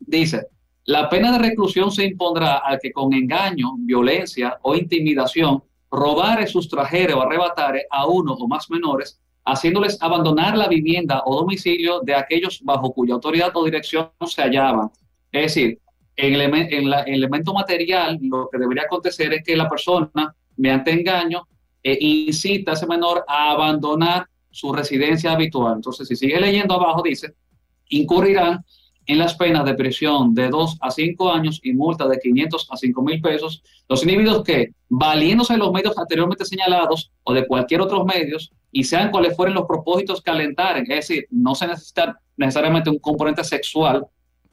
dice, 0.00 0.48
la 0.84 1.08
pena 1.08 1.32
de 1.32 1.38
reclusión 1.38 1.90
se 1.92 2.04
impondrá 2.04 2.58
al 2.58 2.78
que 2.80 2.92
con 2.92 3.14
engaño, 3.14 3.76
violencia 3.78 4.58
o 4.62 4.74
intimidación 4.74 5.62
robare, 5.90 6.46
sustrajere 6.46 7.14
o 7.14 7.22
arrebatare 7.22 7.86
a 7.90 8.06
uno 8.06 8.32
o 8.34 8.48
más 8.48 8.68
menores, 8.70 9.18
haciéndoles 9.44 9.96
abandonar 10.02 10.56
la 10.56 10.68
vivienda 10.68 11.22
o 11.24 11.36
domicilio 11.40 12.00
de 12.00 12.14
aquellos 12.14 12.60
bajo 12.62 12.92
cuya 12.92 13.14
autoridad 13.14 13.50
o 13.54 13.64
dirección 13.64 14.10
se 14.26 14.42
hallaban. 14.42 14.90
Es 15.32 15.54
decir, 15.54 15.78
en 16.16 16.34
el, 16.34 16.40
en 16.40 16.90
la- 16.90 17.02
en 17.02 17.14
el 17.14 17.20
elemento 17.20 17.54
material, 17.54 18.18
lo 18.20 18.48
que 18.50 18.58
debería 18.58 18.82
acontecer 18.84 19.32
es 19.32 19.42
que 19.44 19.56
la 19.56 19.68
persona, 19.68 20.34
mediante 20.56 20.90
engaño, 20.92 21.46
eh, 21.82 21.98
incita 22.00 22.72
a 22.72 22.74
ese 22.74 22.86
menor 22.86 23.24
a 23.26 23.52
abandonar 23.52 24.26
su 24.50 24.72
residencia 24.72 25.32
habitual. 25.32 25.74
Entonces, 25.76 26.08
si 26.08 26.16
sigue 26.16 26.40
leyendo 26.40 26.74
abajo, 26.74 27.02
dice, 27.02 27.34
incurrirán 27.88 28.64
en 29.06 29.18
las 29.18 29.34
penas 29.34 29.64
de 29.64 29.74
prisión 29.74 30.34
de 30.34 30.48
2 30.48 30.78
a 30.80 30.90
5 30.90 31.32
años 31.32 31.60
y 31.62 31.72
multa 31.72 32.06
de 32.06 32.18
500 32.18 32.68
a 32.70 32.76
5 32.76 33.02
mil 33.02 33.20
pesos 33.20 33.62
los 33.88 34.02
individuos 34.02 34.44
que, 34.44 34.72
valiéndose 34.88 35.54
de 35.54 35.58
los 35.58 35.72
medios 35.72 35.98
anteriormente 35.98 36.44
señalados 36.44 37.10
o 37.24 37.32
de 37.32 37.46
cualquier 37.46 37.80
otros 37.80 38.04
medios, 38.04 38.52
y 38.72 38.84
sean 38.84 39.10
cuales 39.10 39.34
fueren 39.34 39.54
los 39.54 39.66
propósitos 39.66 40.22
que 40.22 40.30
alentaren, 40.30 40.82
es 40.82 41.08
decir, 41.08 41.26
no 41.30 41.56
se 41.56 41.66
necesita 41.66 42.20
necesariamente 42.36 42.88
un 42.88 42.98
componente 42.98 43.42
sexual, 43.42 44.06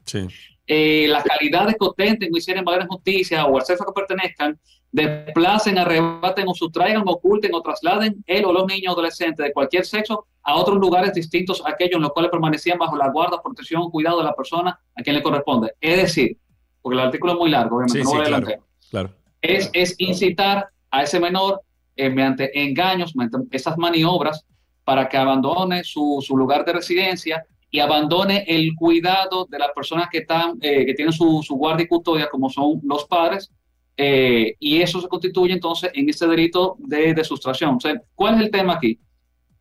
Sí. 0.08 0.26
Eh, 0.68 1.06
las 1.08 1.24
calidades 1.24 1.74
que 1.78 1.86
ostenten 1.86 2.30
o 2.32 2.36
hicieran 2.36 2.64
en 2.68 2.86
justicia 2.86 3.46
o 3.46 3.56
al 3.56 3.64
sexo 3.64 3.84
que 3.86 3.92
pertenezcan, 3.92 4.58
desplacen, 4.92 5.78
arrebaten 5.78 6.46
o 6.46 6.54
sustraigan, 6.54 7.02
oculten 7.06 7.54
o 7.54 7.62
trasladen 7.62 8.22
él 8.26 8.44
o 8.44 8.52
los 8.52 8.66
niños 8.66 8.92
adolescentes 8.92 9.44
de 9.46 9.52
cualquier 9.52 9.84
sexo 9.86 10.26
a 10.42 10.54
otros 10.56 10.78
lugares 10.78 11.12
distintos 11.14 11.64
a 11.64 11.70
aquellos 11.70 11.96
en 11.96 12.02
los 12.02 12.12
cuales 12.12 12.30
permanecían 12.30 12.78
bajo 12.78 12.96
la 12.96 13.08
guarda, 13.10 13.42
protección 13.42 13.82
o 13.82 13.90
cuidado 13.90 14.18
de 14.18 14.24
la 14.24 14.34
persona 14.34 14.78
a 14.94 15.02
quien 15.02 15.16
le 15.16 15.22
corresponde. 15.22 15.72
Es 15.80 15.96
decir, 15.96 16.36
porque 16.82 16.98
el 16.98 17.04
artículo 17.06 17.32
es 17.32 17.38
muy 17.38 17.50
largo, 17.50 17.76
obviamente, 17.76 17.98
Sí, 18.00 18.04
no 18.04 18.10
sí, 18.10 18.16
voy 18.16 18.24
a 18.24 18.28
claro. 18.28 18.44
adelantar 18.46 18.68
Claro. 18.90 19.10
es, 19.42 19.70
es 19.72 19.94
incitar 19.98 20.68
a 20.90 21.02
ese 21.02 21.18
menor 21.20 21.62
eh, 21.96 22.08
mediante 22.10 22.62
engaños, 22.62 23.16
mediante 23.16 23.56
esas 23.56 23.76
maniobras, 23.78 24.44
para 24.84 25.08
que 25.08 25.16
abandone 25.18 25.82
su, 25.84 26.22
su 26.26 26.36
lugar 26.36 26.64
de 26.64 26.72
residencia 26.74 27.44
y 27.70 27.80
abandone 27.80 28.44
el 28.46 28.74
cuidado 28.74 29.46
de 29.50 29.58
las 29.58 29.70
personas 29.74 30.08
que, 30.10 30.18
están, 30.18 30.58
eh, 30.60 30.86
que 30.86 30.94
tienen 30.94 31.12
su, 31.12 31.42
su 31.42 31.54
guardia 31.56 31.84
y 31.84 31.88
custodia, 31.88 32.28
como 32.28 32.48
son 32.48 32.80
los 32.82 33.04
padres, 33.04 33.50
eh, 33.96 34.54
y 34.60 34.80
eso 34.80 35.00
se 35.00 35.08
constituye 35.08 35.52
entonces 35.52 35.90
en 35.92 36.08
este 36.08 36.26
delito 36.26 36.76
de, 36.78 37.14
de 37.14 37.24
sustracción. 37.24 37.78
¿Cuál 38.14 38.36
es 38.36 38.40
el 38.42 38.50
tema 38.50 38.74
aquí? 38.74 38.98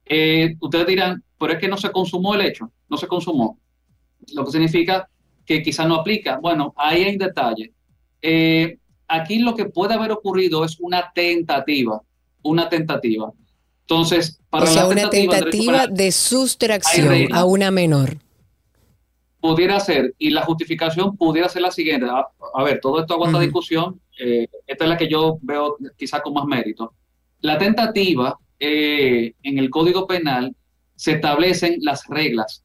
Eh, 0.05 0.55
ustedes 0.59 0.87
dirán, 0.87 1.23
pero 1.37 1.53
es 1.53 1.59
que 1.59 1.67
no 1.67 1.75
se 1.75 1.91
consumó 1.91 2.35
el 2.35 2.41
hecho, 2.41 2.71
no 2.87 2.97
se 2.97 3.07
consumó, 3.07 3.59
lo 4.33 4.45
que 4.45 4.51
significa 4.51 5.09
que 5.45 5.61
quizás 5.61 5.87
no 5.87 5.95
aplica. 5.95 6.37
Bueno, 6.39 6.73
ahí 6.77 7.03
hay 7.03 7.17
detalle. 7.17 7.73
Eh, 8.21 8.77
aquí 9.07 9.39
lo 9.39 9.55
que 9.55 9.65
puede 9.65 9.95
haber 9.95 10.11
ocurrido 10.11 10.63
es 10.63 10.79
una 10.79 11.11
tentativa, 11.13 12.01
una 12.43 12.69
tentativa. 12.69 13.31
Entonces, 13.89 14.39
para 14.49 14.65
o 14.65 14.67
sea, 14.67 14.83
la 14.83 14.89
una 14.89 15.09
tentativa, 15.09 15.87
de 15.87 16.11
sustracción 16.11 17.33
a 17.33 17.45
una 17.45 17.71
menor. 17.71 18.17
pudiera 19.39 19.79
ser, 19.79 20.13
y 20.17 20.29
la 20.31 20.41
justificación 20.41 21.15
pudiera 21.15 21.47
ser 21.47 21.61
la 21.61 21.71
siguiente. 21.71 22.05
A, 22.09 22.27
a 22.53 22.63
ver, 22.63 22.79
todo 22.81 22.99
esto 22.99 23.13
aguanta 23.13 23.37
Ujú. 23.37 23.45
discusión. 23.45 24.01
eh, 24.19 24.47
esta 24.65 24.83
es 24.83 24.89
la 24.89 24.97
que 24.97 25.07
yo 25.07 25.37
veo 25.41 25.77
quizá 25.95 26.21
con 26.21 26.33
más 26.33 26.45
mérito. 26.45 26.91
La 27.41 27.57
tentativa, 27.59 28.37
eh, 28.59 29.33
en 29.43 29.59
el 29.59 29.69
Código 29.69 30.07
Penal, 30.07 30.53
se 30.95 31.11
establecen 31.13 31.77
las 31.81 32.05
reglas. 32.07 32.63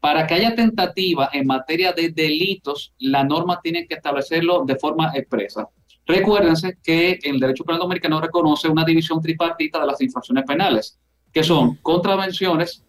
Para 0.00 0.26
que 0.26 0.34
haya 0.34 0.54
tentativa 0.56 1.30
en 1.32 1.46
materia 1.46 1.92
de 1.92 2.10
delitos, 2.10 2.92
la 2.98 3.22
norma 3.24 3.60
tiene 3.62 3.86
que 3.86 3.94
establecerlo 3.94 4.64
de 4.66 4.74
forma 4.76 5.12
expresa. 5.14 5.68
Recuérdense 6.08 6.78
que 6.82 7.18
el 7.22 7.38
derecho 7.38 7.64
penal 7.64 7.82
dominicano 7.82 8.18
reconoce 8.18 8.66
una 8.66 8.82
división 8.82 9.20
tripartita 9.20 9.78
de 9.78 9.86
las 9.86 10.00
infracciones 10.00 10.44
penales, 10.44 10.98
que 11.30 11.44
son 11.44 11.76
contravenciones, 11.82 12.82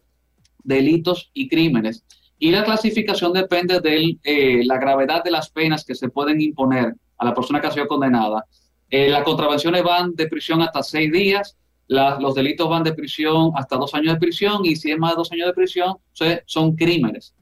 delitos 0.63 1.29
y 1.33 1.49
crímenes. 1.49 2.05
Y 2.39 2.51
la 2.51 2.63
clasificación 2.63 3.33
depende 3.33 3.81
de 3.81 4.63
la 4.63 4.77
gravedad 4.77 5.21
de 5.21 5.31
las 5.31 5.49
penas 5.49 5.83
que 5.83 5.95
se 5.95 6.07
pueden 6.07 6.39
imponer 6.39 6.95
a 7.17 7.25
la 7.25 7.33
persona 7.33 7.59
que 7.59 7.67
ha 7.67 7.71
sido 7.71 7.89
condenada. 7.89 8.45
Eh, 8.89 9.09
las 9.09 9.23
contravenciones 9.23 9.83
van 9.83 10.15
de 10.15 10.27
prisión 10.27 10.61
hasta 10.61 10.81
seis 10.81 11.11
días, 11.11 11.57
los 11.89 12.35
delitos 12.35 12.69
van 12.69 12.83
de 12.83 12.93
prisión 12.93 13.51
hasta 13.55 13.75
dos 13.75 13.93
años 13.95 14.13
de 14.13 14.19
prisión 14.19 14.63
y 14.63 14.77
si 14.77 14.91
es 14.91 14.97
más 14.97 15.11
de 15.11 15.17
dos 15.17 15.31
años 15.33 15.47
de 15.47 15.53
prisión, 15.53 15.97
son 16.45 16.75
crímenes. 16.77 17.35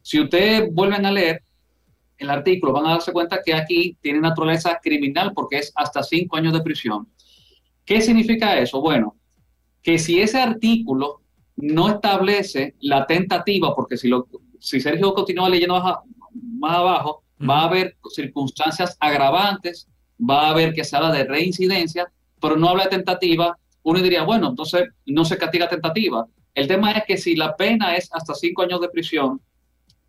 Si 0.00 0.20
ustedes 0.20 0.72
vuelven 0.72 1.04
a 1.06 1.10
leer 1.10 1.42
el 2.18 2.30
artículo, 2.30 2.72
van 2.72 2.86
a 2.86 2.90
darse 2.90 3.12
cuenta 3.12 3.40
que 3.44 3.54
aquí 3.54 3.96
tiene 4.00 4.20
naturaleza 4.20 4.78
criminal 4.82 5.32
porque 5.34 5.58
es 5.58 5.72
hasta 5.74 6.02
cinco 6.02 6.36
años 6.36 6.52
de 6.52 6.60
prisión. 6.60 7.08
¿Qué 7.84 8.00
significa 8.00 8.58
eso? 8.58 8.80
Bueno, 8.80 9.16
que 9.82 9.98
si 9.98 10.20
ese 10.20 10.38
artículo 10.40 11.22
no 11.56 11.88
establece 11.88 12.74
la 12.80 13.06
tentativa, 13.06 13.74
porque 13.74 13.96
si, 13.96 14.08
lo, 14.08 14.28
si 14.60 14.80
Sergio 14.80 15.14
continúa 15.14 15.48
leyendo 15.48 15.74
más, 15.80 15.94
a- 15.94 16.02
más 16.58 16.76
abajo, 16.76 17.22
va 17.48 17.60
a 17.60 17.64
haber 17.64 17.96
circunstancias 18.10 18.96
agravantes, 19.00 19.88
va 20.18 20.46
a 20.46 20.50
haber 20.50 20.74
que 20.74 20.84
se 20.84 20.96
habla 20.96 21.12
de 21.12 21.24
reincidencia, 21.24 22.10
pero 22.40 22.56
no 22.56 22.68
habla 22.68 22.84
de 22.84 22.90
tentativa, 22.90 23.56
uno 23.82 24.00
diría, 24.00 24.24
bueno, 24.24 24.48
entonces 24.48 24.88
no 25.06 25.24
se 25.24 25.38
castiga 25.38 25.68
tentativa. 25.68 26.26
El 26.54 26.66
tema 26.66 26.92
es 26.92 27.04
que 27.04 27.16
si 27.16 27.36
la 27.36 27.56
pena 27.56 27.96
es 27.96 28.08
hasta 28.12 28.34
cinco 28.34 28.62
años 28.62 28.80
de 28.80 28.88
prisión, 28.88 29.40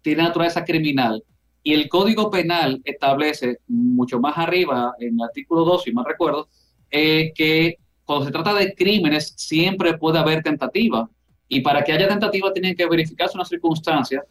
tiene 0.01 0.23
naturaleza 0.23 0.63
criminal, 0.65 1.23
y 1.63 1.73
el 1.73 1.89
Código 1.89 2.29
Penal 2.29 2.81
establece 2.83 3.59
mucho 3.67 4.19
más 4.19 4.37
arriba, 4.37 4.93
en 4.99 5.15
el 5.15 5.21
artículo 5.21 5.65
2, 5.65 5.83
si 5.83 5.91
mal 5.91 6.05
recuerdo, 6.05 6.47
eh, 6.89 7.31
que 7.35 7.77
cuando 8.05 8.25
se 8.25 8.31
trata 8.31 8.53
de 8.53 8.73
crímenes 8.73 9.33
siempre 9.37 9.97
puede 9.97 10.19
haber 10.19 10.41
tentativa. 10.41 11.09
Y 11.47 11.61
para 11.61 11.83
que 11.83 11.91
haya 11.91 12.07
tentativa 12.07 12.53
tienen 12.53 12.75
que 12.75 12.87
verificarse 12.87 13.37
una 13.37 13.45
circunstancia, 13.45 14.23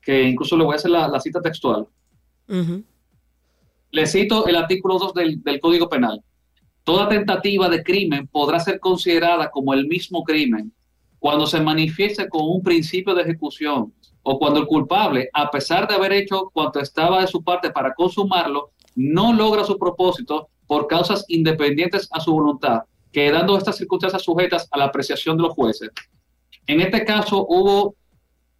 que 0.00 0.22
incluso 0.24 0.56
le 0.56 0.64
voy 0.64 0.74
a 0.74 0.76
hacer 0.76 0.90
la, 0.90 1.06
la 1.08 1.20
cita 1.20 1.40
textual. 1.40 1.86
Le 3.90 4.06
cito 4.06 4.46
el 4.46 4.56
artículo 4.56 4.98
2 4.98 5.14
del, 5.14 5.42
del 5.42 5.60
Código 5.60 5.88
Penal. 5.88 6.22
Toda 6.84 7.08
tentativa 7.08 7.68
de 7.68 7.82
crimen 7.82 8.26
podrá 8.26 8.58
ser 8.58 8.80
considerada 8.80 9.50
como 9.50 9.72
el 9.72 9.86
mismo 9.86 10.24
crimen 10.24 10.72
cuando 11.18 11.46
se 11.46 11.60
manifieste 11.60 12.28
con 12.28 12.42
un 12.44 12.62
principio 12.62 13.14
de 13.14 13.22
ejecución 13.22 13.94
o 14.22 14.38
cuando 14.38 14.60
el 14.60 14.66
culpable, 14.66 15.28
a 15.32 15.50
pesar 15.50 15.88
de 15.88 15.94
haber 15.94 16.12
hecho 16.12 16.50
cuanto 16.52 16.80
estaba 16.80 17.20
de 17.20 17.26
su 17.26 17.42
parte 17.42 17.70
para 17.70 17.94
consumarlo, 17.94 18.70
no 18.94 19.32
logra 19.32 19.64
su 19.64 19.78
propósito 19.78 20.48
por 20.66 20.86
causas 20.86 21.24
independientes 21.28 22.08
a 22.12 22.20
su 22.20 22.32
voluntad, 22.32 22.82
quedando 23.10 23.56
estas 23.56 23.76
circunstancias 23.76 24.22
sujetas 24.22 24.68
a 24.70 24.78
la 24.78 24.84
apreciación 24.86 25.36
de 25.36 25.44
los 25.44 25.52
jueces. 25.52 25.90
En 26.66 26.80
este 26.80 27.04
caso 27.04 27.46
hubo 27.48 27.96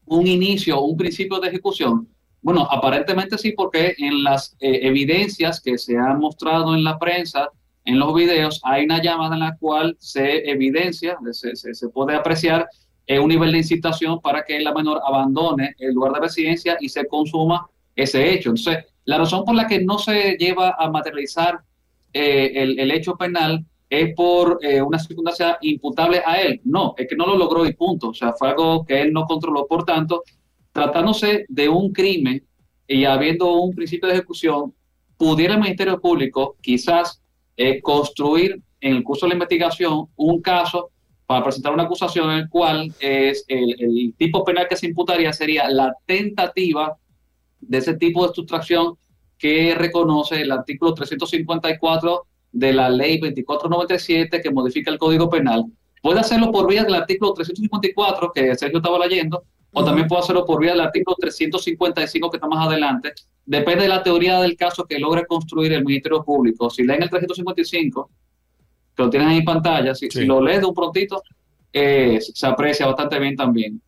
un 0.07 0.27
inicio, 0.27 0.81
un 0.81 0.97
principio 0.97 1.39
de 1.39 1.49
ejecución. 1.49 2.09
Bueno, 2.43 2.67
aparentemente 2.69 3.39
sí, 3.39 3.53
porque 3.53 3.95
en 3.99 4.25
las 4.25 4.57
eh, 4.59 4.81
evidencias 4.83 5.61
que 5.61 5.79
se 5.79 5.97
han 5.97 6.19
mostrado 6.19 6.75
en 6.75 6.83
la 6.83 6.99
prensa, 6.99 7.49
en 7.85 7.99
los 7.99 8.15
videos, 8.15 8.61
hay 8.65 8.85
una 8.85 9.01
llamada 9.01 9.35
en 9.35 9.41
la 9.41 9.57
cual 9.57 9.97
se 9.99 10.51
evidencia, 10.51 11.17
se, 11.33 11.89
puede 11.89 12.17
apreciar 12.17 12.69
eh, 13.07 13.19
un 13.19 13.29
nivel 13.29 13.53
de 13.53 13.59
incitación 13.59 14.21
para 14.21 14.45
que 14.45 14.61
la 14.61 14.73
menor 14.73 15.01
abandone 15.05 15.75
el 15.79 15.93
lugar 15.93 16.13
de 16.13 16.21
residencia 16.21 16.77
y 16.81 16.89
se 16.89 17.07
consuma 17.07 17.67
ese 17.95 18.33
hecho. 18.33 18.51
Entonces, 18.51 18.85
la 19.05 19.19
razón 19.19 19.45
por 19.45 19.55
la 19.55 19.67
que 19.67 19.81
no 19.81 19.99
se 19.99 20.37
lleva 20.39 20.77
a 20.79 20.91
materializar 20.91 21.61
eh, 22.13 22.53
el, 22.55 22.79
el 22.79 22.91
hecho 22.91 23.17
penal 23.17 23.65
es 23.93 24.15
por 24.15 24.59
eh, 24.63 24.81
una 24.81 24.99
circunstancia 24.99 25.59
imputable 25.61 26.23
a 26.25 26.41
él. 26.41 26.63
No, 26.65 26.95
es 26.97 27.07
que 27.07 27.15
no 27.15 27.27
lo 27.27 27.37
logró 27.37 27.67
y 27.67 27.75
punto. 27.75 28.09
O 28.09 28.15
sea, 28.15 28.33
fue 28.33 28.49
algo 28.49 28.87
que 28.87 29.03
él 29.03 29.13
no 29.13 29.27
controló. 29.27 29.67
Por 29.67 29.85
tanto, 29.85 30.23
tratándose 30.73 31.45
de 31.49 31.69
un 31.69 31.93
crimen 31.93 32.43
y 32.89 33.05
habiendo 33.05 33.53
un 33.53 33.75
principio 33.75 34.09
de 34.09 34.15
ejecución, 34.15 34.73
pudiera 35.19 35.55
el 35.55 35.61
Ministerio 35.61 36.01
Público 36.01 36.57
quizás 36.63 37.21
eh, 37.55 37.83
construir 37.83 38.63
en 38.81 38.97
el 38.97 39.03
curso 39.03 39.27
de 39.27 39.31
la 39.31 39.35
investigación 39.35 40.07
un 40.17 40.41
caso 40.41 40.91
para 41.33 41.45
presentar 41.45 41.73
una 41.73 41.85
acusación 41.85 42.31
en 42.31 42.39
el 42.41 42.49
cual 42.51 42.93
es 43.01 43.47
el, 43.49 43.75
el 43.79 44.15
tipo 44.19 44.45
penal 44.45 44.69
que 44.69 44.77
se 44.77 44.87
imputaría 44.87 45.33
sería 45.33 45.67
la 45.71 45.97
tentativa 46.05 46.99
de 47.59 47.79
ese 47.79 47.95
tipo 47.95 48.29
de 48.29 48.35
sustracción 48.35 48.99
que 49.39 49.75
reconoce 49.75 50.43
el 50.43 50.53
artículo 50.53 50.93
354 50.93 52.27
de 52.53 52.73
la 52.75 52.91
ley 52.91 53.19
2497 53.19 54.43
que 54.43 54.51
modifica 54.51 54.91
el 54.91 54.99
Código 54.99 55.31
Penal. 55.31 55.65
Puede 56.03 56.21
hacerlo 56.21 56.53
por 56.53 56.69
vía 56.69 56.85
del 56.85 56.97
artículo 56.97 57.33
354 57.33 58.31
que 58.35 58.55
Sergio 58.55 58.81
estaba 58.81 58.99
leyendo, 58.99 59.43
o 59.73 59.83
también 59.83 60.09
puede 60.09 60.21
hacerlo 60.21 60.45
por 60.45 60.61
vía 60.61 60.73
del 60.73 60.83
artículo 60.83 61.17
355 61.19 62.31
que 62.31 62.37
está 62.37 62.47
más 62.47 62.67
adelante. 62.67 63.15
Depende 63.47 63.85
de 63.85 63.89
la 63.89 64.03
teoría 64.03 64.39
del 64.39 64.55
caso 64.55 64.85
que 64.85 64.99
logre 64.99 65.25
construir 65.25 65.73
el 65.73 65.83
Ministerio 65.83 66.23
Público. 66.23 66.69
Si 66.69 66.83
leen 66.83 67.03
el 67.03 67.09
355, 67.09 68.11
que 68.97 69.03
lo 69.03 69.11
tienen 69.11 69.29
ahí 69.29 69.39
en 69.39 69.45
pantalla, 69.45 69.95
si, 69.95 70.11
si 70.11 70.25
lo 70.25 70.41
lees 70.41 70.61
de 70.61 70.67
un 70.67 70.75
prontito, 70.75 71.23
eh, 71.73 72.19
se 72.21 72.47
aprecia 72.47 72.87
bastante 72.87 73.19
bien 73.19 73.37
también. 73.37 73.81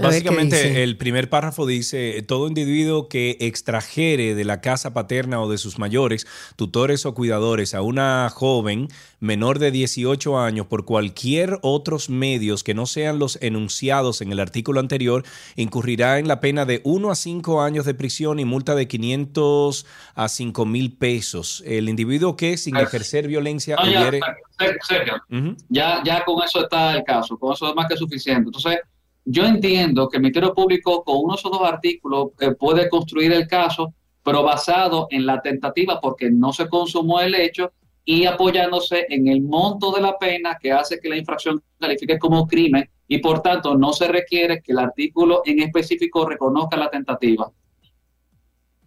Básicamente, 0.00 0.82
el 0.82 0.96
primer 0.96 1.30
párrafo 1.30 1.66
dice: 1.66 2.20
todo 2.22 2.48
individuo 2.48 3.08
que 3.08 3.36
extrajere 3.40 4.34
de 4.34 4.44
la 4.44 4.60
casa 4.60 4.92
paterna 4.92 5.40
o 5.40 5.48
de 5.48 5.56
sus 5.56 5.78
mayores, 5.78 6.26
tutores 6.56 7.06
o 7.06 7.14
cuidadores 7.14 7.74
a 7.74 7.82
una 7.82 8.28
joven 8.28 8.88
menor 9.20 9.58
de 9.58 9.70
18 9.70 10.38
años 10.38 10.66
por 10.66 10.84
cualquier 10.84 11.58
otros 11.62 12.10
medios 12.10 12.64
que 12.64 12.74
no 12.74 12.86
sean 12.86 13.18
los 13.18 13.38
enunciados 13.40 14.20
en 14.20 14.32
el 14.32 14.40
artículo 14.40 14.80
anterior, 14.80 15.22
incurrirá 15.56 16.18
en 16.18 16.26
la 16.28 16.40
pena 16.40 16.64
de 16.66 16.80
1 16.84 17.10
a 17.10 17.14
5 17.14 17.62
años 17.62 17.86
de 17.86 17.94
prisión 17.94 18.38
y 18.40 18.44
multa 18.44 18.74
de 18.74 18.88
500 18.88 19.86
a 20.14 20.28
5 20.28 20.66
mil 20.66 20.92
pesos. 20.96 21.62
El 21.66 21.88
individuo 21.88 22.36
que, 22.36 22.56
sin 22.56 22.76
ejercer 22.76 23.28
violencia, 23.28 23.76
No, 23.76 23.90
ya, 23.90 24.00
hubiere- 24.02 24.20
Ser- 24.58 24.78
Sergio, 24.86 25.14
Ujú. 25.30 25.56
ya, 25.68 26.02
ya 26.04 26.24
con 26.24 26.42
eso 26.42 26.62
está 26.64 26.96
el 26.96 27.04
caso, 27.04 27.38
con 27.38 27.52
eso 27.54 27.68
es 27.68 27.74
más 27.74 27.86
que 27.88 27.96
suficiente. 27.96 28.48
Entonces, 28.48 28.78
yo 29.24 29.44
entiendo 29.44 30.08
que 30.08 30.18
el 30.18 30.22
Ministerio 30.22 30.54
Público 30.54 31.02
con 31.02 31.16
uno 31.24 31.34
esos 31.34 31.50
dos 31.50 31.62
artículos 31.62 32.28
eh, 32.40 32.52
puede 32.52 32.88
construir 32.88 33.32
el 33.32 33.46
caso, 33.46 33.94
pero 34.22 34.42
basado 34.42 35.06
en 35.10 35.26
la 35.26 35.40
tentativa 35.40 36.00
porque 36.00 36.30
no 36.30 36.52
se 36.52 36.68
consumó 36.68 37.20
el 37.20 37.34
hecho 37.34 37.72
y 38.04 38.26
apoyándose 38.26 39.06
en 39.08 39.28
el 39.28 39.40
monto 39.42 39.90
de 39.92 40.02
la 40.02 40.18
pena 40.18 40.58
que 40.60 40.72
hace 40.72 41.00
que 41.00 41.08
la 41.08 41.16
infracción 41.16 41.62
califique 41.78 42.18
como 42.18 42.46
crimen 42.46 42.88
y 43.08 43.18
por 43.18 43.40
tanto 43.40 43.76
no 43.76 43.92
se 43.92 44.08
requiere 44.08 44.60
que 44.62 44.72
el 44.72 44.78
artículo 44.78 45.42
en 45.44 45.60
específico 45.60 46.26
reconozca 46.26 46.76
la 46.76 46.90
tentativa. 46.90 47.50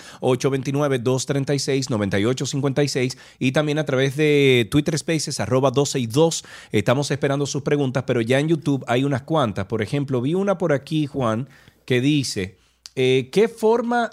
829-236-9856 1.02 3.16
y 3.38 3.52
también 3.52 3.78
a 3.78 3.84
través 3.84 4.16
de 4.16 4.66
Twitter 4.70 4.96
Spaces, 4.98 5.40
arroba 5.40 5.70
12 5.70 5.98
y 6.00 6.06
2. 6.06 6.44
Estamos 6.72 7.10
esperando 7.10 7.46
sus 7.46 7.62
preguntas, 7.62 8.04
pero 8.06 8.20
ya 8.20 8.38
en 8.38 8.48
YouTube 8.48 8.84
hay 8.86 9.04
unas 9.04 9.22
cuantas. 9.22 9.66
Por 9.66 9.82
ejemplo, 9.82 10.20
vi 10.20 10.34
una 10.34 10.58
por 10.58 10.72
aquí, 10.72 11.06
Juan, 11.06 11.48
que 11.84 12.00
dice, 12.00 12.56
eh, 12.94 13.28
¿qué 13.32 13.48
forma, 13.48 14.10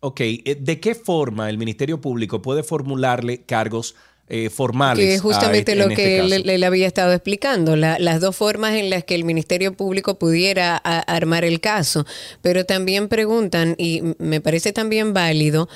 ok, 0.00 0.20
eh, 0.20 0.56
de 0.60 0.80
qué 0.80 0.94
forma 0.94 1.48
el 1.50 1.58
Ministerio 1.58 2.00
Público 2.00 2.42
puede 2.42 2.62
formularle 2.62 3.42
cargos 3.42 3.94
eh, 4.30 4.50
formales? 4.50 5.02
Que 5.02 5.14
es 5.14 5.22
justamente 5.22 5.72
a- 5.72 5.76
lo 5.76 5.84
este 5.88 5.94
que 5.96 6.16
caso? 6.18 6.28
le, 6.44 6.58
le 6.58 6.66
había 6.66 6.86
estado 6.86 7.14
explicando, 7.14 7.76
la- 7.76 7.98
las 7.98 8.20
dos 8.20 8.36
formas 8.36 8.74
en 8.74 8.90
las 8.90 9.02
que 9.04 9.14
el 9.14 9.24
Ministerio 9.24 9.72
Público 9.72 10.18
pudiera 10.18 10.76
a- 10.84 10.98
armar 11.00 11.46
el 11.46 11.60
caso. 11.60 12.04
Pero 12.42 12.66
también 12.66 13.08
preguntan, 13.08 13.74
y 13.78 14.02
me 14.18 14.42
parece 14.42 14.74
también 14.74 15.14
válido, 15.14 15.70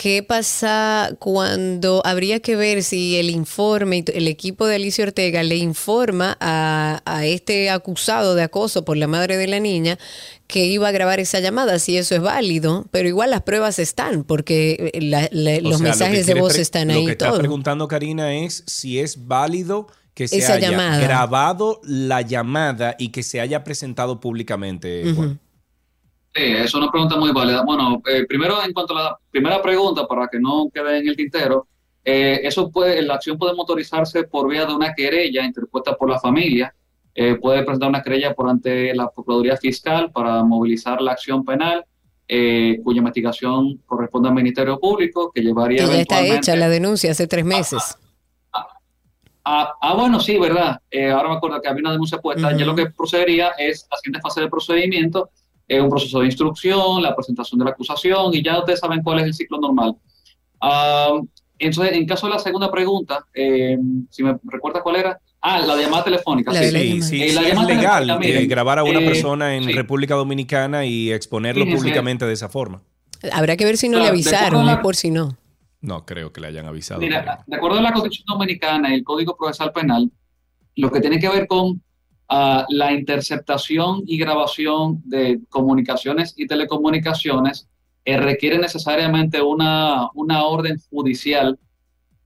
¿qué 0.00 0.22
pasa 0.22 1.10
cuando 1.18 2.00
habría 2.06 2.38
que 2.38 2.54
ver 2.54 2.84
si 2.84 3.16
el 3.16 3.30
informe, 3.30 4.04
el 4.14 4.28
equipo 4.28 4.64
de 4.66 4.76
Alicia 4.76 5.04
Ortega 5.04 5.42
le 5.42 5.56
informa 5.56 6.36
a, 6.40 7.02
a 7.04 7.26
este 7.26 7.68
acusado 7.68 8.36
de 8.36 8.44
acoso 8.44 8.84
por 8.84 8.96
la 8.96 9.08
madre 9.08 9.36
de 9.36 9.48
la 9.48 9.58
niña 9.58 9.98
que 10.46 10.66
iba 10.66 10.86
a 10.86 10.92
grabar 10.92 11.18
esa 11.18 11.40
llamada, 11.40 11.80
si 11.80 11.96
eso 11.98 12.14
es 12.14 12.22
válido, 12.22 12.86
pero 12.92 13.08
igual 13.08 13.30
las 13.30 13.42
pruebas 13.42 13.80
están, 13.80 14.22
porque 14.22 14.92
eh, 14.94 15.00
la- 15.02 15.28
la- 15.32 15.56
O 15.58 15.60
los 15.62 15.78
sea, 15.78 15.88
lo 15.88 15.90
mensajes 15.90 16.26
de 16.26 16.34
voz 16.34 16.56
están 16.56 16.88
Lo 16.88 16.94
ahí 16.94 17.04
que 17.06 17.12
está 17.12 17.30
todo. 17.30 17.38
preguntando 17.40 17.88
Karina 17.88 18.32
es 18.34 18.62
si 18.68 19.00
es 19.00 19.26
válido 19.26 19.88
que 20.14 20.28
se 20.28 20.38
Esa 20.38 20.54
haya 20.54 20.70
llamada. 20.70 21.00
grabado 21.00 21.80
la 21.84 22.22
llamada 22.22 22.94
y 23.00 23.08
que 23.08 23.22
se 23.24 23.40
haya 23.40 23.64
presentado 23.64 24.20
públicamente. 24.20 25.12
Juan. 25.14 25.40
Sí, 26.38 26.44
es 26.44 26.72
una 26.74 26.88
pregunta 26.88 27.16
muy 27.16 27.32
válida. 27.32 27.64
Bueno, 27.64 28.00
eh, 28.06 28.24
primero 28.28 28.62
en 28.62 28.72
cuanto 28.72 28.96
a 28.96 29.02
la 29.02 29.18
primera 29.28 29.60
pregunta, 29.60 30.06
para 30.06 30.28
que 30.28 30.38
no 30.38 30.70
quede 30.72 30.98
en 30.98 31.08
el 31.08 31.16
tintero, 31.16 31.66
eh, 32.04 32.40
eso 32.44 32.70
puede, 32.70 33.02
la 33.02 33.14
acción 33.14 33.36
puede 33.36 33.54
motorizarse 33.54 34.22
por 34.22 34.48
vía 34.48 34.64
de 34.64 34.72
una 34.72 34.94
querella 34.94 35.44
interpuesta 35.44 35.96
por 35.96 36.08
la 36.08 36.20
familia. 36.20 36.72
Eh, 37.12 37.34
puede 37.34 37.64
presentar 37.64 37.88
una 37.88 38.02
querella 38.02 38.34
por 38.34 38.48
ante 38.48 38.94
la 38.94 39.10
Procuraduría 39.10 39.56
Fiscal 39.56 40.12
para 40.12 40.44
movilizar 40.44 41.02
la 41.02 41.12
acción 41.12 41.44
penal, 41.44 41.84
eh, 42.28 42.78
cuya 42.84 42.98
investigación 42.98 43.82
corresponde 43.84 44.28
al 44.28 44.34
Ministerio 44.36 44.78
Público, 44.78 45.32
que 45.34 45.42
llevaría 45.42 45.84
Que 45.84 45.92
ya 45.92 46.00
está 46.02 46.20
hecha 46.24 46.54
la 46.54 46.68
denuncia 46.68 47.10
hace 47.10 47.26
tres 47.26 47.44
meses. 47.44 47.98
Ah, 49.44 49.74
ah, 49.80 49.94
bueno, 49.94 50.20
sí, 50.20 50.38
verdad. 50.38 50.78
Ahora 51.12 51.30
me 51.30 51.36
acuerdo 51.36 51.60
que 51.60 51.68
había 51.68 51.80
una 51.80 51.92
denuncia 51.92 52.18
puesta. 52.18 52.50
Ya 52.52 52.58
Ujú. 52.58 52.66
lo 52.66 52.74
que 52.76 52.86
procedería 52.90 53.48
es 53.58 53.88
la 53.90 53.96
siguiente 53.96 54.20
fase 54.20 54.40
del 54.42 54.50
procedimiento, 54.50 55.30
eh, 55.68 55.80
un 55.80 55.88
proceso 55.90 56.20
de 56.20 56.26
instrucción, 56.26 57.02
la 57.02 57.14
presentación 57.14 57.58
de 57.58 57.64
la 57.66 57.72
acusación 57.72 58.34
y 58.34 58.42
ya 58.42 58.58
ustedes 58.58 58.80
saben 58.80 59.02
cuál 59.02 59.20
es 59.20 59.26
el 59.26 59.34
ciclo 59.34 59.58
normal. 59.60 59.94
Ah, 60.60 61.20
entonces, 61.58 61.94
en 61.94 62.06
caso 62.06 62.26
de 62.26 62.32
la 62.34 62.38
segunda 62.38 62.70
pregunta, 62.70 63.24
eh, 63.34 63.76
si 64.10 64.22
me 64.22 64.36
recuerdas 64.44 64.82
cuál 64.82 64.96
era. 64.96 65.20
Ah, 65.40 65.60
la 65.60 65.76
llamada 65.76 66.02
telefónica. 66.04 66.52
Sí, 66.52 66.70
sí, 66.70 67.02
sí, 67.02 67.22
Eh, 67.22 67.28
sí, 67.28 67.34
la 67.34 67.42
es 67.42 67.48
llamada 67.48 67.68
legal 67.68 68.06
telefónica, 68.06 68.40
eh, 68.40 68.46
grabar 68.46 68.78
a 68.80 68.84
una 68.84 69.00
eh, 69.00 69.04
persona 69.04 69.54
en 69.54 69.64
sí. 69.64 69.72
República 69.72 70.16
Dominicana 70.16 70.84
y 70.84 71.12
exponerlo 71.12 71.64
públicamente 71.64 72.26
de 72.26 72.32
esa 72.32 72.48
forma. 72.48 72.82
Habrá 73.32 73.56
que 73.56 73.64
ver 73.64 73.76
si 73.76 73.88
no 73.88 73.98
Claro, 73.98 74.04
le 74.06 74.10
avisaron, 74.10 74.66
la- 74.66 74.82
por 74.82 74.96
si 74.96 75.10
no. 75.12 75.36
No 75.80 76.04
creo 76.04 76.32
que 76.32 76.40
le 76.40 76.48
hayan 76.48 76.66
avisado. 76.66 77.00
Mira, 77.00 77.44
de 77.46 77.56
acuerdo 77.56 77.78
a 77.78 77.82
la 77.82 77.92
Constitución 77.92 78.24
Dominicana 78.36 78.90
y 78.90 78.94
el 78.94 79.04
Código 79.04 79.36
Procesal 79.36 79.70
Penal, 79.72 80.10
lo 80.74 80.90
que 80.90 81.00
tiene 81.00 81.20
que 81.20 81.28
ver 81.28 81.46
con 81.46 81.80
la 82.28 82.92
interceptación 82.92 84.02
y 84.06 84.18
grabación 84.18 85.02
de 85.04 85.40
comunicaciones 85.48 86.34
y 86.36 86.46
telecomunicaciones 86.46 87.68
eh, 88.04 88.16
requiere 88.16 88.58
necesariamente 88.58 89.40
una, 89.42 90.08
una 90.14 90.44
orden 90.44 90.80
judicial 90.90 91.58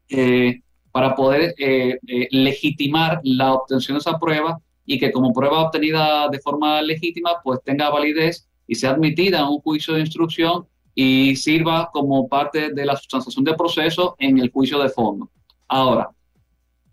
eh, 0.08 0.60
para 0.90 1.14
poder 1.14 1.54
eh, 1.58 1.98
legitimar 2.30 3.20
la 3.24 3.54
obtención 3.54 3.96
de 3.96 4.00
esa 4.00 4.18
prueba 4.18 4.60
y 4.84 4.98
que 4.98 5.10
como 5.10 5.32
prueba 5.32 5.62
obtenida 5.62 6.28
de 6.28 6.38
forma 6.40 6.82
legítima, 6.82 7.36
pues 7.42 7.60
tenga 7.64 7.90
validez 7.90 8.48
y 8.66 8.74
sea 8.74 8.90
admitida 8.90 9.40
en 9.40 9.46
un 9.46 9.60
juicio 9.60 9.94
de 9.94 10.00
instrucción 10.00 10.66
y 10.94 11.34
sirva 11.36 11.90
como 11.92 12.28
parte 12.28 12.72
de 12.72 12.86
la 12.86 12.96
sustanciación 12.96 13.44
del 13.44 13.56
proceso 13.56 14.14
en 14.18 14.38
el 14.38 14.50
juicio 14.50 14.78
de 14.78 14.90
fondo. 14.90 15.30
Ahora, 15.68 16.10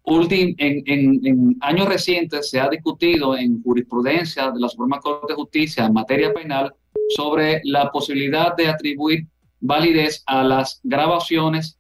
ultim- 0.10 0.56
en, 0.58 1.58
años 1.62 1.88
recientes 1.88 2.50
se 2.50 2.60
ha 2.60 2.70
discutido 2.70 3.38
en 3.38 3.62
jurisprudencia 3.64 4.52
de 4.52 4.60
la 4.60 4.70
Suprema 4.70 5.00
Corte 5.00 5.34
de 5.34 5.36
Justicia 5.36 5.86
en 5.86 5.94
materia 5.94 6.34
penal 6.34 6.74
sobre 7.16 7.62
la 7.64 7.92
posibilidad 7.92 8.56
de 8.56 8.68
atribuir 8.68 9.26
validez 9.60 10.24
a 10.26 10.44
las 10.44 10.80
grabaciones 10.84 11.78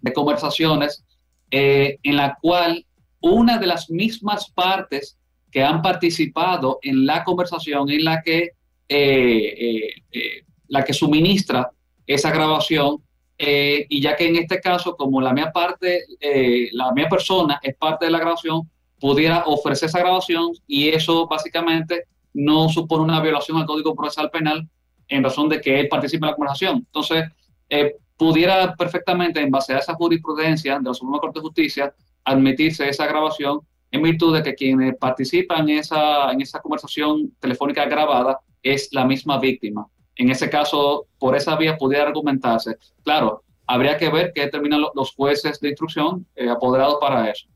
de 0.00 0.12
conversaciones 0.12 1.04
eh, 1.50 1.98
en 2.02 2.16
la 2.16 2.36
cual 2.40 2.84
una 3.20 3.58
de 3.58 3.66
las 3.66 3.90
mismas 3.90 4.50
partes 4.50 5.18
que 5.50 5.62
han 5.62 5.80
participado 5.82 6.78
en 6.82 7.06
la 7.06 7.24
conversación 7.24 7.88
en 7.90 8.04
la 8.04 8.22
que 8.22 8.50
eh, 8.88 9.94
eh, 10.12 10.44
la 10.68 10.84
que 10.84 10.92
suministra 10.92 11.70
esa 12.06 12.30
grabación 12.30 13.02
eh, 13.36 13.86
y 13.88 14.00
ya 14.00 14.14
que 14.16 14.28
en 14.28 14.36
este 14.36 14.60
caso 14.60 14.96
como 14.96 15.20
la 15.20 15.32
mía 15.32 15.50
parte 15.52 16.04
eh, 16.20 16.68
la 16.72 16.92
mía 16.92 17.08
persona 17.08 17.58
es 17.62 17.74
parte 17.76 18.04
de 18.04 18.10
la 18.10 18.18
grabación 18.18 18.70
pudiera 19.00 19.44
ofrecer 19.46 19.88
esa 19.88 19.98
grabación 19.98 20.52
y 20.66 20.88
eso 20.88 21.26
básicamente 21.26 22.04
no 22.32 22.68
supone 22.68 23.04
una 23.04 23.20
violación 23.20 23.58
al 23.58 23.66
Código 23.66 23.94
Procesal 23.94 24.30
Penal 24.30 24.68
en 25.08 25.24
razón 25.24 25.48
de 25.48 25.60
que 25.60 25.80
él 25.80 25.88
participa 25.88 26.26
en 26.26 26.30
la 26.30 26.36
conversación 26.36 26.76
entonces 26.76 27.24
eh, 27.68 27.96
pudiera 28.16 28.74
perfectamente 28.74 29.40
en 29.40 29.50
base 29.50 29.74
a 29.74 29.78
esa 29.78 29.94
jurisprudencia 29.94 30.78
de 30.78 30.84
la 30.84 30.94
Suprema 30.94 31.18
Corte 31.18 31.40
de 31.40 31.44
Justicia 31.44 31.94
admitirse 32.24 32.88
esa 32.88 33.06
grabación 33.06 33.60
en 33.90 34.02
virtud 34.02 34.34
de 34.34 34.42
que 34.42 34.54
quienes 34.54 34.96
participan 34.96 35.68
en 35.68 35.78
esa, 35.78 36.32
en 36.32 36.40
esa 36.40 36.60
conversación 36.60 37.32
telefónica 37.38 37.84
grabada 37.84 38.40
es 38.62 38.88
la 38.92 39.04
misma 39.04 39.38
víctima. 39.38 39.86
En 40.16 40.30
ese 40.30 40.48
caso, 40.50 41.06
por 41.18 41.36
esa 41.36 41.56
vía 41.56 41.76
pudiera 41.76 42.04
argumentarse. 42.06 42.76
Claro, 43.02 43.42
habría 43.66 43.96
que 43.96 44.08
ver 44.10 44.32
qué 44.34 44.42
determinan 44.42 44.80
lo- 44.82 44.92
los 44.94 45.12
jueces 45.14 45.58
de 45.60 45.68
instrucción 45.68 46.26
eh, 46.36 46.48
apoderados 46.48 46.96
para 47.00 47.30
eso. 47.30 47.46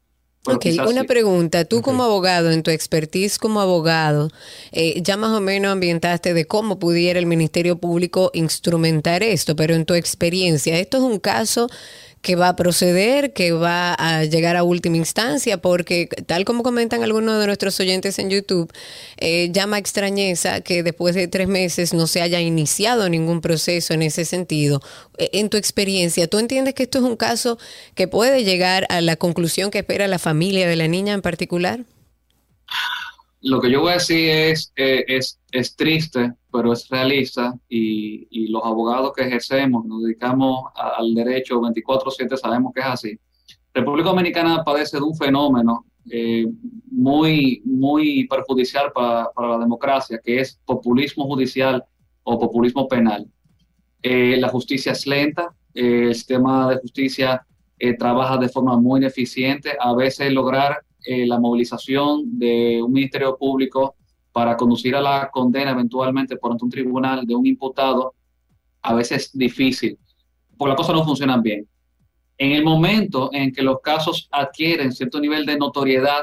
Pero 0.45 0.57
Ok, 0.57 0.67
una 0.89 1.03
sí. 1.03 1.07
pregunta. 1.07 1.65
Tú 1.67 1.83
como 1.83 2.05
abogado, 2.05 2.51
en 2.53 2.63
tu 2.63 2.71
expertise 2.71 3.39
como 3.39 3.61
abogado, 3.61 4.31
eh, 4.73 5.01
ya 5.03 5.17
más 5.17 5.37
o 5.37 5.41
menos 5.41 5.71
ambientaste 5.73 6.33
de 6.33 6.47
cómo 6.47 6.79
pudiera 6.79 7.19
el 7.19 7.27
Ministerio 7.27 7.77
Público 7.79 8.31
instrumentar 8.33 9.23
esto, 9.23 9.57
pero 9.57 9.75
en 9.75 9.85
tu 9.85 9.95
experiencia, 9.95 10.79
¿esto 10.79 10.97
es 10.99 11.03
un 11.03 11.19
caso 11.19 11.69
que 12.23 12.37
va 12.37 12.49
a 12.51 12.57
proceder, 12.57 13.33
que 13.33 13.53
va 13.53 13.95
a 13.95 14.25
llegar 14.25 14.57
a 14.57 14.63
última 14.63 14.97
instancia? 14.97 15.59
Porque 15.61 16.09
tal 16.27 16.45
como 16.45 16.63
comentan 16.63 17.03
algunos 17.03 17.39
de 17.41 17.47
nuestros 17.47 17.79
oyentes 17.81 18.19
en 18.19 18.31
YouTube, 18.31 18.73
eh, 19.19 19.51
llama 19.53 19.79
extrañeza 19.79 20.61
que 20.61 20.83
después 20.83 21.15
de 21.15 21.29
tres 21.29 21.49
meses 21.49 21.95
no 21.95 22.07
se 22.07 22.21
haya 22.23 22.41
iniciado 22.41 23.09
ningún 23.09 23.41
proceso 23.41 23.95
en 23.95 24.03
ese 24.03 24.25
sentido. 24.25 24.83
Eh, 25.19 25.31
En 25.33 25.49
tu 25.51 25.57
experiencia, 25.57 26.29
¿tú 26.29 26.39
entiendes 26.39 26.75
que 26.75 26.83
esto 26.85 26.99
es 26.99 27.05
un 27.05 27.17
caso 27.17 27.59
que 27.95 28.09
puede 28.09 28.45
llegar 28.45 28.87
a 28.91 29.01
la 29.01 29.17
conclusión 29.17 29.71
que 29.71 29.79
espera 29.79 30.09
la 30.09 30.19
familia 30.19 30.69
de 30.69 30.77
la 30.77 30.89
niña 30.89 31.15
en 31.15 31.23
particular? 31.23 31.85
Lo 33.41 33.61
que 33.61 33.71
yo 33.71 33.81
voy 33.81 33.91
a 33.93 33.95
decir 33.95 34.31
es, 34.31 34.73
eh, 34.77 35.05
es, 35.09 35.39
es 35.53 35.77
triste, 35.77 36.33
pero 36.51 36.73
es 36.73 36.89
realista 36.89 37.55
y, 37.69 38.49
los 38.51 38.63
abogados 38.65 39.13
que 39.15 39.25
ejercemos, 39.25 39.85
nos 39.85 40.03
dedicamos 40.03 40.65
a- 40.75 40.95
al 40.99 41.15
derecho 41.15 41.61
24/7, 41.61 42.37
sabemos 42.37 42.73
que 42.73 42.81
es 42.81 42.87
así. 42.87 43.19
República 43.75 44.09
Dominicana 44.09 44.65
padece 44.65 44.97
de 44.97 45.03
un 45.03 45.15
fenómeno 45.17 45.85
eh, 46.11 46.47
muy, 46.91 47.61
muy 47.67 48.27
perjudicial 48.29 48.91
para, 48.95 49.31
para 49.35 49.49
la 49.49 49.59
democracia, 49.59 50.19
que 50.25 50.41
es 50.41 50.59
populismo 50.65 51.27
judicial 51.27 51.85
o 52.23 52.39
populismo 52.39 52.89
penal. 52.89 53.27
Eh, 54.03 54.39
la 54.39 54.49
justicia 54.49 54.93
es 54.93 55.07
lenta, 55.07 55.55
eh, 55.75 56.05
el 56.09 56.15
sistema 56.15 56.71
de 56.71 56.79
justicia 56.79 57.45
trabaja 57.99 58.39
de 58.39 58.49
forma 58.49 58.77
muy 58.77 58.99
ineficiente, 59.01 59.77
a 59.79 59.95
veces 59.95 60.33
lograr 60.33 60.83
la 61.07 61.39
movilización 61.39 62.39
de 62.39 62.83
un 62.83 62.93
ministerio 62.93 63.37
público 63.39 63.95
para 64.39 64.57
conducir 64.57 64.95
a 64.95 65.01
la 65.01 65.31
condena 65.33 65.73
eventualmente 65.73 66.37
por 66.37 66.53
ante 66.53 66.65
un 66.65 66.71
tribunal 66.71 67.27
de 67.27 67.35
un 67.35 67.45
imputado, 67.45 68.15
a 68.83 68.95
veces 68.95 69.25
es 69.25 69.37
difícil, 69.37 69.99
porque 70.57 70.69
las 70.69 70.77
cosas 70.77 70.95
no 70.95 71.05
funcionan 71.05 71.43
bien. 71.43 71.67
En 72.37 72.53
el 72.53 72.63
momento 72.63 73.31
en 73.33 73.53
que 73.53 73.63
los 73.63 73.81
casos 73.81 74.29
adquieren 74.31 74.93
cierto 74.93 75.19
nivel 75.19 75.45
de 75.45 75.59
notoriedad 75.59 76.23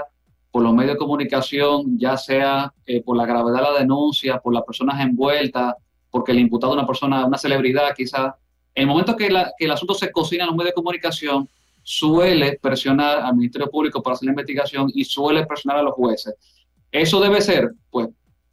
por 0.50 0.64
los 0.64 0.74
medios 0.74 0.94
de 0.94 1.00
comunicación, 1.00 2.00
ya 2.00 2.16
sea 2.16 2.74
eh, 2.86 3.04
por 3.04 3.18
la 3.18 3.26
gravedad 3.26 3.58
de 3.58 3.64
la 3.64 3.80
denuncia, 3.80 4.40
por 4.40 4.54
las 4.54 4.64
personas 4.64 4.98
envueltas, 5.02 5.74
porque 6.10 6.32
el 6.32 6.40
imputado 6.40 6.72
es 6.72 6.78
una 6.78 6.88
persona, 6.88 7.26
una 7.26 7.38
celebridad 7.38 7.94
quizás, 7.94 8.34
en 8.74 8.84
el 8.84 8.88
momento 8.88 9.18
que, 9.18 9.28
que 9.28 9.66
el 9.66 9.72
asunto 9.72 9.94
se 9.94 10.10
cocina 10.10 10.46
en 10.46 10.52
los 10.52 10.56
medios 10.56 10.72
de 10.72 10.76
comunicación, 10.82 11.50
suele 11.84 12.60
presionar 12.62 13.18
al 13.26 13.36
Ministerio 13.36 13.70
Público 13.70 14.02
para 14.02 14.14
hacer 14.14 14.28
la 14.28 14.32
investigación 14.32 14.90
y 14.94 15.04
suele 15.04 15.46
presionar 15.46 15.80
a 15.80 15.84
los 15.84 15.96
jueces. 15.96 16.34
¿Eso 17.02 17.20
debe 17.20 17.42
ser? 17.42 17.72
Pues 17.90 18.08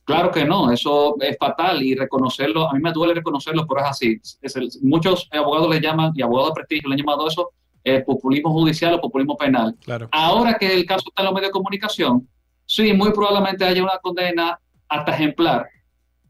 claro 0.05 0.31
que 0.31 0.45
no, 0.45 0.71
eso 0.73 1.15
es 1.21 1.37
fatal 1.39 1.83
y 1.83 1.95
reconocerlo, 1.95 2.69
a 2.69 2.73
mí 2.75 2.81
me 2.81 2.93
duele 2.93 3.15
reconocerlo, 3.15 3.67
pero 3.67 3.81
es 3.83 3.87
así. 3.91 4.21
Es 4.41 4.57
el- 4.57 4.69
muchos 4.83 5.29
abogados 5.33 5.71
le 5.71 5.81
llaman, 5.81 6.13
y 6.15 6.23
abogados 6.23 6.51
de 6.51 6.55
prestigio 6.55 6.89
le 6.89 6.95
han 6.95 6.99
llamado 6.99 7.29
eso 7.29 7.51
eh, 7.85 8.01
populismo 8.01 8.53
judicial 8.53 8.95
o 8.95 9.01
populismo 9.01 9.37
penal. 9.37 9.75
Claro. 9.85 10.09
Ahora 10.13 10.55
que 10.55 10.73
el 10.73 10.87
caso 10.87 11.05
está 11.09 11.23
en 11.23 11.27
los 11.27 11.35
medios 11.35 11.49
de 11.49 11.53
comunicación, 11.53 12.29
sí, 12.65 12.93
muy 12.93 13.13
probablemente 13.13 13.65
haya 13.65 13.83
una 13.83 13.99
condena 14.01 14.59
hasta 14.89 15.13
ejemplar, 15.13 15.67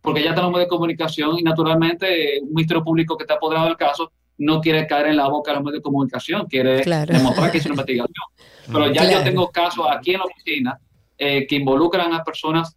porque 0.00 0.22
ya 0.22 0.30
está 0.30 0.40
en 0.40 0.44
los 0.46 0.52
medios 0.52 0.66
de 0.66 0.70
comunicación 0.76 1.38
y 1.38 1.42
naturalmente 1.42 2.36
eh, 2.36 2.40
un 2.42 2.54
ministerio 2.54 2.82
público 2.82 3.16
que 3.18 3.24
está 3.24 3.34
apoderado 3.34 3.66
del 3.66 3.76
caso 3.76 4.10
no 4.38 4.60
quiere 4.62 4.86
caer 4.86 5.08
en 5.08 5.16
la 5.18 5.28
boca 5.28 5.50
de 5.50 5.56
los 5.56 5.64
medios 5.64 5.78
de 5.80 5.82
comunicación, 5.82 6.46
quiere 6.46 6.80
Claro. 6.82 7.12
demostrar 7.12 7.50
que 7.52 7.58
hizo 7.58 7.68
una 7.68 7.74
investigación. 7.82 8.24
Pero 8.72 8.92
ya 8.92 9.10
yo 9.12 9.22
tengo 9.22 9.48
casos 9.50 9.84
aquí 9.90 10.12
en 10.12 10.18
la 10.20 10.24
oficina 10.24 10.78
eh, 11.24 11.46
que 11.46 11.54
involucran 11.54 12.12
a 12.12 12.24
personas 12.24 12.76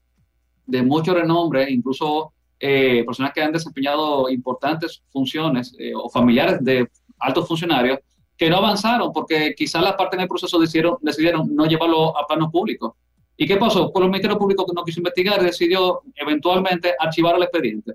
de 0.68 0.84
mucho 0.84 1.16
renombre, 1.16 1.68
incluso 1.68 2.32
eh, 2.60 3.04
personas 3.04 3.34
que 3.34 3.42
han 3.42 3.52
desempeñado 3.52 4.30
importantes 4.30 5.02
funciones 5.10 5.74
eh, 5.80 5.94
o 5.96 6.08
familiares 6.10 6.64
de 6.64 6.88
altos 7.18 7.48
funcionarios 7.48 7.98
que 8.38 8.48
no 8.48 8.58
avanzaron 8.58 9.12
porque 9.12 9.56
quizás 9.58 9.82
la 9.82 9.98
parte 9.98 10.16
en 10.16 10.22
el 10.22 10.28
proceso 10.28 10.60
decidieron, 10.60 10.98
decidieron 11.02 11.56
no 11.56 11.66
llevarlo 11.66 12.16
a 12.16 12.28
plano 12.28 12.52
público. 12.52 12.98
¿Y 13.36 13.48
qué 13.48 13.58
pasó? 13.58 13.92
Pues 13.92 14.04
el 14.04 14.12
Ministerio 14.12 14.38
Público 14.38 14.64
que 14.64 14.74
no 14.76 14.84
quiso 14.84 15.00
investigar 15.00 15.42
decidió 15.42 16.04
eventualmente 16.14 16.94
archivar 17.00 17.38
el 17.38 17.44
expediente. 17.44 17.94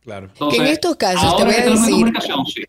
Claro. 0.00 0.28
Entonces, 0.28 0.58
que 0.58 0.66
en 0.66 0.72
estos 0.72 0.96
casos, 0.96 1.20
te 1.20 1.26
ahora 1.26 1.44
voy 1.44 1.52
a 1.52 1.56
tenemos 1.56 1.80
decir, 1.80 1.92
comunicación, 1.92 2.46
sí. 2.46 2.64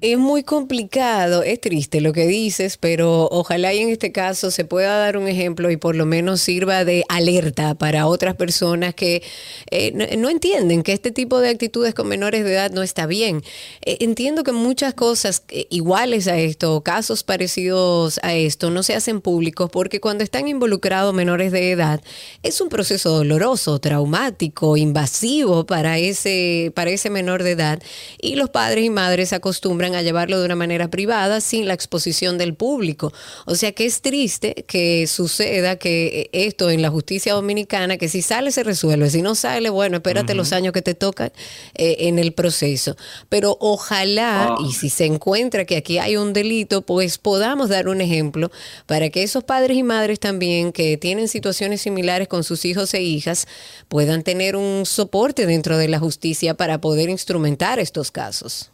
Es 0.00 0.16
muy 0.16 0.42
complicado, 0.42 1.42
es 1.42 1.60
triste 1.60 2.00
lo 2.00 2.14
que 2.14 2.26
dices, 2.26 2.78
pero 2.78 3.28
ojalá 3.30 3.74
y 3.74 3.80
en 3.80 3.90
este 3.90 4.10
caso 4.10 4.50
se 4.50 4.64
pueda 4.64 4.96
dar 4.96 5.18
un 5.18 5.28
ejemplo 5.28 5.70
y 5.70 5.76
por 5.76 5.96
lo 5.96 6.06
menos 6.06 6.40
sirva 6.40 6.84
de 6.86 7.04
alerta 7.10 7.74
para 7.74 8.06
otras 8.06 8.36
personas 8.36 8.94
que 8.94 9.22
eh, 9.70 9.92
no, 10.16 10.30
entienden 10.30 10.82
que 10.82 10.92
este 10.92 11.10
tipo 11.10 11.40
de 11.40 11.50
actitudes 11.50 11.92
con 11.92 12.08
menores 12.08 12.44
de 12.44 12.52
edad 12.52 12.70
no 12.70 12.82
está 12.82 13.06
bien. 13.06 13.42
Eh, 13.82 13.98
entiendo 14.00 14.44
que 14.44 14.52
muchas 14.52 14.94
cosas 14.94 15.44
eh, 15.48 15.66
iguales 15.68 16.26
a 16.26 16.38
esto, 16.38 16.80
casos 16.82 17.22
parecidos 17.22 18.18
a 18.22 18.34
esto, 18.34 18.70
no 18.70 18.82
se 18.82 18.94
hacen 18.94 19.20
públicos 19.20 19.70
porque 19.70 20.00
cuando 20.00 20.24
están 20.24 20.48
involucrados 20.48 21.12
menores 21.14 21.52
de 21.52 21.70
edad 21.70 22.00
es 22.42 22.62
un 22.62 22.70
proceso 22.70 23.10
doloroso, 23.10 23.78
traumático, 23.78 24.78
invasivo 24.78 25.66
para 25.66 25.98
ese, 25.98 26.72
para 26.74 26.90
ese 26.90 27.10
menor 27.10 27.42
de 27.42 27.50
edad 27.50 27.82
y 28.20 28.36
los 28.36 28.48
padres 28.48 28.84
y 28.84 28.90
madres 28.90 29.28
se 29.28 29.36
acostumbran 29.66 29.96
a 29.96 30.02
llevarlo 30.02 30.38
de 30.38 30.46
una 30.46 30.54
manera 30.54 30.88
privada 30.88 31.40
sin 31.40 31.66
la 31.66 31.74
exposición 31.74 32.38
del 32.38 32.54
público. 32.54 33.12
O 33.46 33.56
sea 33.56 33.72
que 33.72 33.84
es 33.84 34.00
triste 34.00 34.64
que 34.68 35.08
suceda 35.08 35.74
que 35.76 36.30
esto 36.32 36.70
en 36.70 36.82
la 36.82 36.90
justicia 36.90 37.34
dominicana, 37.34 37.96
que 37.96 38.08
si 38.08 38.22
sale 38.22 38.52
se 38.52 38.62
resuelve, 38.62 39.10
si 39.10 39.22
no 39.22 39.34
sale, 39.34 39.68
bueno, 39.70 39.96
espérate 39.96 40.34
los 40.34 40.52
años 40.52 40.72
que 40.72 40.82
te 40.82 40.94
tocan 40.94 41.32
eh, 41.74 41.96
en 42.00 42.20
el 42.20 42.32
proceso. 42.32 42.96
Pero 43.28 43.56
ojalá, 43.60 44.26
Ah. 44.26 44.56
y 44.60 44.72
si 44.72 44.88
se 44.88 45.04
encuentra 45.04 45.64
que 45.64 45.76
aquí 45.76 45.98
hay 45.98 46.16
un 46.16 46.32
delito, 46.32 46.82
pues 46.82 47.18
podamos 47.18 47.68
dar 47.68 47.88
un 47.88 48.00
ejemplo 48.00 48.52
para 48.86 49.10
que 49.10 49.24
esos 49.24 49.42
padres 49.42 49.76
y 49.76 49.82
madres 49.82 50.20
también 50.20 50.72
que 50.72 50.96
tienen 50.96 51.26
situaciones 51.26 51.80
similares 51.82 52.28
con 52.28 52.44
sus 52.44 52.64
hijos 52.64 52.94
e 52.94 53.02
hijas 53.02 53.48
puedan 53.88 54.22
tener 54.22 54.54
un 54.54 54.86
soporte 54.86 55.44
dentro 55.46 55.76
de 55.76 55.88
la 55.88 55.98
justicia 55.98 56.54
para 56.54 56.80
poder 56.80 57.08
instrumentar 57.08 57.80
estos 57.80 58.12
casos. 58.12 58.70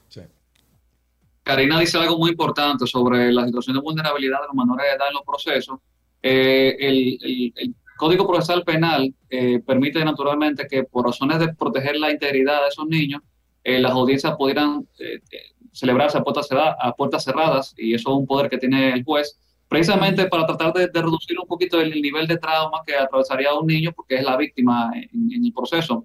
Karina 1.43 1.79
dice 1.81 1.99
algo 1.99 2.19
muy 2.19 2.31
importante 2.31 2.87
sobre 2.87 3.33
la 3.33 3.45
situación 3.47 3.77
de 3.77 3.83
vulnerabilidad 3.83 4.41
de 4.41 4.47
los 4.47 4.55
menores 4.55 4.87
de 4.87 4.97
edad 4.97 5.09
en 5.09 5.15
los 5.15 5.23
procesos. 5.25 5.79
Eh, 6.23 6.77
el, 6.79 7.19
el- 7.23 7.53
el 7.57 7.75
Código 7.97 8.27
Procesal 8.27 8.65
Penal 8.65 9.15
eh, 9.31 9.61
permite 9.65 10.05
naturalmente 10.05 10.67
que 10.69 10.83
por 10.85 11.07
razones 11.07 11.39
de 11.39 11.55
proteger 11.55 11.97
la 11.97 12.11
integridad 12.11 12.63
de 12.63 12.69
esos 12.69 12.87
niños, 12.87 13.21
eh, 13.63 13.79
las 13.81 13.93
audiencias 13.93 14.35
pudieran 14.37 14.87
eh, 14.99 15.21
celebrarse 15.73 16.19
a 16.19 16.23
puertas, 16.25 16.49
cerra- 16.49 16.77
a 16.81 16.95
puertas 16.95 17.23
cerradas 17.25 17.75
y 17.77 17.95
eso 17.95 18.11
es 18.11 18.17
un 18.17 18.27
poder 18.27 18.51
que 18.51 18.59
tiene 18.59 18.93
el 18.93 19.05
juez, 19.05 19.39
precisamente 19.69 20.27
para 20.27 20.47
tratar 20.47 20.73
de, 20.73 20.89
de 20.89 21.01
reducir 21.03 21.39
un 21.39 21.47
poquito 21.47 21.81
el, 21.81 21.93
el 21.93 22.03
nivel 22.03 22.27
de 22.27 22.39
trauma 22.39 22.81
que 22.85 22.97
atravesaría 22.97 23.55
un 23.55 23.67
niño 23.67 23.93
porque 23.95 24.17
es 24.17 24.25
la 24.25 24.37
víctima 24.37 24.91
en, 24.95 25.33
en 25.33 25.45
el 25.45 25.53
proceso. 25.53 26.05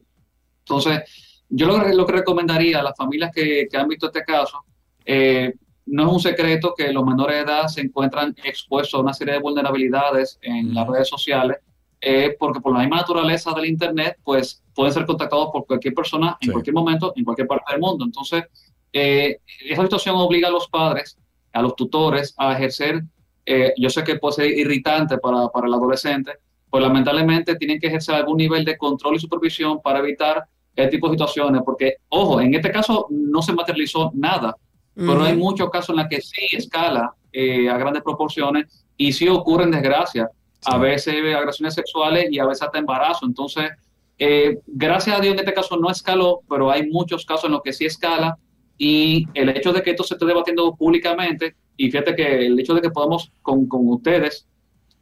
Entonces, 0.59 1.01
yo 1.49 1.65
lo, 1.65 1.77
lo 1.79 2.05
que 2.05 2.13
recomendaría 2.13 2.79
a 2.79 2.83
las 2.83 2.95
familias 2.95 3.31
que, 3.33 3.67
que 3.71 3.77
han 3.77 3.87
visto 3.87 4.07
este 4.07 4.23
caso, 4.23 4.63
eh, 5.07 5.53
no 5.87 6.03
es 6.03 6.13
un 6.13 6.19
secreto 6.19 6.73
que 6.77 6.91
los 6.91 7.05
menores 7.05 7.37
de 7.37 7.43
edad 7.43 7.67
se 7.67 7.81
encuentran 7.81 8.35
expuestos 8.43 8.99
a 8.99 9.01
una 9.01 9.13
serie 9.13 9.35
de 9.35 9.39
vulnerabilidades 9.39 10.37
en 10.41 10.73
las 10.73 10.85
redes 10.85 11.07
sociales, 11.07 11.57
eh, 12.01 12.35
porque 12.37 12.59
por 12.59 12.73
la 12.73 12.79
misma 12.79 12.97
naturaleza 12.97 13.53
del 13.53 13.65
Internet, 13.67 14.17
pues 14.23 14.61
pueden 14.75 14.93
ser 14.93 15.05
contactados 15.05 15.49
por 15.51 15.65
cualquier 15.65 15.93
persona 15.93 16.37
en 16.41 16.51
cualquier 16.51 16.73
momento, 16.73 17.13
en 17.15 17.23
cualquier 17.23 17.47
parte 17.47 17.71
del 17.71 17.81
mundo. 17.81 18.03
Entonces, 18.03 18.43
eh, 18.91 19.39
esa 19.65 19.83
situación 19.83 20.15
obliga 20.17 20.49
a 20.49 20.51
los 20.51 20.67
padres, 20.67 21.17
a 21.53 21.61
los 21.61 21.75
tutores, 21.75 22.35
a 22.37 22.51
ejercer, 22.53 23.01
eh, 23.45 23.73
yo 23.77 23.89
sé 23.89 24.03
que 24.03 24.17
puede 24.17 24.35
ser 24.35 24.57
irritante 24.57 25.17
para, 25.19 25.47
para 25.47 25.67
el 25.67 25.73
adolescente, 25.73 26.33
pues 26.69 26.83
lamentablemente 26.83 27.55
tienen 27.55 27.79
que 27.79 27.87
ejercer 27.87 28.15
algún 28.15 28.37
nivel 28.37 28.65
de 28.65 28.77
control 28.77 29.15
y 29.15 29.19
supervisión 29.19 29.81
para 29.81 29.99
evitar 29.99 30.43
este 30.75 30.91
tipo 30.91 31.07
de 31.07 31.13
situaciones, 31.13 31.61
porque, 31.65 31.95
ojo, 32.09 32.41
en 32.41 32.53
este 32.53 32.71
caso 32.71 33.07
no 33.09 33.41
se 33.41 33.53
materializó 33.53 34.11
nada, 34.13 34.55
pero 34.97 35.23
hay 35.23 35.35
muchos 35.35 35.69
casos 35.69 35.89
en 35.89 35.97
los 35.97 36.07
que 36.07 36.21
sí 36.21 36.47
escala 36.53 37.13
eh, 37.31 37.69
a 37.69 37.77
grandes 37.77 38.01
proporciones 38.01 38.85
y 38.97 39.13
sí 39.13 39.29
ocurren 39.29 39.69
desgracias, 39.69 40.27
a 40.65 40.77
veces 40.77 41.15
agresiones 41.35 41.75
sexuales 41.75 42.27
y 42.31 42.39
a 42.39 42.45
veces 42.45 42.63
hasta 42.63 42.79
embarazo. 42.79 43.25
Entonces, 43.27 43.69
eh, 44.17 44.57
gracias 44.65 45.17
a 45.17 45.21
Dios 45.21 45.33
en 45.33 45.39
este 45.39 45.53
caso 45.53 45.77
no 45.77 45.91
escaló, 45.91 46.41
pero 46.49 46.71
hay 46.71 46.89
muchos 46.89 47.25
casos 47.25 47.45
en 47.45 47.51
los 47.51 47.61
que 47.61 47.73
sí 47.73 47.85
escala 47.85 48.37
y 48.77 49.27
el 49.35 49.49
hecho 49.49 49.71
de 49.71 49.83
que 49.83 49.91
esto 49.91 50.03
se 50.03 50.15
esté 50.15 50.25
debatiendo 50.25 50.75
públicamente 50.75 51.55
y 51.75 51.91
fíjate 51.91 52.15
que 52.15 52.47
el 52.47 52.59
hecho 52.59 52.73
de 52.73 52.81
que 52.81 52.89
podamos 52.89 53.31
con, 53.43 53.67
con 53.67 53.87
ustedes 53.87 54.47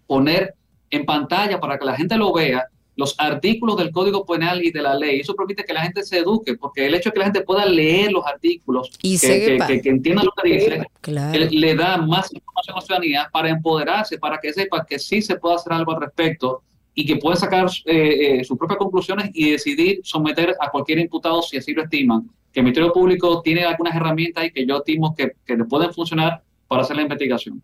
poner 0.05 0.55
en 0.89 1.05
pantalla 1.05 1.59
para 1.59 1.77
que 1.77 1.85
la 1.85 1.95
gente 1.95 2.17
lo 2.17 2.33
vea 2.33 2.65
los 2.97 3.13
artículos 3.17 3.75
del 3.77 3.91
Código 3.91 4.25
Penal 4.25 4.63
y 4.63 4.71
de 4.71 4.81
la 4.81 4.95
ley. 4.95 5.19
Eso 5.19 5.35
permite 5.35 5.63
que 5.65 5.73
la 5.73 5.81
gente 5.81 6.03
se 6.03 6.19
eduque, 6.19 6.55
porque 6.55 6.85
el 6.85 6.95
hecho 6.95 7.09
de 7.09 7.13
que 7.13 7.19
la 7.19 7.25
gente 7.25 7.41
pueda 7.41 7.65
leer 7.65 8.11
los 8.11 8.25
artículos 8.25 8.89
Y 9.01 9.19
que, 9.19 9.27
que- 9.27 9.45
sepa. 9.45 9.67
que- 9.67 9.81
que 9.81 9.89
entienda 9.89 10.23
lo 10.23 10.31
que 10.31 10.49
dice, 10.49 10.83
Claro. 11.01 11.37
le, 11.51 11.75
da 11.75 11.97
más 11.97 12.33
información 12.33 12.75
a 12.75 12.79
la 12.79 12.85
ciudadanía 12.85 13.29
para 13.31 13.49
empoderarse, 13.49 14.17
para 14.17 14.37
que 14.39 14.53
sepa 14.53 14.85
que 14.85 14.97
sí 14.97 15.21
se 15.21 15.35
puede 15.37 15.55
hacer 15.55 15.73
algo 15.73 15.91
al 15.93 16.01
respecto 16.01 16.61
y 16.93 17.05
que 17.05 17.17
pueden 17.17 17.37
sacar 17.37 17.67
eh, 17.85 18.39
eh, 18.39 18.43
sus 18.45 18.57
propias 18.57 18.77
conclusiones 18.77 19.29
y 19.33 19.51
decidir 19.51 19.99
someter 20.03 20.55
a 20.59 20.71
cualquier 20.71 20.99
imputado 20.99 21.41
si 21.41 21.57
así 21.57 21.73
lo 21.73 21.83
estiman. 21.83 22.29
Que 22.53 22.61
el 22.61 22.63
Ministerio 22.63 22.93
Público 22.93 23.41
tiene 23.41 23.65
algunas 23.65 23.93
herramientas 23.93 24.45
y 24.45 24.51
que 24.51 24.65
yo 24.65 24.77
estimo 24.77 25.13
que, 25.13 25.33
que 25.45 25.57
le 25.57 25.65
pueden 25.65 25.93
funcionar 25.93 26.41
para 26.69 26.83
hacer 26.83 26.95
la 26.95 27.01
investigación. 27.01 27.61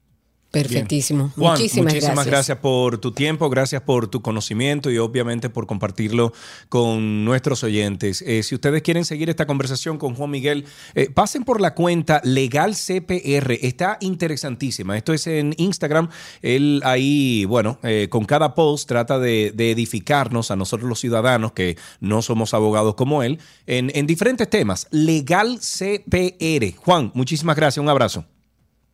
Perfectísimo. 0.51 1.31
Juan, 1.37 1.53
muchísimas, 1.53 1.93
muchísimas 1.93 2.25
gracias. 2.25 2.27
gracias. 2.27 2.57
por 2.57 2.97
tu 2.97 3.13
tiempo, 3.13 3.49
gracias 3.49 3.81
por 3.83 4.09
tu 4.09 4.21
conocimiento 4.21 4.91
y 4.91 4.97
obviamente 4.97 5.49
por 5.49 5.65
compartirlo 5.65 6.33
con 6.67 7.23
nuestros 7.23 7.63
oyentes. 7.63 8.21
Eh, 8.21 8.43
si 8.43 8.55
ustedes 8.55 8.81
quieren 8.81 9.05
seguir 9.05 9.29
esta 9.29 9.45
conversación 9.45 9.97
con 9.97 10.13
Juan 10.13 10.29
Miguel, 10.29 10.65
eh, 10.93 11.09
pasen 11.09 11.45
por 11.45 11.61
la 11.61 11.73
cuenta 11.73 12.19
Legal 12.25 12.75
CPR. 12.75 13.59
Está 13.61 13.97
interesantísima. 14.01 14.97
Esto 14.97 15.13
es 15.13 15.25
en 15.27 15.55
Instagram. 15.57 16.09
Él 16.41 16.81
ahí, 16.83 17.45
bueno, 17.45 17.79
eh, 17.81 18.07
con 18.09 18.25
cada 18.25 18.53
post 18.53 18.89
trata 18.89 19.19
de, 19.19 19.53
de 19.55 19.71
edificarnos 19.71 20.51
a 20.51 20.57
nosotros 20.57 20.89
los 20.89 20.99
ciudadanos 20.99 21.53
que 21.53 21.77
no 22.01 22.21
somos 22.21 22.53
abogados 22.53 22.95
como 22.95 23.23
él 23.23 23.39
en, 23.67 23.89
en 23.95 24.05
diferentes 24.05 24.49
temas. 24.49 24.87
Legal 24.91 25.59
CPR. 25.59 26.75
Juan, 26.75 27.11
muchísimas 27.13 27.55
gracias. 27.55 27.81
Un 27.81 27.89
abrazo. 27.89 28.25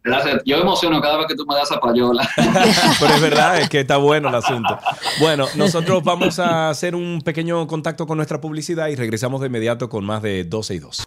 Gracias. 0.08 0.42
Yo 0.46 0.56
me 0.58 0.64
emociono 0.64 1.02
cada 1.02 1.18
vez 1.18 1.28
que 1.28 1.36
tú 1.36 1.46
me 1.46 1.56
das 1.56 1.72
a 1.72 1.80
payola. 1.80 2.28
Pero 3.00 3.14
es 3.14 3.22
verdad, 3.22 3.60
es 3.60 3.70
que 3.70 3.82
está 3.82 3.98
bueno 3.98 4.30
el 4.30 4.36
asunto. 4.44 4.80
Bueno, 5.20 5.46
nosotros 5.56 6.04
vamos 6.04 6.40
a 6.40 6.70
hacer 6.70 6.96
un 6.96 7.22
pequeño 7.22 7.68
contacto 7.68 8.08
con 8.08 8.18
nuestra 8.18 8.40
publicidad 8.40 8.88
y 8.88 8.96
regresamos 8.96 9.42
de 9.42 9.48
inmediato 9.48 9.90
con 9.90 10.06
más 10.06 10.22
de 10.22 10.46
12 10.46 10.76
y 10.76 10.80
2. 10.80 11.04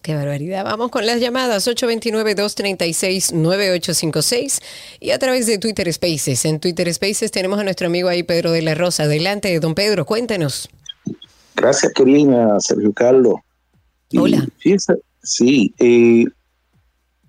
Qué 0.00 0.14
barbaridad. 0.14 0.64
Vamos 0.64 0.90
con 0.90 1.04
las 1.04 1.20
llamadas 1.20 1.68
829-236-9856 1.68 4.62
y 5.00 5.10
a 5.10 5.18
través 5.18 5.46
de 5.46 5.58
Twitter 5.58 5.92
Spaces. 5.92 6.46
En 6.46 6.60
Twitter 6.60 6.92
Spaces 6.94 7.30
tenemos 7.30 7.58
a 7.58 7.64
nuestro 7.64 7.88
amigo 7.88 8.08
ahí, 8.08 8.22
Pedro 8.22 8.52
de 8.52 8.62
la 8.62 8.74
Rosa. 8.74 9.02
Adelante, 9.02 9.60
don 9.60 9.74
Pedro, 9.74 10.06
cuéntenos. 10.06 10.70
Gracias, 11.56 11.92
Karina, 11.92 12.58
Sergio 12.58 12.90
Carlos. 12.94 13.34
Hola. 14.16 14.46
Sí, 15.22 15.74
eh, 15.78 16.24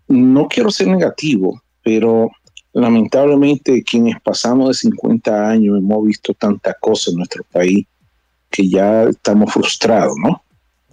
no 0.08 0.48
quiero 0.48 0.72
ser 0.72 0.88
negativo, 0.88 1.62
pero 1.84 2.30
lamentablemente 2.76 3.84
quienes 3.84 4.20
pasamos 4.22 4.68
de 4.68 4.74
50 4.74 5.50
años 5.50 5.78
hemos 5.78 6.06
visto 6.06 6.34
tanta 6.34 6.74
cosa 6.74 7.10
en 7.10 7.18
nuestro 7.18 7.44
país 7.46 7.86
que 8.50 8.70
ya 8.70 9.04
estamos 9.04 9.54
frustrados, 9.54 10.16
¿no? 10.22 10.42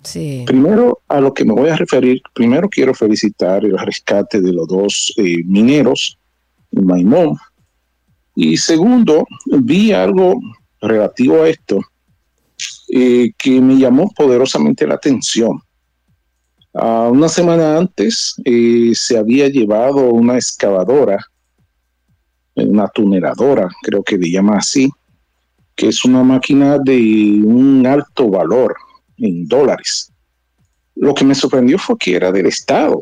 Sí. 0.04 0.44
Primero, 0.46 1.00
a 1.08 1.20
lo 1.20 1.34
que 1.34 1.44
me 1.44 1.52
voy 1.52 1.70
a 1.70 1.76
referir, 1.76 2.22
primero 2.34 2.68
quiero 2.68 2.94
felicitar 2.94 3.64
el 3.64 3.76
rescate 3.78 4.40
de 4.40 4.52
los 4.52 4.68
dos 4.68 5.12
eh, 5.16 5.42
mineros 5.44 6.18
en 6.70 6.86
Maimón. 6.86 7.36
Y 8.36 8.56
segundo, 8.56 9.26
vi 9.46 9.92
algo 9.92 10.40
relativo 10.80 11.42
a 11.42 11.48
esto 11.48 11.80
eh, 12.92 13.32
que 13.36 13.60
me 13.60 13.76
llamó 13.76 14.08
poderosamente 14.10 14.86
la 14.86 14.94
atención. 14.94 15.60
Ah, 16.74 17.08
una 17.12 17.28
semana 17.28 17.76
antes 17.76 18.36
eh, 18.44 18.92
se 18.94 19.18
había 19.18 19.48
llevado 19.48 20.10
una 20.10 20.36
excavadora, 20.36 21.18
una 22.54 22.88
tuneladora, 22.88 23.68
creo 23.82 24.02
que 24.02 24.18
le 24.18 24.30
llama 24.30 24.58
así, 24.58 24.90
que 25.74 25.88
es 25.88 26.04
una 26.04 26.22
máquina 26.22 26.78
de 26.78 27.40
un 27.44 27.86
alto 27.86 28.28
valor 28.28 28.74
en 29.18 29.46
dólares. 29.46 30.12
Lo 30.94 31.14
que 31.14 31.24
me 31.24 31.34
sorprendió 31.34 31.78
fue 31.78 31.96
que 31.98 32.14
era 32.14 32.30
del 32.30 32.46
Estado 32.46 32.98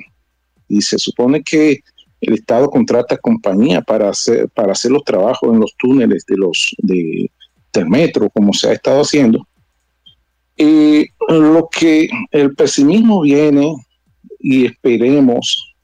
y 0.69 0.81
se 0.81 0.99
supone 0.99 1.43
que 1.43 1.81
el 2.21 2.35
Estado 2.35 2.71
contrata 2.71 3.17
compañía 3.17 3.81
para 3.81 4.11
hacer, 4.11 4.49
para 4.51 4.73
hacer 4.73 4.93
los 4.93 5.05
trabajos 5.05 5.53
en 5.53 5.61
los 5.61 5.75
túneles 5.79 6.25
de 6.27 6.37
los 6.37 6.75
de, 6.79 7.31
del 7.73 7.89
metro, 7.89 8.31
como 8.31 8.53
se 8.53 8.69
ha 8.69 8.73
estado 8.73 9.01
haciendo. 9.01 9.47
Y 10.57 11.07
lo 11.29 11.69
que 11.71 12.09
el 12.31 12.55
pesimismo 12.55 13.23
viene 13.23 13.75
y 14.39 14.67
esperemos 14.67 15.75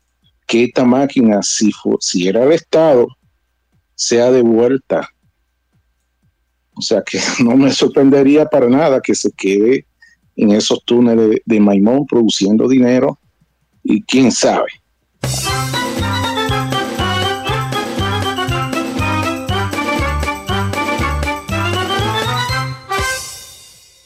que 0.46 0.64
esta 0.64 0.84
máquina, 0.84 1.42
si, 1.42 1.72
si 2.00 2.28
era 2.28 2.44
el 2.44 2.52
Estado, 2.52 3.08
sea 3.96 4.30
devuelta. 4.30 5.08
O 6.74 6.82
sea 6.82 7.02
que 7.02 7.18
no 7.42 7.56
me 7.56 7.72
sorprendería 7.72 8.46
para 8.46 8.68
nada 8.68 9.00
que 9.00 9.16
se 9.16 9.32
quede 9.32 9.86
en 10.36 10.52
esos 10.52 10.84
túneles 10.84 11.30
de, 11.30 11.42
de 11.44 11.60
Maimón 11.60 12.06
produciendo 12.06 12.68
dinero 12.68 13.18
y 13.82 14.02
quién 14.02 14.30
sabe. 14.30 14.68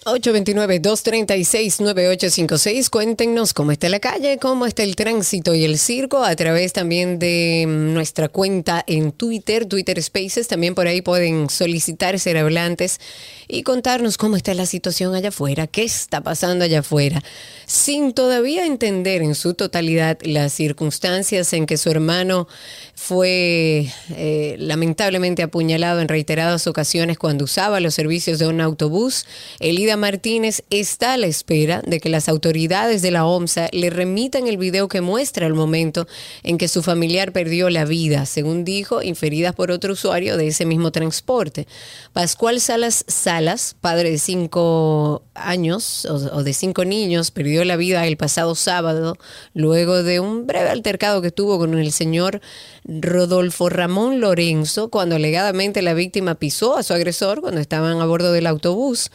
829-236-9856. 0.04 2.88
Cuéntenos 2.88 3.52
cómo 3.52 3.72
está 3.72 3.90
la 3.90 4.00
calle, 4.00 4.38
cómo 4.38 4.64
está 4.64 4.82
el 4.82 4.96
tránsito 4.96 5.54
y 5.54 5.64
el 5.64 5.78
circo 5.78 6.24
a 6.24 6.34
través 6.36 6.72
también 6.72 7.18
de 7.18 7.66
nuestra 7.68 8.28
cuenta 8.28 8.82
en 8.86 9.12
Twitter, 9.12 9.66
Twitter 9.66 10.02
Spaces. 10.02 10.48
También 10.48 10.74
por 10.74 10.86
ahí 10.86 11.02
pueden 11.02 11.50
solicitar 11.50 12.18
ser 12.18 12.38
hablantes 12.38 12.98
y 13.46 13.62
contarnos 13.62 14.16
cómo 14.16 14.36
está 14.36 14.54
la 14.54 14.64
situación 14.64 15.14
allá 15.14 15.28
afuera, 15.28 15.66
qué 15.66 15.82
está 15.82 16.22
pasando 16.22 16.64
allá 16.64 16.78
afuera, 16.80 17.22
sin 17.66 18.14
todavía 18.14 18.64
entender 18.64 19.20
en 19.22 19.34
su 19.34 19.52
totalidad 19.54 20.16
las 20.22 20.54
circunstancias 20.54 21.52
en 21.52 21.66
que 21.66 21.76
su 21.76 21.90
hermano 21.90 22.48
fue 22.94 23.92
eh, 24.10 24.54
lamentablemente 24.58 25.42
apuñalado 25.42 26.00
en 26.00 26.08
reiteradas 26.08 26.66
ocasiones 26.66 27.18
cuando 27.18 27.44
usaba 27.44 27.80
los 27.80 27.94
servicios 27.94 28.38
de 28.38 28.46
un 28.46 28.60
autobús. 28.60 29.26
Elida 29.58 29.90
Martínez 30.00 30.64
está 30.70 31.12
a 31.12 31.16
la 31.16 31.26
espera 31.28 31.82
de 31.86 32.00
que 32.00 32.08
las 32.08 32.28
autoridades 32.28 33.02
de 33.02 33.12
la 33.12 33.26
OMSA 33.26 33.68
le 33.72 33.90
remitan 33.90 34.48
el 34.48 34.56
video 34.56 34.88
que 34.88 35.00
muestra 35.00 35.46
el 35.46 35.54
momento 35.54 36.08
en 36.42 36.58
que 36.58 36.66
su 36.66 36.82
familiar 36.82 37.32
perdió 37.32 37.70
la 37.70 37.84
vida, 37.84 38.26
según 38.26 38.64
dijo, 38.64 39.02
inferidas 39.02 39.54
por 39.54 39.70
otro 39.70 39.92
usuario 39.92 40.36
de 40.36 40.48
ese 40.48 40.64
mismo 40.64 40.90
transporte. 40.90 41.68
Pascual 42.12 42.60
Salas 42.60 43.04
Salas, 43.06 43.76
padre 43.80 44.10
de 44.10 44.18
cinco 44.18 45.22
años 45.34 46.04
o, 46.06 46.14
o 46.14 46.42
de 46.42 46.52
cinco 46.52 46.84
niños, 46.84 47.30
perdió 47.30 47.64
la 47.64 47.76
vida 47.76 48.06
el 48.06 48.16
pasado 48.16 48.54
sábado 48.54 49.16
luego 49.54 50.02
de 50.02 50.18
un 50.18 50.46
breve 50.46 50.70
altercado 50.70 51.22
que 51.22 51.30
tuvo 51.30 51.58
con 51.58 51.78
el 51.78 51.92
señor 51.92 52.40
Rodolfo 52.84 53.68
Ramón 53.68 54.20
Lorenzo 54.20 54.88
cuando 54.88 55.16
alegadamente 55.16 55.82
la 55.82 55.94
víctima 55.94 56.34
pisó 56.34 56.76
a 56.76 56.82
su 56.82 56.94
agresor 56.94 57.40
cuando 57.40 57.60
estaban 57.60 58.00
a 58.00 58.06
bordo 58.06 58.32
del 58.32 58.46
autobús. 58.46 59.10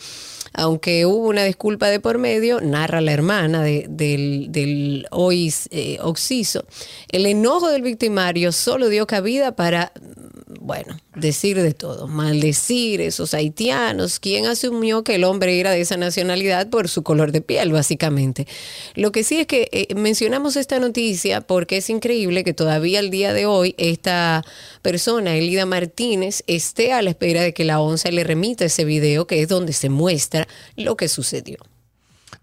Aunque 0.58 1.06
hubo 1.06 1.28
una 1.28 1.44
disculpa 1.44 1.88
de 1.90 2.00
por 2.00 2.18
medio, 2.18 2.62
narra 2.62 3.02
la 3.02 3.12
hermana 3.12 3.62
de- 3.62 3.86
del, 3.90 4.48
del 4.50 5.06
hoy 5.12 5.54
eh, 5.72 5.98
Oxiso, 6.02 6.66
el 7.10 7.26
enojo 7.26 7.70
del 7.70 7.82
victimario 7.82 8.52
solo 8.52 8.88
dio 8.90 9.06
cabida 9.06 9.56
para, 9.56 9.92
bueno, 10.66 10.98
decir 11.14 11.62
de 11.62 11.76
todo, 11.76 12.08
maldecir 12.08 13.00
esos 13.00 13.36
haitianos, 13.36 14.20
quien 14.20 14.48
asumió 14.48 15.04
que 15.04 15.14
el 15.14 15.24
hombre 15.24 15.60
era 15.60 15.70
de 15.70 15.82
esa 15.82 15.96
nacionalidad 15.96 16.72
por 16.72 16.90
su 16.90 17.04
color 17.04 17.32
de 17.32 17.42
piel, 17.42 17.72
básicamente. 17.72 18.48
Lo 18.96 19.12
que 19.12 19.24
sí 19.24 19.38
es 19.38 19.46
que 19.46 19.70
eh, 19.72 19.94
mencionamos 19.94 20.56
esta 20.56 20.80
noticia 20.80 21.42
porque 21.42 21.78
es 21.78 21.92
increíble 21.92 22.44
que 22.44 22.54
todavía 22.56 22.98
al 22.98 23.12
día 23.12 23.32
de 23.32 23.46
hoy 23.46 23.76
esta 23.78 24.44
persona, 24.82 25.36
Elida 25.36 25.68
Martínez, 25.68 26.44
esté 26.48 26.94
a 26.94 27.04
la 27.04 27.12
espera 27.12 27.44
de 27.44 27.54
que 27.54 27.64
la 27.64 27.80
ONCE 27.80 28.12
le 28.12 28.24
remita 28.24 28.66
ese 28.66 28.86
video, 28.86 29.28
que 29.28 29.44
es 29.44 29.48
donde 29.48 29.72
se 29.72 29.90
muestra 29.90 30.48
lo 30.76 30.98
que 30.98 31.08
sucedió. 31.10 31.58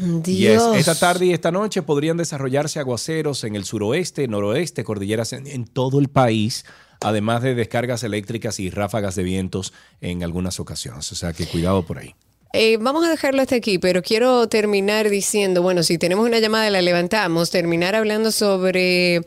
Yes. 0.00 0.22
Dios. 0.24 0.76
Esta 0.76 0.94
tarde 0.94 1.26
y 1.26 1.32
esta 1.32 1.50
noche 1.50 1.80
podrían 1.82 2.16
desarrollarse 2.18 2.78
aguaceros 2.80 3.44
en 3.44 3.56
el 3.56 3.64
suroeste, 3.64 4.28
noroeste, 4.28 4.84
cordilleras 4.84 5.32
en, 5.32 5.46
en 5.46 5.64
todo 5.64 5.98
el 5.98 6.08
país, 6.08 6.66
además 7.00 7.42
de 7.42 7.54
descargas 7.54 8.02
eléctricas 8.02 8.60
y 8.60 8.70
ráfagas 8.70 9.14
de 9.14 9.22
vientos 9.22 9.72
en 10.00 10.22
algunas 10.22 10.60
ocasiones. 10.60 11.10
O 11.12 11.14
sea 11.14 11.32
que 11.32 11.46
cuidado 11.46 11.82
por 11.84 11.98
ahí. 11.98 12.14
Eh, 12.54 12.78
vamos 12.80 13.04
a 13.04 13.10
dejarlo 13.10 13.42
hasta 13.42 13.56
aquí, 13.56 13.78
pero 13.78 14.00
quiero 14.00 14.48
terminar 14.48 15.10
diciendo, 15.10 15.60
bueno, 15.60 15.82
si 15.82 15.98
tenemos 15.98 16.26
una 16.26 16.38
llamada 16.38 16.70
la 16.70 16.80
levantamos, 16.80 17.50
terminar 17.50 17.94
hablando 17.94 18.32
sobre 18.32 19.20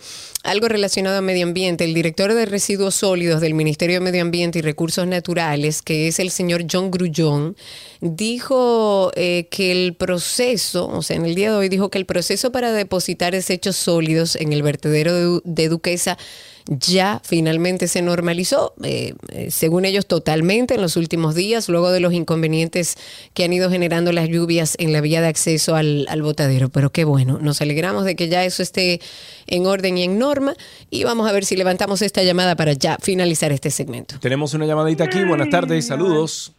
algo 0.43 0.68
relacionado 0.68 1.19
a 1.19 1.22
medio 1.22 1.45
ambiente. 1.45 1.84
El 1.84 1.93
director 1.93 2.34
de 2.34 2.48
residuos 2.48 2.95
sólidos 2.95 3.39
del 3.39 3.53
Ministerio 3.53 3.98
de 3.98 3.99
Medio 3.99 4.23
Ambiente 4.23 4.57
y 4.57 4.64
Recursos 4.64 5.06
Naturales, 5.06 5.84
que 5.84 6.07
es 6.07 6.18
el 6.19 6.31
señor 6.31 6.65
John 6.69 6.89
Grullón, 6.89 7.56
dijo 7.99 9.11
eh, 9.15 9.48
que 9.52 9.72
el 9.72 9.93
proceso, 9.93 10.88
o 10.88 11.03
sea, 11.03 11.15
en 11.15 11.26
el 11.26 11.35
día 11.35 11.52
de 11.52 11.57
hoy 11.57 11.69
dijo 11.69 11.91
que 11.91 11.99
el 11.99 12.07
proceso 12.07 12.52
para 12.52 12.72
depositar 12.72 13.34
desechos 13.34 13.76
sólidos 13.76 14.35
en 14.35 14.52
el 14.52 14.64
vertedero 14.64 15.14
de, 15.14 15.22
Du- 15.22 15.41
de 15.45 15.69
Duquesa 15.69 16.18
ya 16.67 17.21
finalmente 17.23 17.88
se 17.88 18.01
normalizó, 18.01 18.73
eh, 18.83 19.13
eh, 19.29 19.51
según 19.51 19.85
ellos 19.85 20.05
totalmente 20.07 20.75
en 20.75 20.81
los 20.81 20.97
últimos 20.97 21.35
días, 21.35 21.69
luego 21.69 21.91
de 21.91 21.99
los 21.99 22.13
inconvenientes 22.13 22.97
que 23.33 23.43
han 23.43 23.53
ido 23.53 23.69
generando 23.69 24.11
las 24.11 24.29
lluvias 24.29 24.75
en 24.79 24.93
la 24.93 25.01
vía 25.01 25.21
de 25.21 25.27
acceso 25.27 25.75
al, 25.75 26.05
al 26.09 26.21
botadero. 26.21 26.69
Pero 26.69 26.91
qué 26.91 27.03
bueno, 27.03 27.39
nos 27.41 27.61
alegramos 27.61 28.05
de 28.05 28.15
que 28.15 28.27
ya 28.27 28.43
eso 28.45 28.63
esté 28.63 29.01
en 29.47 29.65
orden 29.65 29.97
y 29.97 30.03
en 30.03 30.19
norma 30.19 30.53
y 30.89 31.03
vamos 31.03 31.29
a 31.29 31.33
ver 31.33 31.45
si 31.45 31.55
levantamos 31.55 32.01
esta 32.01 32.23
llamada 32.23 32.55
para 32.55 32.73
ya 32.73 32.97
finalizar 33.01 33.51
este 33.51 33.69
segmento. 33.69 34.19
Tenemos 34.19 34.53
una 34.53 34.65
llamadita 34.65 35.05
aquí. 35.05 35.23
Buenas 35.23 35.49
tardes, 35.49 35.88
saludos. 35.88 36.53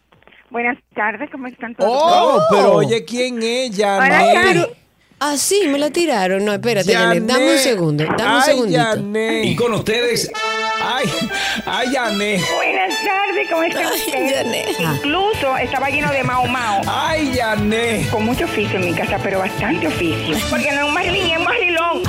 Buenas 0.49 0.77
tardes, 0.93 1.31
¿cómo 1.31 1.47
están 1.47 1.73
todos? 1.73 1.91
Oh, 1.91 2.39
pero 2.51 2.73
oye, 2.75 3.03
¿quién 3.05 3.41
es 3.41 3.79
Hola. 3.79 4.67
Ah, 5.25 5.37
sí, 5.37 5.67
me 5.69 5.79
la 5.79 5.89
tiraron. 5.89 6.43
No, 6.43 6.51
espérate, 6.51 6.93
Janet, 6.93 7.23
dame 7.23 7.53
un 7.53 7.57
segundo, 7.57 8.03
dame 8.03 8.23
un 8.25 8.29
Ay, 8.29 8.41
segundito. 8.41 8.83
Janet. 8.83 9.45
Y 9.45 9.55
con 9.55 9.73
ustedes, 9.73 10.29
ay, 10.83 11.05
ay, 11.65 11.87
Janet. 11.93 12.41
Buenas 12.53 12.93
tardes, 13.05 13.49
¿cómo 13.49 13.63
están 13.63 13.85
ustedes? 13.85 14.79
Incluso 14.81 15.57
estaba 15.57 15.89
lleno 15.89 16.11
de 16.11 16.25
mao 16.25 16.45
mao. 16.47 16.81
Ay, 16.87 17.33
Janet. 17.37 18.09
Con 18.09 18.25
mucho 18.25 18.43
oficio 18.43 18.77
en 18.77 18.85
mi 18.87 18.93
casa, 18.93 19.17
pero 19.23 19.39
bastante 19.39 19.87
oficio. 19.87 20.35
Porque 20.49 20.69
no 20.73 20.81
es 20.81 20.87
un 20.89 20.93
marilín, 20.93 21.31
es 21.31 21.37
un 21.37 21.43
marilón. 21.45 22.03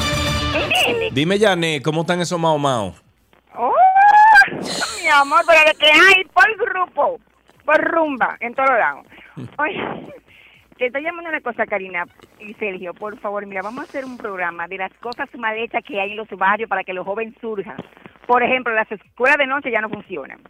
¿Entiendes? 0.64 1.14
Dime, 1.14 1.38
Janet, 1.38 1.84
¿cómo 1.84 2.00
están 2.00 2.20
esos 2.20 2.40
mao 2.40 2.58
mao? 2.58 2.96
¡Oh! 3.56 3.72
Mi 5.00 5.08
amor, 5.08 5.44
pero 5.46 5.60
de 5.68 5.74
que 5.78 5.86
hay 5.86 6.24
por 6.34 6.56
grupo, 6.56 7.20
por 7.64 7.80
rumba, 7.80 8.36
en 8.40 8.52
todos 8.56 8.70
lados. 8.70 9.06
Oye, 9.58 9.78
te 10.84 10.88
estoy 10.88 11.02
llamando 11.02 11.30
una 11.30 11.40
cosa, 11.40 11.64
Karina 11.64 12.04
y 12.38 12.52
Sergio, 12.54 12.92
por 12.92 13.18
favor, 13.18 13.46
mira, 13.46 13.62
vamos 13.62 13.80
a 13.80 13.84
hacer 13.84 14.04
un 14.04 14.18
programa 14.18 14.68
de 14.68 14.76
las 14.76 14.92
cosas 14.94 15.34
mal 15.34 15.56
hechas 15.56 15.82
que 15.82 15.98
hay 15.98 16.10
en 16.10 16.18
los 16.18 16.28
barrios 16.28 16.68
para 16.68 16.84
que 16.84 16.92
los 16.92 17.06
jóvenes 17.06 17.34
surjan. 17.40 17.76
Por 18.26 18.42
ejemplo, 18.42 18.74
las 18.74 18.90
escuelas 18.92 19.38
de 19.38 19.46
noche 19.46 19.70
ya 19.70 19.80
no 19.80 19.88
funcionan. 19.88 20.40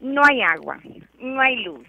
No 0.00 0.20
hay 0.22 0.42
agua, 0.42 0.78
no 1.18 1.40
hay 1.40 1.64
luz. 1.64 1.86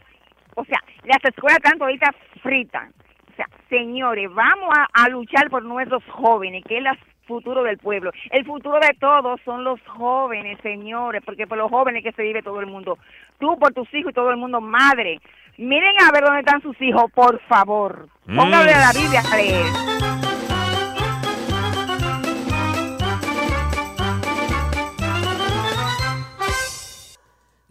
O 0.56 0.64
sea, 0.64 0.82
las 1.04 1.22
escuelas 1.26 1.58
están 1.58 1.82
ahorita 1.82 2.16
fritas. 2.42 2.92
O 3.34 3.36
sea, 3.36 3.50
señores, 3.68 4.34
vamos 4.34 4.74
a 4.94 5.10
luchar 5.10 5.50
por 5.50 5.66
nuestros 5.66 6.02
jóvenes, 6.06 6.64
que 6.64 6.78
es 6.78 6.86
el 6.86 6.98
futuro 7.28 7.64
del 7.64 7.78
pueblo. 7.78 8.12
El 8.32 8.46
futuro 8.46 8.80
de 8.80 8.96
todos 9.02 9.42
son 9.44 9.66
los 9.66 9.82
jóvenes, 9.86 10.60
señores, 10.62 11.22
porque 11.26 11.46
por 11.46 11.58
los 11.58 11.70
jóvenes 11.70 12.04
que 12.04 12.14
se 12.14 12.24
vive 12.24 12.42
todo 12.42 12.62
el 12.62 12.68
mundo. 12.68 12.98
Tú 13.38 13.58
por 13.60 13.74
tus 13.74 13.94
hijos 13.94 14.12
y 14.12 14.16
todo 14.16 14.32
el 14.32 14.38
mundo, 14.38 14.62
madre. 14.62 15.20
Miren 15.58 15.94
a 16.02 16.12
ver 16.12 16.24
dónde 16.24 16.40
están 16.40 16.62
sus 16.62 16.76
hijos, 16.82 17.06
por 17.14 17.40
favor. 17.48 18.10
Póngale 18.26 18.74
a 18.74 18.80
la 18.80 18.94
Biblia 18.94 19.24
a 19.32 19.38
leer. 19.38 19.66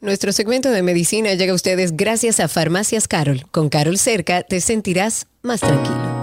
Nuestro 0.00 0.32
segmento 0.32 0.70
de 0.70 0.82
medicina 0.82 1.32
llega 1.32 1.52
a 1.52 1.54
ustedes 1.54 1.96
gracias 1.96 2.38
a 2.38 2.48
Farmacias 2.48 3.08
Carol. 3.08 3.44
Con 3.50 3.70
Carol 3.70 3.96
cerca 3.96 4.42
te 4.42 4.60
sentirás 4.60 5.28
más 5.42 5.60
tranquilo. 5.60 6.13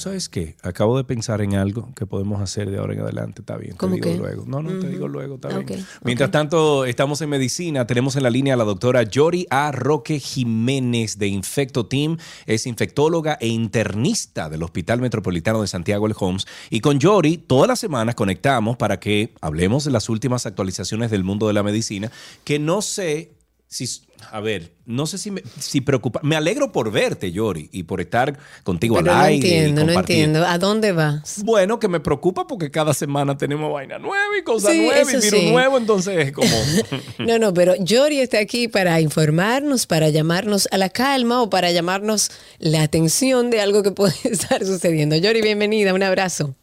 Sabes 0.00 0.28
qué? 0.28 0.56
Acabo 0.62 0.96
de 0.96 1.04
pensar 1.04 1.40
en 1.42 1.54
algo 1.54 1.94
que 1.94 2.06
podemos 2.06 2.40
hacer 2.40 2.70
de 2.70 2.78
ahora 2.78 2.94
en 2.94 3.00
adelante. 3.00 3.42
Está 3.42 3.56
bien, 3.56 3.72
te 3.72 3.78
¿Cómo 3.78 3.94
digo 3.94 4.10
qué? 4.10 4.16
luego. 4.16 4.44
No, 4.46 4.62
no, 4.62 4.78
te 4.80 4.88
digo 4.88 5.06
luego, 5.06 5.36
está 5.36 5.48
bien. 5.48 5.86
Mientras 6.02 6.30
tanto, 6.30 6.84
estamos 6.84 7.20
en 7.20 7.28
medicina. 7.28 7.86
Tenemos 7.86 8.16
en 8.16 8.22
la 8.22 8.30
línea 8.30 8.54
a 8.54 8.56
la 8.56 8.64
doctora 8.64 9.02
Yori 9.02 9.46
A. 9.50 9.70
Roque 9.70 10.18
Jiménez 10.18 11.18
de 11.18 11.28
Infecto 11.28 11.86
Team. 11.86 12.16
Es 12.46 12.66
infectóloga 12.66 13.38
e 13.40 13.48
internista 13.48 14.48
del 14.48 14.62
Hospital 14.62 15.00
Metropolitano 15.00 15.60
de 15.60 15.68
Santiago 15.68 16.06
El 16.06 16.14
Homs. 16.18 16.46
Y 16.70 16.80
con 16.80 16.98
Yori, 16.98 17.38
todas 17.38 17.68
las 17.68 17.78
semanas 17.78 18.14
conectamos 18.14 18.76
para 18.76 18.98
que 18.98 19.34
hablemos 19.40 19.84
de 19.84 19.90
las 19.90 20.08
últimas 20.08 20.46
actualizaciones 20.46 21.10
del 21.10 21.24
mundo 21.24 21.46
de 21.46 21.52
la 21.52 21.62
medicina, 21.62 22.10
que 22.44 22.58
no 22.58 22.82
sé 22.82 23.32
si, 23.68 23.86
a 24.30 24.40
ver, 24.40 24.72
no 24.86 25.06
sé 25.06 25.18
si 25.18 25.30
me 25.30 25.42
si 25.58 25.80
preocupa. 25.80 26.20
Me 26.22 26.36
alegro 26.36 26.72
por 26.72 26.90
verte, 26.92 27.32
Yori, 27.32 27.68
y 27.72 27.84
por 27.84 28.00
estar 28.00 28.38
contigo 28.64 28.96
Pero 28.96 29.10
al 29.12 29.16
no 29.18 29.22
aire. 29.24 29.46
y 29.48 29.52
entiendo, 29.52 29.84
no 29.84 29.92
entiendo. 29.92 30.44
¿A 30.46 30.58
dónde 30.58 30.92
vas? 30.92 31.42
Bueno, 31.44 31.78
que 31.78 31.88
me 31.88 32.00
preocupa 32.00 32.46
porque 32.46 32.70
cada 32.70 32.94
semana 32.94 33.36
tenemos 33.36 33.72
vaina 33.72 33.98
nueva 33.98 34.38
y 34.38 34.42
cosas 34.42 34.72
Sí, 34.72 34.80
nuevas 34.82 35.12
y 35.12 35.16
virus 35.16 35.40
sí. 35.40 35.50
nuevo, 35.50 35.78
entonces 35.78 36.26
es 36.26 36.32
como... 36.32 36.48
No, 37.18 37.38
no, 37.38 37.52
pero 37.54 37.74
Yori 37.76 38.20
está 38.20 38.38
aquí 38.38 38.68
para 38.68 39.00
informarnos, 39.00 39.86
para 39.86 40.08
llamarnos 40.10 40.68
a 40.70 40.78
la 40.78 40.88
calma 40.88 41.42
o 41.42 41.50
para 41.50 41.70
llamarnos 41.70 42.30
la 42.58 42.82
atención 42.82 43.50
de 43.50 43.60
algo 43.60 43.82
que 43.82 43.90
puede 43.92 44.14
estar 44.24 44.64
sucediendo. 44.64 45.16
Yori, 45.16 45.42
bienvenida, 45.42 45.92
un 45.94 46.02
abrazo. 46.02 46.54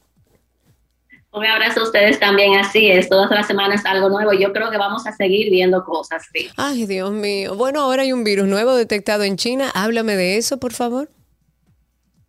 Un 1.38 1.46
abrazo 1.46 1.82
a 1.82 1.84
ustedes 1.84 2.20
también, 2.20 2.56
así 2.56 2.90
es, 2.90 3.10
todas 3.10 3.30
las 3.30 3.46
semanas 3.46 3.86
algo 3.86 4.10
nuevo. 4.10 4.34
Yo 4.34 4.52
creo 4.54 4.72
que 4.72 4.78
vamos 4.78 5.06
a 5.06 5.12
seguir 5.12 5.52
viendo 5.52 5.84
cosas, 5.84 6.26
sí. 6.34 6.48
Ay, 6.58 6.86
Dios 6.86 7.12
mío. 7.12 7.56
Bueno, 7.56 7.82
ahora 7.82 8.02
hay 8.02 8.12
un 8.12 8.24
virus 8.24 8.48
nuevo 8.48 8.76
detectado 8.76 9.24
en 9.24 9.38
China. 9.38 9.72
Háblame 9.74 10.16
de 10.16 10.38
eso, 10.38 10.58
por 10.58 10.74
favor. 10.74 11.10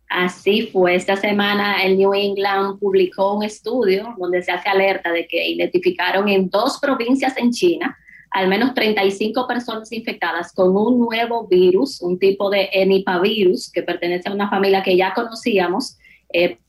Así 0.09 0.67
fue, 0.73 0.95
esta 0.95 1.15
semana 1.15 1.83
el 1.83 1.97
New 1.97 2.13
England 2.13 2.79
publicó 2.79 3.35
un 3.35 3.43
estudio 3.43 4.15
donde 4.17 4.41
se 4.41 4.51
hace 4.51 4.67
alerta 4.67 5.11
de 5.11 5.27
que 5.27 5.49
identificaron 5.49 6.27
en 6.29 6.49
dos 6.49 6.79
provincias 6.79 7.37
en 7.37 7.51
China 7.51 7.95
al 8.31 8.47
menos 8.47 8.73
35 8.73 9.47
personas 9.47 9.91
infectadas 9.91 10.53
con 10.53 10.75
un 10.75 10.99
nuevo 10.99 11.47
virus, 11.47 12.01
un 12.01 12.19
tipo 12.19 12.49
de 12.49 12.69
enipavirus 12.71 13.71
que 13.71 13.81
pertenece 13.81 14.29
a 14.29 14.33
una 14.33 14.49
familia 14.49 14.83
que 14.83 14.95
ya 14.95 15.13
conocíamos, 15.13 15.97
eh, 16.31 16.59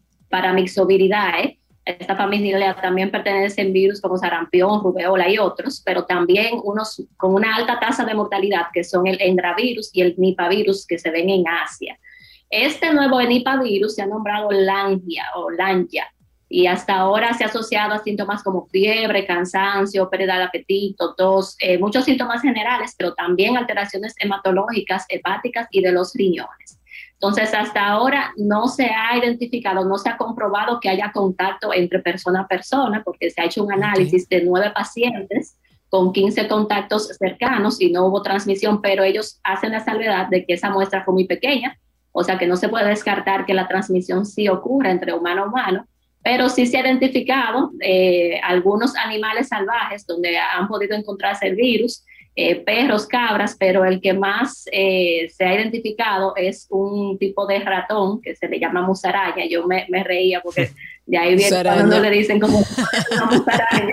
Esta 1.85 2.15
familia 2.15 2.77
también 2.81 3.11
pertenecen 3.11 3.73
virus 3.73 4.01
como 4.01 4.19
sarampión, 4.19 4.83
rubeola 4.83 5.29
y 5.29 5.39
otros, 5.39 5.83
pero 5.85 6.05
también 6.05 6.61
unos 6.63 7.03
con 7.17 7.35
una 7.35 7.57
alta 7.57 7.81
tasa 7.81 8.05
de 8.05 8.15
mortalidad 8.15 8.67
que 8.73 8.85
son 8.85 9.07
el 9.07 9.21
endravirus 9.21 9.91
y 9.93 10.03
el 10.03 10.15
nipavirus 10.19 10.87
que 10.87 10.99
se 10.99 11.11
ven 11.11 11.31
en 11.31 11.49
Asia. 11.49 11.99
Este 12.51 12.93
nuevo 12.93 13.21
enipavirus 13.21 13.95
se 13.95 14.03
ha 14.03 14.07
nombrado 14.07 14.51
Langia 14.51 15.25
o 15.37 15.51
Langia 15.51 16.07
y 16.49 16.67
hasta 16.67 16.97
ahora 16.97 17.33
se 17.33 17.45
ha 17.45 17.47
asociado 17.47 17.95
a 17.95 18.03
síntomas 18.03 18.43
como 18.43 18.67
fiebre, 18.67 19.25
cansancio, 19.25 20.11
pérdida 20.11 20.37
de 20.37 20.45
apetito, 20.45 21.15
tos, 21.15 21.57
eh, 21.61 21.79
muchos 21.79 22.05
síntomas 22.05 22.43
generales, 22.43 22.95
pero 22.99 23.15
también 23.15 23.57
alteraciones 23.57 24.15
hematológicas, 24.19 25.07
hepáticas 25.09 25.69
y 25.71 25.81
de 25.81 25.93
los 25.93 26.13
riñones. 26.13 26.80
Entonces, 27.23 27.53
hasta 27.53 27.87
ahora 27.87 28.33
no 28.39 28.67
se 28.69 28.87
ha 28.87 29.15
identificado, 29.19 29.85
no 29.85 29.99
se 29.99 30.09
ha 30.09 30.17
comprobado 30.17 30.81
que 30.81 30.89
haya 30.89 31.13
contacto 31.13 31.75
entre 31.75 31.99
persona 31.99 32.41
a 32.41 32.49
persona, 32.49 33.03
porque 33.05 33.31
se 33.31 33.43
ha 33.43 33.45
hecho 33.45 33.63
un 33.63 33.73
análisis 33.73 34.27
de 34.27 34.43
nueve 34.43 34.71
pacientes 34.75 35.59
con 35.91 36.15
15 36.15 36.49
contactos 36.49 37.09
cercanos 37.19 37.79
y 37.79 37.91
no 37.91 38.07
hubo 38.07 38.23
transmisión, 38.23 38.81
pero 38.81 39.03
ellos 39.03 39.39
hacen 39.43 39.73
la 39.73 39.85
salvedad 39.85 40.29
de 40.29 40.47
que 40.47 40.55
esa 40.55 40.71
muestra 40.71 41.05
fue 41.05 41.13
muy 41.13 41.27
pequeña, 41.27 41.79
o 42.11 42.25
sea 42.25 42.39
que 42.39 42.47
no 42.47 42.57
se 42.57 42.71
puede 42.71 42.89
descartar 42.89 43.45
que 43.45 43.53
la 43.53 43.69
transmisión 43.69 44.25
sí 44.25 44.49
ocurra 44.49 44.91
entre 44.91 45.13
humano 45.13 45.43
a 45.43 45.47
humano, 45.49 45.87
pero 46.23 46.49
sí 46.49 46.67
se 46.67 46.79
ha 46.79 46.81
identificado 46.81 47.73
eh, 47.81 48.41
algunos 48.43 48.97
animales 48.97 49.49
salvajes 49.49 50.07
donde 50.07 50.39
han 50.39 50.69
podido 50.69 50.97
encontrarse 50.97 51.49
el 51.49 51.57
virus, 51.57 52.05
eh, 52.37 52.57
perros, 52.57 53.07
cabras, 53.07 53.57
pero 53.59 53.85
el 53.85 54.01
que 54.01 54.13
más 54.13 54.65
eh, 54.73 55.29
se 55.35 55.45
ha 55.45 55.55
identificado 55.55 56.35
es 56.37 56.67
un 56.71 57.19
tipo 57.19 57.47
de 57.47 57.59
ratón 57.59 58.21
que 58.23 58.35
se 58.37 58.49
le 58.49 58.61
llama 58.61 58.83
musaraña. 58.83 59.47
Yo 59.49 59.67
me, 59.67 59.87
me 59.89 60.05
reía 60.05 60.41
porque 60.41 60.71
de 61.07 61.19
ahí 61.19 61.37
viene 61.37 61.63
cuando 61.63 61.99
le 61.99 62.11
dicen 62.11 62.39
como 62.39 62.59
musaraña. 62.59 63.93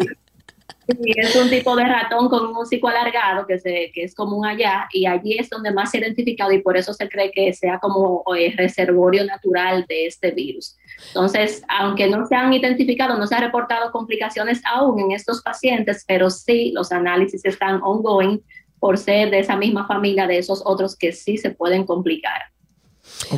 Y 0.87 1.19
es 1.19 1.35
un 1.35 1.49
tipo 1.49 1.75
de 1.75 1.83
ratón 1.83 2.29
con 2.29 2.45
un 2.45 2.55
hocico 2.55 2.87
alargado 2.87 3.45
que, 3.45 3.59
se, 3.59 3.91
que 3.93 4.03
es 4.03 4.15
común 4.15 4.45
allá 4.45 4.87
y 4.93 5.05
allí 5.05 5.37
es 5.37 5.49
donde 5.49 5.71
más 5.71 5.91
se 5.91 5.97
ha 5.97 6.01
identificado 6.01 6.51
y 6.53 6.61
por 6.61 6.77
eso 6.77 6.93
se 6.93 7.09
cree 7.09 7.31
que 7.31 7.53
sea 7.53 7.79
como 7.79 8.23
eh, 8.37 8.53
reservorio 8.55 9.25
natural 9.25 9.85
de 9.87 10.07
este 10.07 10.31
virus. 10.31 10.77
Entonces, 11.07 11.61
aunque 11.67 12.07
no 12.07 12.25
se 12.25 12.35
han 12.35 12.53
identificado, 12.53 13.17
no 13.17 13.27
se 13.27 13.35
han 13.35 13.41
reportado 13.41 13.91
complicaciones 13.91 14.61
aún 14.65 14.99
en 14.99 15.11
estos 15.11 15.41
pacientes, 15.41 16.05
pero 16.07 16.29
sí 16.29 16.71
los 16.73 16.91
análisis 16.91 17.43
están 17.43 17.81
ongoing 17.83 18.41
por 18.79 18.97
ser 18.97 19.29
de 19.29 19.39
esa 19.39 19.57
misma 19.57 19.87
familia 19.87 20.27
de 20.27 20.37
esos 20.37 20.61
otros 20.65 20.95
que 20.95 21.11
sí 21.11 21.37
se 21.37 21.51
pueden 21.51 21.85
complicar. 21.85 22.41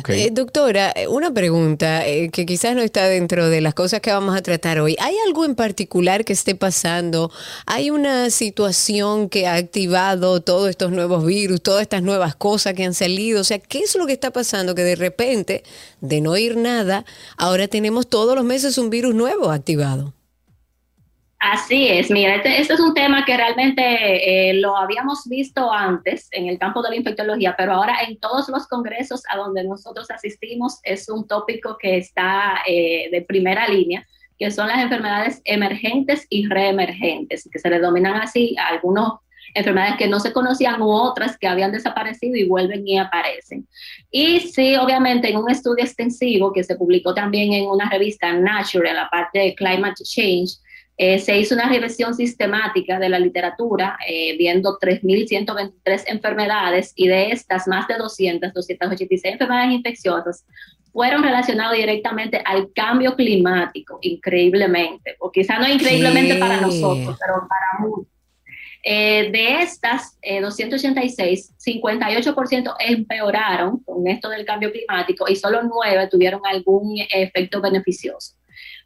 Eh, 0.08 0.30
doctora, 0.32 0.92
eh, 0.94 1.08
una 1.08 1.32
pregunta 1.32 2.06
eh, 2.06 2.30
que 2.30 2.46
quizás 2.46 2.74
no 2.74 2.82
está 2.82 3.06
dentro 3.06 3.48
de 3.48 3.60
las 3.60 3.74
cosas 3.74 4.00
que 4.00 4.12
vamos 4.12 4.36
a 4.36 4.42
tratar 4.42 4.78
hoy. 4.80 4.96
¿Hay 5.00 5.16
algo 5.26 5.44
en 5.44 5.54
particular 5.54 6.24
que 6.24 6.32
esté 6.32 6.54
pasando? 6.54 7.30
¿Hay 7.66 7.90
una 7.90 8.30
situación 8.30 9.28
que 9.28 9.46
ha 9.46 9.54
activado 9.54 10.40
todos 10.40 10.70
estos 10.70 10.92
nuevos 10.92 11.24
virus, 11.24 11.62
todas 11.62 11.82
estas 11.82 12.02
nuevas 12.02 12.36
cosas 12.36 12.74
que 12.74 12.84
han 12.84 12.94
salido? 12.94 13.40
O 13.40 13.44
sea, 13.44 13.58
¿qué 13.58 13.80
es 13.80 13.94
lo 13.96 14.06
que 14.06 14.12
está 14.12 14.32
pasando? 14.32 14.74
Que 14.74 14.82
de 14.82 14.96
repente, 14.96 15.64
de 16.00 16.20
no 16.20 16.36
ir 16.36 16.56
nada, 16.56 17.04
ahora 17.36 17.66
tenemos 17.68 18.08
todos 18.08 18.34
los 18.34 18.44
meses 18.44 18.78
un 18.78 18.90
virus 18.90 19.14
nuevo 19.14 19.50
activado. 19.50 20.14
Así 21.40 21.88
es, 21.88 22.10
mira, 22.10 22.34
este, 22.34 22.60
este 22.60 22.74
es 22.74 22.80
un 22.80 22.92
tema 22.92 23.24
que 23.24 23.34
realmente 23.34 24.50
eh, 24.50 24.52
lo 24.52 24.76
habíamos 24.76 25.26
visto 25.26 25.72
antes 25.72 26.28
en 26.32 26.48
el 26.48 26.58
campo 26.58 26.82
de 26.82 26.90
la 26.90 26.96
infectología, 26.96 27.54
pero 27.56 27.72
ahora 27.72 27.96
en 28.06 28.20
todos 28.20 28.50
los 28.50 28.66
congresos 28.68 29.22
a 29.30 29.38
donde 29.38 29.64
nosotros 29.64 30.10
asistimos 30.10 30.80
es 30.82 31.08
un 31.08 31.26
tópico 31.26 31.78
que 31.78 31.96
está 31.96 32.58
eh, 32.66 33.08
de 33.10 33.22
primera 33.22 33.66
línea, 33.68 34.06
que 34.38 34.50
son 34.50 34.68
las 34.68 34.80
enfermedades 34.80 35.40
emergentes 35.44 36.26
y 36.28 36.46
reemergentes, 36.46 37.48
que 37.50 37.58
se 37.58 37.70
le 37.70 37.78
dominan 37.78 38.16
así 38.16 38.54
a 38.58 38.74
algunas 38.74 39.12
enfermedades 39.54 39.96
que 39.96 40.08
no 40.08 40.20
se 40.20 40.34
conocían 40.34 40.82
u 40.82 40.90
otras 40.90 41.38
que 41.38 41.48
habían 41.48 41.72
desaparecido 41.72 42.36
y 42.36 42.44
vuelven 42.44 42.86
y 42.86 42.98
aparecen. 42.98 43.66
Y 44.10 44.40
sí, 44.40 44.76
obviamente 44.76 45.30
en 45.30 45.38
un 45.38 45.50
estudio 45.50 45.84
extensivo 45.84 46.52
que 46.52 46.64
se 46.64 46.76
publicó 46.76 47.14
también 47.14 47.54
en 47.54 47.66
una 47.66 47.88
revista 47.88 48.30
Nature, 48.34 48.90
en 48.90 48.96
la 48.96 49.08
parte 49.08 49.38
de 49.38 49.54
Climate 49.54 50.04
Change, 50.04 50.58
eh, 51.02 51.18
se 51.18 51.34
hizo 51.38 51.54
una 51.54 51.66
revisión 51.66 52.14
sistemática 52.14 52.98
de 52.98 53.08
la 53.08 53.18
literatura, 53.18 53.96
eh, 54.06 54.36
viendo 54.36 54.78
3.123 54.78 56.02
enfermedades 56.08 56.92
y 56.94 57.08
de 57.08 57.30
estas 57.30 57.66
más 57.66 57.88
de 57.88 57.96
200, 57.96 58.52
286 58.52 59.32
enfermedades 59.32 59.72
infecciosas 59.72 60.44
fueron 60.92 61.22
relacionadas 61.22 61.78
directamente 61.78 62.42
al 62.44 62.70
cambio 62.74 63.16
climático, 63.16 63.98
increíblemente, 64.02 65.16
o 65.20 65.32
quizá 65.32 65.58
no 65.58 65.66
increíblemente 65.66 66.34
Sí. 66.34 66.38
para 66.38 66.60
nosotros, 66.60 67.16
pero 67.18 67.48
para 67.48 67.88
muchos. 67.88 68.06
Eh, 68.82 69.30
de 69.32 69.62
estas 69.62 70.18
eh, 70.20 70.42
286, 70.42 71.54
58% 71.56 72.74
empeoraron 72.78 73.78
con 73.84 74.06
esto 74.06 74.28
del 74.28 74.44
cambio 74.44 74.70
climático 74.70 75.24
y 75.30 75.36
solo 75.36 75.62
9 75.62 76.08
tuvieron 76.10 76.42
algún 76.44 76.94
efecto 77.10 77.62
beneficioso. 77.62 78.34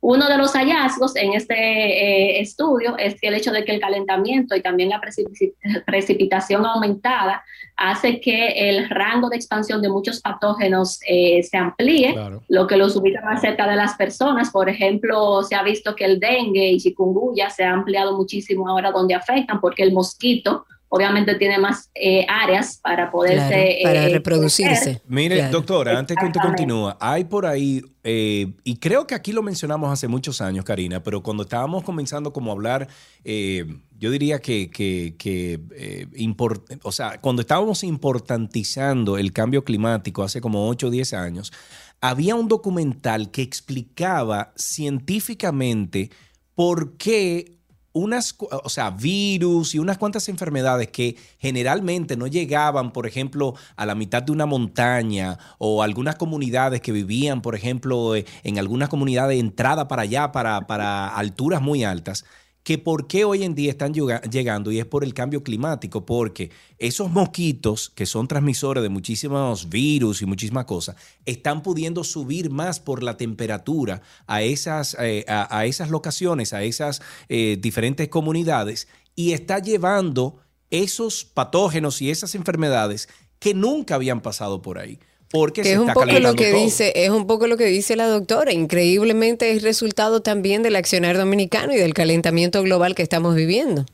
Uno 0.07 0.29
de 0.29 0.37
los 0.37 0.53
hallazgos 0.53 1.17
en 1.17 1.33
este 1.33 1.55
eh, 1.55 2.41
estudio 2.41 2.95
es 2.99 3.19
que 3.19 3.29
el 3.29 3.35
hecho 3.37 3.53
de 3.53 3.65
que 3.65 3.73
el 3.73 3.81
calentamiento 3.81 4.55
y 4.55 4.61
también 4.61 4.91
la 4.91 5.01
precipi- 5.01 5.55
precipitación 5.87 6.67
aumentada 6.67 7.43
hace 7.75 8.21
que 8.21 8.69
el 8.69 8.91
rango 8.91 9.31
de 9.31 9.37
expansión 9.37 9.81
de 9.81 9.89
muchos 9.89 10.21
patógenos 10.21 11.01
eh, 11.09 11.43
se 11.43 11.57
amplíe, 11.57 12.15
lo 12.49 12.67
que 12.67 12.77
los 12.77 12.95
ubica 12.97 13.23
más 13.23 13.41
cerca 13.41 13.67
de 13.67 13.77
las 13.77 13.95
personas. 13.95 14.51
Por 14.51 14.69
ejemplo, 14.69 15.43
se 15.43 15.55
ha 15.55 15.63
visto 15.63 15.97
que 15.97 16.05
el 16.05 16.21
dengue 16.21 16.73
y 16.73 16.77
chikungunya 16.77 17.49
se 17.49 17.65
ha 17.65 17.73
ampliado 17.73 18.15
muchísimo 18.15 18.69
ahora 18.69 18.93
donde 18.93 19.15
afectan, 19.15 19.59
porque 19.59 19.85
el 19.85 19.95
mosquito 19.95 20.67
obviamente 20.95 21.35
tiene 21.35 21.59
más 21.59 21.91
eh, 21.95 22.25
áreas 22.29 22.79
para 22.83 23.11
poderse... 23.11 23.79
Claro, 23.81 23.95
para 23.95 24.07
eh, 24.07 24.13
reproducirse. 24.13 24.75
crecer. 24.85 25.03
Mire, 25.09 25.37
Claro. 25.39 25.53
doctora, 25.53 25.99
antes 25.99 26.17
que 26.17 26.25
usted 26.27 26.41
continúe, 26.41 26.95
hay 27.01 27.25
por 27.25 27.47
ahí, 27.47 27.83
eh, 28.05 28.53
y 28.63 28.77
creo 28.77 29.07
que 29.07 29.15
aquí 29.17 29.33
lo 29.33 29.43
mencionamos 29.43 29.93
hace 29.93 30.07
muchos 30.07 30.41
años, 30.41 30.65
Karina, 30.65 31.03
pero 31.03 31.23
cuando 31.23 31.43
estábamos 31.43 31.83
comenzando 31.83 32.33
como 32.33 32.51
a 32.51 32.55
hablar, 32.55 32.87
eh, 33.25 33.65
yo 33.99 34.11
diría 34.11 34.39
que, 34.39 34.71
que, 34.71 35.15
que, 35.19 35.59
eh, 35.77 36.07
import- 36.17 36.79
o 36.83 36.93
sea, 36.93 37.21
cuando 37.21 37.43
estábamos 37.43 37.83
importantizando 37.83 39.19
el 39.19 39.33
cambio 39.33 39.65
climático 39.65 40.23
hace 40.23 40.41
como 40.41 40.69
8 40.69 40.87
o 40.87 40.91
10 40.91 41.13
años, 41.15 41.53
había 42.01 42.35
un 42.35 42.49
documental 42.49 43.31
que 43.31 43.43
explicaba 43.43 44.53
científicamente 44.57 46.11
por 46.55 46.97
qué 46.97 47.54
unas, 47.95 48.35
o 48.39 48.69
sea, 48.69 48.91
virus 48.91 49.75
y 49.75 49.79
unas 49.79 49.99
cuantas 49.99 50.29
enfermedades 50.29 50.89
que 50.89 51.17
generalmente 51.39 52.17
no 52.17 52.27
llegaban, 52.27 52.93
por 52.93 53.07
ejemplo, 53.07 53.55
a 53.77 53.87
la 53.87 53.95
mitad 53.95 54.23
de 54.23 54.33
una 54.33 54.47
montaña 54.47 55.39
o 55.59 55.83
algunas 55.83 56.17
comunidades 56.17 56.81
que 56.81 56.91
vivían, 56.91 57.41
por 57.41 57.55
ejemplo, 57.55 58.17
eh, 58.17 58.27
en 58.43 58.59
algunas 58.59 58.89
comunidades 58.89 59.37
de 59.37 59.41
entrada 59.41 59.87
para 59.87 60.03
allá, 60.03 60.33
para, 60.33 60.67
para 60.67 61.09
alturas 61.09 61.63
muy 61.63 61.85
altas, 61.85 62.25
que 62.65 62.79
por 62.79 63.07
qué 63.07 63.25
hoy 63.25 63.45
en 63.45 63.55
día 63.55 63.71
están 63.71 63.93
llega- 63.93 64.23
llegando 64.23 64.73
y 64.73 64.79
es 64.81 64.87
por 64.87 65.05
el 65.05 65.13
cambio 65.13 65.43
climático, 65.43 66.07
porque 66.07 66.51
esos 66.79 67.11
mosquitos 67.11 67.91
que 67.91 68.07
son 68.07 68.27
transmisores 68.27 68.83
de 68.83 68.89
muchísimos 68.89 69.69
virus 69.69 70.23
y 70.23 70.27
muchísimas 70.27 70.65
cosas, 70.65 70.97
están 71.27 71.63
pudiendo 71.63 72.03
subir 72.05 72.49
más 72.51 72.81
por 72.81 73.03
la 73.03 73.17
temperatura 73.19 74.01
a 74.27 74.43
esas, 74.43 74.97
eh, 74.99 75.27
a, 75.29 75.59
a 75.59 75.67
esas 75.67 75.91
locaciones, 75.91 76.55
a 76.55 76.63
esas 76.63 77.03
eh, 77.29 77.59
diferentes 77.61 78.09
comunidades 78.09 78.89
y 79.15 79.33
está 79.33 79.59
llevando 79.59 80.39
esos 80.71 81.25
patógenos 81.27 82.01
y 82.01 82.11
esas 82.11 82.35
enfermedades 82.35 83.09
que 83.39 83.53
nunca 83.53 83.97
habían 83.97 84.23
pasado 84.23 84.63
por 84.63 84.79
ahí. 84.79 84.99
Porque 85.35 85.63
Que 85.63 85.69
se 85.71 85.75
es 85.75 85.81
un 85.81 85.89
está 85.89 85.95
poco 85.95 86.19
lo 86.21 86.35
que 86.35 86.53
todo. 86.53 86.63
dice, 86.63 86.93
es 86.95 87.11
un 87.11 87.27
poco 87.27 87.49
lo 87.49 87.57
que 87.57 87.65
dice 87.65 87.97
la 87.97 88.07
doctora. 88.07 88.53
Increíblemente 88.53 89.51
es 89.51 89.63
resultado 89.65 90.23
también 90.23 90.63
del 90.63 90.77
accionar 90.77 91.17
dominicano 91.17 91.73
y 91.73 91.77
del 91.77 91.93
calentamiento 91.93 92.63
global 92.63 92.95
que 92.95 93.03
estamos 93.03 93.35
viviendo. 93.35 93.85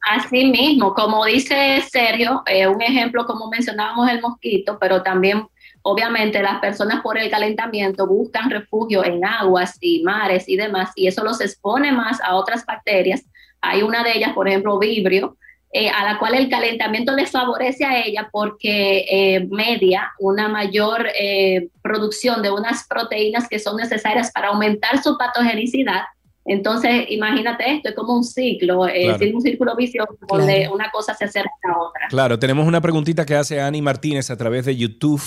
Así 0.00 0.44
mismo, 0.44 0.94
como 0.94 1.24
dice 1.24 1.82
Sergio, 1.90 2.44
eh, 2.46 2.68
un 2.68 2.80
ejemplo 2.80 3.26
como 3.26 3.50
mencionábamos 3.50 4.08
el 4.08 4.20
mosquito, 4.20 4.78
pero 4.80 5.02
también 5.02 5.44
obviamente 5.82 6.40
las 6.40 6.60
personas 6.60 7.02
por 7.02 7.18
el 7.18 7.28
calentamiento 7.30 8.06
buscan 8.06 8.48
refugio 8.48 9.04
en 9.04 9.24
aguas 9.24 9.76
y 9.80 10.04
mares 10.04 10.48
y 10.48 10.56
demás, 10.56 10.90
y 10.94 11.08
eso 11.08 11.24
los 11.24 11.40
expone 11.40 11.90
más 11.90 12.20
a 12.22 12.36
otras 12.36 12.64
bacterias. 12.64 13.24
Hay 13.60 13.82
una 13.82 14.04
de 14.04 14.12
ellas, 14.16 14.34
por 14.34 14.46
ejemplo, 14.48 14.78
vibrio, 14.78 15.36
eh, 15.72 15.90
a 15.90 16.04
la 16.04 16.18
cual 16.18 16.34
el 16.34 16.48
calentamiento 16.48 17.14
les 17.14 17.30
favorece 17.30 17.84
a 17.84 18.02
ella 18.04 18.28
porque 18.32 19.04
eh, 19.10 19.46
media 19.50 20.12
una 20.18 20.48
mayor 20.48 21.06
eh, 21.20 21.68
producción 21.82 22.40
de 22.42 22.50
unas 22.50 22.86
proteínas 22.88 23.48
que 23.48 23.58
son 23.58 23.76
necesarias 23.76 24.30
para 24.32 24.48
aumentar 24.48 25.02
su 25.02 25.16
patogenicidad. 25.18 26.02
Entonces, 26.50 27.04
imagínate 27.10 27.70
esto, 27.74 27.90
es 27.90 27.94
como 27.94 28.14
un 28.16 28.24
ciclo, 28.24 28.88
eh, 28.88 29.02
Claro. 29.04 29.18
es 29.22 29.34
un 29.34 29.42
círculo 29.42 29.76
vicioso 29.76 30.16
donde 30.26 30.60
Claro. 30.60 30.74
una 30.74 30.90
cosa 30.90 31.12
se 31.14 31.26
acerca 31.26 31.50
a 31.74 31.78
otra. 31.78 32.06
Claro, 32.08 32.38
tenemos 32.38 32.66
una 32.66 32.80
preguntita 32.80 33.26
que 33.26 33.34
hace 33.34 33.60
Ani 33.60 33.82
Martínez 33.82 34.30
a 34.30 34.36
través 34.38 34.64
de 34.64 34.74
YouTube. 34.74 35.20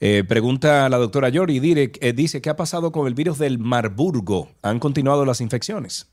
Eh, 0.00 0.24
pregunta 0.26 0.86
a 0.86 0.88
la 0.88 0.96
doctora 0.96 1.28
Yori, 1.28 1.60
eh, 2.00 2.12
dice, 2.14 2.40
¿qué 2.40 2.48
ha 2.48 2.56
pasado 2.56 2.92
con 2.92 3.06
el 3.06 3.12
virus 3.12 3.36
del 3.38 3.58
Marburgo? 3.58 4.48
¿Han 4.62 4.78
continuado 4.78 5.26
las 5.26 5.42
infecciones? 5.42 6.10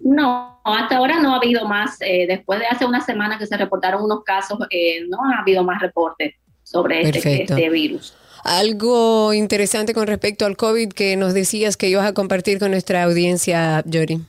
No, 0.00 0.60
hasta 0.64 0.96
ahora 0.96 1.20
no 1.20 1.32
ha 1.34 1.36
habido 1.36 1.66
más. 1.66 1.96
eh, 2.00 2.26
después 2.26 2.58
de 2.58 2.66
hace 2.66 2.84
una 2.84 3.00
semana 3.00 3.38
que 3.38 3.46
se 3.46 3.56
reportaron 3.56 4.02
unos 4.02 4.24
casos, 4.24 4.58
eh, 4.70 5.04
no 5.08 5.18
ha 5.24 5.40
habido 5.40 5.62
más 5.64 5.80
reportes 5.80 6.34
sobre 6.62 7.02
este, 7.02 7.42
este 7.42 7.70
virus. 7.70 8.14
Algo 8.42 9.32
interesante 9.32 9.94
con 9.94 10.06
respecto 10.06 10.44
al 10.44 10.56
COVID 10.56 10.92
que 10.92 11.16
nos 11.16 11.32
decías 11.32 11.76
que 11.76 11.88
ibas 11.88 12.06
a 12.06 12.12
compartir 12.12 12.58
con 12.58 12.72
nuestra 12.72 13.02
audiencia, 13.04 13.82
Yori. 13.86 14.20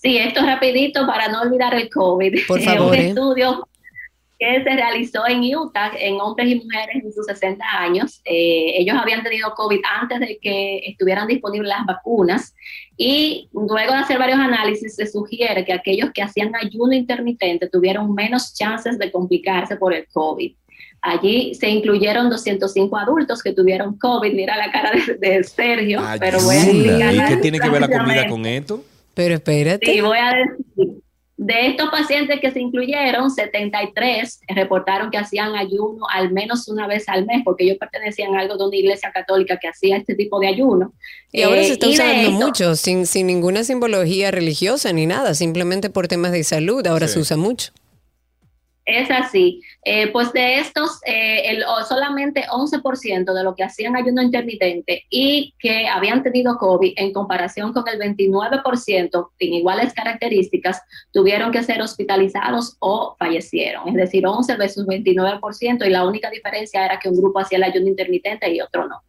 Sí, 0.00 0.16
esto 0.16 0.40
rapidito 0.42 1.06
para 1.06 1.28
no 1.28 1.42
olvidar 1.42 1.74
el 1.74 1.90
COVID. 1.90 2.46
Por 2.46 2.60
favor, 2.64 2.88
Un 2.88 2.94
eh. 2.94 3.08
estudio 3.08 3.67
que 4.38 4.62
se 4.62 4.70
realizó 4.70 5.26
en 5.26 5.42
Utah 5.56 5.90
en 5.98 6.20
hombres 6.20 6.48
y 6.48 6.54
mujeres 6.56 7.02
en 7.02 7.12
sus 7.12 7.26
60 7.26 7.64
años. 7.76 8.20
Eh, 8.24 8.74
ellos 8.78 8.96
habían 8.96 9.22
tenido 9.22 9.52
COVID 9.54 9.80
antes 10.00 10.20
de 10.20 10.38
que 10.40 10.78
estuvieran 10.86 11.26
disponibles 11.26 11.68
las 11.68 11.84
vacunas 11.84 12.54
y 12.96 13.48
luego 13.52 13.92
de 13.92 13.98
hacer 13.98 14.18
varios 14.18 14.38
análisis 14.38 14.94
se 14.94 15.06
sugiere 15.06 15.64
que 15.64 15.72
aquellos 15.72 16.12
que 16.12 16.22
hacían 16.22 16.54
ayuno 16.54 16.92
intermitente 16.92 17.68
tuvieron 17.68 18.14
menos 18.14 18.54
chances 18.54 18.98
de 18.98 19.10
complicarse 19.10 19.76
por 19.76 19.92
el 19.92 20.06
COVID. 20.12 20.54
Allí 21.00 21.54
se 21.54 21.68
incluyeron 21.68 22.28
205 22.30 22.96
adultos 22.96 23.42
que 23.42 23.52
tuvieron 23.52 23.98
COVID. 23.98 24.32
Mira 24.34 24.56
la 24.56 24.70
cara 24.70 24.92
de, 24.92 25.14
de 25.14 25.44
Sergio, 25.44 26.00
pero 26.18 26.40
voy 26.42 26.56
a 26.56 27.12
¿Y 27.12 27.24
qué 27.28 27.36
tiene 27.36 27.58
que 27.58 27.68
ver 27.68 27.80
la 27.80 27.88
comida 27.88 28.28
con 28.28 28.46
esto? 28.46 28.84
Pero 29.14 29.34
espérate. 29.34 29.84
Sí, 29.84 30.00
voy 30.00 30.18
a 30.18 30.34
decir. 30.34 31.02
De 31.40 31.68
estos 31.68 31.88
pacientes 31.90 32.40
que 32.40 32.50
se 32.50 32.58
incluyeron, 32.58 33.30
73 33.30 34.40
reportaron 34.48 35.08
que 35.12 35.18
hacían 35.18 35.54
ayuno 35.54 36.04
al 36.12 36.32
menos 36.32 36.66
una 36.66 36.88
vez 36.88 37.08
al 37.08 37.26
mes, 37.26 37.42
porque 37.44 37.62
ellos 37.62 37.76
pertenecían 37.78 38.34
a 38.34 38.40
algo 38.40 38.56
de 38.56 38.64
una 38.66 38.76
iglesia 38.76 39.12
católica 39.12 39.56
que 39.56 39.68
hacía 39.68 39.96
este 39.98 40.16
tipo 40.16 40.40
de 40.40 40.48
ayuno. 40.48 40.92
Y 41.30 41.42
ahora 41.42 41.60
Eh, 41.60 41.64
se 41.66 41.72
está 41.74 41.86
y 41.86 41.90
de 41.90 41.94
usando 41.94 42.20
esto- 42.22 42.32
mucho, 42.32 42.74
sin, 42.74 43.06
sin 43.06 43.28
ninguna 43.28 43.62
simbología 43.62 44.32
religiosa 44.32 44.92
ni 44.92 45.06
nada, 45.06 45.32
simplemente 45.34 45.90
por 45.90 46.08
temas 46.08 46.32
de 46.32 46.42
salud. 46.42 46.84
Ahora 46.88 47.06
Sí. 47.06 47.14
se 47.14 47.20
usa 47.20 47.36
mucho. 47.36 47.70
Es 48.90 49.10
así. 49.10 49.60
Eh, 49.84 50.06
pues 50.12 50.32
de 50.32 50.60
estos, 50.60 50.98
eh, 51.04 51.42
el, 51.50 51.62
solamente 51.86 52.44
11% 52.50 53.34
de 53.34 53.44
lo 53.44 53.54
que 53.54 53.62
hacían 53.62 53.94
ayuno 53.96 54.22
intermitente 54.22 55.04
y 55.10 55.52
que 55.58 55.86
habían 55.86 56.22
tenido 56.22 56.56
COVID 56.56 56.94
en 56.96 57.12
comparación 57.12 57.74
con 57.74 57.84
el 57.86 57.98
29% 57.98 59.28
en 59.40 59.52
iguales 59.52 59.92
características, 59.92 60.80
tuvieron 61.12 61.52
que 61.52 61.62
ser 61.62 61.82
hospitalizados 61.82 62.76
o 62.78 63.14
fallecieron. 63.18 63.88
Es 63.90 63.94
decir, 63.94 64.26
11 64.26 64.56
versus 64.56 64.86
29% 64.86 65.84
y 65.86 65.90
la 65.90 66.06
única 66.06 66.30
diferencia 66.30 66.82
era 66.86 66.98
que 66.98 67.10
un 67.10 67.16
grupo 67.20 67.40
hacía 67.40 67.58
el 67.58 67.64
ayuno 67.64 67.88
intermitente 67.88 68.50
y 68.50 68.62
otro 68.62 68.88
no. 68.88 69.02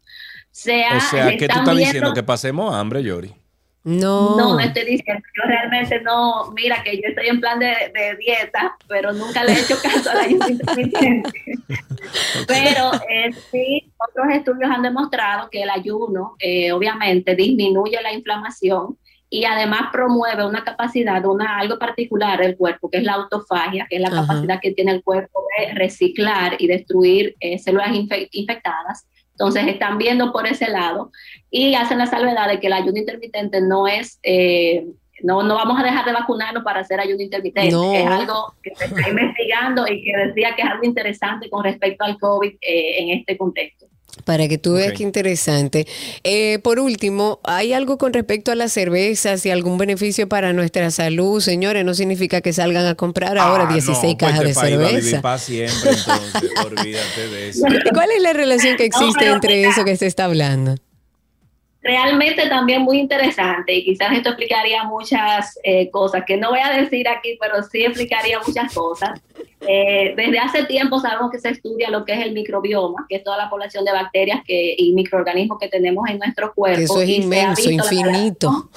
Se 0.50 0.84
ha- 0.84 0.98
O 0.98 1.00
sea, 1.00 1.24
se 1.30 1.36
¿qué 1.38 1.46
tú 1.48 1.52
estás 1.52 1.64
viendo- 1.64 1.74
diciendo? 1.84 2.12
Que 2.12 2.22
pasemos 2.22 2.74
hambre, 2.74 3.02
Yori. 3.02 3.34
No. 3.82 4.36
no, 4.36 4.54
no 4.54 4.60
estoy 4.60 4.84
diciendo, 4.84 5.22
yo 5.34 5.48
realmente 5.48 6.02
no, 6.02 6.50
mira 6.52 6.82
que 6.84 6.96
yo 6.96 7.02
estoy 7.08 7.28
en 7.28 7.40
plan 7.40 7.58
de, 7.58 7.66
de 7.94 8.16
dieta, 8.18 8.76
pero 8.86 9.12
nunca 9.12 9.42
le 9.42 9.52
he 9.52 9.60
hecho 9.60 9.76
caso 9.82 10.10
al 10.10 10.18
ayuno 10.18 10.48
intermitente. 10.48 11.32
Pero 12.46 12.92
eh, 13.08 13.32
sí, 13.50 13.90
otros 14.08 14.34
estudios 14.34 14.70
han 14.70 14.82
demostrado 14.82 15.48
que 15.50 15.62
el 15.62 15.70
ayuno 15.70 16.34
eh, 16.38 16.72
obviamente 16.72 17.34
disminuye 17.34 18.00
la 18.02 18.12
inflamación 18.12 18.98
y 19.32 19.44
además 19.44 19.82
promueve 19.92 20.44
una 20.44 20.64
capacidad, 20.64 21.24
una 21.24 21.58
algo 21.58 21.78
particular 21.78 22.40
del 22.40 22.56
cuerpo, 22.56 22.90
que 22.90 22.98
es 22.98 23.04
la 23.04 23.12
autofagia, 23.14 23.86
que 23.88 23.96
es 23.96 24.02
la 24.02 24.08
Ajá. 24.08 24.22
capacidad 24.26 24.60
que 24.60 24.72
tiene 24.72 24.92
el 24.92 25.02
cuerpo 25.04 25.40
de 25.58 25.72
reciclar 25.74 26.56
y 26.58 26.66
destruir 26.66 27.36
eh, 27.40 27.58
células 27.58 27.90
infe- 27.92 28.28
infectadas. 28.32 29.06
Entonces 29.40 29.68
están 29.68 29.96
viendo 29.96 30.32
por 30.32 30.46
ese 30.46 30.68
lado 30.68 31.10
y 31.50 31.74
hacen 31.74 31.96
la 31.96 32.06
salvedad 32.06 32.46
de 32.46 32.60
que 32.60 32.66
el 32.66 32.74
ayuno 32.74 32.98
intermitente 32.98 33.62
no 33.62 33.86
es, 33.86 34.20
eh, 34.22 34.84
no, 35.22 35.42
no 35.42 35.54
vamos 35.54 35.80
a 35.80 35.82
dejar 35.82 36.04
de 36.04 36.12
vacunarnos 36.12 36.62
para 36.62 36.80
hacer 36.80 37.00
ayuno 37.00 37.22
intermitente. 37.22 37.70
No. 37.70 37.94
Es 37.94 38.06
algo 38.06 38.54
que 38.62 38.74
se 38.76 38.84
está 38.84 39.08
investigando 39.08 39.86
y 39.88 40.04
que 40.04 40.14
decía 40.14 40.54
que 40.54 40.60
es 40.60 40.68
algo 40.68 40.84
interesante 40.84 41.48
con 41.48 41.64
respecto 41.64 42.04
al 42.04 42.18
COVID 42.18 42.52
eh, 42.60 42.98
en 42.98 43.18
este 43.18 43.38
contexto. 43.38 43.86
Para 44.24 44.48
que 44.48 44.58
tú 44.58 44.74
veas 44.74 44.90
Ok. 44.90 44.96
qué 44.98 45.02
interesante. 45.02 45.86
Eh, 46.24 46.58
por 46.62 46.78
último, 46.78 47.40
¿hay 47.44 47.72
algo 47.72 47.96
con 47.96 48.12
respecto 48.12 48.52
a 48.52 48.54
las 48.54 48.72
cervezas 48.72 49.44
y 49.46 49.50
algún 49.50 49.78
beneficio 49.78 50.28
para 50.28 50.52
nuestra 50.52 50.90
salud? 50.90 51.40
Señores, 51.40 51.84
no 51.84 51.94
significa 51.94 52.40
que 52.40 52.52
salgan 52.52 52.86
a 52.86 52.94
comprar 52.94 53.38
ahora 53.38 53.66
Ah, 53.68 53.72
16 53.72 54.12
no, 54.12 54.18
cajas 54.18 54.40
pues 54.42 54.48
de 54.56 54.60
país 54.60 54.78
va 54.78 54.84
a 54.84 54.88
vivir 54.88 55.02
cerveza. 55.02 55.22
para 55.22 55.38
siempre, 55.38 55.90
entonces, 55.90 56.50
olvídate 56.64 57.28
de 57.28 57.48
eso. 57.48 57.66
¿Cuál 57.94 58.10
es 58.10 58.22
la 58.22 58.32
relación 58.32 58.76
que 58.76 58.84
existe 58.84 59.14
pero 59.18 59.34
entre 59.34 59.56
mira. 59.56 59.70
eso 59.70 59.84
que 59.84 59.96
se 59.96 60.06
está 60.06 60.24
hablando? 60.26 60.74
Realmente 61.82 62.46
también 62.48 62.82
muy 62.82 62.98
interesante 62.98 63.74
y 63.74 63.84
quizás 63.84 64.12
esto 64.12 64.28
explicaría 64.28 64.84
muchas 64.84 65.58
eh, 65.62 65.90
cosas 65.90 66.24
que 66.26 66.36
no 66.36 66.50
voy 66.50 66.60
a 66.60 66.72
decir 66.72 67.08
aquí, 67.08 67.38
pero 67.40 67.62
sí 67.62 67.84
explicaría 67.84 68.38
muchas 68.46 68.74
cosas. 68.74 69.18
Eh, 69.66 70.12
desde 70.14 70.38
hace 70.38 70.64
tiempo 70.64 71.00
sabemos 71.00 71.30
que 71.30 71.38
se 71.38 71.48
estudia 71.48 71.88
lo 71.88 72.04
que 72.04 72.12
es 72.12 72.20
el 72.20 72.32
microbioma, 72.32 73.06
que 73.08 73.16
es 73.16 73.24
toda 73.24 73.38
la 73.38 73.48
población 73.48 73.86
de 73.86 73.92
bacterias 73.92 74.42
que, 74.46 74.74
y 74.76 74.92
microorganismos 74.92 75.58
que 75.58 75.68
tenemos 75.68 76.08
en 76.10 76.18
nuestro 76.18 76.52
cuerpo. 76.52 76.82
Eso 76.82 77.00
es 77.00 77.08
inmenso, 77.08 77.70
infinito. 77.70 78.70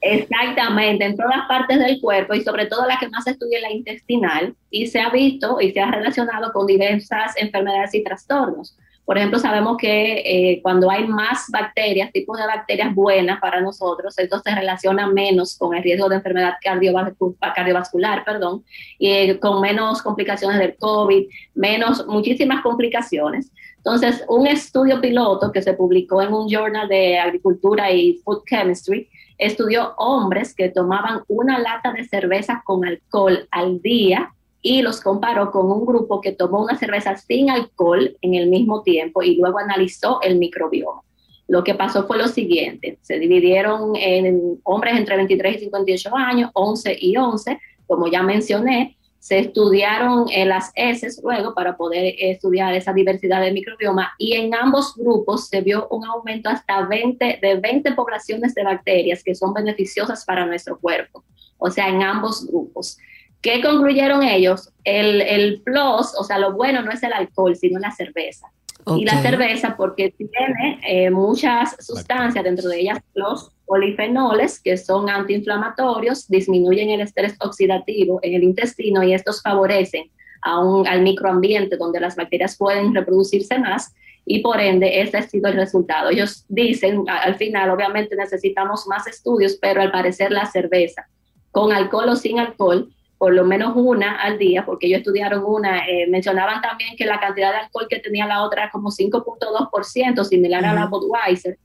Exactamente, 0.00 1.04
en 1.04 1.16
todas 1.16 1.46
partes 1.48 1.78
del 1.78 2.00
cuerpo 2.00 2.34
y 2.34 2.42
sobre 2.42 2.66
todo 2.66 2.86
la 2.86 2.98
que 2.98 3.08
más 3.08 3.24
se 3.24 3.32
estudia 3.32 3.58
es 3.58 3.62
la 3.62 3.72
intestinal 3.72 4.54
y 4.70 4.86
se 4.86 5.00
ha 5.00 5.10
visto 5.10 5.60
y 5.60 5.72
se 5.72 5.80
ha 5.80 5.90
relacionado 5.90 6.52
con 6.52 6.66
diversas 6.66 7.36
enfermedades 7.36 7.94
y 7.94 8.04
trastornos. 8.04 8.76
Por 9.06 9.16
ejemplo, 9.16 9.38
sabemos 9.38 9.76
que 9.76 10.14
eh, 10.26 10.60
cuando 10.62 10.90
hay 10.90 11.06
más 11.06 11.46
bacterias, 11.48 12.10
tipos 12.10 12.38
de 12.38 12.46
bacterias 12.46 12.92
buenas 12.92 13.40
para 13.40 13.60
nosotros, 13.60 14.18
esto 14.18 14.40
se 14.40 14.52
relaciona 14.52 15.06
menos 15.06 15.56
con 15.56 15.76
el 15.76 15.82
riesgo 15.84 16.08
de 16.08 16.16
enfermedad 16.16 16.54
cardiovascu- 16.62 17.36
cardiovascular, 17.54 18.24
perdón, 18.24 18.64
y 18.98 19.10
eh, 19.10 19.38
con 19.38 19.60
menos 19.60 20.02
complicaciones 20.02 20.58
del 20.58 20.76
COVID, 20.76 21.28
menos, 21.54 22.04
muchísimas 22.08 22.62
complicaciones. 22.62 23.52
Entonces, 23.76 24.24
un 24.28 24.48
estudio 24.48 25.00
piloto 25.00 25.52
que 25.52 25.62
se 25.62 25.74
publicó 25.74 26.20
en 26.20 26.34
un 26.34 26.48
journal 26.48 26.88
de 26.88 27.16
agricultura 27.20 27.92
y 27.92 28.20
food 28.24 28.42
chemistry 28.44 29.08
estudió 29.38 29.94
hombres 29.98 30.52
que 30.52 30.70
tomaban 30.70 31.22
una 31.28 31.60
lata 31.60 31.92
de 31.92 32.08
cerveza 32.08 32.62
con 32.64 32.84
alcohol 32.84 33.46
al 33.52 33.80
día 33.80 34.32
y 34.66 34.82
los 34.82 35.00
comparó 35.00 35.52
con 35.52 35.70
un 35.70 35.86
grupo 35.86 36.20
que 36.20 36.32
tomó 36.32 36.60
una 36.60 36.76
cerveza 36.76 37.16
sin 37.16 37.50
alcohol 37.50 38.16
en 38.20 38.34
el 38.34 38.48
mismo 38.48 38.82
tiempo 38.82 39.22
y 39.22 39.36
luego 39.36 39.60
analizó 39.60 40.20
el 40.22 40.38
microbioma. 40.38 41.02
Lo 41.46 41.62
que 41.62 41.76
pasó 41.76 42.04
fue 42.08 42.18
lo 42.18 42.26
siguiente, 42.26 42.98
se 43.00 43.20
dividieron 43.20 43.94
en 43.94 44.58
hombres 44.64 44.96
entre 44.96 45.14
23 45.18 45.56
y 45.56 45.58
58 45.60 46.16
años, 46.16 46.50
11 46.54 46.98
y 47.00 47.16
11, 47.16 47.60
como 47.86 48.08
ya 48.08 48.24
mencioné, 48.24 48.96
se 49.20 49.38
estudiaron 49.38 50.26
eh, 50.32 50.44
las 50.44 50.72
heces 50.74 51.20
luego 51.22 51.54
para 51.54 51.76
poder 51.76 52.16
estudiar 52.18 52.74
esa 52.74 52.92
diversidad 52.92 53.42
de 53.42 53.52
microbioma 53.52 54.14
y 54.18 54.32
en 54.32 54.52
ambos 54.52 54.96
grupos 54.96 55.46
se 55.46 55.60
vio 55.60 55.86
un 55.92 56.04
aumento 56.04 56.48
hasta 56.48 56.84
20, 56.84 57.38
de 57.40 57.54
20 57.60 57.92
poblaciones 57.92 58.52
de 58.54 58.64
bacterias 58.64 59.22
que 59.22 59.36
son 59.36 59.54
beneficiosas 59.54 60.24
para 60.24 60.44
nuestro 60.44 60.76
cuerpo, 60.76 61.22
o 61.56 61.70
sea, 61.70 61.88
en 61.88 62.02
ambos 62.02 62.44
grupos. 62.48 62.98
¿Qué 63.46 63.62
concluyeron 63.62 64.24
ellos? 64.24 64.72
El, 64.82 65.20
el 65.20 65.60
plus, 65.60 66.12
o 66.18 66.24
sea, 66.24 66.36
lo 66.36 66.54
bueno 66.54 66.82
no 66.82 66.90
es 66.90 67.00
el 67.04 67.12
alcohol, 67.12 67.54
sino 67.54 67.78
la 67.78 67.92
cerveza. 67.92 68.48
Y 68.96 69.04
la 69.04 69.22
cerveza 69.22 69.76
porque 69.76 70.10
tiene 70.10 70.80
eh, 70.84 71.10
muchas 71.10 71.76
sustancias, 71.78 72.42
dentro 72.42 72.68
de 72.68 72.80
ellas 72.80 72.98
los 73.14 73.52
polifenoles, 73.64 74.58
que 74.58 74.76
son 74.76 75.08
antiinflamatorios, 75.08 76.26
disminuyen 76.26 76.90
el 76.90 77.02
estrés 77.02 77.36
oxidativo 77.38 78.18
en 78.24 78.34
el 78.34 78.42
intestino 78.42 79.04
y 79.04 79.14
estos 79.14 79.40
favorecen 79.40 80.10
a 80.42 80.58
un, 80.58 80.84
al 80.88 81.02
microambiente 81.02 81.76
donde 81.76 82.00
las 82.00 82.16
bacterias 82.16 82.56
pueden 82.56 82.92
reproducirse 82.96 83.60
más 83.60 83.94
y 84.24 84.40
por 84.40 84.58
ende 84.58 85.02
ese 85.02 85.18
ha 85.18 85.22
sido 85.22 85.50
el 85.50 85.54
resultado. 85.54 86.10
Ellos 86.10 86.44
dicen, 86.48 87.04
al 87.06 87.36
final 87.36 87.70
obviamente 87.70 88.16
necesitamos 88.16 88.88
más 88.88 89.06
estudios, 89.06 89.56
pero 89.60 89.82
al 89.82 89.92
parecer 89.92 90.32
la 90.32 90.46
cerveza, 90.46 91.06
con 91.52 91.72
alcohol 91.72 92.08
o 92.08 92.16
sin 92.16 92.40
alcohol, 92.40 92.90
por 93.18 93.32
lo 93.32 93.44
menos 93.44 93.72
una 93.74 94.20
al 94.20 94.38
día, 94.38 94.64
porque 94.66 94.86
ellos 94.86 94.98
estudiaron 94.98 95.42
una, 95.44 95.86
eh, 95.86 96.06
mencionaban 96.08 96.60
también 96.60 96.96
que 96.96 97.06
la 97.06 97.18
cantidad 97.18 97.50
de 97.50 97.58
alcohol 97.58 97.86
que 97.88 97.98
tenía 97.98 98.26
la 98.26 98.42
otra 98.42 98.64
era 98.64 98.70
como 98.70 98.90
5.2%, 98.90 100.24
similar 100.24 100.64
a 100.64 100.74
la 100.74 100.86
Budweiser, 100.86 101.58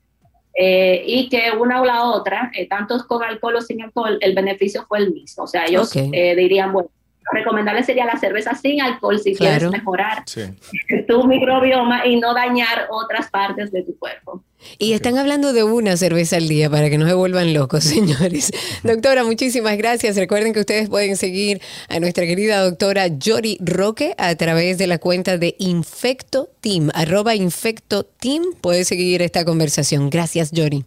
eh, 0.54 1.02
y 1.06 1.28
que 1.28 1.50
una 1.58 1.80
o 1.80 1.84
la 1.84 2.04
otra, 2.04 2.50
eh, 2.54 2.66
tanto 2.68 3.06
con 3.06 3.22
alcohol 3.22 3.56
o 3.56 3.60
sin 3.60 3.82
alcohol, 3.82 4.18
el 4.20 4.34
beneficio 4.34 4.84
fue 4.86 4.98
el 4.98 5.12
mismo. 5.12 5.44
O 5.44 5.46
sea, 5.46 5.66
ellos 5.66 5.92
dirían, 5.92 6.72
bueno, 6.72 6.90
recomendable 7.32 7.82
sería 7.84 8.04
la 8.04 8.18
cerveza 8.18 8.54
sin 8.54 8.80
alcohol 8.80 9.18
si 9.20 9.34
Claro. 9.34 9.58
quieres 9.58 9.78
mejorar 9.78 10.22
Sí. 10.26 10.42
tu 11.08 11.24
microbioma 11.24 12.06
y 12.06 12.18
no 12.20 12.34
dañar 12.34 12.86
otras 12.90 13.30
partes 13.30 13.70
de 13.72 13.82
tu 13.82 13.96
cuerpo. 13.98 14.42
Y 14.78 14.92
están 14.92 15.18
hablando 15.18 15.52
de 15.52 15.64
una 15.64 15.96
cerveza 15.96 16.36
al 16.36 16.46
día 16.46 16.70
para 16.70 16.88
que 16.88 16.96
no 16.96 17.06
se 17.06 17.14
vuelvan 17.14 17.52
locos, 17.52 17.82
señores. 17.84 18.52
Doctora, 18.84 19.24
muchísimas 19.24 19.76
gracias. 19.76 20.16
Recuerden 20.16 20.52
que 20.52 20.60
ustedes 20.60 20.88
pueden 20.88 21.16
seguir 21.16 21.60
a 21.88 21.98
nuestra 21.98 22.24
querida 22.26 22.62
doctora 22.62 23.08
Yori 23.08 23.58
Roque 23.60 24.14
a 24.18 24.34
través 24.36 24.78
de 24.78 24.86
la 24.86 24.98
cuenta 24.98 25.36
de 25.36 25.56
Infecto 25.58 26.48
Team, 26.60 26.90
arroba 26.94 27.34
Infecto 27.34 28.04
Team. 28.04 28.42
Puedes 28.60 28.86
seguir 28.86 29.20
esta 29.22 29.44
conversación. 29.44 30.10
Gracias, 30.10 30.52
Yori. 30.52 30.84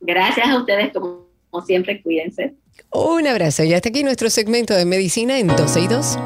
Gracias 0.00 0.46
a 0.48 0.58
ustedes, 0.58 0.92
como, 0.92 1.26
como 1.50 1.64
siempre, 1.66 2.00
cuídense. 2.02 2.54
Un 2.90 3.26
abrazo 3.26 3.64
y 3.64 3.74
hasta 3.74 3.88
aquí 3.88 4.02
nuestro 4.02 4.30
segmento 4.30 4.74
de 4.74 4.84
medicina 4.84 5.38
en 5.38 5.48
12 5.48 5.80
y 5.80 5.88
2. 5.88 6.18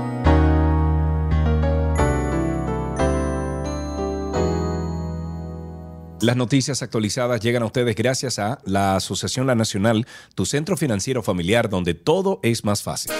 Las 6.22 6.36
noticias 6.36 6.82
actualizadas 6.82 7.40
llegan 7.40 7.62
a 7.62 7.66
ustedes 7.66 7.96
gracias 7.96 8.38
a 8.38 8.58
la 8.66 8.96
Asociación 8.96 9.46
La 9.46 9.54
Nacional, 9.54 10.06
tu 10.34 10.44
centro 10.44 10.76
financiero 10.76 11.22
familiar 11.22 11.70
donde 11.70 11.94
todo 11.94 12.40
es 12.42 12.62
más 12.62 12.82
fácil. 12.82 13.12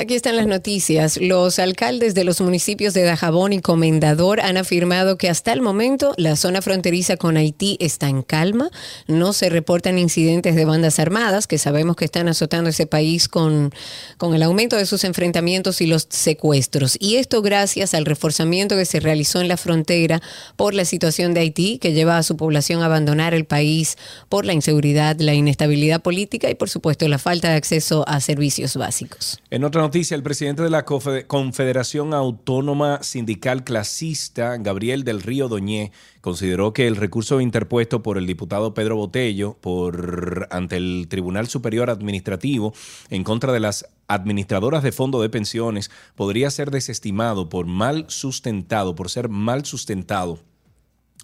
Aquí 0.00 0.14
están 0.14 0.36
las 0.36 0.46
noticias. 0.46 1.18
Los 1.20 1.58
alcaldes 1.58 2.14
de 2.14 2.24
los 2.24 2.40
municipios 2.40 2.94
de 2.94 3.02
Dajabón 3.02 3.52
y 3.52 3.60
Comendador 3.60 4.40
han 4.40 4.56
afirmado 4.56 5.18
que 5.18 5.28
hasta 5.28 5.52
el 5.52 5.60
momento 5.60 6.14
la 6.16 6.36
zona 6.36 6.62
fronteriza 6.62 7.18
con 7.18 7.36
Haití 7.36 7.76
está 7.80 8.08
en 8.08 8.22
calma. 8.22 8.70
No 9.08 9.34
se 9.34 9.50
reportan 9.50 9.98
incidentes 9.98 10.56
de 10.56 10.64
bandas 10.64 10.98
armadas, 10.98 11.46
que 11.46 11.58
sabemos 11.58 11.96
que 11.96 12.06
están 12.06 12.28
azotando 12.28 12.70
ese 12.70 12.86
país 12.86 13.28
con, 13.28 13.74
con 14.16 14.34
el 14.34 14.42
aumento 14.42 14.76
de 14.76 14.86
sus 14.86 15.04
enfrentamientos 15.04 15.82
y 15.82 15.86
los 15.86 16.06
secuestros. 16.08 16.96
Y 16.98 17.16
esto 17.16 17.42
gracias 17.42 17.92
al 17.92 18.06
reforzamiento 18.06 18.76
que 18.76 18.86
se 18.86 19.00
realizó 19.00 19.42
en 19.42 19.48
la 19.48 19.58
frontera 19.58 20.22
por 20.56 20.72
la 20.72 20.86
situación 20.86 21.34
de 21.34 21.40
Haití, 21.40 21.76
que 21.76 21.92
lleva 21.92 22.16
a 22.16 22.22
su 22.22 22.38
población 22.38 22.80
a 22.80 22.86
abandonar 22.86 23.34
el 23.34 23.44
país 23.44 23.98
por 24.30 24.46
la 24.46 24.54
inseguridad, 24.54 25.16
la 25.20 25.34
inestabilidad 25.34 26.00
política 26.00 26.48
y, 26.48 26.54
por 26.54 26.70
supuesto, 26.70 27.06
la 27.06 27.18
falta 27.18 27.50
de 27.50 27.56
acceso 27.56 28.02
a 28.08 28.18
servicios 28.22 28.76
básicos. 28.76 29.38
En 29.50 29.62
otra 29.62 29.89
noticia, 29.90 30.14
el 30.14 30.22
presidente 30.22 30.62
de 30.62 30.70
la 30.70 30.86
Confe- 30.86 31.26
Confederación 31.26 32.14
Autónoma 32.14 33.02
Sindical 33.02 33.64
Clasista, 33.64 34.56
Gabriel 34.58 35.02
del 35.02 35.20
Río 35.20 35.48
Doñé, 35.48 35.90
consideró 36.20 36.72
que 36.72 36.86
el 36.86 36.94
recurso 36.94 37.40
interpuesto 37.40 38.00
por 38.00 38.16
el 38.16 38.24
diputado 38.24 38.72
Pedro 38.72 38.94
Botello 38.94 39.56
por 39.60 40.46
ante 40.52 40.76
el 40.76 41.06
Tribunal 41.08 41.48
Superior 41.48 41.90
Administrativo 41.90 42.72
en 43.08 43.24
contra 43.24 43.52
de 43.52 43.58
las 43.58 43.84
administradoras 44.06 44.84
de 44.84 44.92
fondo 44.92 45.20
de 45.22 45.28
pensiones 45.28 45.90
podría 46.14 46.52
ser 46.52 46.70
desestimado 46.70 47.48
por 47.48 47.66
mal 47.66 48.04
sustentado, 48.06 48.94
por 48.94 49.10
ser 49.10 49.28
mal 49.28 49.64
sustentado 49.64 50.38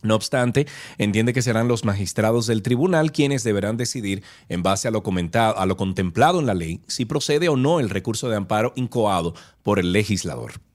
no 0.07 0.15
obstante, 0.15 0.66
entiende 0.99 1.33
que 1.33 1.43
serán 1.43 1.69
los 1.69 1.85
magistrados 1.85 2.47
del 2.47 2.62
tribunal 2.62 3.12
quienes 3.12 3.45
deberán 3.45 3.77
decidir, 3.77 4.23
en 4.49 4.62
base 4.62 4.89
a 4.89 4.91
lo, 4.91 5.03
comentado, 5.03 5.59
a 5.59 5.66
lo 5.66 5.77
contemplado 5.77 6.41
en 6.41 6.47
la 6.47 6.55
ley, 6.55 6.81
si 6.87 7.05
procede 7.05 7.49
o 7.49 7.57
no 7.57 7.81
el 7.81 7.91
recurso 7.91 8.28
de 8.28 8.37
amparo 8.37 8.73
incoado 8.77 9.35
por 9.62 9.78
el 9.78 9.93
legislador. 9.93 10.65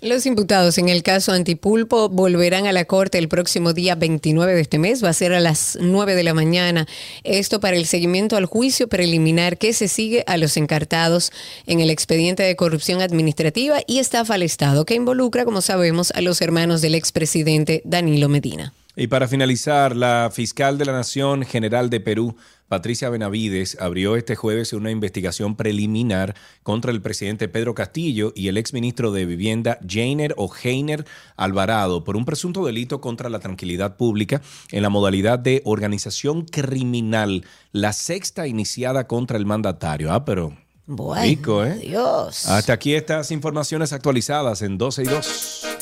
Los 0.00 0.26
imputados 0.26 0.78
en 0.78 0.88
el 0.88 1.02
caso 1.02 1.32
Antipulpo 1.32 2.08
volverán 2.08 2.66
a 2.66 2.72
la 2.72 2.84
corte 2.84 3.18
el 3.18 3.28
próximo 3.28 3.72
día 3.72 3.94
29 3.94 4.54
de 4.54 4.60
este 4.60 4.78
mes. 4.78 5.02
Va 5.02 5.08
a 5.10 5.14
ser 5.14 5.32
a 5.32 5.40
las 5.40 5.78
9 5.80 6.14
de 6.14 6.22
la 6.22 6.34
mañana. 6.34 6.86
Esto 7.24 7.60
para 7.60 7.76
el 7.76 7.86
seguimiento 7.86 8.36
al 8.36 8.46
juicio 8.46 8.88
preliminar 8.88 9.58
que 9.58 9.72
se 9.72 9.88
sigue 9.88 10.24
a 10.26 10.36
los 10.36 10.56
encartados 10.56 11.32
en 11.66 11.80
el 11.80 11.90
expediente 11.90 12.42
de 12.42 12.56
corrupción 12.56 13.00
administrativa 13.00 13.80
y 13.86 13.98
estafa 13.98 14.34
al 14.34 14.42
Estado, 14.42 14.84
que 14.84 14.94
involucra, 14.94 15.44
como 15.44 15.60
sabemos, 15.60 16.12
a 16.12 16.20
los 16.20 16.40
hermanos 16.40 16.80
del 16.80 16.94
expresidente 16.94 17.82
Danilo 17.84 18.28
Medina. 18.28 18.72
Y 18.94 19.06
para 19.06 19.26
finalizar, 19.26 19.96
la 19.96 20.30
fiscal 20.32 20.76
de 20.76 20.84
la 20.84 20.92
Nación 20.92 21.44
General 21.44 21.88
de 21.88 22.00
Perú, 22.00 22.36
Patricia 22.72 23.10
Benavides, 23.10 23.76
abrió 23.82 24.16
este 24.16 24.34
jueves 24.34 24.72
una 24.72 24.90
investigación 24.90 25.56
preliminar 25.56 26.34
contra 26.62 26.90
el 26.90 27.02
presidente 27.02 27.46
Pedro 27.46 27.74
Castillo 27.74 28.32
y 28.34 28.48
el 28.48 28.56
exministro 28.56 29.12
de 29.12 29.26
Vivienda 29.26 29.78
Jainer 29.86 30.32
o 30.38 30.50
Heiner 30.50 31.04
Alvarado 31.36 32.02
por 32.02 32.16
un 32.16 32.24
presunto 32.24 32.64
delito 32.64 33.02
contra 33.02 33.28
la 33.28 33.40
tranquilidad 33.40 33.98
pública 33.98 34.40
en 34.70 34.80
la 34.80 34.88
modalidad 34.88 35.38
de 35.38 35.60
organización 35.66 36.46
criminal, 36.46 37.44
la 37.72 37.92
sexta 37.92 38.46
iniciada 38.46 39.06
contra 39.06 39.36
el 39.36 39.44
mandatario. 39.44 40.10
Ah, 40.10 40.24
pero 40.24 40.56
Bueno, 40.86 41.24
rico, 41.24 41.66
¿eh? 41.66 41.74
Dios. 41.74 42.46
Hasta 42.46 42.72
aquí 42.72 42.94
estas 42.94 43.32
informaciones 43.32 43.92
actualizadas 43.92 44.62
en 44.62 44.78
12 44.78 45.02
y 45.02 45.06
2. 45.08 45.81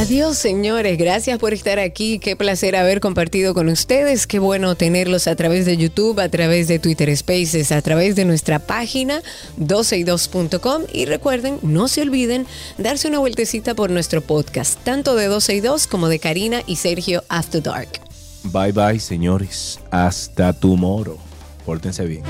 Adiós, 0.00 0.38
señores. 0.38 0.96
Gracias 0.96 1.38
por 1.38 1.52
estar 1.52 1.78
aquí. 1.78 2.18
Qué 2.18 2.34
placer 2.34 2.74
haber 2.74 3.00
compartido 3.00 3.52
con 3.52 3.68
ustedes. 3.68 4.26
Qué 4.26 4.38
bueno 4.38 4.74
tenerlos 4.74 5.26
a 5.26 5.36
través 5.36 5.66
de 5.66 5.76
YouTube, 5.76 6.18
a 6.20 6.30
través 6.30 6.68
de 6.68 6.78
Twitter 6.78 7.14
Spaces, 7.14 7.70
a 7.70 7.82
través 7.82 8.16
de 8.16 8.24
nuestra 8.24 8.60
página 8.60 9.20
12y2.com. 9.58 10.84
Y 10.90 11.04
recuerden, 11.04 11.58
no 11.60 11.86
se 11.86 12.00
olviden 12.00 12.46
darse 12.78 13.08
una 13.08 13.18
vueltecita 13.18 13.74
por 13.74 13.90
nuestro 13.90 14.22
podcast, 14.22 14.82
tanto 14.82 15.16
de 15.16 15.26
12 15.26 15.56
y 15.56 15.60
2 15.60 15.86
como 15.86 16.08
de 16.08 16.18
Karina 16.18 16.62
y 16.66 16.76
Sergio 16.76 17.22
After 17.28 17.62
Dark. 17.62 18.00
Bye 18.44 18.72
bye, 18.72 18.98
señores. 19.00 19.80
Hasta 19.90 20.54
tomorrow. 20.54 21.18
Pórtense 21.66 22.06
bien. 22.06 22.22